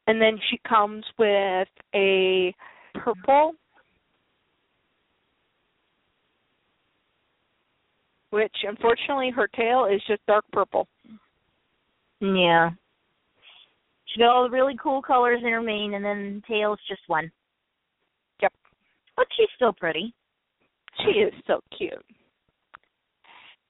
And 0.07 0.21
then 0.21 0.39
she 0.51 0.61
comes 0.69 1.03
with 1.19 1.69
a 1.95 2.55
purple, 2.93 3.53
which 8.29 8.55
unfortunately 8.65 9.31
her 9.31 9.49
tail 9.49 9.87
is 9.91 10.03
just 10.07 10.21
dark 10.27 10.45
purple. 10.53 10.87
Yeah. 12.21 12.69
She 14.09 14.21
got 14.21 14.29
all 14.29 14.45
the 14.45 14.51
really 14.51 14.77
cool 14.83 15.01
colors 15.01 15.41
in 15.43 15.49
her 15.49 15.63
mane, 15.63 15.95
and 15.95 16.05
then 16.05 16.43
tail's 16.47 16.81
just 16.87 17.01
one. 17.07 17.33
But 19.17 19.27
she's 19.37 19.49
still 19.57 19.73
pretty. 19.73 20.13
She 21.01 21.21
is 21.21 21.33
so 21.47 21.61
cute. 21.77 22.05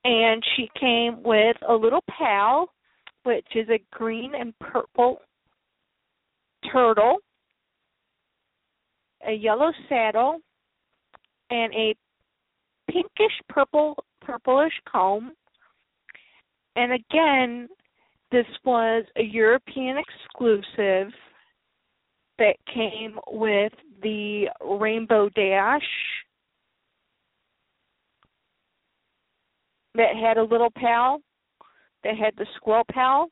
And 0.04 0.42
she 0.56 0.68
came 0.78 1.22
with 1.22 1.56
a 1.66 1.74
little 1.74 2.04
pal, 2.10 2.68
which 3.22 3.46
is 3.54 3.68
a 3.70 3.82
green 3.90 4.32
and 4.38 4.52
purple 4.58 5.20
turtle, 6.70 7.16
a 9.26 9.32
yellow 9.32 9.72
saddle, 9.88 10.38
and 11.50 11.72
a 11.74 11.94
pinkish 12.90 13.32
purple 13.48 13.96
purplish 14.20 14.72
comb. 14.90 15.32
And 16.76 16.92
again, 16.92 17.68
this 18.30 18.46
was 18.64 19.04
a 19.16 19.22
European 19.22 19.96
exclusive 19.98 21.12
that 22.38 22.56
came 22.72 23.18
with 23.28 23.72
the 24.02 24.46
Rainbow 24.64 25.28
Dash 25.30 25.82
that 29.94 30.16
had 30.16 30.36
a 30.36 30.42
little 30.42 30.70
pal 30.76 31.20
that 32.02 32.16
had 32.16 32.34
the 32.36 32.46
squirrel 32.56 32.84
pal. 32.90 33.30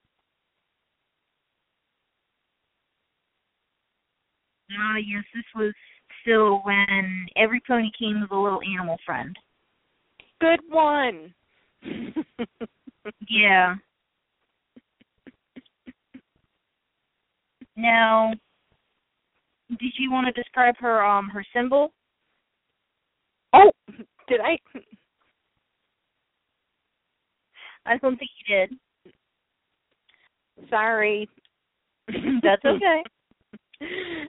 Ah, 4.70 4.96
yes, 4.96 5.24
this 5.34 5.44
was 5.54 5.74
still 6.22 6.60
when 6.64 7.26
every 7.36 7.60
pony 7.66 7.90
came 7.98 8.20
with 8.20 8.30
a 8.30 8.36
little 8.38 8.60
animal 8.62 8.96
friend. 9.04 9.36
Good 10.40 10.60
one. 10.68 11.34
Yeah. 13.28 13.74
Now, 17.76 18.32
did 19.78 19.92
you 19.98 20.10
want 20.10 20.26
to 20.26 20.42
describe 20.42 20.76
her 20.78 21.04
um 21.04 21.28
her 21.28 21.44
symbol? 21.54 21.92
Oh, 23.52 23.70
did 24.28 24.40
I? 24.40 24.58
I 27.84 27.98
don't 27.98 28.16
think 28.16 28.30
you 28.46 28.56
did. 28.56 28.78
Sorry. 30.70 31.28
That's 32.42 32.64
okay. 32.64 33.02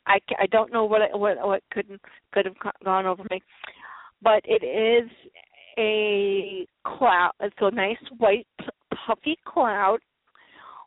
I, 0.07 0.19
I 0.39 0.47
don't 0.47 0.73
know 0.73 0.85
what 0.85 1.01
what 1.17 1.37
what 1.45 1.61
could 1.71 1.87
could 2.33 2.45
have 2.45 2.55
gone 2.83 3.05
over 3.05 3.23
me, 3.29 3.41
but 4.21 4.41
it 4.45 4.63
is 4.65 5.09
a 5.77 6.67
cloud. 6.85 7.31
It's 7.39 7.55
a 7.61 7.71
nice 7.71 7.97
white 8.17 8.47
puffy 9.05 9.37
cloud 9.45 9.99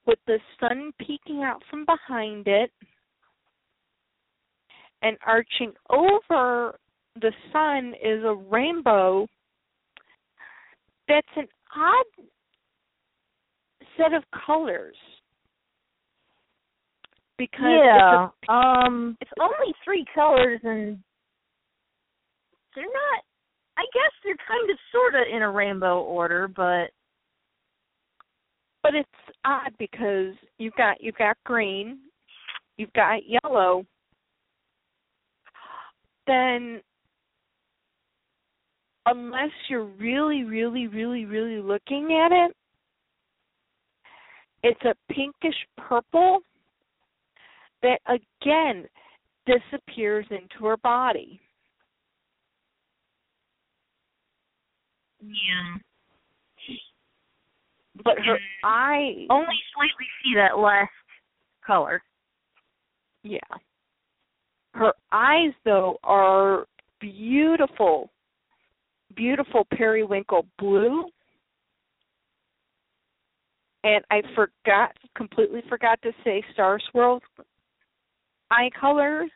with 0.06 0.18
the 0.26 0.38
sun 0.60 0.92
peeking 0.98 1.42
out 1.42 1.62
from 1.70 1.84
behind 1.84 2.46
it, 2.46 2.70
and 5.06 5.16
arching 5.24 5.72
over 5.90 6.78
the 7.20 7.32
sun 7.52 7.94
is 8.02 8.24
a 8.24 8.34
rainbow. 8.34 9.26
That's 11.08 11.26
an 11.36 11.46
odd 11.76 12.26
set 13.96 14.12
of 14.12 14.24
colors 14.46 14.96
because 17.38 17.60
yeah. 17.62 18.26
it's 18.26 18.34
a 18.48 18.52
Um 18.52 19.16
it's 19.20 19.30
only 19.40 19.72
three 19.84 20.04
colors 20.14 20.60
and 20.64 20.98
they're 22.74 22.84
not 22.84 23.22
I 23.78 23.84
guess 23.92 24.12
they're 24.24 24.36
kind 24.48 24.70
of 24.70 24.78
sorta 24.90 25.22
in 25.34 25.42
a 25.42 25.50
rainbow 25.50 26.00
order, 26.00 26.48
but 26.48 26.90
but 28.82 28.94
it's 28.94 29.08
odd 29.44 29.72
because 29.78 30.34
you've 30.58 30.74
got 30.74 30.96
you've 31.00 31.16
got 31.16 31.36
green, 31.44 31.98
you've 32.76 32.92
got 32.94 33.20
yellow, 33.26 33.84
then 36.26 36.80
unless 39.06 39.50
you're 39.68 39.84
really, 39.84 40.44
really, 40.44 40.88
really, 40.88 41.24
really 41.24 41.60
looking 41.60 42.12
at 42.12 42.32
it, 42.32 42.56
it's 44.62 44.82
a 44.84 45.12
pinkish 45.12 45.56
purple 45.76 46.40
that 47.82 48.00
again 48.06 48.86
disappears 49.46 50.26
into 50.30 50.66
her 50.66 50.76
body. 50.78 51.40
yeah. 55.22 55.76
But 58.04 58.18
her 58.18 58.38
Mm. 58.38 58.40
eye 58.62 59.26
Only 59.30 59.62
slightly 59.72 60.06
see 60.22 60.34
that 60.34 60.58
last 60.58 60.92
color. 61.62 62.02
Yeah. 63.22 63.40
Her 64.76 64.92
eyes 65.10 65.52
though 65.64 65.96
are 66.04 66.66
beautiful, 67.00 68.10
beautiful 69.14 69.66
periwinkle 69.70 70.46
blue. 70.58 71.06
And 73.84 74.04
I 74.10 74.20
forgot 74.34 74.94
completely 75.16 75.62
forgot 75.68 76.02
to 76.02 76.12
say 76.24 76.42
Star 76.52 76.78
Swirl's 76.90 77.22
eye 78.50 78.68
colors. 78.78 79.30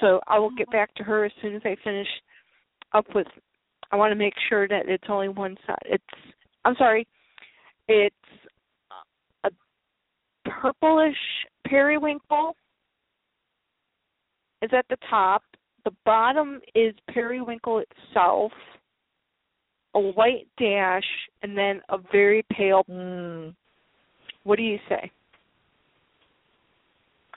So 0.00 0.20
I 0.26 0.38
will 0.40 0.50
get 0.56 0.70
back 0.72 0.92
to 0.96 1.04
her 1.04 1.24
as 1.24 1.32
soon 1.40 1.54
as 1.54 1.62
I 1.64 1.76
finish 1.84 2.08
up 2.94 3.06
with 3.14 3.28
I 3.92 3.96
want 3.96 4.10
to 4.10 4.16
make 4.16 4.34
sure 4.48 4.66
that 4.66 4.88
it's 4.88 5.04
only 5.08 5.28
one 5.28 5.56
side. 5.66 5.76
It's 5.84 6.04
I'm 6.64 6.74
sorry. 6.76 7.06
It's 7.86 8.16
a 9.44 9.50
purplish 10.48 11.16
periwinkle 11.64 12.56
is 14.62 14.70
at 14.72 14.86
the 14.88 14.96
top. 15.08 15.42
The 15.84 15.92
bottom 16.04 16.60
is 16.74 16.94
periwinkle 17.12 17.82
itself, 17.82 18.52
a 19.94 20.00
white 20.00 20.46
dash, 20.58 21.06
and 21.42 21.56
then 21.56 21.80
a 21.88 21.98
very 22.12 22.44
pale. 22.52 22.84
Mm. 22.88 23.54
What 24.44 24.56
do 24.56 24.62
you 24.62 24.78
say? 24.88 25.10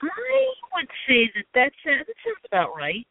I 0.02 0.46
would 0.76 0.88
say 1.08 1.32
that 1.36 1.46
that's 1.54 1.76
that 1.86 2.16
sounds 2.26 2.46
about 2.46 2.76
right. 2.76 3.06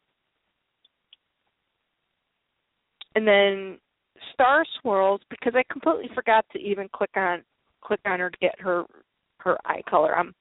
And 3.15 3.27
then 3.27 3.79
star 4.33 4.65
swirls 4.81 5.21
because 5.29 5.53
I 5.55 5.63
completely 5.71 6.09
forgot 6.13 6.45
to 6.53 6.59
even 6.59 6.89
click 6.93 7.11
on 7.15 7.43
click 7.81 7.99
on 8.05 8.19
her 8.19 8.29
to 8.29 8.37
get 8.37 8.59
her 8.59 8.85
her 9.37 9.57
eye 9.65 9.81
color. 9.89 10.15
I'm 10.15 10.33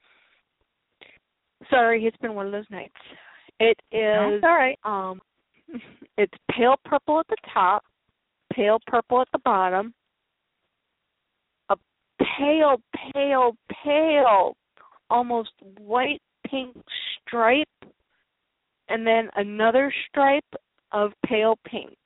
sorry, 1.70 2.04
it's 2.04 2.16
been 2.18 2.34
one 2.34 2.46
of 2.46 2.52
those 2.52 2.70
nights. 2.70 2.94
It 3.62 3.78
is 3.92 4.42
That's 4.42 4.44
all 4.44 4.56
right. 4.56 4.78
um 4.82 5.20
it's 6.18 6.34
pale 6.50 6.74
purple 6.84 7.20
at 7.20 7.28
the 7.28 7.36
top, 7.54 7.84
pale 8.52 8.78
purple 8.88 9.20
at 9.20 9.28
the 9.32 9.38
bottom, 9.38 9.94
a 11.68 11.76
pale, 12.18 12.82
pale, 13.12 13.56
pale, 13.84 14.56
almost 15.08 15.52
white 15.78 16.20
pink 16.44 16.76
stripe, 17.24 17.68
and 18.88 19.06
then 19.06 19.30
another 19.36 19.94
stripe 20.08 20.44
of 20.90 21.12
pale 21.24 21.56
pink. 21.64 21.96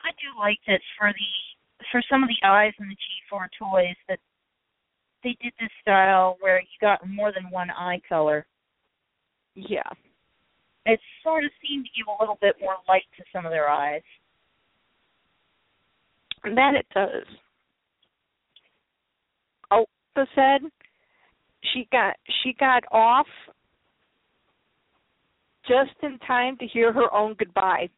I 0.00 0.10
do 0.12 0.38
like 0.38 0.58
that 0.68 0.80
for 0.96 1.08
the 1.08 1.86
for 1.90 2.00
some 2.08 2.22
of 2.22 2.28
the 2.28 2.46
eyes 2.46 2.72
in 2.78 2.88
the 2.88 2.94
G4 2.94 3.48
toys 3.58 3.96
that 4.08 4.20
they 5.24 5.36
did 5.42 5.52
this 5.58 5.70
style 5.80 6.36
where 6.40 6.60
you 6.60 6.66
got 6.80 7.08
more 7.08 7.32
than 7.32 7.50
one 7.50 7.70
eye 7.70 8.00
color. 8.08 8.46
Yeah. 9.54 9.88
It 10.86 11.00
sort 11.22 11.44
of 11.44 11.50
seemed 11.66 11.86
to 11.86 11.90
give 11.96 12.06
a 12.06 12.22
little 12.22 12.38
bit 12.40 12.56
more 12.60 12.76
light 12.86 13.04
to 13.16 13.24
some 13.32 13.46
of 13.46 13.50
their 13.50 13.68
eyes. 13.68 14.02
That 16.44 16.74
it 16.74 16.86
does. 16.94 17.24
Opa 19.72 20.26
said 20.34 20.70
she 21.72 21.88
got 21.90 22.16
she 22.42 22.52
got 22.60 22.84
off 22.92 23.26
just 25.66 25.92
in 26.02 26.18
time 26.18 26.58
to 26.58 26.66
hear 26.66 26.92
her 26.92 27.12
own 27.12 27.34
goodbye. 27.38 27.88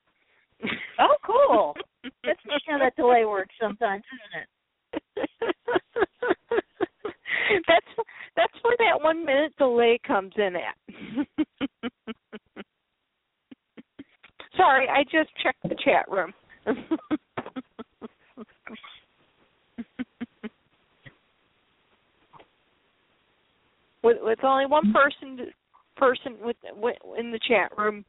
Oh, 0.99 1.15
cool. 1.27 1.75
That's 2.25 2.41
neat 2.47 2.63
how 2.67 2.79
that 2.79 2.97
delay 2.97 3.27
works 3.27 3.55
sometimes, 3.61 4.03
isn't 4.15 5.27
it? 5.27 5.29
that's 7.69 7.87
that's 8.37 8.53
where 8.63 8.77
that 8.79 9.03
one 9.03 9.25
minute 9.25 9.53
delay 9.59 9.99
comes 10.07 10.33
in 10.37 10.57
at. 10.57 10.77
Sorry, 14.57 14.89
I 14.89 15.03
just 15.05 15.31
checked 15.43 15.63
the 15.63 15.77
chat 15.85 16.07
room. 16.11 16.33
with 24.03 24.17
with 24.23 24.45
only 24.45 24.67
one 24.67 24.93
person 24.93 25.53
person 25.97 26.37
with, 26.41 26.57
with 26.77 26.97
in 27.19 27.31
the 27.31 27.41
chat 27.47 27.77
room, 27.77 28.05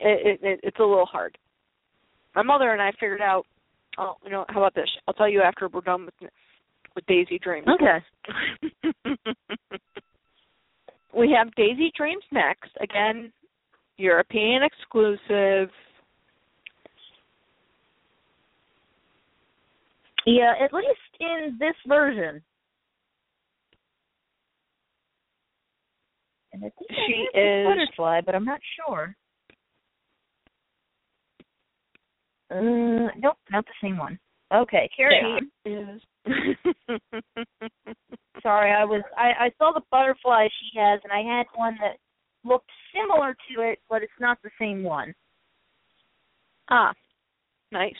it, 0.00 0.40
it, 0.40 0.46
it 0.46 0.60
it's 0.62 0.78
a 0.78 0.84
little 0.84 1.06
hard. 1.06 1.36
My 2.34 2.42
mother 2.42 2.72
and 2.72 2.82
I 2.82 2.92
figured 2.92 3.20
out. 3.20 3.44
Oh, 3.98 4.14
you 4.24 4.30
know, 4.30 4.44
how 4.48 4.60
about 4.60 4.74
this? 4.74 4.88
I'll 5.08 5.14
tell 5.14 5.28
you 5.28 5.42
after 5.42 5.68
we're 5.68 5.80
done 5.80 6.06
with 6.06 6.14
with 6.94 7.06
Daisy 7.06 7.38
Dreams. 7.38 7.66
Okay. 7.68 7.98
we 11.16 11.30
have 11.36 11.54
Daisy 11.54 11.92
Dreams 11.96 12.24
next. 12.32 12.70
Again, 12.80 13.32
European 13.96 14.62
exclusive. 14.62 15.70
Yeah, 20.26 20.52
at 20.62 20.72
least 20.72 20.88
in 21.20 21.56
this 21.58 21.74
version. 21.86 22.42
And 26.52 26.64
I 26.64 26.70
think 26.78 26.90
I 26.90 26.94
She 27.06 27.28
the 27.32 27.60
is- 27.62 27.66
butterfly, 27.66 28.20
but 28.24 28.34
I'm 28.34 28.44
not 28.44 28.60
sure. 28.76 29.14
Uh, 32.50 33.08
nope, 33.16 33.36
not 33.50 33.64
the 33.64 33.72
same 33.80 33.96
one. 33.96 34.18
Okay, 34.52 34.90
carry 34.96 35.14
on. 35.20 35.48
Is. 35.64 36.00
Sorry, 38.42 38.72
I 38.72 38.84
was 38.84 39.02
I 39.16 39.46
I 39.46 39.50
saw 39.58 39.72
the 39.72 39.80
butterfly 39.90 40.48
she 40.48 40.78
has, 40.78 41.00
and 41.04 41.12
I 41.12 41.22
had 41.36 41.46
one 41.54 41.76
that 41.80 41.96
looked 42.44 42.70
similar 42.94 43.34
to 43.34 43.62
it, 43.62 43.78
but 43.88 44.02
it's 44.02 44.12
not 44.20 44.38
the 44.42 44.50
same 44.58 44.82
one. 44.82 45.14
Ah, 46.70 46.92
nice. 47.72 47.94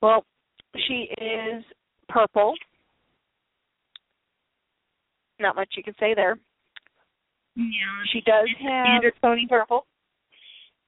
Well, 0.00 0.24
she 0.86 1.08
is 1.20 1.64
purple. 2.08 2.54
Not 5.40 5.56
much 5.56 5.68
you 5.76 5.82
can 5.82 5.94
say 6.00 6.14
there. 6.14 6.38
Yeah. 7.56 7.64
She 8.12 8.20
does 8.20 8.48
have 8.62 8.86
Standard 8.86 9.14
pony 9.20 9.46
purple. 9.48 9.86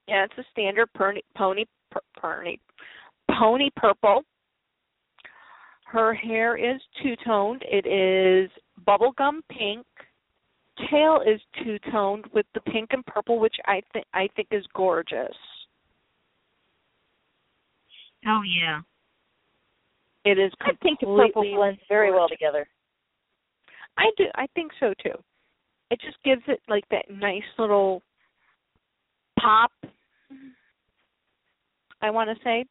Yeah, 0.08 0.24
it's 0.24 0.38
a 0.38 0.44
standard 0.52 0.88
pony 0.96 1.20
pony 1.36 1.64
pony 2.20 2.56
pony 3.38 3.70
purple. 3.76 4.22
Her 5.90 6.14
hair 6.14 6.56
is 6.56 6.80
two 7.02 7.16
toned. 7.26 7.64
It 7.66 7.84
is 7.84 8.48
bubblegum 8.86 9.40
pink. 9.50 9.84
Tail 10.88 11.20
is 11.26 11.40
two 11.64 11.78
toned 11.90 12.26
with 12.32 12.46
the 12.54 12.60
pink 12.60 12.90
and 12.92 13.04
purple, 13.06 13.40
which 13.40 13.56
I 13.66 13.82
think 13.92 14.06
I 14.14 14.28
think 14.36 14.48
is 14.52 14.64
gorgeous. 14.72 15.34
Oh 18.24 18.42
yeah. 18.46 18.80
It 20.24 20.38
is 20.38 20.52
I 20.60 20.70
think 20.80 21.00
the 21.00 21.06
purple 21.06 21.42
blends 21.56 21.80
very 21.88 22.12
well 22.12 22.28
together. 22.28 22.68
I 23.98 24.10
do. 24.16 24.26
I 24.36 24.46
think 24.54 24.70
so 24.78 24.94
too. 25.02 25.18
It 25.90 26.00
just 26.00 26.22
gives 26.24 26.42
it 26.46 26.60
like 26.68 26.84
that 26.90 27.10
nice 27.10 27.42
little 27.58 28.00
pop. 29.40 29.72
I 32.00 32.10
want 32.10 32.30
to 32.30 32.44
say. 32.44 32.64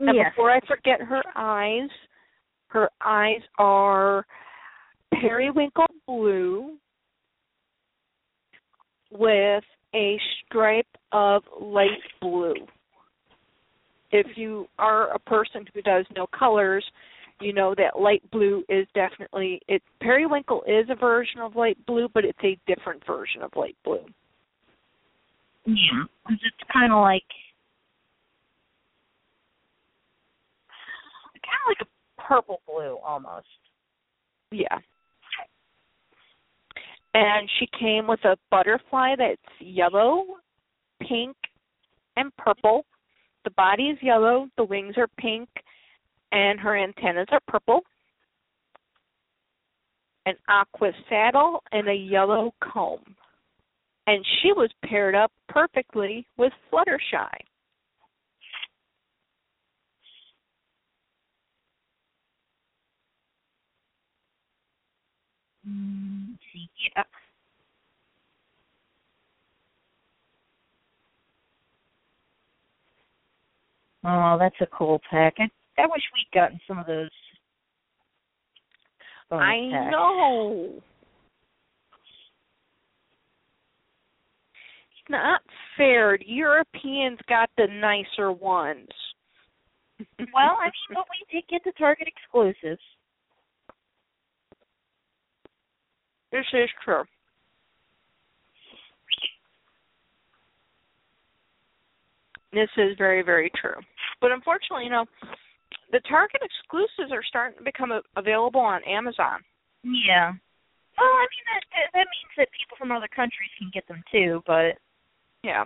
And 0.00 0.16
Yes. 0.16 0.32
before 0.32 0.50
I 0.50 0.60
forget 0.66 1.00
her 1.00 1.22
eyes, 1.36 1.88
her 2.68 2.90
eyes 3.04 3.40
are 3.58 4.26
periwinkle 5.20 5.86
blue 6.06 6.76
with 9.10 9.64
a 9.94 10.18
stripe 10.44 10.86
of 11.12 11.42
light 11.60 11.88
blue. 12.20 12.54
If 14.12 14.26
you 14.36 14.66
are 14.78 15.12
a 15.12 15.18
person 15.18 15.64
who 15.72 15.82
does 15.82 16.06
know 16.14 16.26
colors, 16.38 16.84
you 17.40 17.52
know 17.52 17.74
that 17.76 18.00
light 18.00 18.22
blue 18.30 18.64
is 18.68 18.86
definitely 18.94 19.60
it 19.68 19.82
periwinkle 20.00 20.62
is 20.66 20.86
a 20.90 20.94
version 20.94 21.40
of 21.40 21.56
light 21.56 21.78
blue, 21.86 22.08
but 22.12 22.24
it's 22.24 22.38
a 22.42 22.58
different 22.66 23.04
version 23.06 23.42
of 23.42 23.50
light 23.56 23.76
blue. 23.84 24.04
Yeah, 25.66 26.04
it's 26.30 26.70
kind 26.72 26.92
of 26.92 27.00
like 27.00 27.22
kind 31.46 31.60
of 31.64 31.68
like 31.68 31.80
a 31.82 31.95
purple 32.26 32.60
blue 32.66 32.98
almost. 33.04 33.46
Yeah. 34.50 34.78
And 37.14 37.48
she 37.58 37.66
came 37.78 38.06
with 38.06 38.22
a 38.24 38.36
butterfly 38.50 39.14
that's 39.16 39.40
yellow, 39.60 40.24
pink, 41.00 41.36
and 42.16 42.30
purple. 42.36 42.84
The 43.44 43.50
body 43.50 43.84
is 43.84 43.98
yellow, 44.02 44.48
the 44.56 44.64
wings 44.64 44.94
are 44.98 45.08
pink, 45.18 45.48
and 46.32 46.60
her 46.60 46.76
antennas 46.76 47.28
are 47.30 47.40
purple. 47.48 47.80
An 50.26 50.34
aqua 50.48 50.90
saddle 51.08 51.62
and 51.72 51.88
a 51.88 51.94
yellow 51.94 52.52
comb. 52.60 53.16
And 54.08 54.24
she 54.40 54.52
was 54.52 54.70
paired 54.84 55.14
up 55.14 55.32
perfectly 55.48 56.26
with 56.36 56.52
Fluttershy. 56.70 57.30
Mm, 65.68 66.30
let's 66.30 66.42
see. 66.52 66.68
Yeah. 66.96 67.02
Oh, 74.04 74.36
that's 74.38 74.54
a 74.60 74.66
cool 74.66 75.00
pack. 75.10 75.34
I, 75.38 75.48
I 75.78 75.86
wish 75.86 76.02
we'd 76.14 76.30
gotten 76.32 76.60
some 76.68 76.78
of 76.78 76.86
those. 76.86 77.10
I 79.30 79.68
packs. 79.72 79.90
know. 79.90 80.70
It's 84.90 85.10
not 85.10 85.40
fair. 85.76 86.16
Europeans 86.22 87.18
got 87.28 87.50
the 87.56 87.66
nicer 87.66 88.30
ones. 88.30 88.88
Well, 89.98 90.58
I 90.60 90.66
mean, 90.66 90.94
but 90.94 91.06
we 91.10 91.40
did 91.40 91.48
get 91.48 91.62
the 91.64 91.72
Target 91.78 92.06
exclusives. 92.06 92.80
This 96.32 96.44
is 96.52 96.68
true. 96.84 97.04
This 102.52 102.70
is 102.78 102.96
very, 102.96 103.22
very 103.22 103.50
true. 103.60 103.76
But 104.20 104.32
unfortunately, 104.32 104.84
you 104.84 104.90
know, 104.90 105.04
the 105.92 106.00
Target 106.08 106.40
exclusives 106.42 107.12
are 107.12 107.22
starting 107.28 107.58
to 107.58 107.64
become 107.64 107.92
available 108.16 108.60
on 108.60 108.82
Amazon. 108.84 109.40
Yeah. 109.82 110.32
Well, 110.98 111.06
I 111.06 111.26
mean 111.28 111.46
that 111.52 111.62
that, 111.70 111.90
that 111.92 112.06
means 112.08 112.32
that 112.38 112.48
people 112.58 112.76
from 112.78 112.92
other 112.92 113.08
countries 113.14 113.50
can 113.58 113.70
get 113.72 113.86
them 113.86 114.02
too, 114.10 114.42
but 114.46 114.78
Yeah. 115.42 115.64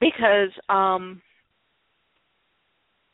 Because 0.00 0.50
um 0.68 1.22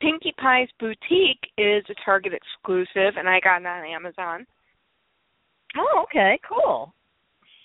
Pinkie 0.01 0.35
Pie's 0.39 0.69
Boutique 0.81 1.47
is 1.57 1.85
a 1.89 1.95
Target 2.05 2.33
exclusive 2.33 3.17
and 3.17 3.29
I 3.29 3.39
got 3.41 3.61
it 3.61 3.67
on 3.67 3.85
Amazon. 3.85 4.47
Oh, 5.77 6.05
okay, 6.05 6.39
cool. 6.49 6.93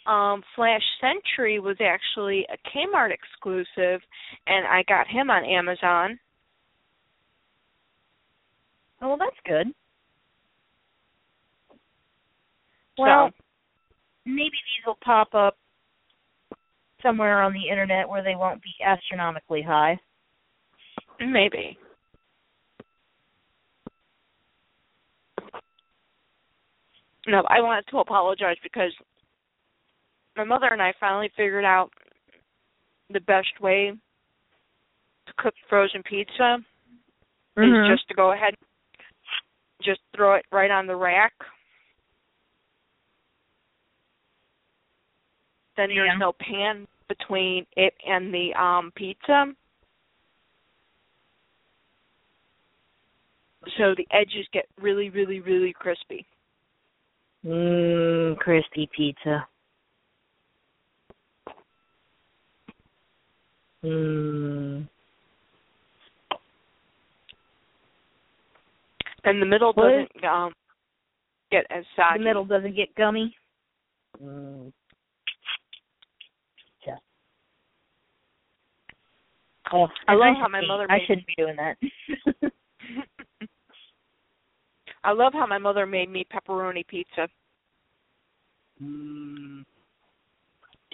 Um 0.06 0.44
Flash 0.56 0.84
Sentry 1.02 1.60
was 1.60 1.78
actually 1.82 2.46
a 2.50 2.70
Kmart 2.70 3.12
exclusive 3.12 4.02
and 4.48 4.68
I 4.68 4.84
got 4.88 5.08
him 5.08 5.30
on 5.30 5.44
Amazon. 5.46 6.20
Oh, 9.02 9.10
well, 9.10 9.18
that's 9.18 9.36
good. 9.46 9.68
Well, 12.98 13.30
so 13.30 13.44
maybe 14.26 14.52
these 14.52 14.86
will 14.86 14.98
pop 15.04 15.34
up 15.34 15.58
somewhere 17.04 17.42
on 17.44 17.54
the 17.54 17.70
internet 17.70 18.08
where 18.08 18.24
they 18.24 18.36
won't 18.36 18.62
be 18.64 18.74
astronomically 18.84 19.62
high. 19.62 20.00
maybe. 21.20 21.78
No, 27.28 27.44
I 27.50 27.60
wanted 27.62 27.86
to 27.90 27.98
apologize 28.00 28.58
because 28.62 28.92
my 30.38 30.44
mother 30.44 30.68
and 30.68 30.82
I 30.82 30.94
finally 31.00 31.32
figured 31.36 31.66
out 31.66 31.90
the 33.10 33.20
best 33.22 33.60
way 33.62 33.94
to 35.28 35.34
cook 35.38 35.54
frozen 35.70 36.04
pizza 36.04 36.58
is 37.58 37.88
just 37.90 38.08
to 38.10 38.14
go 38.14 38.34
ahead 38.34 38.50
and 38.50 38.68
just 39.84 40.02
throw 40.16 40.36
it 40.36 40.46
right 40.52 40.70
on 40.70 40.88
the 40.88 40.96
rack. 40.96 41.34
Then 45.78 45.90
there's 45.90 46.08
Yeah. 46.08 46.18
no 46.18 46.34
pan 46.34 46.88
between 47.08 47.66
it 47.76 47.94
and 48.06 48.34
the 48.34 48.54
um 48.56 48.92
pizza. 48.92 49.56
So 53.78 53.96
the 53.96 54.08
edges 54.12 54.48
get 54.52 54.68
really, 54.80 55.10
really, 55.10 55.40
really 55.40 55.74
crispy. 55.74 56.26
Mmm, 57.46 58.38
crispy 58.38 58.90
pizza. 58.96 59.48
Mmm. 63.84 64.88
And 69.24 69.42
the 69.42 69.46
middle 69.46 69.74
What? 69.74 69.90
doesn't 69.90 70.24
um 70.26 70.54
get 71.52 71.66
as 71.70 71.84
soggy. 71.96 72.20
The 72.20 72.24
middle 72.24 72.46
doesn't 72.46 72.76
get 72.76 72.94
gummy. 72.96 73.36
Mm. 74.24 74.72
Pizza. 76.84 76.98
Oh, 79.74 79.88
I 80.08 80.14
love 80.14 80.36
should 80.36 80.42
how 80.42 80.48
my 80.48 80.62
be- 80.62 80.68
mother 80.68 80.86
I 80.90 80.98
made- 80.98 81.08
shouldn't 81.08 81.28
be 81.28 81.36
doing 81.38 81.56
that. 81.58 81.78
I 85.06 85.12
love 85.12 85.34
how 85.34 85.46
my 85.46 85.60
mother 85.60 85.86
made 85.86 86.10
me 86.10 86.26
pepperoni 86.34 86.86
pizza. 86.88 87.28
mm. 88.82 89.64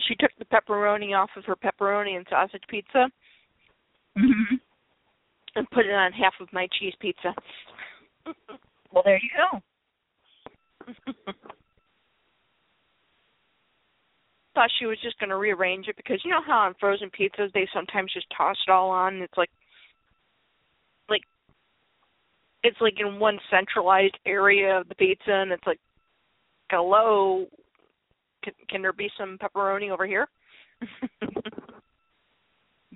She 0.07 0.15
took 0.15 0.31
the 0.37 0.45
pepperoni 0.45 1.17
off 1.17 1.29
of 1.37 1.45
her 1.45 1.55
pepperoni 1.55 2.17
and 2.17 2.27
sausage 2.29 2.63
pizza 2.67 3.09
Mhm. 4.17 4.59
and 5.55 5.69
put 5.71 5.85
it 5.85 5.93
on 5.93 6.11
half 6.11 6.33
of 6.41 6.51
my 6.51 6.67
cheese 6.79 6.95
pizza. 6.99 7.33
Well, 8.91 9.03
there 9.03 9.17
you 9.21 9.29
go. 9.37 9.61
Thought 14.53 14.69
she 14.79 14.85
was 14.85 14.99
just 15.01 15.17
going 15.19 15.29
to 15.29 15.37
rearrange 15.37 15.87
it 15.87 15.95
because 15.95 16.19
you 16.25 16.31
know 16.31 16.41
how 16.41 16.59
on 16.59 16.73
frozen 16.73 17.09
pizzas 17.09 17.53
they 17.53 17.67
sometimes 17.73 18.11
just 18.11 18.29
toss 18.35 18.57
it 18.67 18.71
all 18.71 18.89
on. 18.89 19.13
And 19.13 19.23
it's 19.23 19.37
like, 19.37 19.49
it's 22.63 22.77
like 22.79 22.95
in 22.99 23.19
one 23.19 23.39
centralized 23.49 24.17
area 24.25 24.79
of 24.79 24.87
the 24.87 24.95
pizza, 24.95 25.31
and 25.31 25.51
it's 25.51 25.65
like, 25.65 25.79
hello, 26.69 27.45
can, 28.43 28.53
can 28.69 28.81
there 28.81 28.93
be 28.93 29.09
some 29.17 29.37
pepperoni 29.37 29.91
over 29.91 30.05
here? 30.05 30.27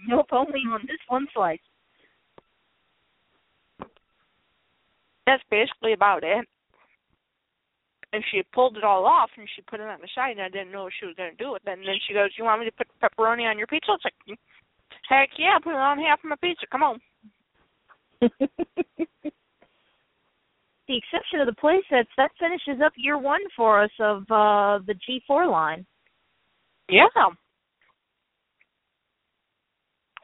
nope, 0.07 0.27
only 0.31 0.61
on 0.71 0.81
this 0.83 0.97
one 1.07 1.27
slice. 1.33 1.59
That's 5.25 5.43
basically 5.49 5.93
about 5.93 6.23
it. 6.23 6.45
And 8.13 8.23
she 8.31 8.43
pulled 8.53 8.77
it 8.77 8.83
all 8.83 9.05
off 9.05 9.29
and 9.37 9.47
she 9.55 9.61
put 9.63 9.79
it 9.81 9.87
on 9.87 9.99
the 9.99 10.07
side 10.15 10.31
and 10.31 10.41
I 10.41 10.49
didn't 10.49 10.71
know 10.71 10.83
what 10.83 10.93
she 10.97 11.05
was 11.05 11.15
gonna 11.17 11.31
do 11.37 11.51
with 11.51 11.63
it. 11.65 11.71
And 11.71 11.81
then 11.81 11.95
she 12.07 12.13
goes, 12.13 12.29
You 12.37 12.45
want 12.45 12.61
me 12.61 12.67
to 12.67 12.71
put 12.71 12.87
pepperoni 13.03 13.43
on 13.49 13.57
your 13.57 13.67
pizza? 13.67 13.91
It's 13.93 14.05
like 14.05 14.37
Heck 15.09 15.29
yeah, 15.37 15.59
put 15.61 15.71
it 15.71 15.75
on 15.75 15.99
half 15.99 16.23
of 16.23 16.29
my 16.29 16.35
pizza. 16.41 16.65
Come 16.71 16.83
on. 16.83 16.99
the 20.87 20.97
exception 20.97 21.39
of 21.39 21.47
the 21.47 21.59
play 21.59 21.81
sets, 21.89 22.09
that 22.17 22.31
finishes 22.39 22.81
up 22.83 22.93
year 22.95 23.17
one 23.17 23.41
for 23.55 23.83
us 23.83 23.91
of 23.99 24.23
uh 24.23 24.79
the 24.85 24.95
G 25.05 25.21
four 25.27 25.47
line. 25.47 25.85
Yeah. 26.89 27.07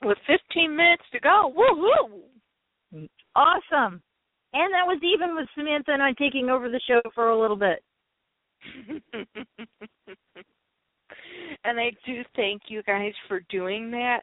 With 0.04 0.18
fifteen 0.28 0.76
minutes 0.76 1.04
to 1.14 1.20
go. 1.20 1.54
Woohoo! 1.56 3.08
Awesome. 3.36 4.02
And 4.54 4.74
that 4.74 4.86
was 4.86 5.00
even 5.02 5.36
with 5.36 5.48
Samantha 5.56 5.92
and 5.94 6.04
I 6.04 6.12
taking 6.14 6.50
over 6.50 6.70
the 6.70 6.82
show 6.88 7.02
for 7.16 7.30
a 7.30 7.40
little 7.40 7.56
bit. 7.56 7.82
and 11.64 11.80
I 11.80 11.92
do 12.06 12.24
thank 12.36 12.64
you 12.68 12.84
guys 12.84 13.14
for 13.28 13.40
doing 13.50 13.92
that. 13.92 14.22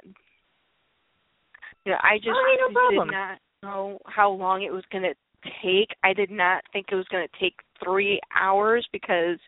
Yeah, 1.87 1.97
I 2.03 2.19
just 2.19 2.31
oh, 2.35 2.69
no 2.71 3.05
did 3.05 3.11
not 3.11 3.39
know 3.63 3.99
how 4.05 4.31
long 4.31 4.63
it 4.63 4.73
was 4.73 4.85
going 4.93 5.05
to 5.05 5.15
take. 5.63 5.89
I 6.03 6.13
did 6.13 6.31
not 6.31 6.63
think 6.73 6.87
it 6.91 6.95
was 6.95 7.07
going 7.11 7.27
to 7.27 7.41
take 7.41 7.55
three 7.83 8.21
hours 8.39 8.87
because 8.93 9.39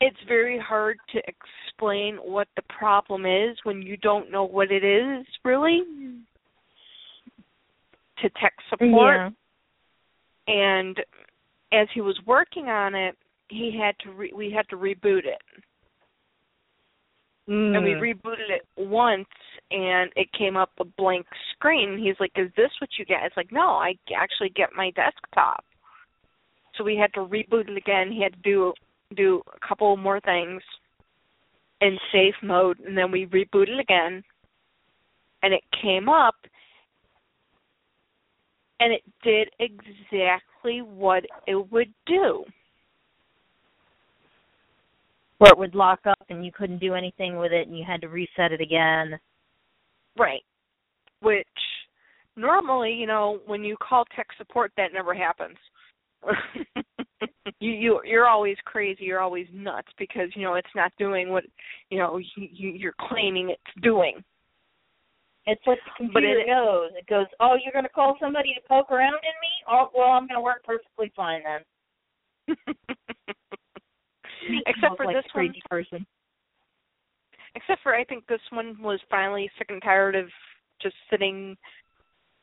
it's 0.00 0.16
very 0.28 0.58
hard 0.58 0.98
to 1.12 1.22
explain 1.26 2.16
what 2.16 2.48
the 2.56 2.62
problem 2.78 3.24
is 3.24 3.56
when 3.62 3.82
you 3.82 3.96
don't 3.96 4.30
know 4.30 4.44
what 4.44 4.70
it 4.70 4.84
is 4.84 5.26
really 5.44 5.82
to 8.18 8.30
tech 8.40 8.54
support 8.70 9.32
yeah. 10.48 10.82
and 10.82 10.98
as 11.72 11.88
he 11.94 12.00
was 12.00 12.18
working 12.26 12.66
on 12.66 12.94
it 12.94 13.16
he 13.48 13.76
had 13.78 13.94
to 14.00 14.10
re- 14.16 14.32
we 14.34 14.52
had 14.52 14.68
to 14.68 14.76
reboot 14.76 15.24
it 15.24 15.42
mm. 17.48 17.76
and 17.76 17.84
we 17.84 17.92
rebooted 17.92 18.50
it 18.50 18.62
once 18.76 19.26
and 19.74 20.12
it 20.14 20.28
came 20.38 20.56
up 20.56 20.70
a 20.78 20.84
blank 20.84 21.26
screen. 21.52 21.98
He's 21.98 22.14
like 22.20 22.30
is 22.36 22.50
this 22.56 22.70
what 22.80 22.90
you 22.98 23.04
get? 23.04 23.24
It's 23.24 23.36
like 23.36 23.50
no 23.50 23.70
i 23.70 23.94
actually 24.16 24.50
get 24.50 24.70
my 24.76 24.90
desktop. 24.90 25.64
So 26.76 26.84
we 26.84 26.96
had 26.96 27.12
to 27.14 27.20
reboot 27.20 27.68
it 27.68 27.76
again. 27.76 28.12
He 28.12 28.22
had 28.22 28.34
to 28.34 28.40
do 28.42 28.72
do 29.16 29.42
a 29.54 29.66
couple 29.66 29.96
more 29.96 30.20
things 30.20 30.62
in 31.80 31.98
safe 32.12 32.34
mode 32.42 32.78
and 32.80 32.96
then 32.96 33.10
we 33.10 33.26
rebooted 33.26 33.80
again. 33.80 34.22
And 35.42 35.52
it 35.52 35.62
came 35.82 36.08
up 36.08 36.36
and 38.80 38.92
it 38.92 39.02
did 39.22 39.48
exactly 39.58 40.82
what 40.82 41.24
it 41.46 41.72
would 41.72 41.92
do. 42.06 42.44
Where 45.38 45.50
it 45.50 45.58
would 45.58 45.74
lock 45.74 46.00
up 46.06 46.24
and 46.30 46.44
you 46.44 46.52
couldn't 46.52 46.78
do 46.78 46.94
anything 46.94 47.36
with 47.36 47.52
it 47.52 47.66
and 47.66 47.76
you 47.76 47.84
had 47.84 48.00
to 48.02 48.08
reset 48.08 48.52
it 48.52 48.60
again. 48.60 49.18
Right. 50.18 50.42
Which 51.20 51.46
normally, 52.36 52.92
you 52.92 53.06
know, 53.06 53.40
when 53.46 53.64
you 53.64 53.76
call 53.76 54.04
tech 54.16 54.28
support 54.38 54.72
that 54.76 54.92
never 54.92 55.14
happens. 55.14 55.56
you 57.60 57.70
you 57.70 58.00
you're 58.04 58.26
always 58.26 58.56
crazy, 58.64 59.04
you're 59.04 59.20
always 59.20 59.46
nuts 59.52 59.88
because, 59.98 60.28
you 60.34 60.42
know, 60.42 60.54
it's 60.54 60.66
not 60.74 60.92
doing 60.98 61.30
what, 61.30 61.44
you 61.90 61.98
know, 61.98 62.18
you, 62.18 62.70
you're 62.70 62.94
claiming 63.08 63.50
it's 63.50 63.82
doing. 63.82 64.22
It's 65.46 65.60
what 65.66 65.78
the 65.84 65.90
computer 65.96 66.40
it, 66.40 66.46
goes. 66.46 66.90
It 66.96 67.06
goes, 67.06 67.26
"Oh, 67.38 67.56
you're 67.62 67.72
going 67.72 67.84
to 67.84 67.90
call 67.90 68.16
somebody 68.18 68.54
to 68.54 68.60
poke 68.66 68.90
around 68.90 69.12
in 69.12 69.36
me? 69.42 69.52
Oh, 69.68 69.90
well, 69.94 70.08
I'm 70.08 70.26
going 70.26 70.38
to 70.38 70.40
work 70.40 70.64
perfectly 70.64 71.12
fine 71.14 71.42
then." 71.44 72.56
except 74.66 74.96
for 74.96 75.04
like 75.04 75.16
this 75.16 75.24
crazy 75.32 75.60
one, 75.68 75.84
person. 75.84 76.06
Except 77.54 77.82
for 77.82 77.94
I 77.94 78.04
think 78.04 78.26
this 78.26 78.40
one 78.50 78.76
was 78.80 79.00
finally 79.10 79.50
sick 79.58 79.68
and 79.70 79.82
tired 79.82 80.16
of 80.16 80.26
just 80.82 80.94
sitting 81.10 81.56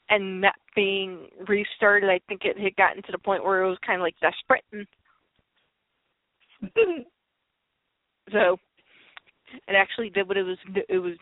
and 0.10 0.42
not 0.42 0.56
being 0.76 1.28
restarted. 1.48 2.10
I 2.10 2.20
think 2.28 2.42
it 2.44 2.58
had 2.60 2.76
gotten 2.76 3.04
to 3.04 3.12
the 3.12 3.18
point 3.18 3.44
where 3.44 3.64
it 3.64 3.70
was 3.70 3.78
kind 3.86 4.02
of 4.02 4.04
like 4.04 4.16
desperate. 4.22 4.64
And 4.72 4.88
so 8.32 8.58
it 9.68 9.76
actually 9.76 10.10
did 10.10 10.28
what 10.28 10.38
it 10.38 10.44
was 10.44 10.58
it 10.90 11.00
was 11.00 11.18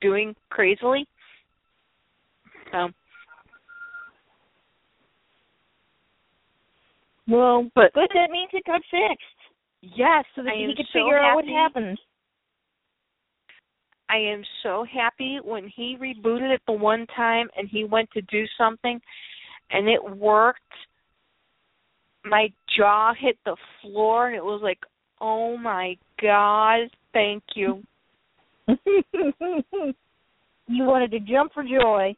doing 0.00 0.34
crazily. 0.50 1.06
So. 2.72 2.88
Well, 7.28 7.70
but 7.74 7.92
good. 7.92 8.10
That 8.14 8.30
means 8.30 8.50
it 8.52 8.64
got 8.64 8.80
fixed. 8.90 9.24
Yes, 9.82 10.24
so 10.34 10.42
that 10.42 10.52
I 10.52 10.56
he 10.56 10.74
could 10.76 10.86
so 10.92 10.98
figure 10.98 11.18
out 11.18 11.36
what 11.36 11.46
happened. 11.46 11.98
I 14.10 14.16
am 14.16 14.42
so 14.62 14.84
happy 14.92 15.38
when 15.42 15.68
he 15.68 15.96
rebooted 16.00 16.52
it 16.52 16.62
the 16.66 16.72
one 16.72 17.06
time 17.14 17.48
and 17.56 17.68
he 17.68 17.84
went 17.84 18.10
to 18.12 18.22
do 18.22 18.44
something 18.58 19.00
and 19.70 19.88
it 19.88 20.02
worked. 20.16 20.60
My 22.24 22.48
jaw 22.76 23.12
hit 23.18 23.38
the 23.44 23.56
floor 23.80 24.26
and 24.26 24.36
it 24.36 24.44
was 24.44 24.60
like, 24.62 24.80
"Oh 25.20 25.56
my 25.56 25.96
god, 26.20 26.90
thank 27.12 27.42
you." 27.54 27.82
you 28.68 29.94
wanted 30.84 31.12
to 31.12 31.20
jump 31.20 31.52
for 31.54 31.62
joy. 31.62 32.14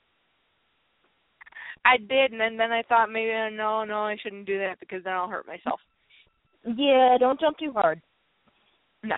I 1.84 1.96
did, 1.98 2.32
and 2.32 2.40
then, 2.40 2.56
then 2.56 2.72
I 2.72 2.82
thought 2.82 3.10
maybe 3.10 3.32
uh, 3.32 3.50
no, 3.50 3.84
no, 3.84 4.04
I 4.04 4.16
shouldn't 4.22 4.46
do 4.46 4.58
that 4.58 4.80
because 4.80 5.04
then 5.04 5.12
I'll 5.12 5.28
hurt 5.28 5.46
myself. 5.46 5.80
Yeah, 6.64 7.16
don't 7.18 7.40
jump 7.40 7.58
too 7.58 7.72
hard. 7.72 8.00
No. 9.02 9.16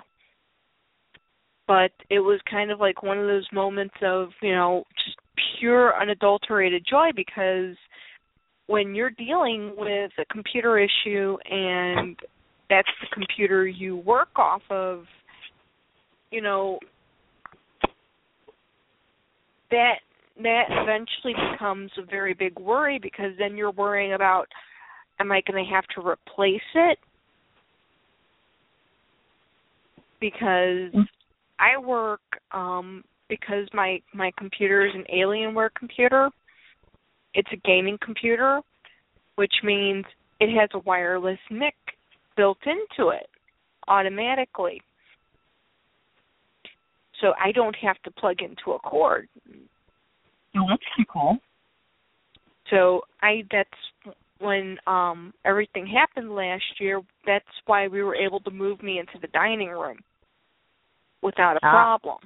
But 1.66 1.92
it 2.10 2.20
was 2.20 2.40
kind 2.50 2.70
of 2.70 2.80
like 2.80 3.02
one 3.02 3.18
of 3.18 3.26
those 3.26 3.46
moments 3.52 3.94
of, 4.02 4.28
you 4.42 4.52
know, 4.52 4.84
just 5.04 5.16
pure 5.58 5.98
unadulterated 6.00 6.84
joy 6.88 7.10
because 7.14 7.76
when 8.66 8.94
you're 8.94 9.10
dealing 9.10 9.72
with 9.76 10.10
a 10.18 10.24
computer 10.30 10.78
issue 10.78 11.36
and 11.50 12.16
that's 12.70 12.88
the 13.00 13.08
computer 13.12 13.66
you 13.66 13.96
work 13.96 14.28
off 14.36 14.62
of, 14.70 15.04
you 16.30 16.40
know, 16.40 16.78
that 19.70 19.94
that 20.42 20.64
eventually 20.68 21.34
becomes 21.52 21.90
a 21.96 22.04
very 22.04 22.34
big 22.34 22.58
worry 22.58 22.98
because 23.00 23.32
then 23.38 23.56
you're 23.56 23.70
worrying 23.70 24.14
about 24.14 24.46
am 25.20 25.30
I 25.30 25.42
going 25.46 25.64
to 25.64 25.70
have 25.70 25.84
to 25.94 26.00
replace 26.00 26.60
it? 26.74 26.98
Because 30.20 30.90
mm-hmm. 30.92 31.02
I 31.58 31.78
work 31.78 32.20
um 32.52 33.04
because 33.28 33.66
my 33.72 34.00
my 34.12 34.30
computer 34.36 34.86
is 34.86 34.92
an 34.94 35.04
Alienware 35.12 35.70
computer. 35.78 36.30
It's 37.34 37.48
a 37.52 37.56
gaming 37.66 37.98
computer, 38.02 38.60
which 39.36 39.54
means 39.62 40.04
it 40.40 40.54
has 40.58 40.68
a 40.74 40.78
wireless 40.80 41.38
NIC 41.50 41.74
built 42.36 42.58
into 42.64 43.10
it 43.10 43.28
automatically. 43.88 44.80
So 47.20 47.32
I 47.42 47.52
don't 47.52 47.76
have 47.76 48.00
to 48.04 48.10
plug 48.10 48.36
into 48.40 48.72
a 48.72 48.78
cord. 48.80 49.28
Oh, 50.56 50.66
that's 50.68 50.82
pretty 50.94 51.08
cool. 51.12 51.38
So 52.70 53.02
I 53.22 53.44
that's 53.50 54.14
when 54.38 54.76
um 54.86 55.32
everything 55.44 55.86
happened 55.86 56.34
last 56.34 56.64
year, 56.80 57.00
that's 57.26 57.44
why 57.66 57.88
we 57.88 58.02
were 58.02 58.16
able 58.16 58.40
to 58.40 58.50
move 58.50 58.82
me 58.82 58.98
into 58.98 59.18
the 59.20 59.28
dining 59.28 59.68
room 59.68 59.98
without 61.24 61.56
a 61.56 61.60
Ah. 61.64 61.70
problem. 61.98 62.18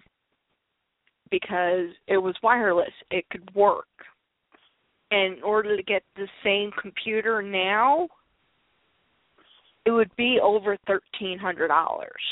Because 1.30 1.94
it 2.06 2.18
was 2.18 2.34
wireless, 2.42 2.92
it 3.10 3.28
could 3.30 3.54
work. 3.54 3.86
And 5.10 5.38
in 5.38 5.42
order 5.42 5.76
to 5.76 5.82
get 5.82 6.02
the 6.16 6.28
same 6.42 6.70
computer 6.72 7.40
now, 7.40 8.08
it 9.86 9.90
would 9.90 10.14
be 10.16 10.38
over 10.40 10.76
thirteen 10.86 11.38
hundred 11.38 11.68
dollars. 11.68 12.22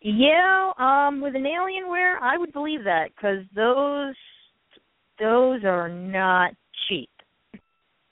Yeah, 0.00 0.72
um, 0.78 1.20
with 1.20 1.34
an 1.34 1.44
Alienware, 1.44 2.20
I 2.20 2.36
would 2.36 2.52
believe 2.52 2.84
that 2.84 3.14
because 3.14 3.44
those 3.54 4.14
those 5.18 5.64
are 5.64 5.88
not 5.88 6.54
cheap. 6.88 7.10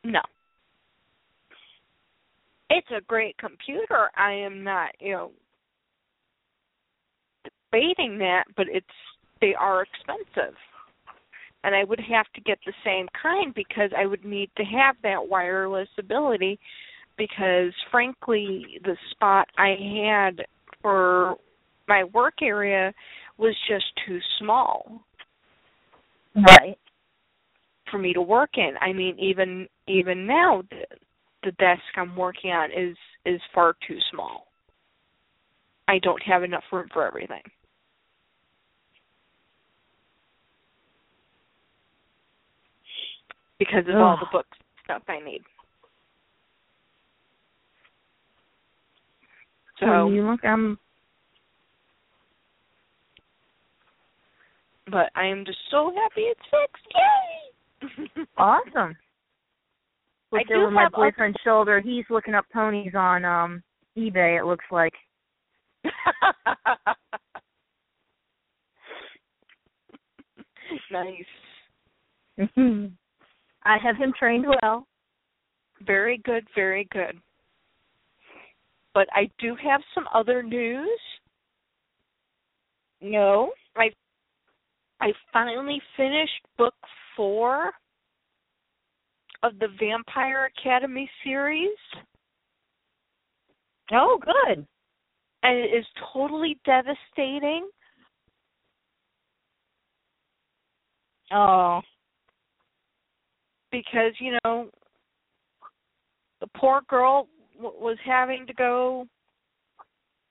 No. 0.02 0.22
It's 2.70 2.90
a 2.90 3.00
great 3.02 3.36
computer. 3.38 4.10
I 4.16 4.32
am 4.32 4.64
not, 4.64 4.90
you 4.98 5.12
know, 5.12 5.32
debating 7.76 8.18
that, 8.18 8.44
but 8.56 8.66
it's 8.70 8.86
they 9.40 9.54
are 9.54 9.82
expensive. 9.82 10.54
And 11.64 11.74
I 11.74 11.84
would 11.84 12.00
have 12.00 12.26
to 12.34 12.40
get 12.40 12.58
the 12.64 12.72
same 12.84 13.06
kind 13.20 13.52
because 13.54 13.90
I 13.96 14.06
would 14.06 14.24
need 14.24 14.50
to 14.56 14.64
have 14.64 14.96
that 15.02 15.28
wireless 15.28 15.88
ability 15.98 16.58
because 17.18 17.72
frankly 17.90 18.78
the 18.84 18.96
spot 19.10 19.48
I 19.58 19.74
had 20.04 20.46
for 20.80 21.36
my 21.88 22.04
work 22.04 22.34
area 22.42 22.92
was 23.38 23.54
just 23.68 23.86
too 24.06 24.18
small 24.38 25.02
Right. 26.34 26.78
for 27.90 27.98
me 27.98 28.12
to 28.12 28.20
work 28.20 28.50
in. 28.56 28.74
I 28.80 28.92
mean 28.92 29.18
even 29.18 29.66
even 29.88 30.26
now 30.26 30.62
the, 30.70 30.84
the 31.42 31.52
desk 31.52 31.82
I'm 31.96 32.14
working 32.16 32.52
on 32.52 32.70
is 32.70 32.96
is 33.24 33.40
far 33.54 33.74
too 33.88 33.98
small. 34.12 34.46
I 35.88 35.98
don't 36.00 36.22
have 36.22 36.42
enough 36.42 36.64
room 36.70 36.86
for 36.92 37.06
everything. 37.06 37.42
Because 43.58 43.84
of 43.88 43.96
all 43.96 44.16
the 44.16 44.26
Ugh. 44.26 44.32
books 44.32 44.58
stuff 44.84 45.02
I 45.08 45.18
need. 45.20 45.42
So 49.80 50.08
you 50.08 50.30
look 50.30 50.44
I'm. 50.44 50.78
but 54.90 55.10
I 55.14 55.26
am 55.26 55.44
just 55.44 55.58
so 55.70 55.92
happy 55.94 56.22
it's 56.22 56.40
fixed. 56.50 56.86
Yay! 56.94 57.52
awesome. 58.38 58.96
I 60.32 60.38
Looked 60.38 60.48
do 60.48 60.54
over 60.54 60.70
my 60.70 60.88
boyfriend's 60.88 61.38
shoulder. 61.44 61.80
He's 61.80 62.06
looking 62.10 62.34
up 62.34 62.46
ponies 62.52 62.94
on 62.96 63.24
um 63.24 63.62
eBay. 63.96 64.40
It 64.40 64.44
looks 64.44 64.64
like. 64.70 64.92
nice. 70.90 71.24
I 73.66 73.78
have 73.82 73.96
him 73.96 74.12
trained 74.16 74.46
well. 74.62 74.86
Very 75.84 76.18
good, 76.18 76.46
very 76.54 76.86
good. 76.92 77.20
But 78.94 79.08
I 79.12 79.28
do 79.38 79.56
have 79.56 79.80
some 79.94 80.06
other 80.14 80.42
news. 80.42 80.88
No. 83.00 83.50
I 83.76 83.90
I 85.00 85.12
finally 85.32 85.82
finished 85.96 86.40
book 86.56 86.74
four 87.16 87.72
of 89.42 89.58
the 89.58 89.68
Vampire 89.78 90.50
Academy 90.58 91.10
series, 91.22 91.76
Oh, 93.92 94.18
good. 94.20 94.66
and 95.42 95.58
it 95.58 95.74
is 95.76 95.84
totally 96.12 96.58
devastating. 96.64 97.68
Oh. 101.32 101.80
Because 103.76 104.12
you 104.18 104.38
know 104.44 104.68
the 106.40 106.46
poor 106.56 106.80
girl 106.88 107.28
w- 107.56 107.78
was 107.78 107.98
having 108.04 108.46
to 108.46 108.54
go 108.54 109.06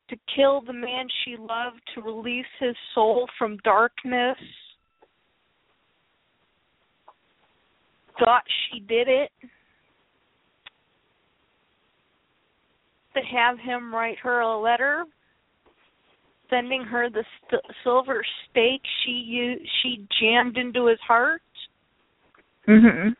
to 0.09 0.15
kill 0.35 0.61
the 0.61 0.73
man 0.73 1.07
she 1.23 1.35
loved 1.37 1.81
to 1.93 2.01
release 2.01 2.45
his 2.59 2.75
soul 2.93 3.27
from 3.37 3.57
darkness 3.63 4.37
thought 8.19 8.43
she 8.71 8.79
did 8.79 9.07
it 9.07 9.29
to 13.13 13.21
have 13.21 13.59
him 13.59 13.93
write 13.93 14.17
her 14.17 14.39
a 14.39 14.57
letter 14.57 15.05
sending 16.49 16.83
her 16.83 17.09
the 17.09 17.23
st- 17.47 17.61
silver 17.83 18.23
stake 18.49 18.81
she 19.03 19.11
u- 19.11 19.65
she 19.81 20.07
jammed 20.19 20.57
into 20.57 20.87
his 20.87 20.99
heart 21.01 21.41
Mhm. 22.67 23.15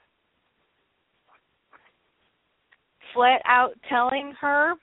Flat 3.16 3.42
out 3.48 3.72
telling 3.90 4.34
her 4.40 4.74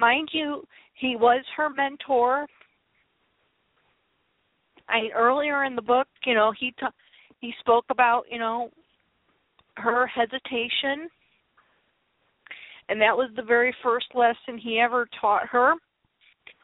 mind 0.00 0.28
you 0.32 0.66
he 0.94 1.14
was 1.14 1.44
her 1.56 1.70
mentor 1.70 2.46
i 4.88 5.08
earlier 5.14 5.64
in 5.64 5.76
the 5.76 5.82
book 5.82 6.08
you 6.24 6.34
know 6.34 6.52
he 6.58 6.72
t- 6.80 6.86
he 7.40 7.52
spoke 7.60 7.84
about 7.90 8.24
you 8.28 8.38
know 8.38 8.70
her 9.76 10.06
hesitation 10.06 11.08
and 12.88 13.00
that 13.00 13.16
was 13.16 13.30
the 13.36 13.42
very 13.42 13.72
first 13.82 14.06
lesson 14.14 14.58
he 14.58 14.80
ever 14.80 15.06
taught 15.20 15.46
her 15.46 15.74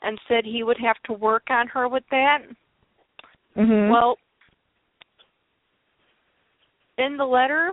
and 0.03 0.19
said 0.27 0.45
he 0.45 0.65
would 0.65 0.79
have 0.79 0.97
to 1.05 1.13
work 1.13 1.45
on 1.51 1.69
her 1.69 1.89
with 1.89 2.05
that 2.11 2.39
Mhm. 3.57 3.91
well, 3.91 4.19
in 6.99 7.17
the 7.17 7.25
letter, 7.25 7.73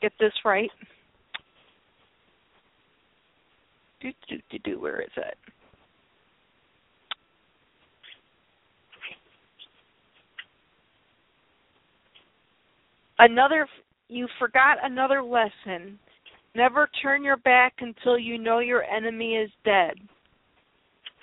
get 0.00 0.12
this 0.18 0.34
right. 0.44 0.70
Do 4.00 4.10
do 4.28 4.36
do 4.50 4.58
do. 4.58 4.80
Where 4.80 5.00
is 5.00 5.10
it? 5.16 5.36
Another. 13.18 13.66
You 14.08 14.26
forgot 14.38 14.78
another 14.82 15.22
lesson. 15.22 15.98
Never 16.56 16.88
turn 17.00 17.22
your 17.22 17.36
back 17.36 17.74
until 17.80 18.18
you 18.18 18.38
know 18.38 18.58
your 18.58 18.82
enemy 18.82 19.36
is 19.36 19.50
dead. 19.64 19.94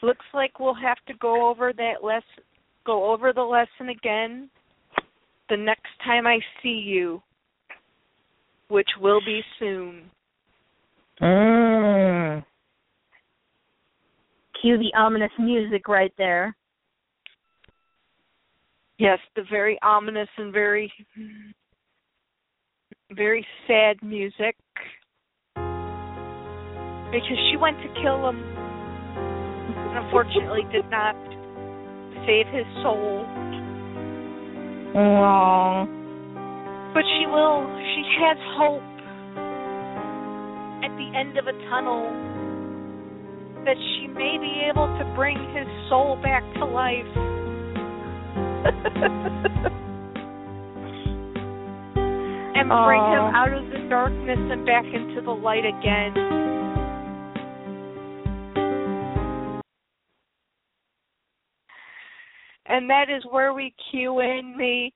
Looks 0.01 0.25
like 0.33 0.59
we'll 0.59 0.73
have 0.73 0.97
to 1.07 1.13
go 1.15 1.49
over 1.49 1.73
that 1.73 2.03
lesson 2.03 2.43
go 2.87 3.11
over 3.11 3.33
the 3.33 3.41
lesson 3.41 3.89
again 3.89 4.49
the 5.49 5.57
next 5.57 5.89
time 6.03 6.25
I 6.25 6.39
see 6.63 6.69
you, 6.69 7.21
which 8.69 8.87
will 8.99 9.19
be 9.25 9.41
soon. 9.59 10.03
Mm. 11.21 12.43
Cue 14.61 14.77
the 14.77 14.93
ominous 14.97 15.31
music 15.39 15.87
right 15.87 16.13
there. 16.17 16.55
Yes, 18.97 19.19
the 19.35 19.43
very 19.49 19.77
ominous 19.83 20.29
and 20.37 20.51
very 20.51 20.91
very 23.11 23.45
sad 23.67 23.97
music. 24.01 24.55
Because 27.11 27.37
she 27.49 27.57
went 27.57 27.77
to 27.77 27.87
kill 28.01 28.27
him 28.29 28.43
and 29.77 30.05
unfortunately 30.05 30.63
did 30.71 30.89
not 30.89 31.15
save 32.25 32.47
his 32.47 32.65
soul. 32.83 33.25
Oh. 34.95 35.85
But 36.93 37.03
she 37.15 37.27
will. 37.27 37.63
She 37.95 38.03
has 38.19 38.37
hope 38.57 38.83
at 40.83 40.91
the 40.97 41.11
end 41.15 41.37
of 41.37 41.47
a 41.47 41.53
tunnel 41.69 42.11
that 43.63 43.77
she 43.77 44.06
may 44.17 44.37
be 44.41 44.65
able 44.67 44.87
to 44.97 45.13
bring 45.15 45.37
his 45.53 45.67
soul 45.89 46.17
back 46.23 46.43
to 46.55 46.65
life. 46.65 47.05
and 52.57 52.69
bring 52.69 53.01
him 53.13 53.23
out 53.35 53.53
of 53.53 53.69
the 53.69 53.87
darkness 53.89 54.39
and 54.39 54.65
back 54.65 54.85
into 54.85 55.21
the 55.21 55.31
light 55.31 55.65
again. 55.65 56.13
And 62.65 62.89
that 62.89 63.05
is 63.09 63.23
where 63.29 63.53
we 63.53 63.73
cue 63.91 64.19
in 64.19 64.55
the 64.57 64.89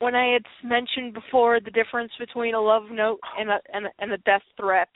when 0.00 0.14
I 0.14 0.32
had 0.32 0.42
mentioned 0.64 1.12
before 1.14 1.60
the 1.60 1.70
difference 1.70 2.12
between 2.18 2.54
a 2.54 2.60
love 2.60 2.84
note 2.90 3.20
and 3.38 3.50
a 3.50 3.58
and 3.72 3.86
a, 3.86 3.90
and 3.98 4.12
a 4.12 4.18
death 4.18 4.42
threat. 4.56 4.88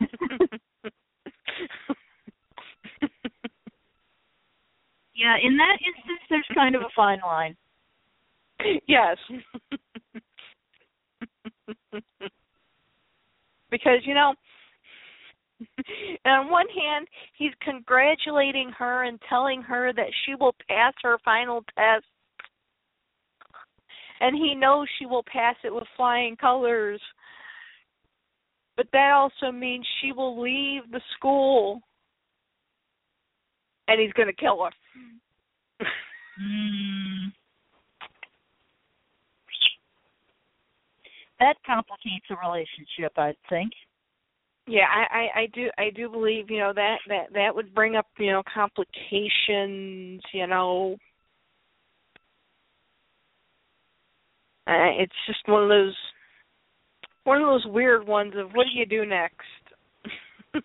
Yeah, 5.14 5.36
in 5.42 5.56
that 5.58 5.76
instance, 5.86 6.20
there's 6.28 6.46
kind 6.54 6.74
of 6.74 6.82
a 6.82 6.88
fine 6.96 7.20
line. 7.24 7.56
yes. 8.88 9.16
because 13.70 14.00
you 14.04 14.14
know 14.14 14.34
on 16.26 16.50
one 16.50 16.66
hand 16.68 17.06
he's 17.38 17.52
congratulating 17.62 18.70
her 18.76 19.04
and 19.04 19.20
telling 19.28 19.62
her 19.62 19.92
that 19.92 20.08
she 20.24 20.34
will 20.34 20.54
pass 20.68 20.92
her 21.02 21.18
final 21.24 21.62
test 21.76 22.04
and 24.20 24.36
he 24.36 24.54
knows 24.54 24.88
she 24.98 25.06
will 25.06 25.24
pass 25.32 25.56
it 25.64 25.72
with 25.72 25.84
flying 25.96 26.36
colors 26.36 27.00
but 28.76 28.86
that 28.92 29.12
also 29.12 29.52
means 29.52 29.86
she 30.00 30.12
will 30.12 30.40
leave 30.40 30.82
the 30.90 31.00
school 31.16 31.80
and 33.88 34.00
he's 34.00 34.12
going 34.12 34.28
to 34.28 34.34
kill 34.34 34.64
her 34.64 34.70
Mm. 36.40 37.32
That 41.40 41.56
complicates 41.66 42.26
a 42.30 42.36
relationship, 42.36 43.12
I 43.16 43.34
think. 43.48 43.72
Yeah, 44.66 44.86
I, 44.88 45.16
I, 45.16 45.40
I 45.40 45.46
do 45.52 45.70
I 45.76 45.90
do 45.90 46.08
believe, 46.08 46.50
you 46.50 46.58
know, 46.58 46.72
that, 46.72 46.98
that 47.08 47.32
that 47.34 47.54
would 47.54 47.74
bring 47.74 47.96
up, 47.96 48.06
you 48.16 48.30
know, 48.30 48.42
complications, 48.54 50.22
you 50.32 50.46
know. 50.46 50.96
Uh, 54.68 54.94
it's 55.00 55.12
just 55.26 55.40
one 55.48 55.64
of 55.64 55.68
those 55.68 55.96
one 57.24 57.40
of 57.40 57.46
those 57.46 57.66
weird 57.66 58.06
ones 58.06 58.34
of 58.36 58.50
what 58.52 58.66
do 58.72 58.78
you 58.78 58.86
do 58.86 59.06
next? 59.06 59.36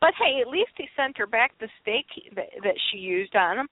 but 0.00 0.14
hey, 0.18 0.40
at 0.40 0.48
least 0.48 0.70
he 0.76 0.86
sent 0.96 1.18
her 1.18 1.26
back 1.26 1.52
the 1.58 1.68
steak 1.80 2.06
that, 2.34 2.48
that 2.62 2.74
she 2.90 2.98
used 2.98 3.34
on 3.34 3.58
him. 3.58 3.68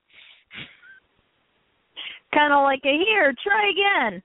Kind 2.35 2.53
of 2.53 2.63
like 2.63 2.81
a 2.85 2.99
here, 3.07 3.33
try 3.43 3.71
again. 3.71 4.23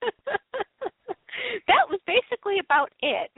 that 1.66 1.88
was 1.88 2.00
basically 2.06 2.58
about 2.60 2.90
it. 3.00 3.30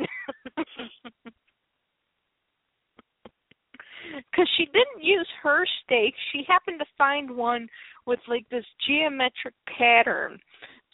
Because 4.17 4.49
she 4.57 4.65
didn't 4.67 5.03
use 5.03 5.29
her 5.43 5.65
stake. 5.85 6.15
she 6.33 6.45
happened 6.49 6.79
to 6.81 6.87
find 6.99 7.31
one 7.31 7.69
with 8.07 8.19
like 8.29 8.49
this 8.51 8.65
geometric 8.87 9.55
pattern. 9.79 10.39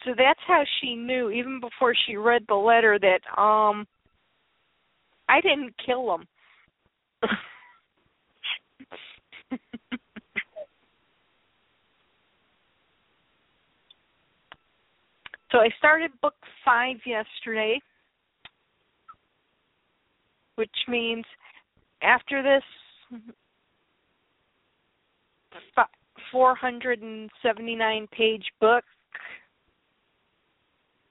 So 0.05 0.11
that's 0.17 0.39
how 0.45 0.63
she 0.79 0.95
knew, 0.95 1.29
even 1.31 1.59
before 1.59 1.95
she 2.05 2.15
read 2.15 2.43
the 2.47 2.55
letter, 2.55 2.99
that 2.99 3.41
um 3.41 3.87
I 5.27 5.41
didn't 5.41 5.73
kill 5.85 6.15
him. 6.15 6.27
So 15.51 15.59
I 15.59 15.69
started 15.77 16.11
book 16.21 16.35
five 16.65 16.97
yesterday, 17.05 17.79
which 20.55 20.69
means 20.89 21.23
after 22.03 22.43
this 22.43 22.63
479 26.31 28.07
page 28.11 28.45
book 28.59 28.83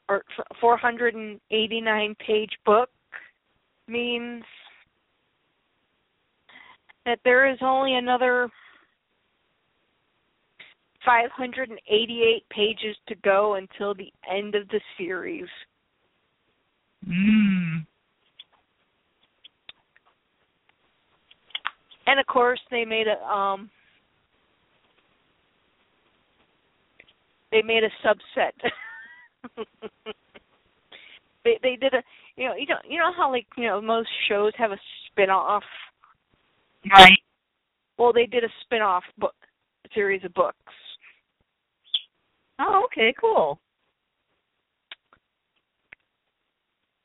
or 0.09 0.23
489 0.60 2.16
page 2.24 2.52
book 2.64 2.90
means 3.89 4.44
that 7.05 7.18
there 7.24 7.51
is 7.51 7.59
only 7.60 7.94
another 7.94 8.48
588 11.05 12.48
pages 12.51 12.97
to 13.09 13.14
go 13.16 13.55
until 13.55 13.94
the 13.94 14.12
end 14.28 14.55
of 14.55 14.68
the 14.68 14.81
series. 14.98 15.47
Mm. 17.09 17.86
And 22.07 22.20
of 22.20 22.27
course, 22.27 22.61
they 22.70 22.85
made 22.85 23.07
a 23.09 23.23
um 23.24 23.70
they 27.51 27.62
made 27.62 27.83
a 27.85 27.91
subset. 28.07 28.53
they 31.45 31.59
they 31.62 31.77
did 31.77 31.95
a 31.95 32.03
you 32.37 32.49
know 32.49 32.55
you 32.55 32.66
know 32.66 32.77
you 32.89 32.99
know 32.99 33.12
how 33.16 33.31
like 33.31 33.47
you 33.57 33.65
know 33.65 33.81
most 33.81 34.09
shows 34.28 34.53
have 34.57 34.73
a 34.73 34.78
spin-off 35.07 35.62
Right. 36.97 37.19
well 37.99 38.12
they 38.12 38.27
did 38.27 38.45
a 38.45 38.49
spin-off 38.62 39.05
book 39.19 39.35
series 39.95 40.24
of 40.24 40.35
books 40.35 40.57
Oh, 42.59 42.87
okay, 42.87 43.12
cool. 43.20 43.59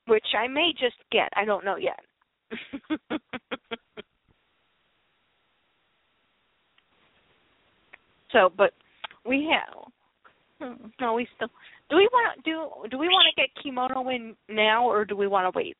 which 0.07 0.25
I 0.37 0.47
may 0.47 0.71
just 0.73 0.95
get. 1.11 1.29
I 1.35 1.45
don't 1.45 1.63
know 1.65 1.75
yet. 1.77 1.99
so, 8.31 8.51
but 8.57 8.73
we 9.25 9.49
have. 9.51 9.91
hmm, 10.59 10.87
No, 10.99 11.13
we 11.13 11.27
still. 11.35 11.49
Do 11.89 11.97
we 11.97 12.07
want 12.11 12.37
to 12.37 12.49
do? 12.49 12.89
Do 12.89 12.97
we 12.97 13.07
want 13.07 13.25
to 13.35 13.41
get 13.41 13.49
kimono 13.63 14.09
in 14.09 14.35
now, 14.49 14.87
or 14.87 15.05
do 15.05 15.15
we 15.15 15.27
want 15.27 15.51
to 15.51 15.57
wait? 15.57 15.77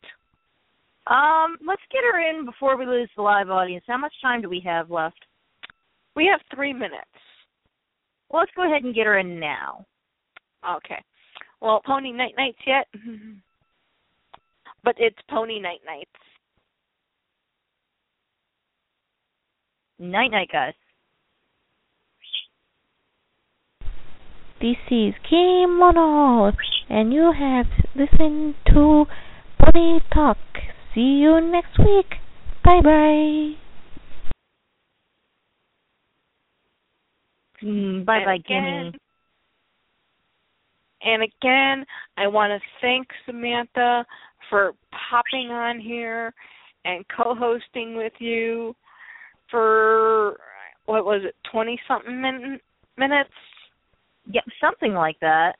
Um, 1.07 1.57
let's 1.65 1.81
get 1.91 2.01
her 2.03 2.19
in 2.19 2.45
before 2.45 2.77
we 2.77 2.85
lose 2.85 3.09
the 3.15 3.23
live 3.23 3.49
audience. 3.49 3.83
How 3.87 3.97
much 3.97 4.13
time 4.21 4.41
do 4.41 4.49
we 4.49 4.61
have 4.65 4.91
left? 4.91 5.19
We 6.15 6.25
have 6.31 6.41
three 6.53 6.73
minutes. 6.73 7.05
Well, 8.29 8.41
let's 8.41 8.51
go 8.55 8.65
ahead 8.69 8.83
and 8.83 8.93
get 8.93 9.07
her 9.07 9.17
in 9.17 9.39
now. 9.39 9.85
Okay. 10.77 11.01
Well, 11.61 11.81
pony 11.85 12.11
night 12.11 12.33
nights 12.37 12.59
yet? 12.65 12.87
but 14.83 14.95
it's 14.97 15.17
pony 15.29 15.59
night 15.59 15.81
nights. 15.85 16.09
Night 19.99 20.31
night, 20.31 20.49
guys. 20.51 20.73
This 24.61 24.77
is 24.91 25.15
Kimono, 25.27 26.51
and 26.87 27.11
you 27.11 27.31
have 27.31 27.65
listened 27.95 28.53
to 28.67 29.05
Pony 29.57 29.99
Talk. 30.13 30.37
See 30.93 31.17
you 31.19 31.41
next 31.41 31.79
week. 31.79 32.17
Bye 32.63 32.81
bye. 32.83 33.55
Mm, 37.63 38.05
bye 38.05 38.23
bye, 38.23 38.37
Kimmy. 38.47 38.93
And 41.01 41.23
again, 41.23 41.83
I 42.17 42.27
want 42.27 42.51
to 42.51 42.59
thank 42.81 43.07
Samantha 43.25 44.05
for 44.47 44.73
popping 45.09 45.49
on 45.49 45.79
here 45.79 46.35
and 46.85 47.03
co-hosting 47.17 47.97
with 47.97 48.13
you 48.19 48.75
for 49.49 50.37
what 50.85 51.03
was 51.03 51.23
it, 51.25 51.35
twenty 51.51 51.79
something 51.87 52.21
min- 52.21 52.59
minutes? 52.95 53.31
Yep, 54.29 54.43
something 54.59 54.93
like 54.93 55.19
that. 55.21 55.53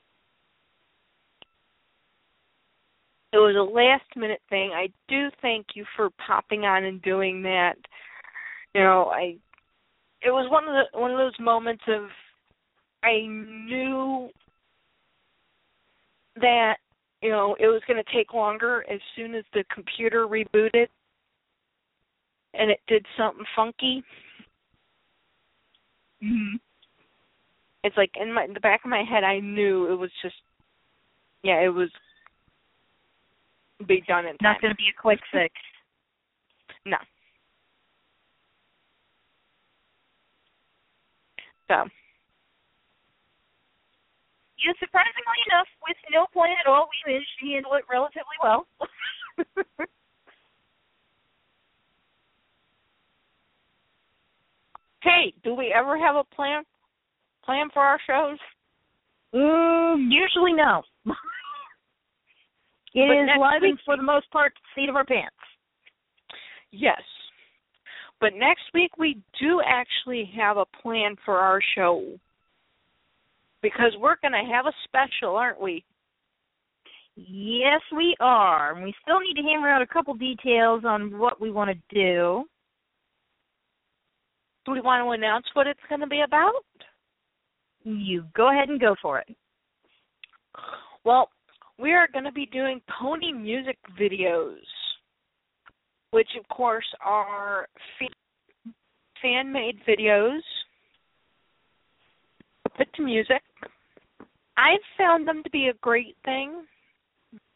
It 3.32 3.38
was 3.38 3.56
a 3.56 3.72
last 3.72 4.04
minute 4.14 4.42
thing. 4.50 4.72
I 4.74 4.88
do 5.08 5.28
thank 5.40 5.68
you 5.74 5.84
for 5.96 6.10
popping 6.26 6.64
on 6.64 6.84
and 6.84 7.00
doing 7.02 7.42
that. 7.42 7.76
You 8.74 8.82
know, 8.82 9.10
I 9.12 9.36
it 10.20 10.30
was 10.30 10.50
one 10.50 10.64
of 10.64 10.74
the 10.74 10.98
one 10.98 11.10
of 11.10 11.18
those 11.18 11.38
moments 11.40 11.82
of 11.88 12.08
I 13.02 13.26
knew 13.26 14.28
that 16.36 16.76
you 17.22 17.30
know 17.30 17.56
it 17.58 17.66
was 17.66 17.82
going 17.86 18.02
to 18.02 18.12
take 18.14 18.34
longer 18.34 18.84
as 18.90 19.00
soon 19.16 19.34
as 19.34 19.44
the 19.52 19.64
computer 19.74 20.26
rebooted 20.26 20.88
and 22.54 22.70
it 22.70 22.80
did 22.86 23.04
something 23.16 23.44
funky 23.56 24.04
Mm-hmm. 26.22 26.56
It's 27.84 27.96
like 27.96 28.10
in 28.20 28.32
my 28.32 28.44
in 28.44 28.54
the 28.54 28.60
back 28.60 28.84
of 28.84 28.90
my 28.90 29.02
head 29.02 29.24
I 29.24 29.40
knew 29.40 29.92
it 29.92 29.96
was 29.96 30.10
just 30.22 30.36
yeah 31.42 31.60
it 31.60 31.68
was 31.72 31.90
be 33.86 34.02
done 34.06 34.26
in 34.26 34.36
time. 34.38 34.52
Not 34.54 34.60
going 34.60 34.72
to 34.72 34.76
be 34.76 34.90
a 34.96 35.00
quick 35.00 35.18
fix. 35.32 35.54
No. 36.86 36.98
So 41.68 41.88
Yeah, 44.62 44.72
surprisingly 44.78 45.42
enough, 45.50 45.66
with 45.88 45.96
no 46.12 46.26
plan 46.32 46.54
at 46.60 46.70
all, 46.70 46.86
we 46.86 47.12
managed 47.12 47.34
to 47.40 47.46
handle 47.50 47.74
it 47.74 47.82
relatively 47.90 48.38
well. 48.42 48.66
hey, 55.02 55.34
do 55.42 55.54
we 55.54 55.74
ever 55.74 55.98
have 55.98 56.14
a 56.14 56.22
plan 56.22 56.62
plan 57.44 57.68
for 57.72 57.82
our 57.82 57.98
shows? 58.06 58.38
mm, 59.34 59.96
usually 60.10 60.52
no. 60.52 60.82
It 62.94 63.08
But 63.08 63.16
is 63.22 63.26
next 63.26 63.38
live 63.40 63.62
week- 63.62 63.78
for 63.86 63.96
the 63.96 64.02
most 64.02 64.30
part 64.30 64.52
the 64.54 64.80
seat 64.82 64.88
of 64.90 64.96
our 64.96 65.04
pants. 65.04 65.34
Yes. 66.70 67.00
But 68.20 68.34
next 68.34 68.64
week 68.74 68.98
we 68.98 69.18
do 69.40 69.62
actually 69.66 70.30
have 70.36 70.58
a 70.58 70.66
plan 70.82 71.16
for 71.24 71.38
our 71.38 71.60
show. 71.74 72.04
Because 73.62 73.92
we're 73.98 74.16
going 74.20 74.32
to 74.32 74.52
have 74.52 74.66
a 74.66 74.72
special, 74.84 75.36
aren't 75.36 75.60
we? 75.60 75.84
Yes, 77.16 77.80
we 77.96 78.14
are. 78.20 78.74
We 78.82 78.92
still 79.02 79.20
need 79.20 79.34
to 79.40 79.42
hammer 79.42 79.68
out 79.70 79.80
a 79.82 79.86
couple 79.86 80.12
details 80.14 80.84
on 80.84 81.18
what 81.18 81.40
we 81.40 81.50
want 81.50 81.70
to 81.70 81.94
do. 81.94 82.44
Do 84.66 84.72
we 84.72 84.80
want 84.80 85.02
to 85.04 85.10
announce 85.12 85.46
what 85.54 85.66
it's 85.66 85.80
going 85.88 86.00
to 86.02 86.06
be 86.06 86.20
about? 86.20 86.52
You 87.84 88.24
go 88.34 88.50
ahead 88.50 88.68
and 88.68 88.80
go 88.80 88.94
for 89.00 89.18
it. 89.18 89.28
Well, 91.04 91.28
we 91.78 91.92
are 91.92 92.08
going 92.12 92.24
to 92.24 92.32
be 92.32 92.46
doing 92.46 92.80
pony 93.00 93.32
music 93.32 93.78
videos, 94.00 94.60
which 96.10 96.28
of 96.38 96.46
course 96.48 96.86
are 97.04 97.66
fan 99.20 99.52
made 99.52 99.78
videos 99.88 100.40
put 102.76 102.92
to 102.94 103.02
music. 103.02 103.42
I've 104.56 104.80
found 104.98 105.26
them 105.26 105.42
to 105.42 105.50
be 105.50 105.68
a 105.68 105.74
great 105.80 106.16
thing. 106.24 106.64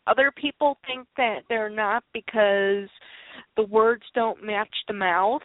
Other 0.06 0.32
people 0.36 0.78
think 0.86 1.06
that 1.16 1.40
they're 1.48 1.70
not 1.70 2.04
because 2.12 2.88
the 3.56 3.64
words 3.68 4.04
don't 4.14 4.44
match 4.44 4.74
the 4.88 4.94
mouths. 4.94 5.44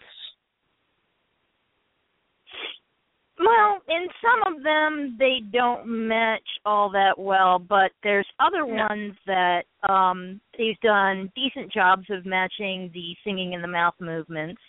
Well, 3.43 3.81
in 3.89 4.07
some 4.21 4.53
of 4.55 4.63
them 4.63 5.15
they 5.17 5.39
don't 5.51 5.87
match 5.87 6.47
all 6.63 6.89
that 6.91 7.17
well, 7.17 7.57
but 7.57 7.91
there's 8.03 8.27
other 8.39 8.65
Yeah. 8.65 8.87
ones 8.87 9.15
that 9.25 9.65
um 9.89 10.39
they've 10.57 10.79
done 10.81 11.31
decent 11.35 11.71
jobs 11.71 12.07
of 12.09 12.25
matching 12.25 12.91
the 12.93 13.15
singing 13.23 13.55
and 13.55 13.63
the 13.63 13.67
mouth 13.67 13.95
movements. 13.99 14.61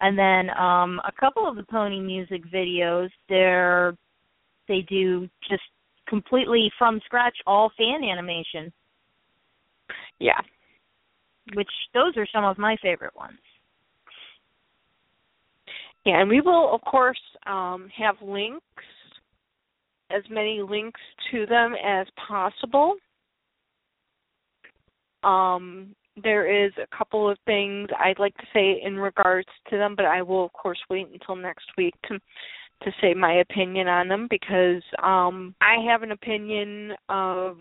And 0.00 0.18
then 0.18 0.50
um 0.58 1.00
a 1.04 1.12
couple 1.12 1.46
of 1.46 1.56
the 1.56 1.64
pony 1.64 2.00
music 2.00 2.42
videos 2.46 3.10
they're 3.28 3.94
they 4.68 4.80
do 4.82 5.28
just 5.48 5.62
completely 6.08 6.72
from 6.78 7.00
scratch 7.04 7.36
all 7.46 7.70
fan 7.76 8.02
animation, 8.04 8.72
Yeah. 10.18 10.40
which 11.54 11.70
those 11.92 12.16
are 12.16 12.26
some 12.26 12.44
of 12.44 12.56
my 12.58 12.76
favorite 12.76 13.14
ones. 13.14 13.38
Yeah, 16.04 16.20
and 16.20 16.28
we 16.28 16.40
will 16.40 16.74
of 16.74 16.80
course 16.82 17.20
um, 17.46 17.88
have 17.96 18.16
links, 18.22 18.62
as 20.10 20.22
many 20.28 20.60
links 20.60 21.00
to 21.30 21.46
them 21.46 21.74
as 21.84 22.06
possible. 22.28 22.94
Um, 25.22 25.94
there 26.22 26.66
is 26.66 26.72
a 26.76 26.96
couple 26.96 27.30
of 27.30 27.38
things 27.46 27.88
I'd 27.98 28.18
like 28.18 28.36
to 28.36 28.46
say 28.52 28.82
in 28.84 28.96
regards 28.98 29.48
to 29.70 29.78
them, 29.78 29.94
but 29.96 30.04
I 30.04 30.22
will 30.22 30.44
of 30.46 30.52
course 30.52 30.78
wait 30.90 31.08
until 31.12 31.36
next 31.36 31.66
week 31.78 31.94
to 32.08 32.18
to 32.82 32.90
say 33.00 33.14
my 33.14 33.34
opinion 33.34 33.86
on 33.86 34.08
them 34.08 34.26
because 34.28 34.82
um, 35.02 35.54
I 35.60 35.76
have 35.88 36.02
an 36.02 36.10
opinion 36.10 36.92
of 37.08 37.58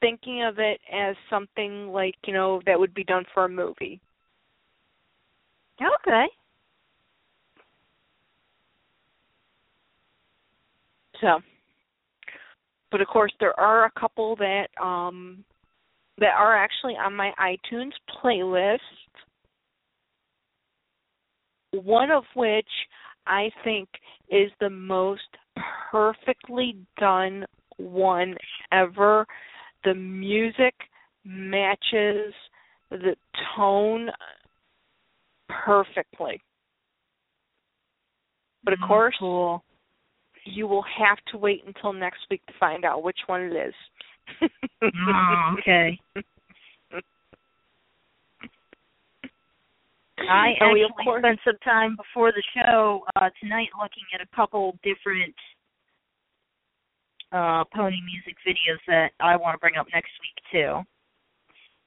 thinking 0.00 0.42
of 0.42 0.58
it 0.58 0.80
as 0.90 1.14
something 1.28 1.88
like 1.88 2.14
you 2.26 2.32
know 2.32 2.62
that 2.64 2.80
would 2.80 2.94
be 2.94 3.04
done 3.04 3.24
for 3.34 3.44
a 3.44 3.48
movie. 3.48 4.00
Okay. 5.80 6.26
So, 11.20 11.40
but 12.90 13.00
of 13.00 13.08
course, 13.08 13.32
there 13.40 13.58
are 13.58 13.84
a 13.84 14.00
couple 14.00 14.36
that 14.36 14.68
um 14.82 15.44
that 16.18 16.34
are 16.38 16.56
actually 16.56 16.94
on 16.94 17.14
my 17.14 17.32
iTunes 17.40 17.92
playlist. 18.22 18.78
One 21.72 22.10
of 22.10 22.24
which 22.34 22.68
I 23.26 23.50
think 23.64 23.88
is 24.30 24.50
the 24.60 24.70
most 24.70 25.22
perfectly 25.90 26.76
done 26.98 27.44
one 27.76 28.34
ever. 28.72 29.26
The 29.84 29.94
music 29.94 30.74
matches 31.24 32.34
the 32.90 33.14
tone 33.56 34.10
perfectly. 35.64 36.40
But 38.64 38.74
of 38.74 38.78
Mm, 38.80 38.88
course, 38.88 39.16
cool. 39.18 39.64
you 40.44 40.66
will 40.66 40.82
have 40.82 41.18
to 41.32 41.38
wait 41.38 41.64
until 41.66 41.92
next 41.92 42.26
week 42.30 42.44
to 42.46 42.52
find 42.58 42.84
out 42.84 43.02
which 43.02 43.18
one 43.26 43.42
it 43.42 43.52
is. 43.56 43.74
Oh, 44.82 45.54
okay. 45.58 45.98
I 50.18 50.54
we, 50.72 50.84
actually 50.84 51.04
course- 51.04 51.20
spent 51.22 51.40
some 51.44 51.56
time 51.64 51.96
before 51.96 52.30
the 52.32 52.42
show 52.54 53.04
uh 53.16 53.30
tonight 53.40 53.68
looking 53.80 54.04
at 54.14 54.20
a 54.20 54.26
couple 54.36 54.78
different 54.82 55.34
uh 57.32 57.64
pony 57.74 57.96
music 58.02 58.36
videos 58.46 58.78
that 58.86 59.12
I 59.18 59.36
want 59.36 59.54
to 59.54 59.58
bring 59.58 59.76
up 59.76 59.86
next 59.92 60.12
week 60.20 60.36
too. 60.52 60.84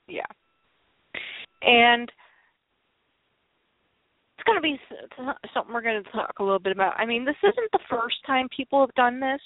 Yeah. 0.07 0.25
And 1.61 2.11
it's 4.43 4.47
going 4.47 4.57
to 4.57 4.61
be 4.61 5.47
something 5.53 5.73
we're 5.73 5.81
going 5.81 6.03
to 6.03 6.11
talk 6.11 6.35
a 6.39 6.43
little 6.43 6.59
bit 6.59 6.73
about. 6.73 6.93
I 6.97 7.05
mean, 7.05 7.25
this 7.25 7.35
isn't 7.43 7.71
the 7.71 7.79
first 7.89 8.17
time 8.25 8.47
people 8.55 8.81
have 8.81 8.93
done 8.95 9.19
this. 9.19 9.41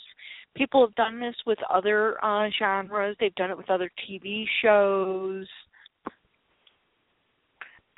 People 0.55 0.85
have 0.85 0.95
done 0.95 1.19
this 1.19 1.35
with 1.45 1.59
other 1.71 2.23
uh 2.23 2.49
genres. 2.57 3.15
They've 3.19 3.35
done 3.35 3.51
it 3.51 3.57
with 3.57 3.69
other 3.69 3.91
TV 4.09 4.45
shows. 4.61 5.45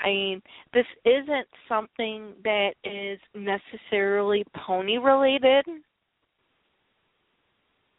I 0.01 0.07
mean, 0.07 0.41
this 0.73 0.85
isn't 1.05 1.47
something 1.67 2.33
that 2.43 2.71
is 2.83 3.19
necessarily 3.33 4.43
pony 4.65 4.97
related 4.97 5.65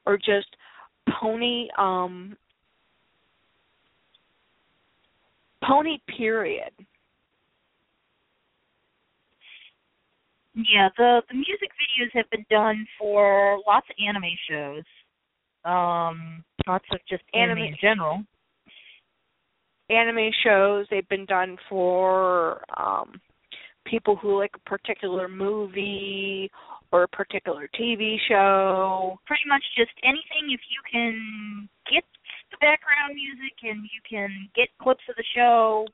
or 0.07 0.19
just 0.19 0.57
pony 1.21 1.69
um 1.79 2.37
pony 5.65 5.99
period. 6.17 6.73
Yeah, 10.55 10.89
the 10.97 11.23
the 11.29 11.35
music 11.35 11.71
videos 11.79 12.11
have 12.15 12.29
been 12.31 12.45
done 12.51 12.87
for 12.99 13.61
lots 13.67 13.87
of 13.89 13.97
anime 14.05 14.37
shows. 14.49 14.85
Um 15.65 16.45
lots 16.67 16.85
of 16.93 16.99
just 17.09 17.23
anime, 17.35 17.59
Anime- 17.59 17.69
in 17.69 17.77
general. 17.81 18.23
Anime 19.89 20.31
shows 20.45 20.87
they've 20.91 21.09
been 21.09 21.27
done 21.27 21.57
for 21.69 22.63
um 22.77 23.21
people 23.87 24.17
who 24.17 24.39
like 24.39 24.53
a 24.55 24.69
particular 24.69 25.29
movie 25.29 26.51
or 26.93 27.05
a 27.05 27.09
particular 27.09 27.69
TV 27.79 28.17
show. 28.29 29.19
Pretty 29.27 29.45
much 29.47 29.63
just 29.77 29.93
anything 30.03 30.51
if 30.51 30.61
you 30.69 30.81
can 30.91 31.69
get 31.91 32.05
the 32.51 32.57
background 32.61 33.15
music 33.15 33.55
and 33.63 33.85
you 33.85 34.01
can 34.09 34.49
get 34.57 34.69
clips 34.83 35.05
of 35.09 35.15
the 35.17 35.25
show 35.35 35.87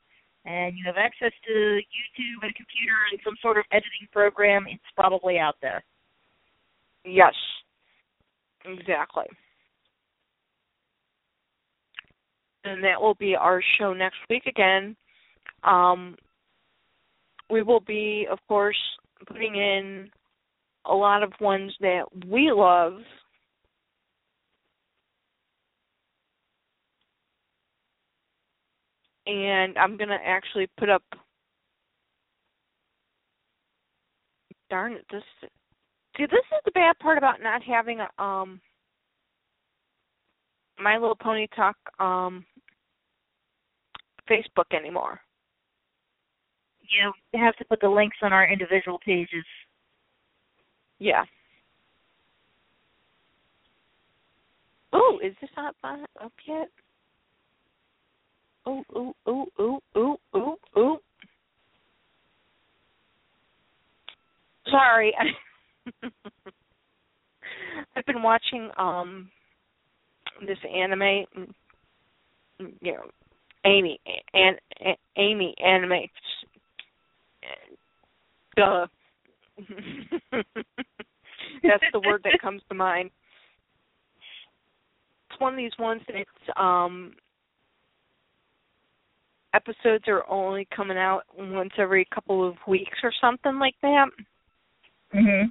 and 0.47 0.77
you 0.77 0.85
have 0.87 0.97
access 0.97 1.33
to 1.47 1.53
YouTube 1.53 2.43
and 2.43 2.51
a 2.51 2.55
computer 2.55 2.95
and 3.11 3.21
some 3.25 3.35
sort 3.43 3.59
of 3.59 3.65
editing 3.73 4.09
program, 4.13 4.65
it's 4.69 4.83
probably 4.95 5.39
out 5.39 5.57
there. 5.61 5.85
Yes. 7.05 7.35
Exactly. 8.65 9.27
And 12.65 12.83
that 12.83 13.01
will 13.01 13.15
be 13.15 13.37
our 13.37 13.61
show 13.79 13.93
next 13.93 14.19
week 14.31 14.47
again. 14.47 14.97
Um 15.65 16.17
we 17.51 17.63
will 17.63 17.81
be 17.81 18.27
of 18.31 18.39
course 18.49 18.79
putting 19.27 19.57
in 19.57 20.11
a 20.85 20.95
lot 20.95 21.23
of 21.23 21.33
ones 21.41 21.73
that 21.81 22.05
we 22.29 22.53
love 22.53 22.95
and 29.27 29.77
I'm 29.79 29.97
gonna 29.97 30.19
actually 30.25 30.69
put 30.79 30.89
up. 30.89 31.03
Darn 34.71 34.95
it! 34.95 35.05
This 35.11 35.23
see, 36.17 36.27
this 36.27 36.33
is 36.33 36.63
the 36.65 36.73
bad 36.73 36.99
part 36.99 37.19
about 37.19 37.43
not 37.43 37.63
having 37.63 38.01
a 38.01 38.23
um. 38.23 38.61
My 40.79 40.99
Little 40.99 41.17
Pony 41.17 41.47
Talk 41.55 41.77
um. 41.99 42.45
Facebook 44.29 44.75
anymore. 44.77 45.21
you 46.83 47.13
have 47.41 47.57
to 47.57 47.65
put 47.65 47.81
the 47.81 47.89
links 47.89 48.17
on 48.23 48.33
our 48.33 48.51
individual 48.51 48.99
pages. 49.05 49.45
Yeah. 50.99 51.25
Oh, 54.93 55.19
is 55.23 55.35
this 55.41 55.51
not 55.57 55.75
up 56.23 56.33
yet? 56.47 56.69
Oh, 58.67 58.83
ooh, 58.97 59.15
ooh, 59.29 59.47
ooh, 59.61 59.79
ooh, 59.97 60.17
ooh, 60.37 60.57
oh. 60.75 60.99
Sorry. 64.69 65.15
I've 67.97 68.05
been 68.07 68.23
watching 68.23 68.71
um 68.77 69.31
this 70.47 70.59
anime 70.65 71.01
mm, 71.01 71.27
mm, 72.61 72.73
you 72.81 72.93
know 72.93 73.05
Amy 73.65 73.99
and 74.35 74.59
Amy 75.17 75.55
anime 75.65 76.03
duh 78.57 78.87
that's 81.63 81.85
the 81.93 82.01
word 82.01 82.21
that 82.25 82.39
comes 82.43 82.61
to 82.69 82.75
mind 82.75 83.11
it's 85.31 85.41
one 85.41 85.55
of 85.55 85.57
these 85.57 85.73
ones 85.79 86.03
that 86.07 86.17
it's 86.17 86.51
um 86.57 87.13
episodes 89.55 90.05
are 90.09 90.29
only 90.29 90.67
coming 90.75 90.99
out 90.99 91.23
once 91.37 91.73
every 91.79 92.07
couple 92.15 92.47
of 92.47 92.57
weeks 92.67 92.99
or 93.03 93.13
something 93.21 93.59
like 93.59 93.75
that 93.83 94.09
Mhm. 95.15 95.51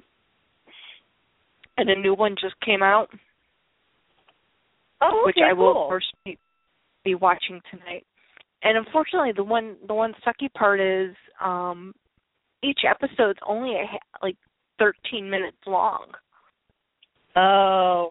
and 1.76 1.90
a 1.90 1.96
new 1.96 2.14
one 2.14 2.36
just 2.36 2.58
came 2.60 2.82
out 2.82 3.10
Oh, 5.00 5.22
which 5.26 5.36
I 5.44 5.52
will 5.52 5.74
cool. 5.74 5.82
of 5.82 5.88
course 5.88 6.12
be, 6.24 6.38
be 7.04 7.14
watching 7.14 7.60
tonight. 7.70 8.06
And 8.62 8.78
unfortunately, 8.78 9.32
the 9.32 9.44
one 9.44 9.76
the 9.86 9.94
one 9.94 10.14
sucky 10.26 10.52
part 10.54 10.80
is 10.80 11.14
um 11.40 11.94
each 12.62 12.80
episode's 12.88 13.38
only 13.46 13.74
a, 13.74 13.86
ha- 13.86 13.98
like 14.22 14.36
13 14.78 15.28
minutes 15.28 15.58
long. 15.66 16.06
Oh, 17.36 18.10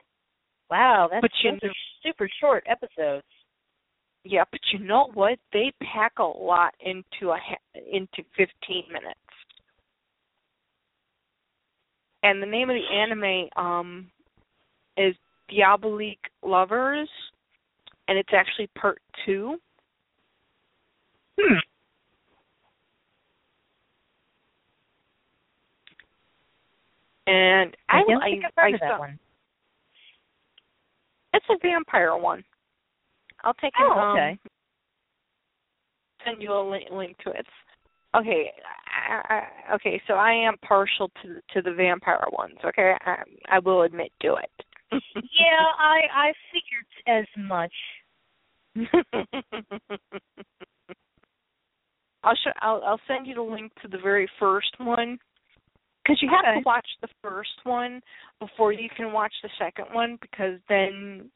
wow, 0.70 1.08
that's 1.12 1.22
But 1.22 1.32
you 1.44 1.52
are 1.52 1.74
super 2.04 2.30
short 2.40 2.64
episodes. 2.70 3.26
Yeah, 4.28 4.44
but 4.52 4.60
you 4.74 4.80
know 4.80 5.12
what? 5.14 5.38
They 5.54 5.72
pack 5.84 6.14
a 6.18 6.24
lot 6.24 6.74
into 6.80 7.32
a 7.32 7.38
ha- 7.38 7.80
into 7.92 8.24
15 8.36 8.86
minutes. 8.92 9.20
and 12.24 12.42
the 12.42 12.48
name 12.48 12.72
of 12.72 12.76
the 12.76 12.96
anime 12.96 13.48
um 13.56 14.08
is 14.98 15.14
Diabolik 15.52 16.18
Lovers, 16.42 17.08
and 18.08 18.18
it's 18.18 18.34
actually 18.34 18.68
part 18.76 19.00
two. 19.26 19.58
Hmm. 21.40 21.58
And 27.28 27.78
I 27.90 27.98
I 28.00 28.04
don't 28.08 28.22
think 28.24 28.46
I've 28.46 28.52
heard 28.56 28.72
I 28.72 28.74
of 28.76 28.80
that 28.80 28.90
saw- 28.90 29.00
one. 29.00 29.20
It's 31.34 31.46
a 31.50 31.58
vampire 31.62 32.18
one. 32.18 32.44
I'll 33.46 33.54
take 33.54 33.74
Oh, 33.80 34.00
um, 34.00 34.18
okay. 34.18 34.38
send 36.26 36.42
you 36.42 36.52
a 36.52 36.70
link, 36.70 36.86
link 36.92 37.18
to 37.20 37.30
it. 37.30 37.46
Okay, 38.16 38.52
I, 39.10 39.34
I, 39.34 39.76
okay. 39.76 40.02
So 40.08 40.16
I 40.16 40.32
am 40.34 40.56
partial 40.68 41.10
to 41.22 41.42
to 41.54 41.62
the 41.62 41.74
vampire 41.76 42.26
ones. 42.32 42.56
Okay, 42.66 42.94
I, 43.06 43.24
I 43.50 43.60
will 43.60 43.84
admit 43.84 44.12
to 44.22 44.36
it. 44.36 44.52
yeah, 45.16 45.66
I 45.80 46.00
I 46.14 46.34
figured 46.52 46.86
as 47.08 47.26
much. 47.38 47.74
I'll 52.24 52.36
show. 52.36 52.52
I'll, 52.62 52.82
I'll 52.86 53.02
send 53.08 53.28
you 53.28 53.36
the 53.36 53.42
link 53.42 53.72
to 53.82 53.88
the 53.88 54.00
very 54.02 54.28
first 54.40 54.72
one 54.80 55.20
because 56.04 56.22
you 56.22 56.30
have 56.30 56.46
Okay. 56.46 56.60
to 56.60 56.66
watch 56.66 56.88
the 57.02 57.10
first 57.22 57.50
one 57.64 58.02
before 58.40 58.72
you 58.72 58.90
can 58.96 59.12
watch 59.12 59.34
the 59.44 59.50
second 59.60 59.86
one 59.94 60.18
because 60.22 60.60
then 60.70 61.30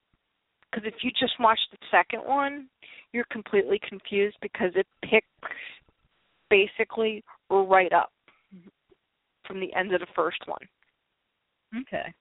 because 0.70 0.86
if 0.88 0.96
you 1.04 1.12
just 1.20 1.34
watch 1.40 1.60
the 1.72 1.78
second 1.91 2.22
one 2.22 2.68
you're 3.12 3.26
completely 3.32 3.80
confused 3.88 4.38
because 4.41 4.72
it 4.76 4.88
picks 5.04 5.26
basically 6.50 7.24
right 7.50 7.91
up 7.94 8.12
from 9.46 9.60
the 9.60 9.74
end 9.74 9.94
of 9.94 10.00
the 10.00 10.08
first 10.16 10.40
one. 10.46 10.62
Okay. 11.82 12.14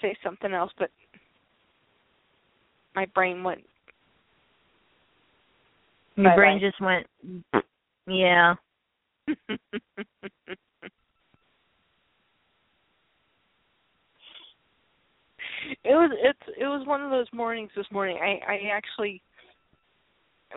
Say 0.00 0.16
something 0.22 0.52
else, 0.52 0.70
but 0.78 0.90
my 2.94 3.06
brain 3.06 3.42
went. 3.42 3.62
Bye-bye. 6.16 6.22
Your 6.22 6.36
brain 6.36 6.60
just 6.60 6.80
went. 6.80 7.06
Yeah. 8.06 8.54
it 15.84 15.94
was 15.94 16.10
it's 16.22 16.58
it 16.58 16.64
was 16.66 16.86
one 16.86 17.02
of 17.02 17.10
those 17.10 17.26
mornings 17.32 17.70
this 17.76 17.86
morning. 17.90 18.18
I 18.22 18.40
I 18.52 18.58
actually 18.72 19.22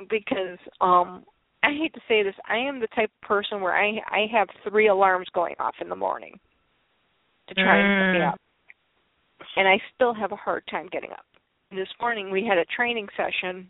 because 0.09 0.57
um 0.79 1.23
I 1.63 1.71
hate 1.73 1.93
to 1.93 2.01
say 2.07 2.23
this, 2.23 2.35
I 2.49 2.57
am 2.57 2.79
the 2.79 2.87
type 2.87 3.11
of 3.21 3.27
person 3.27 3.61
where 3.61 3.75
I 3.75 3.99
I 4.09 4.25
have 4.31 4.47
three 4.67 4.87
alarms 4.87 5.27
going 5.33 5.55
off 5.59 5.75
in 5.81 5.89
the 5.89 5.95
morning 5.95 6.39
to 7.47 7.53
try 7.55 7.77
and 7.77 8.13
get 8.13 8.21
Mm. 8.21 8.33
up. 8.33 8.39
And 9.57 9.67
I 9.67 9.79
still 9.95 10.13
have 10.13 10.31
a 10.31 10.35
hard 10.35 10.63
time 10.67 10.87
getting 10.91 11.11
up. 11.11 11.25
This 11.71 11.89
morning 11.99 12.31
we 12.31 12.45
had 12.45 12.57
a 12.57 12.65
training 12.65 13.07
session 13.17 13.69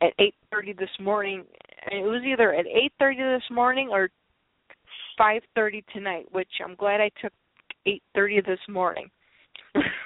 at 0.00 0.12
8:30 0.18 0.72
this 0.72 0.98
morning. 1.00 1.44
and 1.90 2.04
It 2.04 2.08
was 2.08 2.22
either 2.24 2.54
at 2.54 2.66
8:30 2.66 3.22
this 3.22 3.50
morning 3.50 3.88
or 3.90 4.10
5:30 5.18 5.82
tonight, 5.92 6.26
which 6.32 6.60
I'm 6.64 6.74
glad 6.74 7.00
I 7.00 7.10
took 7.20 7.32
8:30 7.86 8.40
this 8.40 8.60
morning. 8.68 9.10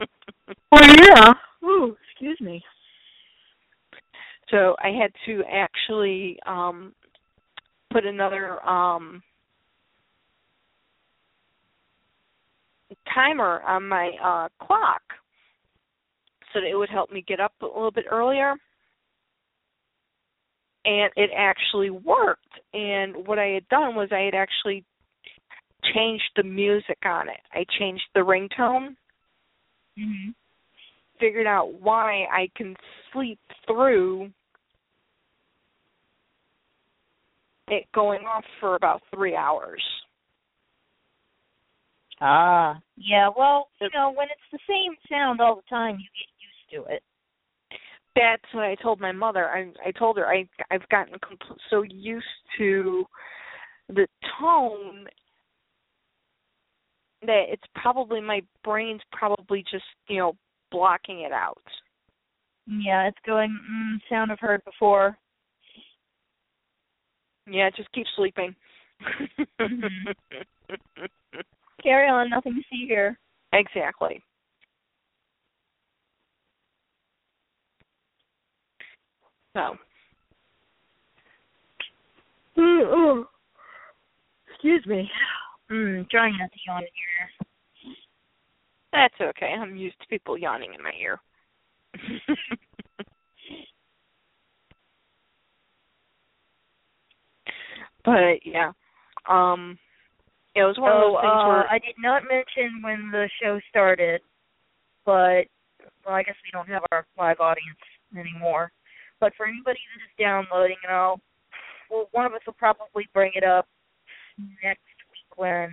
Well, 0.70 0.82
yeah. 0.82 1.34
Ooh, 1.64 1.96
excuse 2.10 2.40
me. 2.40 2.62
So 4.50 4.76
I 4.82 4.88
had 4.90 5.10
to 5.26 5.42
actually 5.50 6.38
um 6.46 6.94
put 7.92 8.04
another 8.04 8.64
um 8.66 9.22
timer 13.12 13.62
on 13.62 13.88
my 13.88 14.10
uh 14.22 14.48
clock 14.64 15.02
so 16.52 16.60
that 16.60 16.68
it 16.70 16.76
would 16.76 16.90
help 16.90 17.10
me 17.10 17.24
get 17.26 17.40
up 17.40 17.52
a 17.60 17.66
little 17.66 17.90
bit 17.90 18.06
earlier. 18.10 18.54
And 20.84 21.10
it 21.16 21.30
actually 21.36 21.90
worked. 21.90 22.42
And 22.72 23.26
what 23.26 23.40
I 23.40 23.46
had 23.46 23.68
done 23.68 23.96
was 23.96 24.08
I 24.12 24.20
had 24.20 24.34
actually 24.34 24.84
changed 25.92 26.30
the 26.36 26.44
music 26.44 26.98
on 27.04 27.28
it. 27.28 27.40
I 27.52 27.64
changed 27.78 28.04
the 28.14 28.20
ringtone 28.20 28.94
Mhm. 29.98 30.34
figured 31.18 31.46
out 31.46 31.72
why 31.74 32.26
I 32.30 32.48
can 32.54 32.76
sleep 33.12 33.38
through 33.66 34.30
it 37.68 37.90
going 37.92 38.24
off 38.26 38.44
for 38.60 38.76
about 38.76 39.02
three 39.14 39.34
hours. 39.34 39.82
Ah. 42.20 42.78
Yeah, 42.96 43.28
well, 43.36 43.68
you 43.80 43.88
know, 43.94 44.10
when 44.12 44.28
it's 44.30 44.50
the 44.52 44.58
same 44.68 44.96
sound 45.08 45.40
all 45.40 45.56
the 45.56 45.62
time, 45.68 45.98
you 45.98 46.06
get 46.14 46.28
used 46.38 46.88
to 46.88 46.94
it. 46.94 47.02
That's 48.14 48.54
what 48.54 48.64
I 48.64 48.74
told 48.76 49.00
my 49.00 49.12
mother. 49.12 49.50
I 49.50 49.72
I 49.86 49.90
told 49.92 50.16
her 50.16 50.26
I 50.26 50.48
I've 50.70 50.88
gotten 50.88 51.18
compl- 51.18 51.58
so 51.68 51.82
used 51.82 52.24
to 52.56 53.04
the 53.88 54.06
tone 54.40 55.06
that 57.22 57.44
it's 57.48 57.62
probably 57.74 58.20
my 58.20 58.40
brain's 58.64 59.02
probably 59.12 59.64
just 59.70 59.84
you 60.08 60.18
know 60.18 60.36
blocking 60.70 61.20
it 61.22 61.32
out. 61.32 61.62
Yeah, 62.66 63.06
it's 63.06 63.18
going, 63.24 63.56
mm, 63.70 63.98
sound 64.10 64.32
I've 64.32 64.40
heard 64.40 64.64
before. 64.64 65.16
Yeah, 67.48 67.70
just 67.76 67.92
keep 67.92 68.06
sleeping. 68.16 68.56
Carry 71.82 72.08
on, 72.08 72.28
nothing 72.30 72.54
to 72.54 72.62
see 72.68 72.86
here. 72.88 73.16
Exactly. 73.52 74.20
So, 79.54 79.76
Excuse 84.48 84.84
me. 84.86 85.08
Mm, 85.70 86.08
trying 86.10 86.36
not 86.38 86.52
to 86.52 86.58
yawn 86.66 86.82
in 86.82 86.88
your 86.94 87.10
ear. 87.18 87.30
that's 88.92 89.20
okay. 89.20 89.52
I'm 89.58 89.76
used 89.76 90.00
to 90.00 90.06
people 90.06 90.38
yawning 90.38 90.74
in 90.74 90.82
my 90.82 90.92
ear. 91.00 91.18
but 98.04 98.38
yeah, 98.44 98.72
um, 99.28 99.78
it 100.54 100.62
was 100.62 100.78
one 100.78 100.92
of 100.92 101.02
Oh, 101.02 101.12
those 101.12 101.20
things 101.22 101.42
uh, 101.42 101.46
where 101.48 101.68
I 101.68 101.78
did 101.78 101.96
not 101.98 102.22
mention 102.24 102.82
when 102.82 103.10
the 103.10 103.28
show 103.42 103.60
started, 103.68 104.20
but 105.04 105.46
well, 106.04 106.14
I 106.14 106.22
guess 106.22 106.36
we 106.44 106.50
don't 106.52 106.68
have 106.68 106.82
our 106.92 107.06
live 107.18 107.40
audience 107.40 107.78
anymore. 108.16 108.70
But 109.18 109.32
for 109.36 109.46
anybody 109.46 109.80
that 109.94 110.02
is 110.02 110.16
downloading, 110.18 110.76
you 110.82 110.88
know, 110.88 111.16
well, 111.90 112.08
one 112.12 112.26
of 112.26 112.32
us 112.34 112.40
will 112.46 112.54
probably 112.54 113.08
bring 113.12 113.32
it 113.34 113.44
up 113.44 113.66
next 114.62 114.95
when 115.36 115.72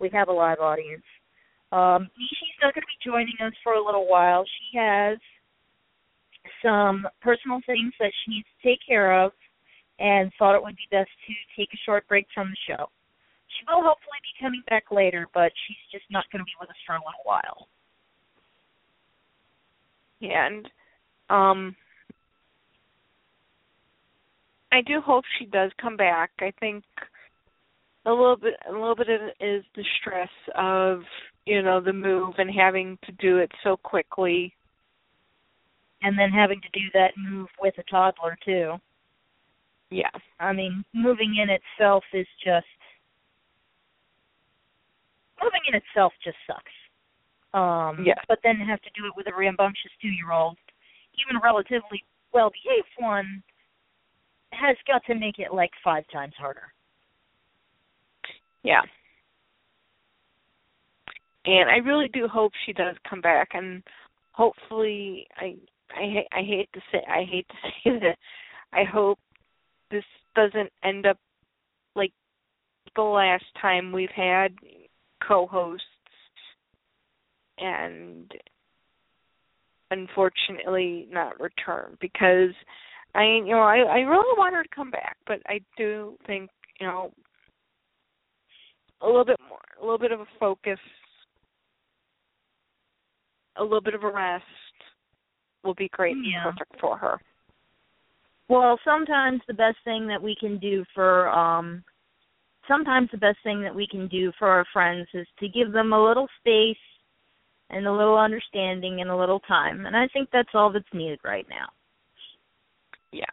we 0.00 0.10
have 0.12 0.28
a 0.28 0.32
live 0.32 0.58
audience. 0.60 1.04
Um, 1.72 2.08
Nishi's 2.18 2.58
not 2.62 2.74
going 2.74 2.82
to 2.82 2.86
be 2.86 3.10
joining 3.10 3.34
us 3.44 3.52
for 3.62 3.74
a 3.74 3.84
little 3.84 4.08
while. 4.08 4.44
She 4.44 4.78
has 4.78 5.18
some 6.62 7.06
personal 7.20 7.60
things 7.66 7.92
that 7.98 8.12
she 8.24 8.32
needs 8.32 8.46
to 8.46 8.68
take 8.68 8.78
care 8.86 9.20
of, 9.20 9.32
and 9.98 10.32
thought 10.38 10.54
it 10.54 10.62
would 10.62 10.76
be 10.76 10.96
best 10.96 11.10
to 11.26 11.32
take 11.56 11.68
a 11.72 11.82
short 11.84 12.06
break 12.08 12.26
from 12.34 12.50
the 12.50 12.56
show. 12.66 12.86
She 13.46 13.64
will 13.68 13.82
hopefully 13.82 14.18
be 14.22 14.44
coming 14.44 14.62
back 14.68 14.84
later, 14.90 15.28
but 15.34 15.52
she's 15.66 15.76
just 15.92 16.04
not 16.10 16.24
going 16.32 16.40
to 16.40 16.44
be 16.44 16.58
with 16.60 16.70
us 16.70 16.76
for 16.86 16.94
a 16.94 16.98
little 16.98 17.24
while. 17.24 17.68
Yeah, 20.20 20.46
and 20.46 20.68
um 21.30 21.76
I 24.72 24.80
do 24.80 25.00
hope 25.00 25.24
she 25.38 25.46
does 25.46 25.70
come 25.80 25.96
back. 25.96 26.30
I 26.40 26.52
think 26.58 26.82
a 28.06 28.10
little 28.10 28.36
bit 28.36 28.54
a 28.68 28.72
little 28.72 28.94
bit 28.94 29.08
of 29.08 29.20
it 29.22 29.44
is 29.44 29.64
the 29.74 29.84
stress 30.00 30.28
of, 30.56 31.00
you 31.46 31.62
know, 31.62 31.80
the 31.80 31.92
move 31.92 32.34
and 32.38 32.50
having 32.50 32.98
to 33.04 33.12
do 33.12 33.38
it 33.38 33.50
so 33.62 33.76
quickly. 33.76 34.54
And 36.02 36.18
then 36.18 36.30
having 36.30 36.60
to 36.60 36.68
do 36.78 36.84
that 36.92 37.12
move 37.16 37.48
with 37.60 37.74
a 37.78 37.82
toddler 37.84 38.36
too. 38.44 38.74
Yeah. 39.90 40.10
I 40.38 40.52
mean, 40.52 40.84
moving 40.92 41.36
in 41.42 41.48
itself 41.48 42.04
is 42.12 42.26
just 42.44 42.66
moving 45.42 45.60
in 45.68 45.74
itself 45.74 46.12
just 46.22 46.36
sucks. 46.46 46.72
Um 47.54 48.04
Yes. 48.04 48.18
but 48.28 48.38
then 48.42 48.56
have 48.56 48.82
to 48.82 48.90
do 48.94 49.06
it 49.06 49.14
with 49.16 49.28
a 49.28 49.34
rambunctious 49.36 49.92
two 50.02 50.08
year 50.08 50.30
old, 50.32 50.58
even 51.24 51.36
a 51.36 51.40
relatively 51.42 52.04
well 52.34 52.50
behaved 52.50 52.88
one, 52.98 53.42
has 54.52 54.76
got 54.86 55.02
to 55.06 55.14
make 55.14 55.38
it 55.38 55.54
like 55.54 55.70
five 55.82 56.04
times 56.12 56.34
harder. 56.36 56.73
Yeah. 58.64 58.80
And 61.46 61.70
I 61.70 61.76
really 61.76 62.08
do 62.08 62.26
hope 62.26 62.52
she 62.64 62.72
does 62.72 62.96
come 63.08 63.20
back 63.20 63.50
and 63.52 63.82
hopefully 64.32 65.26
I 65.36 65.54
I 65.94 66.24
I 66.32 66.42
hate 66.42 66.70
to 66.72 66.80
say 66.90 67.02
I 67.06 67.24
hate 67.30 67.46
to 67.48 67.54
say 67.84 67.98
that 68.00 68.16
I 68.72 68.84
hope 68.84 69.18
this 69.90 70.04
doesn't 70.34 70.72
end 70.82 71.06
up 71.06 71.18
like 71.94 72.12
the 72.96 73.02
last 73.02 73.44
time 73.60 73.92
we've 73.92 74.08
had 74.10 74.54
co-hosts 75.26 75.84
and 77.58 78.32
unfortunately 79.90 81.06
not 81.10 81.38
return 81.38 81.96
because 82.00 82.54
I 83.14 83.24
you 83.24 83.52
know 83.52 83.60
I 83.60 83.80
I 83.80 83.98
really 83.98 84.38
want 84.38 84.54
her 84.54 84.62
to 84.62 84.68
come 84.74 84.90
back 84.90 85.18
but 85.26 85.40
I 85.46 85.60
do 85.76 86.16
think 86.26 86.50
you 86.80 86.86
know 86.86 87.12
a 89.04 89.06
little 89.06 89.24
bit 89.24 89.36
more 89.48 89.58
a 89.80 89.84
little 89.84 89.98
bit 89.98 90.12
of 90.12 90.20
a 90.20 90.26
focus 90.40 90.78
a 93.56 93.62
little 93.62 93.80
bit 93.80 93.94
of 93.94 94.02
a 94.02 94.10
rest 94.10 94.44
will 95.62 95.74
be 95.74 95.88
great 95.92 96.16
and 96.16 96.24
perfect 96.42 96.80
for 96.80 96.98
her. 96.98 97.18
Well, 98.48 98.78
sometimes 98.84 99.40
the 99.46 99.54
best 99.54 99.76
thing 99.84 100.06
that 100.08 100.22
we 100.22 100.36
can 100.38 100.58
do 100.58 100.84
for 100.94 101.28
um 101.28 101.84
sometimes 102.68 103.08
the 103.12 103.18
best 103.18 103.38
thing 103.44 103.62
that 103.62 103.74
we 103.74 103.86
can 103.86 104.08
do 104.08 104.32
for 104.38 104.48
our 104.48 104.64
friends 104.72 105.06
is 105.14 105.26
to 105.40 105.48
give 105.48 105.72
them 105.72 105.92
a 105.92 106.02
little 106.02 106.28
space 106.40 106.76
and 107.70 107.86
a 107.86 107.92
little 107.92 108.18
understanding 108.18 109.00
and 109.00 109.10
a 109.10 109.16
little 109.16 109.40
time. 109.40 109.86
And 109.86 109.96
I 109.96 110.08
think 110.08 110.28
that's 110.32 110.48
all 110.54 110.72
that's 110.72 110.84
needed 110.92 111.20
right 111.24 111.46
now. 111.48 111.66
Yeah. 113.12 113.24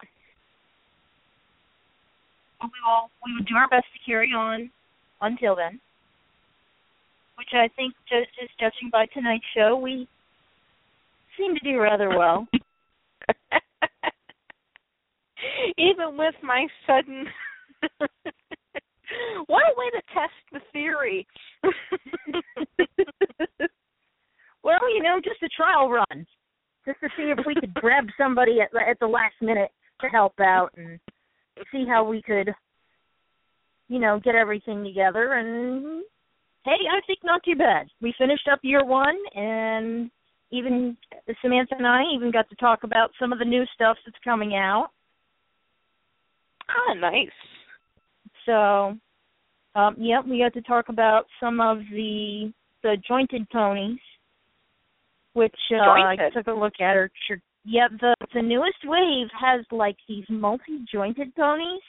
We 2.62 2.68
will 2.86 3.10
we 3.24 3.34
will 3.34 3.44
do 3.44 3.56
our 3.56 3.68
best 3.68 3.86
to 3.92 4.10
carry 4.10 4.28
on 4.28 4.70
until 5.22 5.56
then. 5.56 5.80
Which 7.38 7.54
I 7.54 7.68
think 7.74 7.94
just, 8.08 8.28
just 8.38 8.58
judging 8.60 8.90
by 8.92 9.06
tonight's 9.06 9.44
show 9.56 9.76
we 9.76 10.06
seem 11.38 11.54
to 11.54 11.60
do 11.64 11.80
rather 11.80 12.10
well. 12.10 12.46
Even 15.78 16.16
with 16.16 16.34
my 16.42 16.66
sudden 16.86 17.26
what 19.46 19.62
a 19.62 19.74
way 19.76 19.90
to 19.90 20.02
test 20.14 20.32
the 20.52 20.60
theory. 20.72 21.26
well, 24.62 24.94
you 24.94 25.02
know, 25.02 25.20
just 25.22 25.42
a 25.42 25.48
trial 25.48 25.90
run, 25.90 26.26
just 26.86 27.00
to 27.00 27.08
see 27.16 27.24
if 27.24 27.38
we 27.46 27.54
could 27.54 27.74
grab 27.74 28.06
somebody 28.16 28.60
at 28.60 28.70
at 28.88 28.98
the 29.00 29.06
last 29.06 29.34
minute 29.40 29.70
to 30.00 30.08
help 30.08 30.34
out 30.40 30.70
and 30.76 30.98
see 31.70 31.84
how 31.86 32.04
we 32.04 32.22
could, 32.22 32.52
you 33.88 33.98
know, 33.98 34.20
get 34.22 34.34
everything 34.34 34.84
together. 34.84 35.34
And 35.34 36.04
hey, 36.64 36.70
I 36.90 37.00
think 37.06 37.20
not 37.24 37.42
too 37.44 37.56
bad. 37.56 37.88
We 38.00 38.14
finished 38.18 38.48
up 38.50 38.60
year 38.62 38.84
one, 38.84 39.16
and 39.34 40.10
even 40.50 40.96
Samantha 41.40 41.74
and 41.78 41.86
I 41.86 42.02
even 42.14 42.30
got 42.30 42.48
to 42.50 42.56
talk 42.56 42.84
about 42.84 43.10
some 43.18 43.32
of 43.32 43.38
the 43.38 43.44
new 43.44 43.64
stuff 43.74 43.96
that's 44.04 44.18
coming 44.22 44.54
out. 44.54 44.88
ah, 46.68 46.94
nice. 46.94 47.28
So, 48.46 48.96
um, 49.78 49.96
yep, 49.98 50.24
we 50.28 50.38
got 50.38 50.52
to 50.54 50.62
talk 50.62 50.88
about 50.88 51.26
some 51.40 51.60
of 51.60 51.78
the 51.90 52.52
the 52.82 52.96
jointed 53.06 53.48
ponies, 53.50 53.98
which 55.34 55.54
uh, 55.72 55.76
I 55.76 56.16
took 56.34 56.48
a 56.48 56.52
look 56.52 56.74
at. 56.80 56.96
Or 56.96 57.10
sure, 57.26 57.40
yeah, 57.64 57.88
the 57.88 58.14
the 58.34 58.42
newest 58.42 58.78
wave 58.84 59.28
has 59.40 59.64
like 59.70 59.96
these 60.08 60.24
multi 60.28 60.84
jointed 60.92 61.34
ponies. 61.34 61.80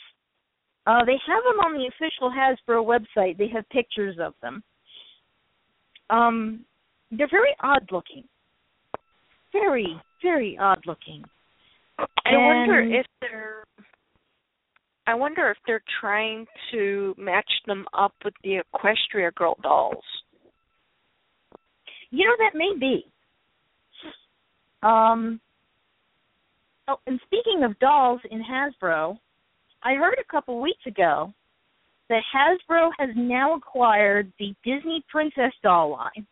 Uh, 0.85 1.05
they 1.05 1.17
have 1.27 1.43
them 1.43 1.59
on 1.59 1.73
the 1.73 1.87
official 1.87 2.29
Hasbro 2.29 2.85
website. 2.85 3.37
They 3.37 3.47
have 3.49 3.67
pictures 3.69 4.17
of 4.19 4.33
them. 4.41 4.63
Um, 6.09 6.65
they're 7.11 7.29
very 7.29 7.55
odd 7.61 7.87
looking. 7.91 8.23
Very, 9.53 9.95
very 10.21 10.57
odd 10.59 10.83
looking. 10.85 11.23
I 11.99 12.31
wonder 12.33 12.81
if 12.81 13.05
they're 13.21 13.63
I 15.05 15.15
wonder 15.15 15.51
if 15.51 15.57
they're 15.67 15.83
trying 15.99 16.45
to 16.71 17.13
match 17.17 17.49
them 17.67 17.85
up 17.93 18.13
with 18.23 18.33
the 18.43 18.63
Equestria 18.73 19.33
Girl 19.35 19.57
dolls. 19.61 20.03
You 22.09 22.25
know 22.25 22.35
that 22.39 22.57
may 22.57 22.73
be. 22.79 23.05
Um. 24.81 25.39
Oh, 26.87 26.97
and 27.07 27.19
speaking 27.25 27.63
of 27.63 27.79
dolls 27.79 28.19
in 28.29 28.43
Hasbro, 28.43 29.17
I 29.83 29.95
heard 29.95 30.17
a 30.19 30.31
couple 30.31 30.61
weeks 30.61 30.85
ago 30.85 31.33
that 32.09 32.23
Hasbro 32.33 32.91
has 32.99 33.09
now 33.15 33.55
acquired 33.55 34.31
the 34.39 34.53
Disney 34.63 35.03
Princess 35.09 35.51
doll 35.61 35.91
line. 35.91 36.27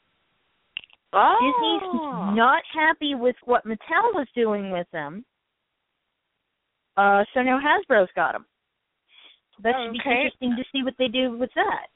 Oh. 1.14 1.38
Disney's 1.42 2.38
not 2.38 2.64
happy 2.74 3.16
with 3.16 3.36
what 3.44 3.66
Mattel 3.66 4.14
was 4.14 4.28
doing 4.34 4.72
with 4.72 4.88
them, 4.94 5.26
uh, 6.98 7.24
so 7.34 7.42
now 7.42 7.60
Hasbro's 7.60 8.10
got 8.16 8.34
them. 8.34 8.46
That 9.64 9.74
should 9.78 9.94
be 9.94 10.00
interesting 10.00 10.56
to 10.58 10.64
see 10.72 10.84
what 10.84 10.94
they 10.98 11.08
do 11.08 11.38
with 11.38 11.50
that. 11.56 11.88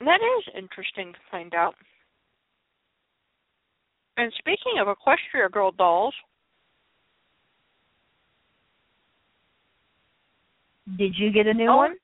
That 0.00 0.20
is 0.20 0.54
interesting 0.56 1.12
to 1.12 1.18
find 1.30 1.54
out. 1.54 1.74
And 4.16 4.32
speaking 4.38 4.80
of 4.80 4.88
Equestria 4.88 5.50
Girl 5.50 5.72
dolls, 5.72 6.14
Did 10.98 11.14
you 11.16 11.30
get 11.32 11.46
a 11.46 11.54
new 11.54 11.68
Oh. 11.70 11.76
one? 11.76 11.96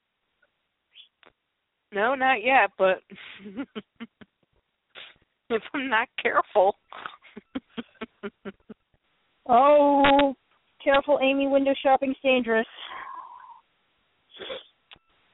no, 1.92 2.14
not 2.14 2.42
yet, 2.44 2.70
but 2.76 3.02
if 5.50 5.62
I'm 5.74 5.88
not 5.88 6.08
careful. 6.20 6.76
Oh, 9.50 10.34
careful, 10.84 11.18
Amy. 11.22 11.46
Window 11.46 11.72
shopping's 11.82 12.18
dangerous. 12.22 12.66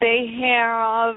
they 0.00 0.26
have 0.40 1.16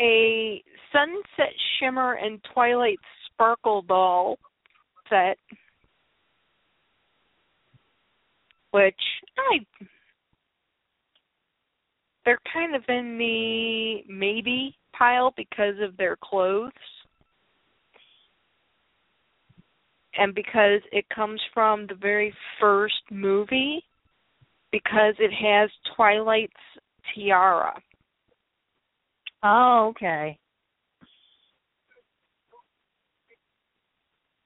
a 0.00 0.62
Sunset 0.92 1.52
Shimmer 1.78 2.14
and 2.14 2.40
Twilight 2.54 2.98
Sparkle 3.26 3.82
doll 3.82 4.38
set, 5.08 5.36
which 8.72 8.94
I 9.38 9.86
they're 12.24 12.38
kind 12.52 12.74
of 12.74 12.82
in 12.88 13.18
the 13.18 14.02
maybe 14.12 14.76
pile 14.96 15.32
because 15.36 15.74
of 15.82 15.96
their 15.96 16.16
clothes. 16.22 16.70
And 20.16 20.34
because 20.34 20.80
it 20.92 21.06
comes 21.14 21.40
from 21.54 21.86
the 21.86 21.94
very 21.94 22.34
first 22.60 23.02
movie, 23.10 23.82
because 24.70 25.14
it 25.18 25.32
has 25.32 25.70
Twilight's 25.96 26.52
tiara. 27.14 27.80
Oh, 29.42 29.88
okay. 29.90 30.38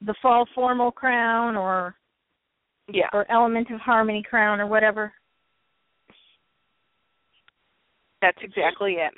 The 0.02 0.14
fall 0.22 0.46
formal 0.54 0.92
crown 0.92 1.56
or 1.56 1.96
Yeah. 2.88 3.08
or 3.12 3.30
element 3.30 3.70
of 3.70 3.80
harmony 3.80 4.22
crown 4.22 4.60
or 4.60 4.66
whatever. 4.66 5.12
That's 8.20 8.38
exactly 8.42 8.94
it. 8.94 9.12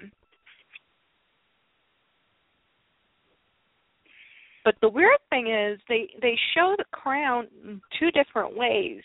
But 4.64 4.74
the 4.80 4.88
weird 4.88 5.18
thing 5.30 5.46
is 5.46 5.78
they 5.88 6.08
they 6.20 6.36
show 6.54 6.74
the 6.76 6.84
crown 6.90 7.46
in 7.64 7.80
two 8.00 8.10
different 8.10 8.56
ways. 8.56 9.02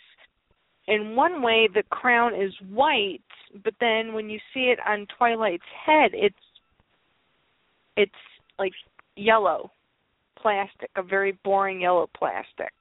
In 0.87 1.15
one 1.15 1.43
way 1.43 1.69
the 1.71 1.83
crown 1.91 2.33
is 2.33 2.51
white, 2.67 3.21
but 3.63 3.75
then 3.79 4.13
when 4.13 4.27
you 4.27 4.39
see 4.55 4.71
it 4.71 4.79
on 4.87 5.05
Twilight's 5.17 5.61
head 5.85 6.11
it's 6.13 6.35
it's 7.95 8.11
like 8.57 8.73
yellow 9.15 9.71
plastic, 10.35 10.89
a 10.95 11.03
very 11.03 11.33
boring 11.43 11.81
yellow 11.81 12.09
plastic. 12.17 12.73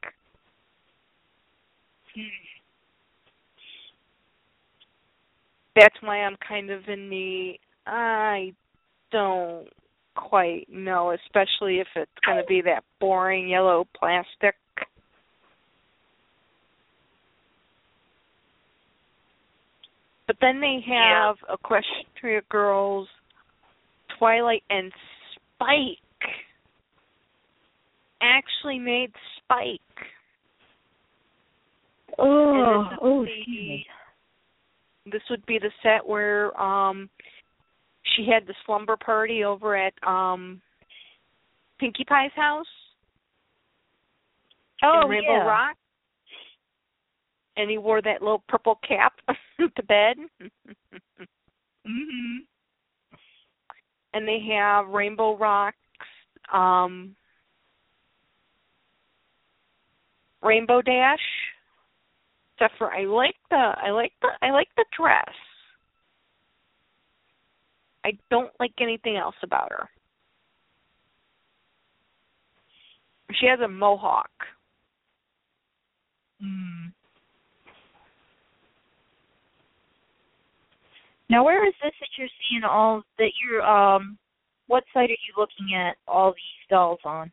That's 5.76 5.94
why 6.00 6.22
I'm 6.22 6.36
kind 6.46 6.70
of 6.70 6.82
in 6.88 7.08
the 7.08 7.54
I 7.86 8.52
don't 9.12 9.68
quite 10.14 10.66
know, 10.70 11.12
especially 11.12 11.78
if 11.78 11.86
it's 11.96 12.10
going 12.24 12.38
to 12.38 12.46
be 12.46 12.60
that 12.62 12.84
boring 13.00 13.48
yellow 13.48 13.86
plastic. 13.98 14.54
But 20.26 20.36
then 20.40 20.60
they 20.60 20.78
have 20.86 21.36
Equestria 21.50 22.42
Girls, 22.48 23.08
Twilight, 24.18 24.62
and 24.70 24.92
Spike. 25.34 25.98
Actually 28.22 28.78
made 28.78 29.12
Spike. 29.38 29.80
Oh, 32.20 32.86
this 32.90 32.98
oh, 33.02 33.22
excuse. 33.22 33.86
This 35.10 35.22
would 35.30 35.44
be 35.46 35.58
the 35.58 35.70
set 35.82 36.06
where 36.06 36.58
um 36.60 37.08
she 38.14 38.26
had 38.30 38.46
the 38.46 38.54
slumber 38.66 38.96
party 38.96 39.44
over 39.44 39.76
at 39.76 39.94
um 40.06 40.60
Pinkie 41.78 42.04
Pie's 42.06 42.32
house. 42.36 42.66
Oh 44.82 45.02
in 45.04 45.08
Rainbow 45.08 45.32
yeah. 45.32 45.46
Rock. 45.46 45.76
And 47.56 47.70
he 47.70 47.78
wore 47.78 48.00
that 48.02 48.22
little 48.22 48.42
purple 48.48 48.78
cap 48.86 49.14
to 49.58 49.82
bed. 49.82 50.16
Mhm. 51.86 52.38
and 54.12 54.28
they 54.28 54.38
have 54.52 54.88
Rainbow 54.88 55.36
Rocks, 55.36 55.76
um, 56.52 57.16
Rainbow 60.42 60.82
Dash. 60.82 61.18
Except 62.60 62.76
for 62.76 62.92
I 62.92 63.04
like 63.04 63.36
the 63.48 63.56
I 63.56 63.90
like 63.90 64.12
the 64.20 64.28
I 64.42 64.50
like 64.50 64.68
the 64.76 64.84
dress. 64.94 65.24
I 68.04 68.10
don't 68.30 68.50
like 68.60 68.72
anything 68.80 69.16
else 69.16 69.34
about 69.42 69.70
her. 69.70 69.88
She 73.40 73.46
has 73.46 73.60
a 73.60 73.68
mohawk. 73.68 74.30
Mm. 76.42 76.92
Now, 81.30 81.44
where 81.44 81.66
is 81.66 81.74
this 81.82 81.92
that 82.00 82.08
you're 82.18 82.28
seeing 82.50 82.64
all 82.64 83.02
that 83.18 83.30
you're? 83.42 83.62
Um, 83.62 84.18
what 84.66 84.84
site 84.92 85.08
are 85.08 85.12
you 85.12 85.34
looking 85.38 85.74
at 85.74 85.96
all 86.06 86.32
these 86.32 86.68
dolls 86.68 87.00
on? 87.06 87.28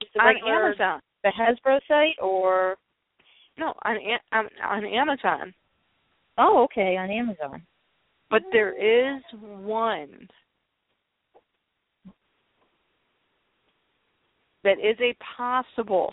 Is 0.00 0.08
it 0.14 0.18
On 0.20 0.36
Amazon. 0.48 1.00
the 1.22 1.32
Hasbro 1.38 1.80
site, 1.86 2.16
or? 2.22 2.76
No, 3.58 3.74
on 3.84 3.96
on, 4.32 4.48
on 4.64 4.84
Amazon. 4.84 5.52
Oh, 6.38 6.64
okay, 6.64 6.96
on 6.96 7.10
Amazon. 7.10 7.62
But 8.30 8.42
there 8.52 8.72
is 8.76 9.22
one 9.32 10.28
that 14.64 14.78
is 14.78 14.96
a 15.00 15.16
possible 15.36 16.12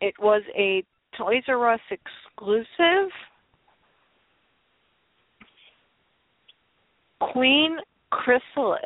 it 0.00 0.14
was 0.18 0.42
a 0.56 0.84
Toys 1.16 1.44
R 1.46 1.74
Us 1.74 1.80
exclusive 1.90 3.10
Queen 7.20 7.76
Chrysalis. 8.10 8.80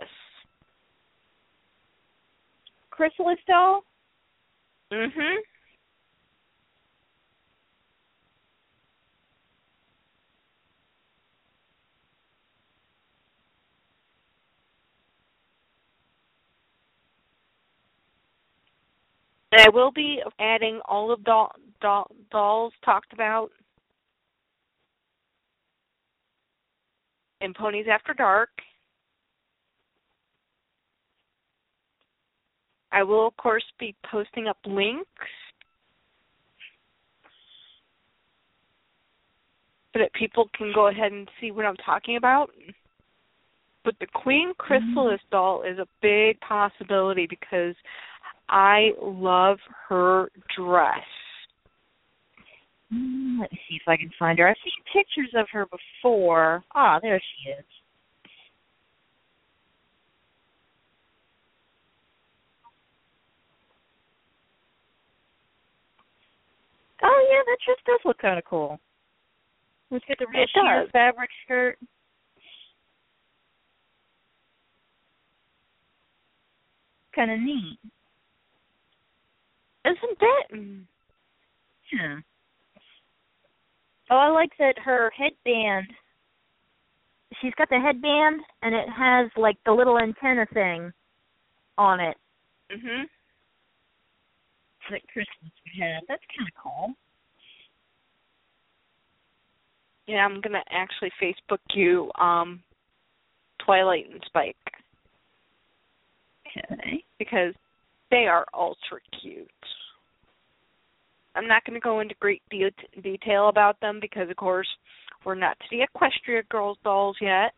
Chrysalis 2.96 3.38
doll. 3.46 3.84
Mhm. 4.90 5.36
I 19.52 19.68
will 19.70 19.90
be 19.90 20.22
adding 20.38 20.80
all 20.86 21.10
of 21.10 21.22
doll, 21.24 21.52
doll, 21.80 22.10
dolls 22.30 22.72
talked 22.84 23.12
about 23.12 23.50
in 27.40 27.54
Ponies 27.54 27.86
After 27.88 28.12
Dark. 28.14 28.50
I 32.96 33.02
will, 33.02 33.26
of 33.26 33.36
course, 33.36 33.64
be 33.78 33.94
posting 34.10 34.48
up 34.48 34.56
links 34.64 35.04
so 39.92 39.98
that 39.98 40.14
people 40.14 40.48
can 40.56 40.72
go 40.74 40.88
ahead 40.88 41.12
and 41.12 41.28
see 41.38 41.50
what 41.50 41.66
I'm 41.66 41.76
talking 41.76 42.16
about. 42.16 42.48
But 43.84 43.96
the 44.00 44.06
Queen 44.14 44.54
Chrysalis 44.56 45.20
doll 45.30 45.62
is 45.62 45.78
a 45.78 45.86
big 46.00 46.40
possibility 46.40 47.26
because 47.28 47.74
I 48.48 48.92
love 49.02 49.58
her 49.90 50.30
dress. 50.56 51.04
Mm, 52.90 53.40
let 53.40 53.52
me 53.52 53.60
see 53.68 53.76
if 53.76 53.86
I 53.86 53.98
can 53.98 54.10
find 54.18 54.38
her. 54.38 54.48
I've 54.48 54.56
seen 54.64 54.72
pictures 55.04 55.34
of 55.36 55.48
her 55.52 55.66
before. 55.66 56.64
Ah, 56.74 56.98
there 56.98 57.20
she 57.20 57.50
is. 57.50 57.64
Oh 67.08 67.28
yeah, 67.30 67.42
that 67.46 67.58
dress 67.64 67.78
does 67.86 68.00
look 68.04 68.18
kind 68.18 68.36
of 68.38 68.44
cool. 68.44 68.80
Let's 69.90 70.04
get 70.08 70.18
the 70.18 70.26
real 70.26 70.42
It 70.42 70.50
sheer 70.52 70.82
does. 70.82 70.90
fabric 70.90 71.30
skirt. 71.44 71.78
Kind 77.14 77.30
of 77.30 77.38
neat. 77.40 77.78
Isn't 79.84 80.18
it? 80.20 80.86
Yeah. 81.92 82.16
Oh, 84.10 84.16
I 84.16 84.28
like 84.28 84.50
that 84.58 84.74
her 84.84 85.12
headband. 85.16 85.86
She's 87.40 87.54
got 87.56 87.68
the 87.68 87.78
headband, 87.78 88.40
and 88.62 88.74
it 88.74 88.88
has 88.88 89.30
like 89.36 89.56
the 89.64 89.72
little 89.72 89.98
antenna 89.98 90.46
thing 90.52 90.92
on 91.78 92.00
it 92.00 92.16
Mhm. 92.70 93.08
That 94.90 95.00
Chrysalis 95.12 95.26
would 95.42 95.82
have. 95.82 96.02
That's 96.08 96.22
kind 96.36 96.48
of 96.48 96.62
cool. 96.62 96.94
Yeah, 100.06 100.24
I'm 100.24 100.40
gonna 100.40 100.62
actually 100.70 101.10
Facebook 101.20 101.58
you 101.74 102.10
um 102.20 102.62
Twilight 103.64 104.06
and 104.10 104.22
Spike 104.26 104.56
Okay. 106.56 107.04
because 107.18 107.54
they 108.10 108.26
are 108.26 108.46
ultra 108.54 108.98
cute. 109.20 109.48
I'm 111.34 111.46
not 111.46 111.64
going 111.64 111.74
to 111.74 111.84
go 111.84 112.00
into 112.00 112.14
great 112.18 112.42
de- 112.50 112.70
detail 113.02 113.48
about 113.48 113.78
them 113.80 113.98
because, 114.00 114.30
of 114.30 114.36
course, 114.36 114.68
we're 115.24 115.34
not 115.34 115.58
to 115.58 115.66
the 115.70 115.86
Equestria 115.86 116.48
Girls 116.48 116.78
dolls 116.82 117.16
yet. 117.20 117.52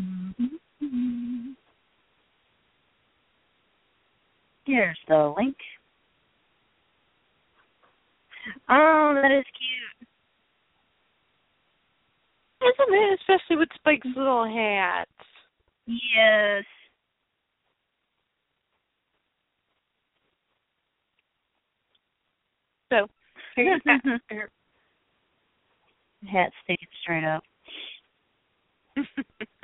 Mm-hmm. 0.00 1.51
Here's 4.64 4.98
the 5.08 5.34
link. 5.36 5.56
Oh, 8.68 9.18
that 9.20 9.32
is 9.32 9.44
cute. 9.58 10.08
Isn't 12.62 12.94
it? 12.94 13.20
Especially 13.20 13.56
with 13.56 13.68
Spike's 13.74 14.06
little 14.16 14.44
hat. 14.44 15.08
Yes. 15.86 16.64
So, 22.92 23.08
here 23.56 23.74
you 23.74 23.80
go. 23.84 24.18
Hat 26.30 26.52
sticking 26.62 26.88
straight 27.02 27.24
up. 27.24 27.42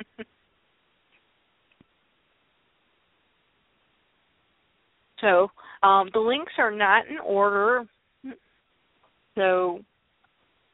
so, 5.21 5.49
um, 5.83 6.09
the 6.13 6.19
links 6.19 6.53
are 6.57 6.71
not 6.71 7.07
in 7.07 7.17
order. 7.19 7.85
So, 9.35 9.79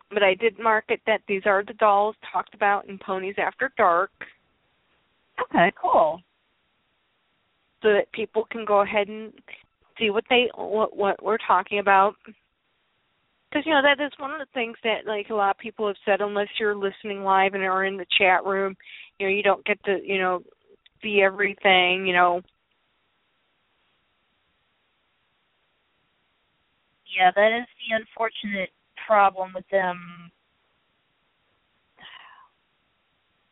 but 0.09 0.23
I 0.23 0.33
did 0.35 0.57
mark 0.59 0.85
it 0.89 1.01
that 1.05 1.21
these 1.27 1.43
are 1.45 1.63
the 1.63 1.73
dolls 1.73 2.15
talked 2.31 2.53
about 2.55 2.87
in 2.87 2.97
Ponies 2.97 3.35
After 3.37 3.71
Dark, 3.77 4.11
Okay, 5.41 5.71
cool. 5.81 6.21
so 7.81 7.89
that 7.89 8.11
people 8.13 8.45
can 8.49 8.65
go 8.65 8.81
ahead 8.81 9.07
and 9.07 9.33
see 9.99 10.09
what 10.09 10.23
they 10.29 10.49
what 10.55 10.95
what 10.95 11.21
we're 11.23 11.37
talking 11.45 11.79
about. 11.79 12.15
Because 13.49 13.65
you 13.65 13.73
know 13.73 13.81
that 13.81 14.03
is 14.03 14.11
one 14.17 14.31
of 14.31 14.39
the 14.39 14.47
things 14.53 14.77
that 14.83 15.05
like 15.05 15.29
a 15.29 15.33
lot 15.35 15.51
of 15.51 15.57
people 15.57 15.87
have 15.87 15.95
said. 16.05 16.21
Unless 16.21 16.47
you're 16.59 16.75
listening 16.75 17.23
live 17.23 17.53
and 17.53 17.63
are 17.63 17.85
in 17.85 17.97
the 17.97 18.05
chat 18.17 18.45
room, 18.45 18.75
you 19.19 19.27
know 19.27 19.33
you 19.33 19.43
don't 19.43 19.65
get 19.65 19.83
to 19.85 19.99
you 20.03 20.19
know 20.19 20.41
see 21.01 21.21
everything. 21.21 22.05
You 22.05 22.13
know, 22.13 22.41
Yeah, 27.15 27.31
that 27.35 27.57
is 27.57 27.67
the 27.79 27.95
unfortunate 27.95 28.69
problem 29.07 29.51
with 29.53 29.65
them 29.71 30.31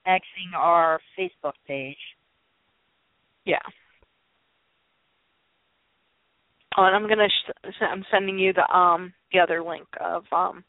accessing 0.07 0.53
our 0.55 0.99
Facebook 1.17 1.53
page. 1.67 1.97
yeah. 3.45 3.59
Oh, 6.77 6.85
and 6.85 6.95
I'm 6.95 7.07
gonna 7.07 7.27
sh- 7.29 7.81
I'm 7.81 8.03
sending 8.11 8.39
you 8.39 8.51
the 8.51 8.67
um 8.75 9.13
the 9.31 9.39
other 9.39 9.63
link 9.63 9.87
of 10.01 10.23
um 10.31 10.63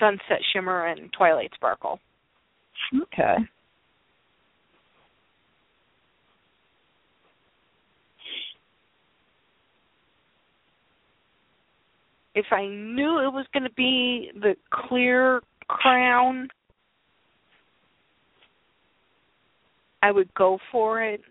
Sunset 0.00 0.40
Shimmer 0.52 0.86
and 0.86 1.12
Twilight 1.12 1.52
Sparkle. 1.54 2.00
Okay. 3.02 3.36
If 12.36 12.44
I 12.52 12.66
knew 12.66 13.18
it 13.26 13.32
was 13.32 13.46
going 13.54 13.62
to 13.62 13.72
be 13.72 14.30
the 14.34 14.56
clear 14.70 15.40
crown, 15.68 16.48
I 20.02 20.12
would 20.12 20.32
go 20.34 20.58
for 20.70 21.02
it. 21.02 21.22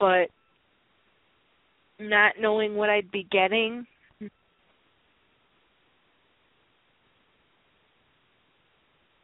But 0.00 0.28
not 2.00 2.32
knowing 2.40 2.74
what 2.74 2.90
I'd 2.90 3.12
be 3.12 3.22
getting, 3.30 3.86
you 4.18 4.30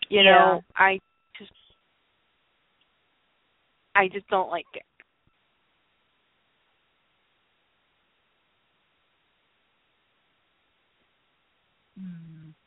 Yeah. 0.09 0.23
know, 0.23 0.65
I 0.77 1.01
just 1.37 1.51
I 3.97 4.07
just 4.07 4.29
don't 4.29 4.49
like 4.49 4.67
it. 4.75 4.85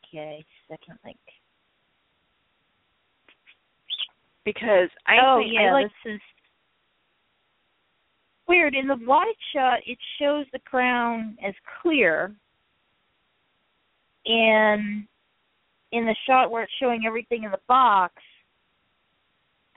Okay, 0.04 0.44
second 0.68 0.98
link. 1.04 1.18
because 4.44 4.88
I 5.06 5.16
oh 5.24 5.38
think 5.38 5.52
yeah, 5.54 5.68
I 5.68 5.72
like 5.72 5.86
this 6.04 6.14
is 6.14 6.20
weird. 8.48 8.74
In 8.74 8.86
the 8.86 8.98
wide 9.02 9.34
shot, 9.54 9.78
it 9.86 9.98
shows 10.20 10.46
the 10.52 10.58
crown 10.60 11.36
as 11.46 11.54
clear, 11.80 12.34
and 14.26 15.06
in 15.92 16.06
the 16.06 16.16
shot 16.26 16.50
where 16.50 16.64
it's 16.64 16.72
showing 16.80 17.04
everything 17.06 17.44
in 17.44 17.50
the 17.50 17.60
box, 17.68 18.14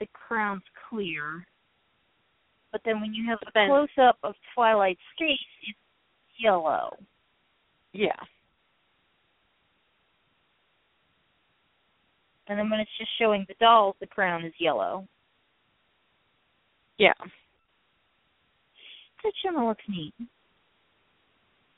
the 0.00 0.06
crown's 0.12 0.62
clear. 0.88 1.46
But 2.72 2.80
then 2.84 3.00
when 3.00 3.14
you 3.14 3.24
have 3.28 3.38
a 3.46 3.66
close 3.68 3.88
up 4.00 4.18
of 4.22 4.34
Twilight's 4.54 5.00
face, 5.18 5.38
it's 5.68 5.78
yellow. 6.38 6.96
yeah. 7.92 8.16
And 12.48 12.58
then 12.58 12.70
when 12.70 12.80
it's 12.80 12.90
just 12.98 13.10
showing 13.18 13.44
the 13.48 13.54
dolls, 13.60 13.96
the 14.00 14.06
crown 14.06 14.44
is 14.44 14.52
yellow. 14.58 15.06
Yeah. 16.98 17.12
That 19.24 19.32
Gemma 19.42 19.66
looks 19.66 19.82
neat. 19.88 20.14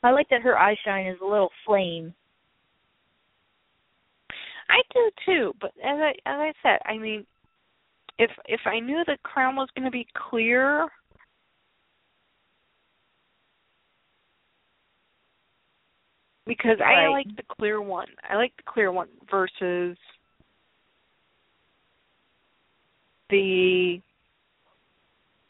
I 0.02 0.10
like 0.10 0.28
that 0.30 0.42
her 0.42 0.58
eye 0.58 0.76
shine 0.84 1.06
is 1.06 1.18
a 1.22 1.26
little 1.26 1.50
flame. 1.66 2.14
I 4.70 4.82
do 4.92 5.10
too, 5.24 5.52
but 5.60 5.72
as 5.82 5.98
I 5.98 6.10
as 6.26 6.38
I 6.38 6.52
said, 6.62 6.78
I 6.84 6.98
mean 6.98 7.24
if 8.18 8.30
if 8.46 8.60
I 8.66 8.80
knew 8.80 9.02
the 9.06 9.16
crown 9.22 9.56
was 9.56 9.68
going 9.74 9.86
to 9.86 9.90
be 9.90 10.06
clear 10.14 10.88
because 16.46 16.78
I 16.84 17.08
like 17.08 17.34
the 17.36 17.42
clear 17.58 17.80
one. 17.80 18.08
I 18.28 18.36
like 18.36 18.52
the 18.56 18.62
clear 18.66 18.92
one 18.92 19.08
versus 19.30 19.97
the 23.31 24.00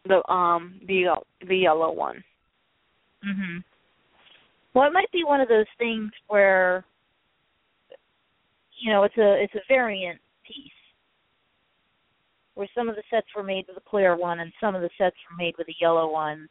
the 0.07 0.33
um 0.33 0.81
the 0.87 1.17
the 1.47 1.57
yellow 1.57 1.93
one. 1.93 2.23
Mhm. 3.25 3.65
Well, 4.75 4.87
it 4.87 4.93
might 4.93 5.11
be 5.13 5.25
one 5.25 5.41
of 5.41 5.49
those 5.49 5.67
things 5.79 6.13
where 6.29 6.85
you 8.79 8.93
know, 8.93 9.05
it's 9.05 9.17
a 9.17 9.43
it's 9.43 9.55
a 9.55 9.61
variant 9.69 10.21
piece. 10.47 10.73
Where 12.55 12.69
some 12.75 12.89
of 12.89 12.97
the 12.97 13.03
sets 13.11 13.27
were 13.37 13.43
made 13.43 13.67
with 13.69 13.77
a 13.77 13.89
clear 13.89 14.17
one 14.17 14.41
and 14.41 14.53
some 14.61 14.75
of 14.75 14.83
the 14.83 14.91
sets 14.99 15.17
were 15.31 15.37
made 15.37 15.55
with 15.59 15.69
a 15.69 15.75
yellow 15.81 16.11
one. 16.11 16.49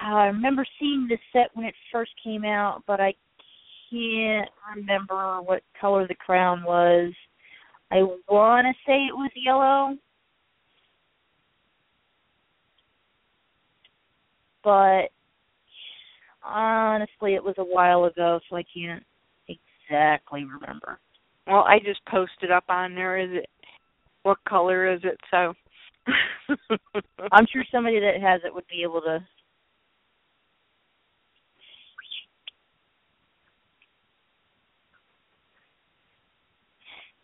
I 0.00 0.26
remember 0.26 0.66
seeing 0.78 1.06
this 1.08 1.18
set 1.32 1.50
when 1.54 1.64
it 1.66 1.74
first 1.90 2.12
came 2.22 2.44
out, 2.44 2.82
but 2.86 3.00
I 3.00 3.14
can't 3.90 4.48
remember 4.76 5.40
what 5.42 5.62
color 5.80 6.06
the 6.06 6.14
crown 6.14 6.62
was. 6.64 7.12
I 7.90 8.02
want 8.28 8.66
to 8.66 8.72
say 8.86 8.94
it 9.06 9.14
was 9.14 9.30
yellow. 9.34 9.96
But 14.64 15.12
honestly, 16.44 17.34
it 17.34 17.44
was 17.44 17.54
a 17.58 17.64
while 17.64 18.04
ago, 18.04 18.40
so 18.48 18.56
I 18.56 18.64
can't 18.74 19.04
exactly 19.48 20.44
remember. 20.44 20.98
Well, 21.46 21.64
I 21.68 21.78
just 21.78 22.04
posted 22.06 22.50
up 22.50 22.64
on 22.68 22.94
there 22.94 23.18
is 23.18 23.30
it 23.32 23.48
what 24.22 24.38
color 24.48 24.92
is 24.92 25.00
it 25.04 25.16
so 25.30 25.54
I'm 27.32 27.46
sure 27.52 27.64
somebody 27.70 28.00
that 28.00 28.20
has 28.20 28.40
it 28.44 28.52
would 28.52 28.66
be 28.68 28.82
able 28.82 29.00
to. 29.02 29.24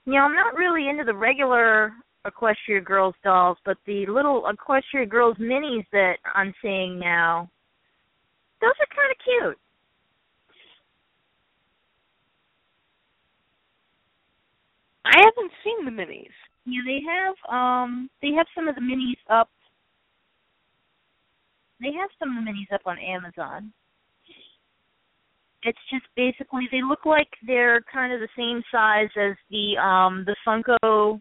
You 0.05 0.15
know, 0.15 0.21
I'm 0.21 0.35
not 0.35 0.55
really 0.55 0.89
into 0.89 1.05
the 1.05 1.15
regular 1.15 1.93
Equestria 2.27 2.85
Girls 2.85 3.15
dolls, 3.23 3.59
but 3.65 3.77
the 3.87 4.07
little 4.07 4.43
Equestria 4.43 5.09
Girls 5.09 5.37
minis 5.39 5.87
that 5.93 6.17
I'm 6.35 6.53
seeing 6.61 6.99
now, 6.99 7.49
those 8.61 8.73
are 8.81 8.95
kind 8.95 9.11
of 9.11 9.17
cute. 9.25 9.59
I 15.05 15.19
haven't 15.19 15.53
seen 15.65 15.85
the 15.85 15.91
minis. 15.91 16.31
Yeah, 16.65 16.81
they 16.87 17.01
have 17.07 17.35
um 17.53 18.09
they 18.23 18.31
have 18.37 18.47
some 18.55 18.69
of 18.69 18.77
the 18.77 18.81
minis 18.81 19.19
up. 19.29 19.51
They 21.81 21.93
have 21.99 22.11
some 22.19 22.37
of 22.37 22.45
the 22.45 22.51
minis 22.51 22.73
up 22.73 22.83
on 22.87 22.99
Amazon. 22.99 23.73
It's 25.65 25.79
just 25.91 26.05
basically 26.17 26.69
they 26.73 26.83
look 26.83 27.07
like 27.07 27.29
they're 27.47 27.83
kind 27.93 28.13
of 28.13 28.21
the 28.21 28.29
same 28.37 28.63
size 28.73 29.11
as 29.17 29.37
the 29.51 29.77
um 29.79 30.25
the 30.27 30.37
Funko 30.47 31.21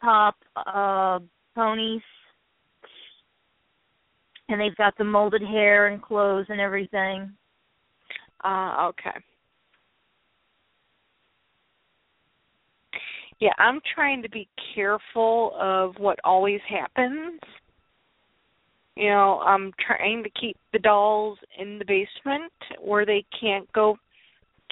Pop 0.00 0.36
uh 0.56 1.18
ponies. 1.54 2.02
And 4.48 4.60
they've 4.60 4.76
got 4.76 4.96
the 4.98 5.04
molded 5.04 5.42
hair 5.42 5.86
and 5.86 6.02
clothes 6.02 6.46
and 6.48 6.60
everything. 6.60 7.32
Uh 8.44 8.88
okay. 8.88 9.18
Yeah, 13.40 13.52
I'm 13.58 13.80
trying 13.94 14.22
to 14.22 14.28
be 14.28 14.48
careful 14.74 15.56
of 15.60 15.94
what 15.98 16.18
always 16.22 16.60
happens. 16.68 17.40
You 18.96 19.08
know, 19.08 19.40
I'm 19.40 19.72
trying 19.86 20.22
to 20.22 20.30
keep 20.38 20.56
the 20.72 20.78
dolls 20.78 21.38
in 21.58 21.78
the 21.78 21.84
basement 21.84 22.52
where 22.80 23.06
they 23.06 23.24
can't 23.40 23.70
go, 23.72 23.96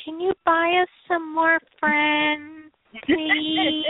Can 0.04 0.20
you 0.20 0.34
buy 0.44 0.82
us 0.82 0.88
some 1.08 1.34
more 1.34 1.58
friends, 1.78 2.70
please? 3.06 3.80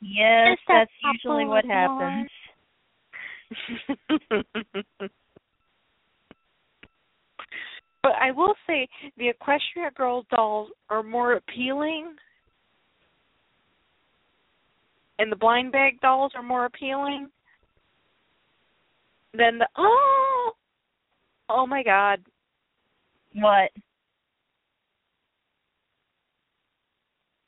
Yes, 0.00 0.56
Just 0.56 0.62
that's 0.68 0.90
usually 1.12 1.44
what 1.44 1.66
happens. 1.66 2.30
but 8.02 8.12
I 8.18 8.30
will 8.30 8.54
say 8.66 8.88
the 9.18 9.34
Equestria 9.34 9.94
Girls 9.94 10.24
dolls 10.34 10.70
are 10.88 11.02
more 11.02 11.34
appealing, 11.34 12.14
and 15.18 15.30
the 15.30 15.36
blind 15.36 15.72
bag 15.72 16.00
dolls 16.00 16.32
are 16.34 16.42
more 16.42 16.64
appealing 16.64 17.28
than 19.36 19.58
the 19.58 19.68
oh 19.76 20.52
oh 21.48 21.66
my 21.66 21.82
god 21.82 22.20
What? 23.34 23.70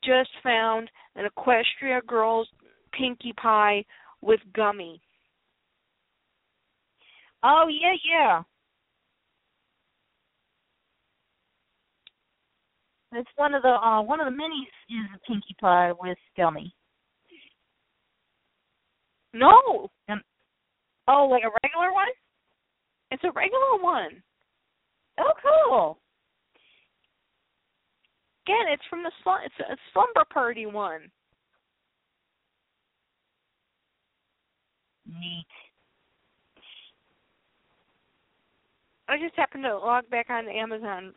just 0.05 0.31
found 0.43 0.91
an 1.17 1.27
Equestria 1.27 2.05
Girls 2.07 2.49
Pinkie 2.93 3.35
Pie 3.41 3.85
with 4.21 4.41
gummy. 4.55 5.01
Oh 7.43 7.67
yeah, 7.69 7.95
yeah. 8.09 8.43
It's 13.15 13.31
one 13.37 13.55
of 13.55 13.63
the 13.63 13.69
uh 13.69 14.03
one 14.03 14.21
of 14.21 14.27
the 14.27 14.37
minis 14.37 14.63
is 14.89 15.11
a 15.15 15.19
Pinkie 15.27 15.57
Pie 15.61 15.93
with 16.01 16.19
gummy. 16.37 16.75
No, 19.35 19.89
Oh, 21.09 21.27
like 21.31 21.43
a 21.43 21.51
regular 21.63 21.93
one? 21.93 22.09
it's 23.13 23.25
a 23.25 23.31
regular 23.33 23.77
one. 23.81 24.23
Oh, 25.21 25.33
cool. 25.43 25.99
Again, 28.47 28.73
it's 28.73 28.83
from 28.89 29.03
the 29.03 29.11
it's 29.45 29.55
a 29.61 29.77
slumber 29.93 30.25
party 30.33 30.67
one. 30.67 31.03
Neat. 35.07 35.47
I 39.09 39.19
just 39.19 39.37
happened 39.37 39.65
to 39.65 39.77
log 39.77 40.09
back 40.09 40.31
on 40.31 40.49
Amazon 40.49 41.13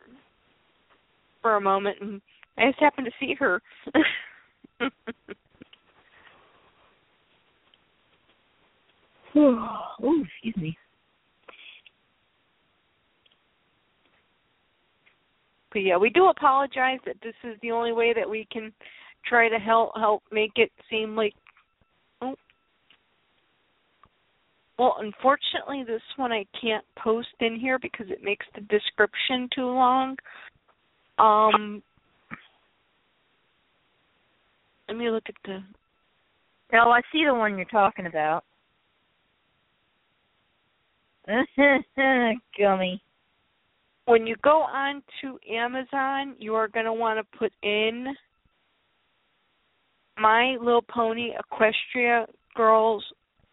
for 1.40 1.56
a 1.56 1.60
moment, 1.60 1.96
and 2.02 2.20
I 2.58 2.66
just 2.66 2.80
happened 2.80 3.06
to 3.06 3.12
see 3.18 3.34
her. 3.38 3.62
Ooh, 9.38 10.24
excuse 10.24 10.56
me. 10.56 10.76
But 15.72 15.80
yeah, 15.80 15.98
we 15.98 16.08
do 16.08 16.28
apologize 16.28 17.00
that 17.04 17.16
this 17.22 17.34
is 17.44 17.58
the 17.60 17.70
only 17.70 17.92
way 17.92 18.14
that 18.14 18.28
we 18.28 18.48
can 18.50 18.72
try 19.26 19.50
to 19.50 19.58
help 19.58 19.90
help 19.94 20.22
make 20.32 20.52
it 20.56 20.70
seem 20.88 21.16
like 21.16 21.34
oh 22.22 22.34
well 24.78 24.96
unfortunately 25.00 25.84
this 25.86 26.00
one 26.16 26.32
I 26.32 26.46
can't 26.58 26.84
post 26.96 27.28
in 27.40 27.58
here 27.58 27.78
because 27.78 28.06
it 28.08 28.22
makes 28.22 28.46
the 28.54 28.62
description 28.62 29.50
too 29.54 29.66
long. 29.66 30.16
Um 31.18 31.82
let 34.88 34.96
me 34.96 35.10
look 35.10 35.24
at 35.28 35.34
the 35.44 35.58
Oh, 36.72 36.90
I 36.90 37.02
see 37.12 37.24
the 37.26 37.34
one 37.34 37.56
you're 37.56 37.66
talking 37.66 38.06
about. 38.06 38.44
Gummy. 42.58 43.02
When 44.04 44.26
you 44.26 44.36
go 44.42 44.60
on 44.62 45.02
to 45.20 45.38
Amazon, 45.52 46.36
you 46.38 46.54
are 46.54 46.68
going 46.68 46.86
to 46.86 46.92
want 46.92 47.18
to 47.18 47.38
put 47.38 47.52
in 47.62 48.14
My 50.16 50.56
Little 50.60 50.82
Pony 50.82 51.30
Equestria 51.32 52.26
Girls 52.54 53.04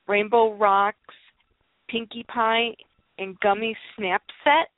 Rainbow 0.07 0.55
Rocks 0.55 0.97
Pinkie 1.89 2.25
Pie 2.27 2.75
and 3.17 3.39
Gummy 3.39 3.75
Snap 3.95 4.21
Sets. 4.43 4.69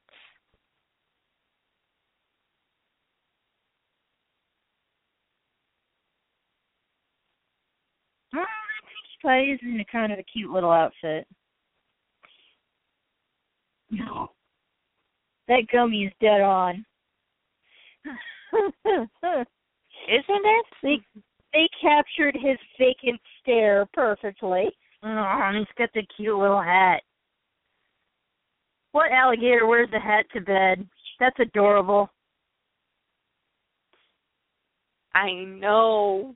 Well, 8.34 8.46
Pinkie 8.84 9.22
Pie 9.22 9.54
is 9.54 9.60
in 9.62 9.80
a 9.82 9.86
kind 9.92 10.14
of 10.14 10.20
a 10.20 10.24
cute 10.24 10.52
little 10.52 10.72
outfit. 10.72 11.28
No. 13.90 14.32
That 15.48 15.68
gummy 15.72 16.06
is 16.06 16.14
dead 16.20 16.42
on. 16.42 16.84
Isn't 18.86 19.06
it? 20.28 20.66
They 20.82 21.00
they 21.54 21.70
captured 21.80 22.36
his 22.36 22.58
vacant 22.80 23.22
stare 23.42 23.86
perfectly. 23.94 24.72
Oh, 25.04 25.52
he's 25.54 25.68
got 25.78 25.90
the 25.94 26.04
cute 26.18 26.36
little 26.36 26.62
hat. 26.62 27.04
What 28.92 29.12
alligator 29.12 29.68
wears 29.68 29.90
a 29.94 30.00
hat 30.00 30.26
to 30.34 30.42
bed? 30.42 30.88
That's 31.20 31.40
adorable. 31.40 32.10
I 35.14 35.32
know. 35.32 36.36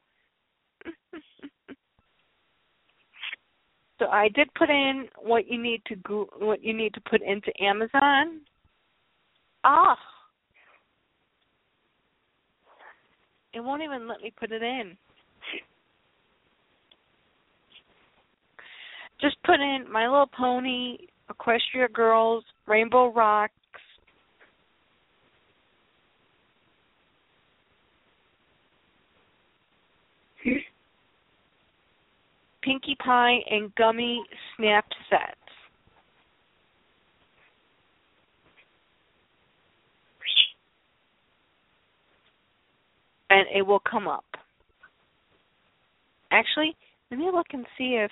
So 3.99 4.07
I 4.07 4.29
did 4.29 4.53
put 4.55 4.69
in 4.69 5.07
what 5.21 5.47
you 5.47 5.61
need 5.61 5.81
to 5.87 5.95
go 5.97 6.27
what 6.39 6.63
you 6.63 6.73
need 6.73 6.93
to 6.93 7.01
put 7.01 7.21
into 7.21 7.51
Amazon. 7.61 8.41
Ah. 9.63 9.97
It 13.53 13.61
won't 13.61 13.83
even 13.83 14.07
let 14.07 14.21
me 14.21 14.31
put 14.39 14.51
it 14.51 14.61
in. 14.61 14.95
Just 19.19 19.35
put 19.43 19.55
in 19.55 19.85
My 19.91 20.07
Little 20.07 20.29
Pony, 20.37 20.97
Equestria 21.29 21.91
Girls, 21.91 22.43
Rainbow 22.67 23.11
Rocks, 23.11 23.53
Pinkie 32.69 32.95
Pie, 33.03 33.39
and 33.49 33.73
Gummy 33.73 34.21
Snap 34.55 34.85
Sets. 35.09 35.23
And 43.31 43.47
it 43.55 43.63
will 43.63 43.79
come 43.79 44.07
up. 44.07 44.23
Actually, 46.29 46.75
let 47.09 47.19
me 47.19 47.31
look 47.33 47.47
and 47.53 47.65
see 47.75 47.95
if 47.95 48.11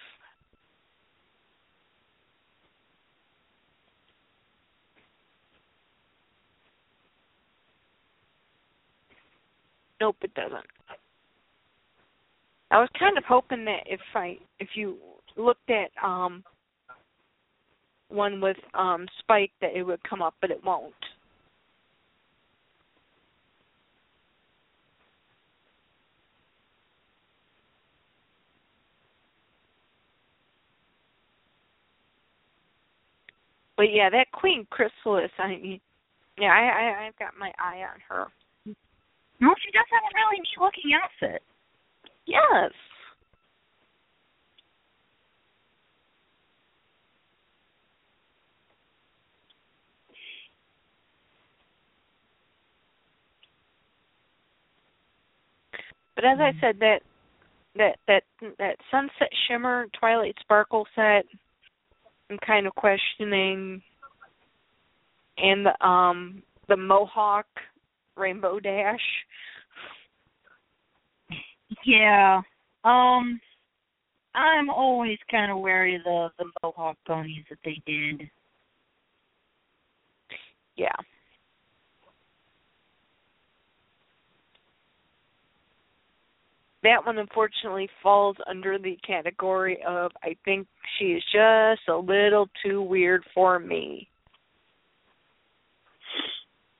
Nope, 10.01 10.15
it 10.23 10.33
doesn't. 10.33 10.65
I 12.71 12.79
was 12.79 12.89
kind 12.99 13.17
of 13.17 13.23
hoping 13.25 13.65
that 13.65 13.83
if 13.85 14.01
I 14.13 14.37
if 14.59 14.69
you 14.75 14.97
looked 15.37 15.69
at 15.69 15.91
um 16.03 16.43
one 18.09 18.41
with 18.41 18.57
um 18.73 19.07
Spike 19.19 19.51
that 19.61 19.75
it 19.75 19.83
would 19.83 20.03
come 20.09 20.21
up, 20.21 20.35
but 20.41 20.51
it 20.51 20.63
won't. 20.63 20.93
But 33.77 33.93
yeah, 33.93 34.09
that 34.09 34.31
Queen 34.31 34.65
Chrysalis, 34.71 35.31
I 35.37 35.49
mean, 35.49 35.79
yeah, 36.37 36.47
I, 36.49 36.61
I 37.03 37.07
I've 37.07 37.19
got 37.19 37.37
my 37.39 37.51
eye 37.59 37.83
on 37.83 37.99
her. 38.09 38.25
No, 39.39 39.53
she 39.63 39.71
does 39.71 39.85
have 39.91 40.03
a 40.03 40.15
really 40.17 40.39
neat 40.39 40.59
looking 40.59 40.91
outfit. 40.93 41.43
Yes. 42.27 42.71
But 56.15 56.25
as 56.25 56.39
I 56.39 56.51
said, 56.59 56.79
that 56.79 57.01
that 57.75 57.97
that 58.07 58.23
that 58.57 58.77
sunset 58.89 59.29
shimmer 59.47 59.85
twilight 59.99 60.35
sparkle 60.41 60.85
set, 60.95 61.25
I'm 62.29 62.39
kind 62.45 62.65
of 62.67 62.73
questioning, 62.75 63.81
and 65.37 65.65
the 65.65 65.85
um 65.87 66.41
the 66.67 66.75
mohawk 66.75 67.45
rainbow 68.15 68.59
dash. 68.59 68.99
Yeah. 71.85 72.41
Um 72.83 73.39
I'm 74.35 74.69
always 74.69 75.17
kind 75.31 75.51
of 75.51 75.59
wary 75.59 75.95
of 75.95 76.03
the 76.03 76.29
the 76.37 76.45
mohawk 76.61 76.97
ponies 77.07 77.45
that 77.49 77.59
they 77.65 77.81
did. 77.85 78.29
Yeah. 80.75 80.95
That 86.83 87.05
one 87.05 87.17
unfortunately 87.17 87.89
falls 88.03 88.37
under 88.47 88.77
the 88.77 88.97
category 89.05 89.79
of 89.85 90.11
I 90.23 90.37
think 90.45 90.67
she 90.97 91.05
is 91.05 91.23
just 91.33 91.89
a 91.89 91.97
little 91.97 92.47
too 92.63 92.81
weird 92.81 93.23
for 93.33 93.59
me. 93.59 94.07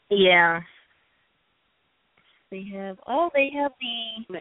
Yeah. 0.10 0.62
They 2.52 2.66
have 2.74 2.98
oh 3.08 3.30
they 3.34 3.50
have 3.56 3.72
the 3.82 4.40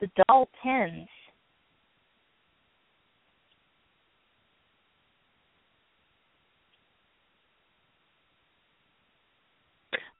the 0.00 0.10
doll 0.26 0.48
pens. 0.62 1.08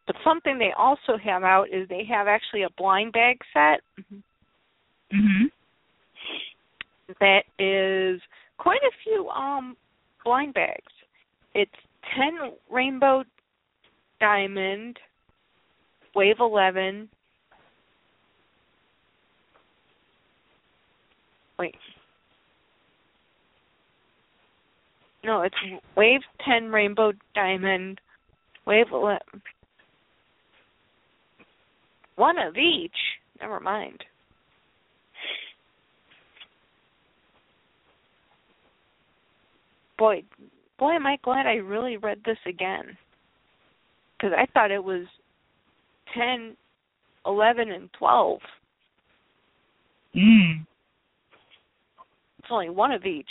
But 0.07 0.17
something 0.25 0.59
they 0.59 0.73
also 0.77 1.17
have 1.23 1.45
out 1.45 1.69
is 1.71 1.89
they 1.89 2.05
have 2.05 2.27
actually 2.27 2.63
a 2.63 2.71
blind 2.71 3.13
bag 3.13 3.41
set 3.53 3.81
Mhm. 5.13 5.53
that 7.21 7.45
is 7.59 8.21
quite 8.59 8.83
a 8.83 8.91
few 9.05 9.31
um 9.31 9.77
blind 10.25 10.55
bags. 10.55 10.93
It's 11.55 11.75
ten 12.03 12.57
rainbow 12.69 13.25
diamond, 14.19 14.99
wave 16.15 16.41
eleven. 16.41 17.09
Wait. 21.61 21.77
No, 25.23 25.43
it's 25.43 25.55
wave 25.97 26.23
ten 26.45 26.73
rainbow 26.73 27.13
diamond, 27.35 28.01
wave 28.67 28.87
eleven. 28.93 29.43
One 32.17 32.39
of 32.39 32.57
each. 32.57 32.91
Never 33.41 33.61
mind. 33.61 34.03
boy, 40.01 40.23
boy, 40.79 40.93
am 40.93 41.07
I 41.07 41.19
glad 41.23 41.47
I 41.47 41.57
really 41.57 41.99
read 41.99 42.21
this 42.25 42.39
again. 42.47 42.97
Because 44.17 44.35
I 44.37 44.47
thought 44.53 44.71
it 44.71 44.83
was 44.83 45.05
ten, 46.15 46.57
eleven, 47.27 47.71
and 47.71 47.91
12. 47.99 48.39
Mm. 50.17 50.67
Only 52.51 52.71
one 52.71 52.93
of 52.93 53.05
each. 53.05 53.31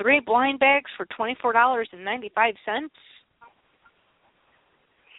Three 0.00 0.20
blind 0.20 0.58
bags 0.58 0.90
for 0.96 1.06
$24.95. 1.06 2.88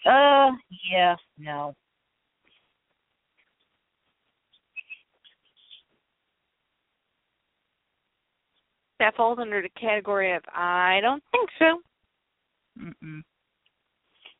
Uh, 0.03 0.51
yeah, 0.91 1.15
no. 1.37 1.75
That 8.99 9.15
falls 9.15 9.39
under 9.39 9.61
the 9.61 9.69
category 9.79 10.33
of 10.35 10.43
I 10.53 10.99
don't 11.01 11.23
think 11.31 11.49
so. 11.57 11.81
Mm-mm. 12.79 13.21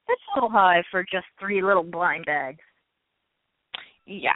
That's 0.07 0.21
a 0.35 0.37
little 0.37 0.49
high 0.49 0.83
for 0.91 1.03
just 1.03 1.25
three 1.39 1.63
little 1.63 1.83
blind 1.83 2.25
bags. 2.25 2.59
Yeah. 4.05 4.33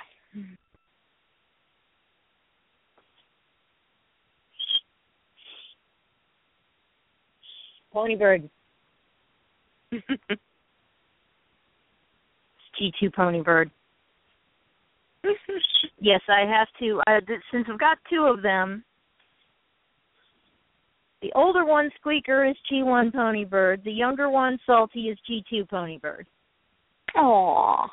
Pony 7.96 8.16
Bird. 8.18 8.50
G2 9.94 10.04
Pony 13.16 13.42
Bird. 13.42 13.72
yes, 16.02 16.20
I 16.28 16.42
have 16.42 16.68
to. 16.80 17.02
Uh, 17.08 17.22
since 17.52 17.68
I've 17.72 17.80
got 17.80 17.98
two 18.10 18.26
of 18.26 18.42
them, 18.42 18.84
the 21.22 21.32
older 21.36 21.64
one, 21.64 21.90
Squeaker, 21.98 22.44
is 22.44 22.58
G1 22.70 23.14
Pony 23.14 23.46
Bird. 23.46 23.82
The 23.86 23.94
younger 23.94 24.30
one, 24.30 24.60
Salty, 24.66 25.08
is 25.08 25.18
G2 25.30 25.70
Pony 25.70 25.98
Bird. 25.98 26.28
Aww. 27.16 27.88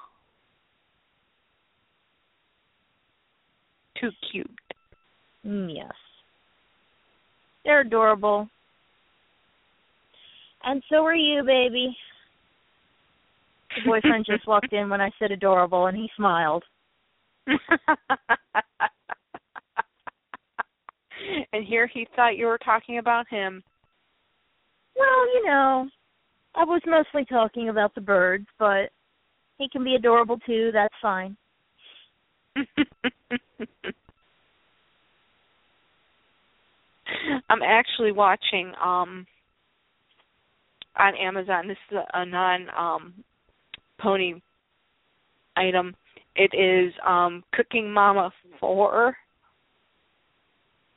Too 4.01 4.11
cute. 4.33 4.51
Mm, 5.47 5.73
yes. 5.73 5.93
They're 7.65 7.83
adorable. 7.83 8.49
And 10.65 10.83
so 10.89 11.05
are 11.05 11.15
you, 11.15 11.43
baby. 11.45 11.97
The 13.75 13.89
boyfriend 13.89 14.27
just 14.27 14.47
walked 14.47 14.75
in 14.75 14.91
when 14.91 15.01
I 15.01 15.11
said 15.19 15.31
adorable 15.31 15.87
and 15.87 15.97
he 15.97 16.07
smiled. 16.15 16.63
and 17.47 17.57
here 21.65 21.87
he 21.87 22.07
thought 22.15 22.37
you 22.37 22.45
were 22.45 22.59
talking 22.59 22.99
about 22.99 23.27
him. 23.31 23.63
Well, 24.95 25.35
you 25.35 25.47
know, 25.47 25.89
I 26.55 26.65
was 26.65 26.83
mostly 26.87 27.25
talking 27.25 27.71
about 27.71 27.95
the 27.95 28.03
birds, 28.03 28.47
but 28.59 28.91
he 29.57 29.71
can 29.71 29.85
be 29.85 29.95
adorable 29.95 30.39
too. 30.45 30.71
That's 30.73 30.95
fine. 31.01 31.35
I'm 37.49 37.63
actually 37.63 38.13
watching 38.13 38.73
um 38.85 39.27
on 40.97 41.15
Amazon. 41.17 41.69
This 41.69 41.79
is 41.91 41.99
a 42.15 42.25
non 42.27 42.67
um 42.77 43.15
pony 43.99 44.35
item. 45.57 45.95
It 46.37 46.53
is 46.55 46.93
um 47.07 47.45
Cooking 47.53 47.93
Mama 47.93 48.33
4 48.61 49.17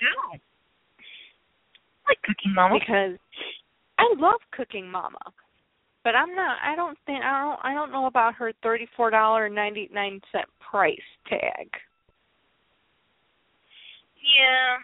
No. 0.01 0.39
like 2.07 2.21
Cooking 2.23 2.53
Mama. 2.53 2.79
because 2.79 3.17
I 3.97 4.13
love 4.17 4.39
Cooking 4.51 4.89
Mama. 4.89 5.19
But 6.03 6.15
I'm 6.15 6.35
not 6.35 6.57
I 6.63 6.75
don't 6.75 6.97
think 7.05 7.23
I 7.23 7.41
don't 7.41 7.59
I 7.63 7.73
don't 7.73 7.91
know 7.91 8.05
about 8.05 8.35
her 8.35 8.53
$34.99 8.63 10.21
price 10.59 10.97
tag. 11.27 11.69
Yeah. 14.37 14.77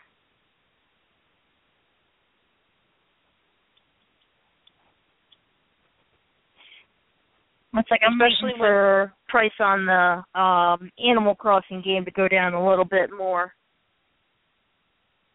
Looks 7.74 7.90
like 7.90 8.02
I'm 8.06 8.20
Especially 8.20 8.54
for 8.58 9.14
price 9.30 9.52
on 9.60 9.86
the 9.86 10.40
um 10.40 10.92
Animal 11.04 11.36
Crossing 11.36 11.82
game 11.82 12.04
to 12.06 12.12
go 12.12 12.28
down 12.28 12.54
a 12.54 12.70
little 12.70 12.86
bit 12.86 13.10
more. 13.18 13.54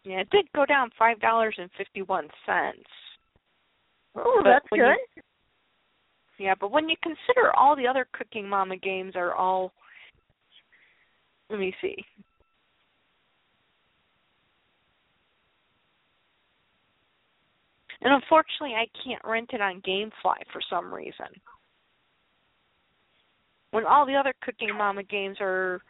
Yeah, 0.05 0.21
it 0.21 0.31
did 0.31 0.47
go 0.55 0.65
down 0.65 0.91
$5.51. 1.01 2.29
Oh, 4.15 4.41
But 4.43 4.45
that's 4.45 4.71
when 4.71 4.81
you- 4.81 4.97
good. 5.15 5.23
Yeah, 6.39 6.55
but 6.61 6.71
when 6.71 6.89
you 6.89 6.97
consider 7.03 7.51
all 7.57 7.75
the 7.75 7.89
other 7.89 8.07
Cooking 8.13 8.47
Mama 8.49 8.77
games 8.77 9.17
are 9.17 9.35
all 9.35 9.73
let 11.49 11.59
me 11.59 11.75
see. 11.81 11.97
And 18.03 18.13
unfortunately 18.13 18.75
I 18.77 18.87
can't 19.03 19.25
rent 19.25 19.51
it 19.53 19.61
on 19.61 19.81
Gamefly 19.81 20.45
for 20.53 20.61
some 20.69 20.93
reason. 20.93 21.27
When 23.71 23.85
all 23.85 24.07
the 24.07 24.15
other 24.15 24.33
Cooking 24.43 24.75
Mama 24.77 25.03
games 25.03 25.37
are 25.41 25.81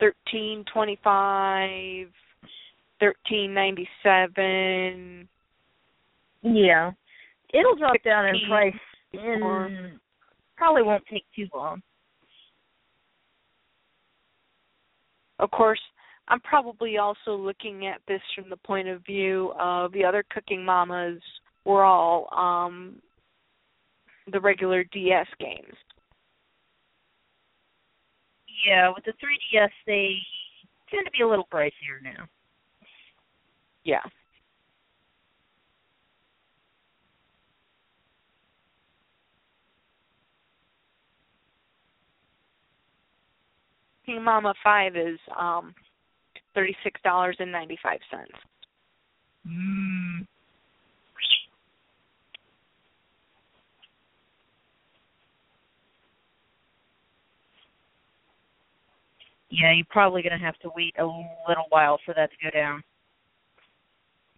thirteen 0.00 0.64
twenty 0.72 0.98
five, 1.02 2.08
thirteen 3.00 3.54
ninety 3.54 3.88
seven. 4.02 5.28
Yeah. 6.42 6.92
It'll 7.52 7.76
drop 7.76 8.02
down 8.04 8.26
in 8.26 8.36
price 8.48 8.74
or- 9.42 9.92
probably 10.56 10.82
won't 10.82 11.04
take 11.10 11.24
too 11.34 11.46
long. 11.54 11.82
Of 15.38 15.50
course, 15.50 15.80
I'm 16.28 16.40
probably 16.40 16.96
also 16.96 17.36
looking 17.36 17.86
at 17.86 18.00
this 18.08 18.22
from 18.34 18.48
the 18.48 18.56
point 18.56 18.88
of 18.88 19.04
view 19.04 19.52
of 19.60 19.92
the 19.92 20.04
other 20.04 20.24
cooking 20.30 20.64
mamas 20.64 21.20
were 21.64 21.84
all 21.84 22.28
um 22.36 22.96
the 24.32 24.40
regular 24.40 24.82
DS 24.84 25.26
games. 25.38 25.74
Yeah, 28.64 28.90
with 28.94 29.04
the 29.04 29.12
3DS 29.12 29.70
they 29.86 30.16
tend 30.90 31.04
to 31.04 31.10
be 31.10 31.22
a 31.22 31.28
little 31.28 31.46
pricier 31.52 32.02
now. 32.02 32.26
Yeah. 33.84 34.02
Cooking 44.04 44.22
Mama 44.22 44.54
5 44.62 44.96
is 44.96 45.18
um 45.38 45.74
$36.95. 46.56 47.78
Mm. 49.46 50.05
Yeah, 59.50 59.72
you're 59.72 59.86
probably 59.90 60.22
going 60.22 60.38
to 60.38 60.44
have 60.44 60.58
to 60.60 60.70
wait 60.76 60.94
a 60.98 61.04
little 61.04 61.66
while 61.70 61.98
for 62.04 62.14
that 62.14 62.30
to 62.30 62.36
go 62.42 62.50
down. 62.50 62.82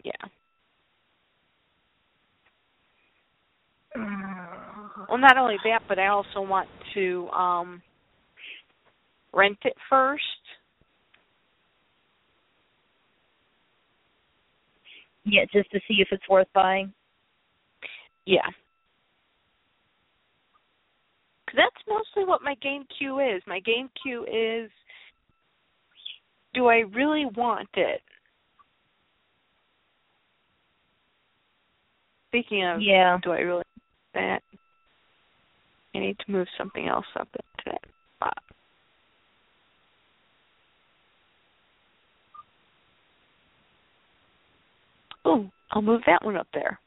Yeah. 0.03 0.11
Well, 5.09 5.17
not 5.17 5.37
only 5.37 5.57
that, 5.65 5.81
but 5.87 5.99
I 5.99 6.07
also 6.07 6.41
want 6.41 6.69
to 6.93 7.29
um 7.31 7.81
rent 9.33 9.57
it 9.65 9.75
first. 9.89 10.23
Yeah, 15.25 15.45
just 15.51 15.69
to 15.71 15.79
see 15.87 15.95
if 16.01 16.09
it's 16.11 16.27
worth 16.29 16.47
buying. 16.53 16.93
Yeah. 18.25 18.47
'Cause 21.47 21.55
that's 21.57 21.87
mostly 21.87 22.25
what 22.25 22.43
my 22.43 22.55
game 22.55 22.85
queue 22.97 23.19
is. 23.19 23.45
My 23.47 23.59
game 23.59 23.89
queue 24.01 24.25
is 24.25 24.71
do 26.53 26.67
I 26.67 26.79
really 26.79 27.25
want 27.25 27.69
it? 27.75 28.01
Speaking 32.29 32.65
of 32.65 32.81
Yeah. 32.81 33.17
do 33.23 33.31
I 33.31 33.39
really 33.39 33.55
want 33.55 33.67
that? 34.13 34.43
I 35.95 35.99
need 35.99 36.19
to 36.19 36.31
move 36.31 36.47
something 36.57 36.87
else 36.87 37.07
up 37.15 37.27
into 37.33 37.71
that 37.71 37.83
spot. 38.15 38.43
Oh, 45.25 45.49
I'll 45.71 45.81
move 45.81 46.01
that 46.05 46.23
one 46.23 46.37
up 46.37 46.47
there. 46.53 46.79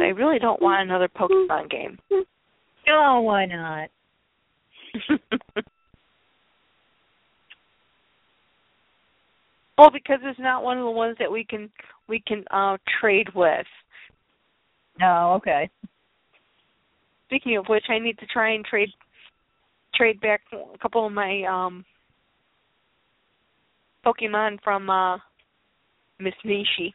I 0.00 0.08
really 0.08 0.38
don't 0.38 0.62
want 0.62 0.82
another 0.82 1.08
Pokemon 1.08 1.70
game. 1.70 1.98
Oh, 2.90 3.20
why 3.20 3.46
not? 3.46 3.90
well, 9.76 9.90
because 9.90 10.20
it's 10.22 10.38
not 10.38 10.62
one 10.62 10.78
of 10.78 10.84
the 10.84 10.90
ones 10.90 11.16
that 11.18 11.30
we 11.30 11.44
can 11.44 11.70
we 12.08 12.22
can 12.26 12.44
uh 12.50 12.78
trade 13.00 13.28
with. 13.34 13.66
Oh, 15.02 15.34
okay. 15.34 15.68
Speaking 17.26 17.56
of 17.58 17.66
which, 17.66 17.84
I 17.88 17.98
need 17.98 18.18
to 18.18 18.26
try 18.26 18.54
and 18.54 18.64
trade 18.64 18.88
trade 19.94 20.20
back 20.20 20.40
a 20.52 20.78
couple 20.78 21.06
of 21.06 21.12
my 21.12 21.42
um 21.44 21.84
Pokemon 24.06 24.58
from 24.62 24.88
uh 24.88 25.18
Miss 26.18 26.34
Nishi. 26.44 26.94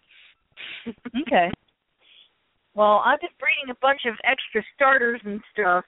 okay. 1.22 1.51
Well, 2.76 3.03
I've 3.06 3.22
been 3.22 3.30
breeding 3.40 3.69
a 3.69 3.77
bunch 3.82 4.02
of 4.08 4.16
extra 4.24 4.64
starters 4.76 5.22
and 5.26 5.42
stuff. 5.53 5.85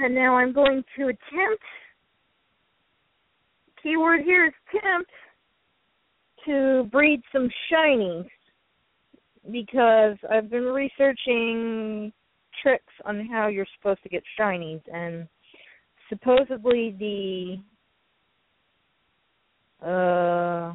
And 0.00 0.14
now 0.14 0.36
I'm 0.36 0.52
going 0.52 0.84
to 0.96 1.04
attempt 1.04 1.64
keyword 3.82 4.22
here 4.22 4.46
is 4.46 4.52
attempt 4.68 5.10
to 6.46 6.88
breed 6.90 7.20
some 7.32 7.48
shinies 7.70 8.28
because 9.50 10.16
I've 10.30 10.50
been 10.50 10.64
researching 10.64 12.12
tricks 12.62 12.92
on 13.04 13.26
how 13.26 13.48
you're 13.48 13.66
supposed 13.78 14.02
to 14.02 14.08
get 14.08 14.22
shinies 14.38 14.80
and 14.92 15.28
supposedly 16.08 16.96
the 16.98 17.56
uh 19.86 20.72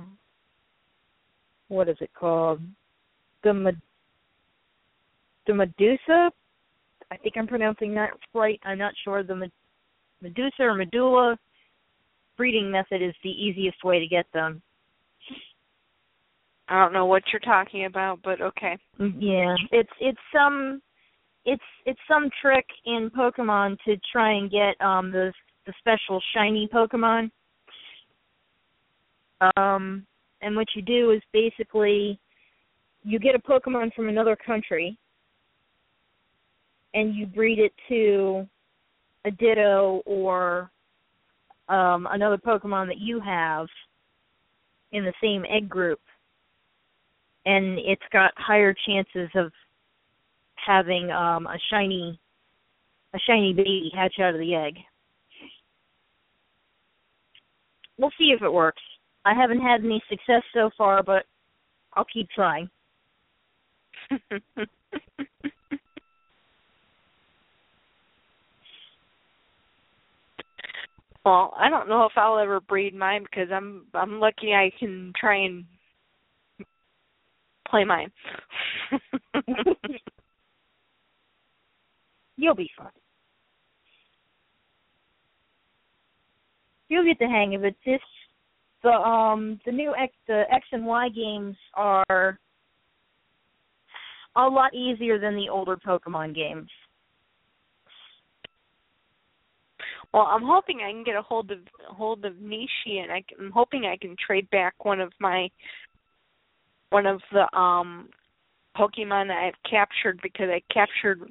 what 1.67 1.89
is 1.89 1.97
it 1.99 2.11
called 2.13 2.61
the 3.43 3.53
Med- 3.53 3.81
the 5.47 5.53
medusa? 5.53 6.31
I 7.11 7.17
think 7.17 7.35
i'm 7.37 7.47
pronouncing 7.47 7.93
that 7.95 8.11
right. 8.33 8.59
I'm 8.63 8.77
not 8.77 8.93
sure. 9.03 9.23
The 9.23 9.35
Med- 9.35 9.51
medusa 10.21 10.63
or 10.63 10.73
medulla 10.73 11.37
breeding 12.37 12.71
method 12.71 13.01
is 13.01 13.13
the 13.23 13.29
easiest 13.29 13.83
way 13.83 13.99
to 13.99 14.07
get 14.07 14.25
them. 14.33 14.61
I 16.69 16.79
don't 16.81 16.93
know 16.93 17.05
what 17.05 17.23
you're 17.31 17.39
talking 17.41 17.85
about, 17.85 18.19
but 18.23 18.41
okay. 18.41 18.77
yeah. 19.19 19.55
It's 19.71 19.89
it's 19.99 20.19
some 20.33 20.81
it's 21.45 21.63
it's 21.85 21.99
some 22.07 22.29
trick 22.41 22.65
in 22.85 23.11
pokemon 23.15 23.77
to 23.85 23.97
try 24.11 24.31
and 24.31 24.49
get 24.49 24.79
um 24.81 25.11
the 25.11 25.33
the 25.65 25.73
special 25.79 26.21
shiny 26.33 26.69
pokemon. 26.73 27.29
Um 29.57 30.05
and 30.41 30.55
what 30.55 30.67
you 30.75 30.81
do 30.81 31.11
is 31.11 31.21
basically 31.31 32.19
you 33.03 33.19
get 33.19 33.35
a 33.35 33.39
Pokemon 33.39 33.93
from 33.93 34.09
another 34.09 34.35
country 34.35 34.97
and 36.93 37.15
you 37.15 37.25
breed 37.25 37.59
it 37.59 37.73
to 37.89 38.47
a 39.25 39.31
Ditto 39.31 40.01
or 40.05 40.71
um, 41.69 42.07
another 42.11 42.37
Pokemon 42.37 42.87
that 42.87 42.99
you 42.99 43.19
have 43.19 43.67
in 44.91 45.03
the 45.03 45.13
same 45.21 45.43
egg 45.49 45.67
group, 45.67 45.99
and 47.45 47.79
it's 47.79 48.01
got 48.11 48.31
higher 48.37 48.75
chances 48.85 49.29
of 49.35 49.51
having 50.55 51.09
um, 51.11 51.47
a 51.47 51.57
shiny 51.71 52.19
a 53.15 53.19
shiny 53.27 53.53
baby 53.53 53.91
hatch 53.93 54.15
out 54.19 54.33
of 54.33 54.39
the 54.39 54.55
egg. 54.55 54.75
We'll 57.97 58.11
see 58.17 58.33
if 58.35 58.41
it 58.41 58.51
works. 58.51 58.81
I 59.23 59.33
haven't 59.35 59.61
had 59.61 59.83
any 59.83 60.01
success 60.09 60.41
so 60.53 60.71
far, 60.75 61.03
but 61.03 61.25
I'll 61.93 62.05
keep 62.11 62.27
trying. 62.31 62.69
well, 71.25 71.53
I 71.57 71.69
don't 71.69 71.87
know 71.89 72.05
if 72.05 72.13
I'll 72.15 72.39
ever 72.39 72.59
breed 72.59 72.93
mine 72.95 73.23
because 73.23 73.49
I'm 73.51 73.85
I'm 73.93 74.19
lucky 74.19 74.53
I 74.53 74.71
can 74.79 75.13
try 75.19 75.37
and 75.45 75.65
play 77.67 77.83
mine. 77.83 78.11
You'll 82.37 82.55
be 82.55 82.69
fine. 82.77 82.89
You'll 86.89 87.05
get 87.05 87.19
the 87.19 87.27
hang 87.27 87.55
of 87.55 87.63
it. 87.63 87.75
This 87.85 88.01
the 88.83 88.89
um 88.89 89.59
the 89.65 89.71
new 89.71 89.93
X 89.95 90.13
the 90.27 90.43
X 90.51 90.65
and 90.71 90.85
Y 90.85 91.09
games 91.09 91.55
are 91.73 92.37
a 94.35 94.47
lot 94.47 94.73
easier 94.73 95.19
than 95.19 95.35
the 95.35 95.49
older 95.49 95.77
Pokemon 95.77 96.35
games. 96.35 96.69
Well, 100.13 100.27
I'm 100.29 100.43
hoping 100.43 100.81
I 100.85 100.91
can 100.91 101.03
get 101.03 101.15
a 101.15 101.21
hold 101.23 101.49
of 101.49 101.59
hold 101.87 102.23
of 102.23 102.33
Nishi, 102.33 103.01
and 103.01 103.11
I, 103.11 103.23
am 103.39 103.51
hoping 103.51 103.85
I 103.85 103.97
can 103.97 104.15
trade 104.15 104.47
back 104.51 104.85
one 104.85 104.99
of 104.99 105.11
my 105.19 105.49
one 106.89 107.07
of 107.07 107.19
the 107.31 107.57
um 107.57 108.09
Pokemon 108.77 109.27
that 109.27 109.43
I've 109.43 109.69
captured 109.69 110.19
because 110.21 110.49
I 110.49 110.61
captured 110.71 111.21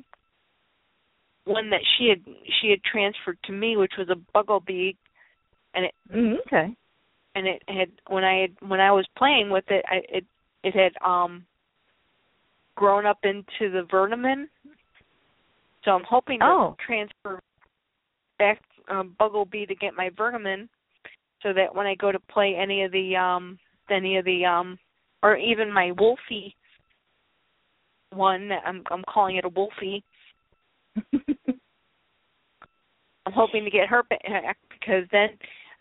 one 1.44 1.70
that 1.70 1.80
she 1.96 2.08
had 2.08 2.24
she 2.60 2.70
had 2.70 2.82
transferred 2.82 3.38
to 3.44 3.52
me, 3.52 3.76
which 3.76 3.92
was 3.96 4.08
a 4.10 4.36
Bugglebee, 4.36 4.96
and 5.74 5.84
it 5.84 5.94
mm, 6.12 6.34
okay. 6.46 6.74
And 7.34 7.46
it 7.46 7.62
had 7.68 7.90
when 8.08 8.24
I 8.24 8.40
had 8.40 8.68
when 8.68 8.80
I 8.80 8.90
was 8.90 9.06
playing 9.16 9.50
with 9.50 9.64
it, 9.68 9.84
I, 9.88 10.02
it 10.08 10.24
it 10.64 10.74
had 10.74 10.92
um 11.06 11.44
grown 12.76 13.06
up 13.06 13.18
into 13.24 13.70
the 13.72 13.86
Vernomen. 13.90 14.46
So 15.84 15.90
I'm 15.92 16.04
hoping 16.08 16.40
to 16.40 16.46
oh. 16.46 16.76
transfer 16.84 17.40
back 18.38 18.60
um, 18.88 19.14
Bugglebee 19.20 19.68
to 19.68 19.74
get 19.74 19.94
my 19.96 20.10
Vernomen, 20.10 20.68
so 21.42 21.52
that 21.52 21.74
when 21.74 21.86
I 21.86 21.94
go 21.94 22.12
to 22.12 22.20
play 22.20 22.54
any 22.60 22.84
of 22.84 22.92
the 22.92 23.16
um 23.16 23.58
any 23.90 24.16
of 24.16 24.24
the 24.24 24.44
um 24.44 24.78
or 25.22 25.36
even 25.36 25.72
my 25.72 25.92
Wolfie 25.98 26.54
one, 28.10 28.50
I'm 28.64 28.82
I'm 28.90 29.04
calling 29.08 29.36
it 29.36 29.44
a 29.44 29.48
Wolfie. 29.48 30.04
I'm 33.24 33.32
hoping 33.32 33.64
to 33.64 33.70
get 33.70 33.88
her 33.88 34.02
back 34.02 34.58
because 34.70 35.04
then 35.10 35.30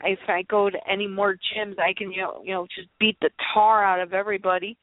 if 0.04 0.20
I 0.28 0.44
go 0.44 0.70
to 0.70 0.78
any 0.90 1.08
more 1.08 1.36
gyms, 1.36 1.80
I 1.80 1.94
can 1.96 2.12
you 2.12 2.22
know 2.22 2.42
you 2.44 2.54
know 2.54 2.68
just 2.76 2.88
beat 3.00 3.18
the 3.22 3.30
tar 3.54 3.84
out 3.84 4.00
of 4.00 4.14
everybody 4.14 4.78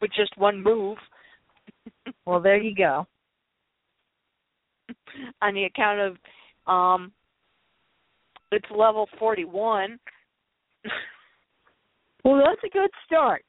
with 0.00 0.10
just 0.16 0.36
one 0.36 0.62
move. 0.62 0.98
well, 2.26 2.40
there 2.40 2.60
you 2.60 2.74
go. 2.74 3.06
On 5.42 5.54
the 5.54 5.64
account 5.64 6.00
of 6.00 6.16
um 6.72 7.12
it's 8.50 8.66
level 8.70 9.08
41. 9.18 9.98
well, 12.24 12.42
that's 12.44 12.62
a 12.64 12.70
good 12.70 12.90
start. 13.04 13.44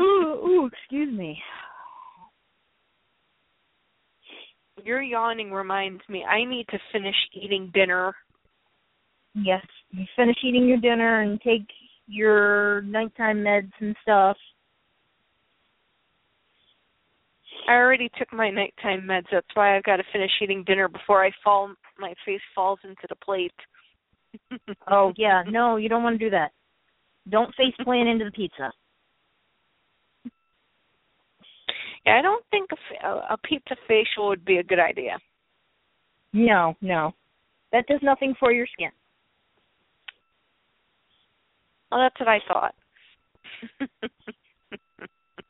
Ooh, 0.00 0.02
ooh, 0.02 0.70
excuse 0.72 1.16
me. 1.16 1.38
Your 4.82 5.02
yawning 5.02 5.52
reminds 5.52 6.00
me 6.08 6.24
I 6.24 6.44
need 6.44 6.66
to 6.70 6.78
finish 6.90 7.14
eating 7.34 7.70
dinner. 7.74 8.14
Yes, 9.34 9.64
you 9.90 10.06
finish 10.16 10.36
eating 10.42 10.66
your 10.66 10.78
dinner 10.78 11.20
and 11.20 11.40
take 11.42 11.66
your 12.10 12.82
nighttime 12.82 13.38
meds 13.38 13.72
and 13.80 13.96
stuff. 14.02 14.36
I 17.68 17.74
already 17.74 18.10
took 18.18 18.32
my 18.32 18.50
nighttime 18.50 19.02
meds. 19.02 19.26
That's 19.30 19.46
why 19.54 19.76
I've 19.76 19.84
got 19.84 19.96
to 19.96 20.04
finish 20.12 20.30
eating 20.42 20.64
dinner 20.66 20.88
before 20.88 21.24
I 21.24 21.30
fall. 21.44 21.72
My 21.98 22.14
face 22.26 22.40
falls 22.54 22.80
into 22.84 23.06
the 23.08 23.16
plate. 23.16 23.52
oh 24.90 25.12
yeah, 25.16 25.42
no, 25.48 25.76
you 25.76 25.88
don't 25.88 26.02
want 26.02 26.18
to 26.18 26.24
do 26.24 26.30
that. 26.30 26.50
Don't 27.28 27.54
face 27.54 27.74
plant 27.82 28.08
into 28.08 28.24
the 28.24 28.30
pizza. 28.30 28.72
Yeah, 32.06 32.18
I 32.18 32.22
don't 32.22 32.44
think 32.50 32.70
a, 33.04 33.08
a 33.08 33.36
pizza 33.44 33.76
facial 33.86 34.28
would 34.28 34.44
be 34.44 34.56
a 34.56 34.64
good 34.64 34.80
idea. 34.80 35.18
No, 36.32 36.74
no, 36.80 37.12
that 37.72 37.86
does 37.86 38.00
nothing 38.02 38.34
for 38.38 38.52
your 38.52 38.66
skin. 38.72 38.90
Well, 41.90 42.00
that's 42.00 42.20
what 42.20 42.28
I 42.28 42.38
thought. 42.46 42.74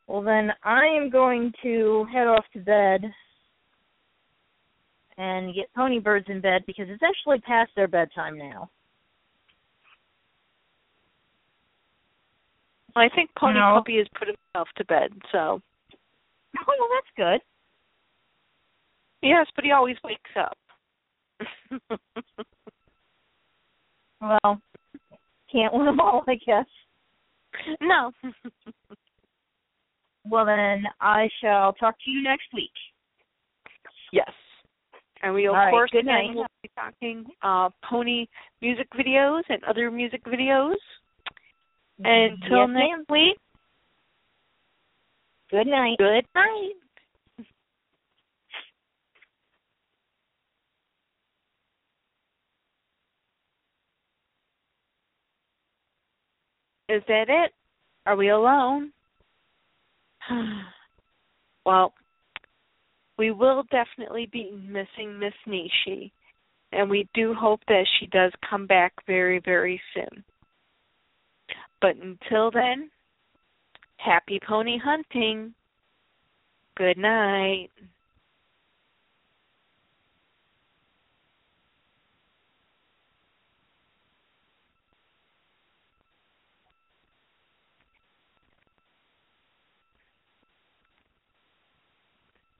well, 0.06 0.22
then 0.22 0.50
I 0.64 0.86
am 0.86 1.10
going 1.10 1.52
to 1.62 2.06
head 2.12 2.26
off 2.26 2.44
to 2.54 2.60
bed 2.60 3.02
and 5.18 5.54
get 5.54 5.72
pony 5.74 5.98
birds 5.98 6.26
in 6.28 6.40
bed 6.40 6.62
because 6.66 6.86
it's 6.88 7.02
actually 7.02 7.40
past 7.40 7.70
their 7.76 7.88
bedtime 7.88 8.38
now. 8.38 8.70
Well, 12.94 13.04
I 13.04 13.14
think 13.14 13.30
Pony 13.38 13.58
no. 13.58 13.74
Puppy 13.76 13.98
has 13.98 14.06
put 14.18 14.28
himself 14.28 14.68
to 14.76 14.84
bed, 14.86 15.10
so. 15.32 15.60
Oh, 16.58 16.64
well, 16.66 16.88
that's 16.92 17.06
good. 17.16 17.40
Yes, 19.22 19.46
but 19.54 19.64
he 19.64 19.70
always 19.70 19.96
wakes 20.02 20.30
up. 20.36 20.58
well, 24.20 24.60
can't 25.52 25.72
win 25.72 25.86
them 25.86 26.00
all, 26.00 26.22
I 26.28 26.34
guess. 26.34 26.66
No. 27.80 28.12
well, 30.24 30.46
then 30.46 30.84
I 31.00 31.28
shall 31.42 31.72
talk 31.74 31.96
to 32.04 32.10
you 32.10 32.22
next 32.22 32.46
week. 32.54 32.70
Yes. 34.12 34.30
And 35.22 35.34
we, 35.34 35.46
of 35.46 35.54
all 35.54 35.70
course, 35.70 35.90
right, 35.94 36.04
good 36.04 36.34
will 36.34 36.46
be 36.62 36.70
talking 36.74 37.24
uh, 37.42 37.68
pony 37.88 38.26
music 38.62 38.88
videos 38.98 39.42
and 39.48 39.62
other 39.64 39.90
music 39.90 40.24
videos. 40.24 40.76
Until 41.98 42.66
yes, 42.66 42.68
next 42.70 42.90
ma'am. 42.90 43.04
week. 43.10 43.38
Good 45.50 45.66
night. 45.66 45.96
Good 45.98 46.24
night. 46.34 46.72
Is 56.90 57.02
that 57.06 57.26
it? 57.28 57.52
Are 58.04 58.16
we 58.16 58.30
alone? 58.30 58.92
well, 61.64 61.94
we 63.16 63.30
will 63.30 63.62
definitely 63.70 64.28
be 64.32 64.50
missing 64.50 65.18
Miss 65.18 65.34
Nishi, 65.46 66.10
and 66.72 66.90
we 66.90 67.08
do 67.14 67.32
hope 67.32 67.60
that 67.68 67.86
she 67.98 68.06
does 68.06 68.32
come 68.48 68.66
back 68.66 68.92
very, 69.06 69.40
very 69.44 69.80
soon. 69.94 70.24
But 71.80 71.96
until 71.96 72.50
then, 72.50 72.90
happy 73.98 74.40
pony 74.46 74.78
hunting. 74.78 75.54
Good 76.76 76.98
night. 76.98 77.68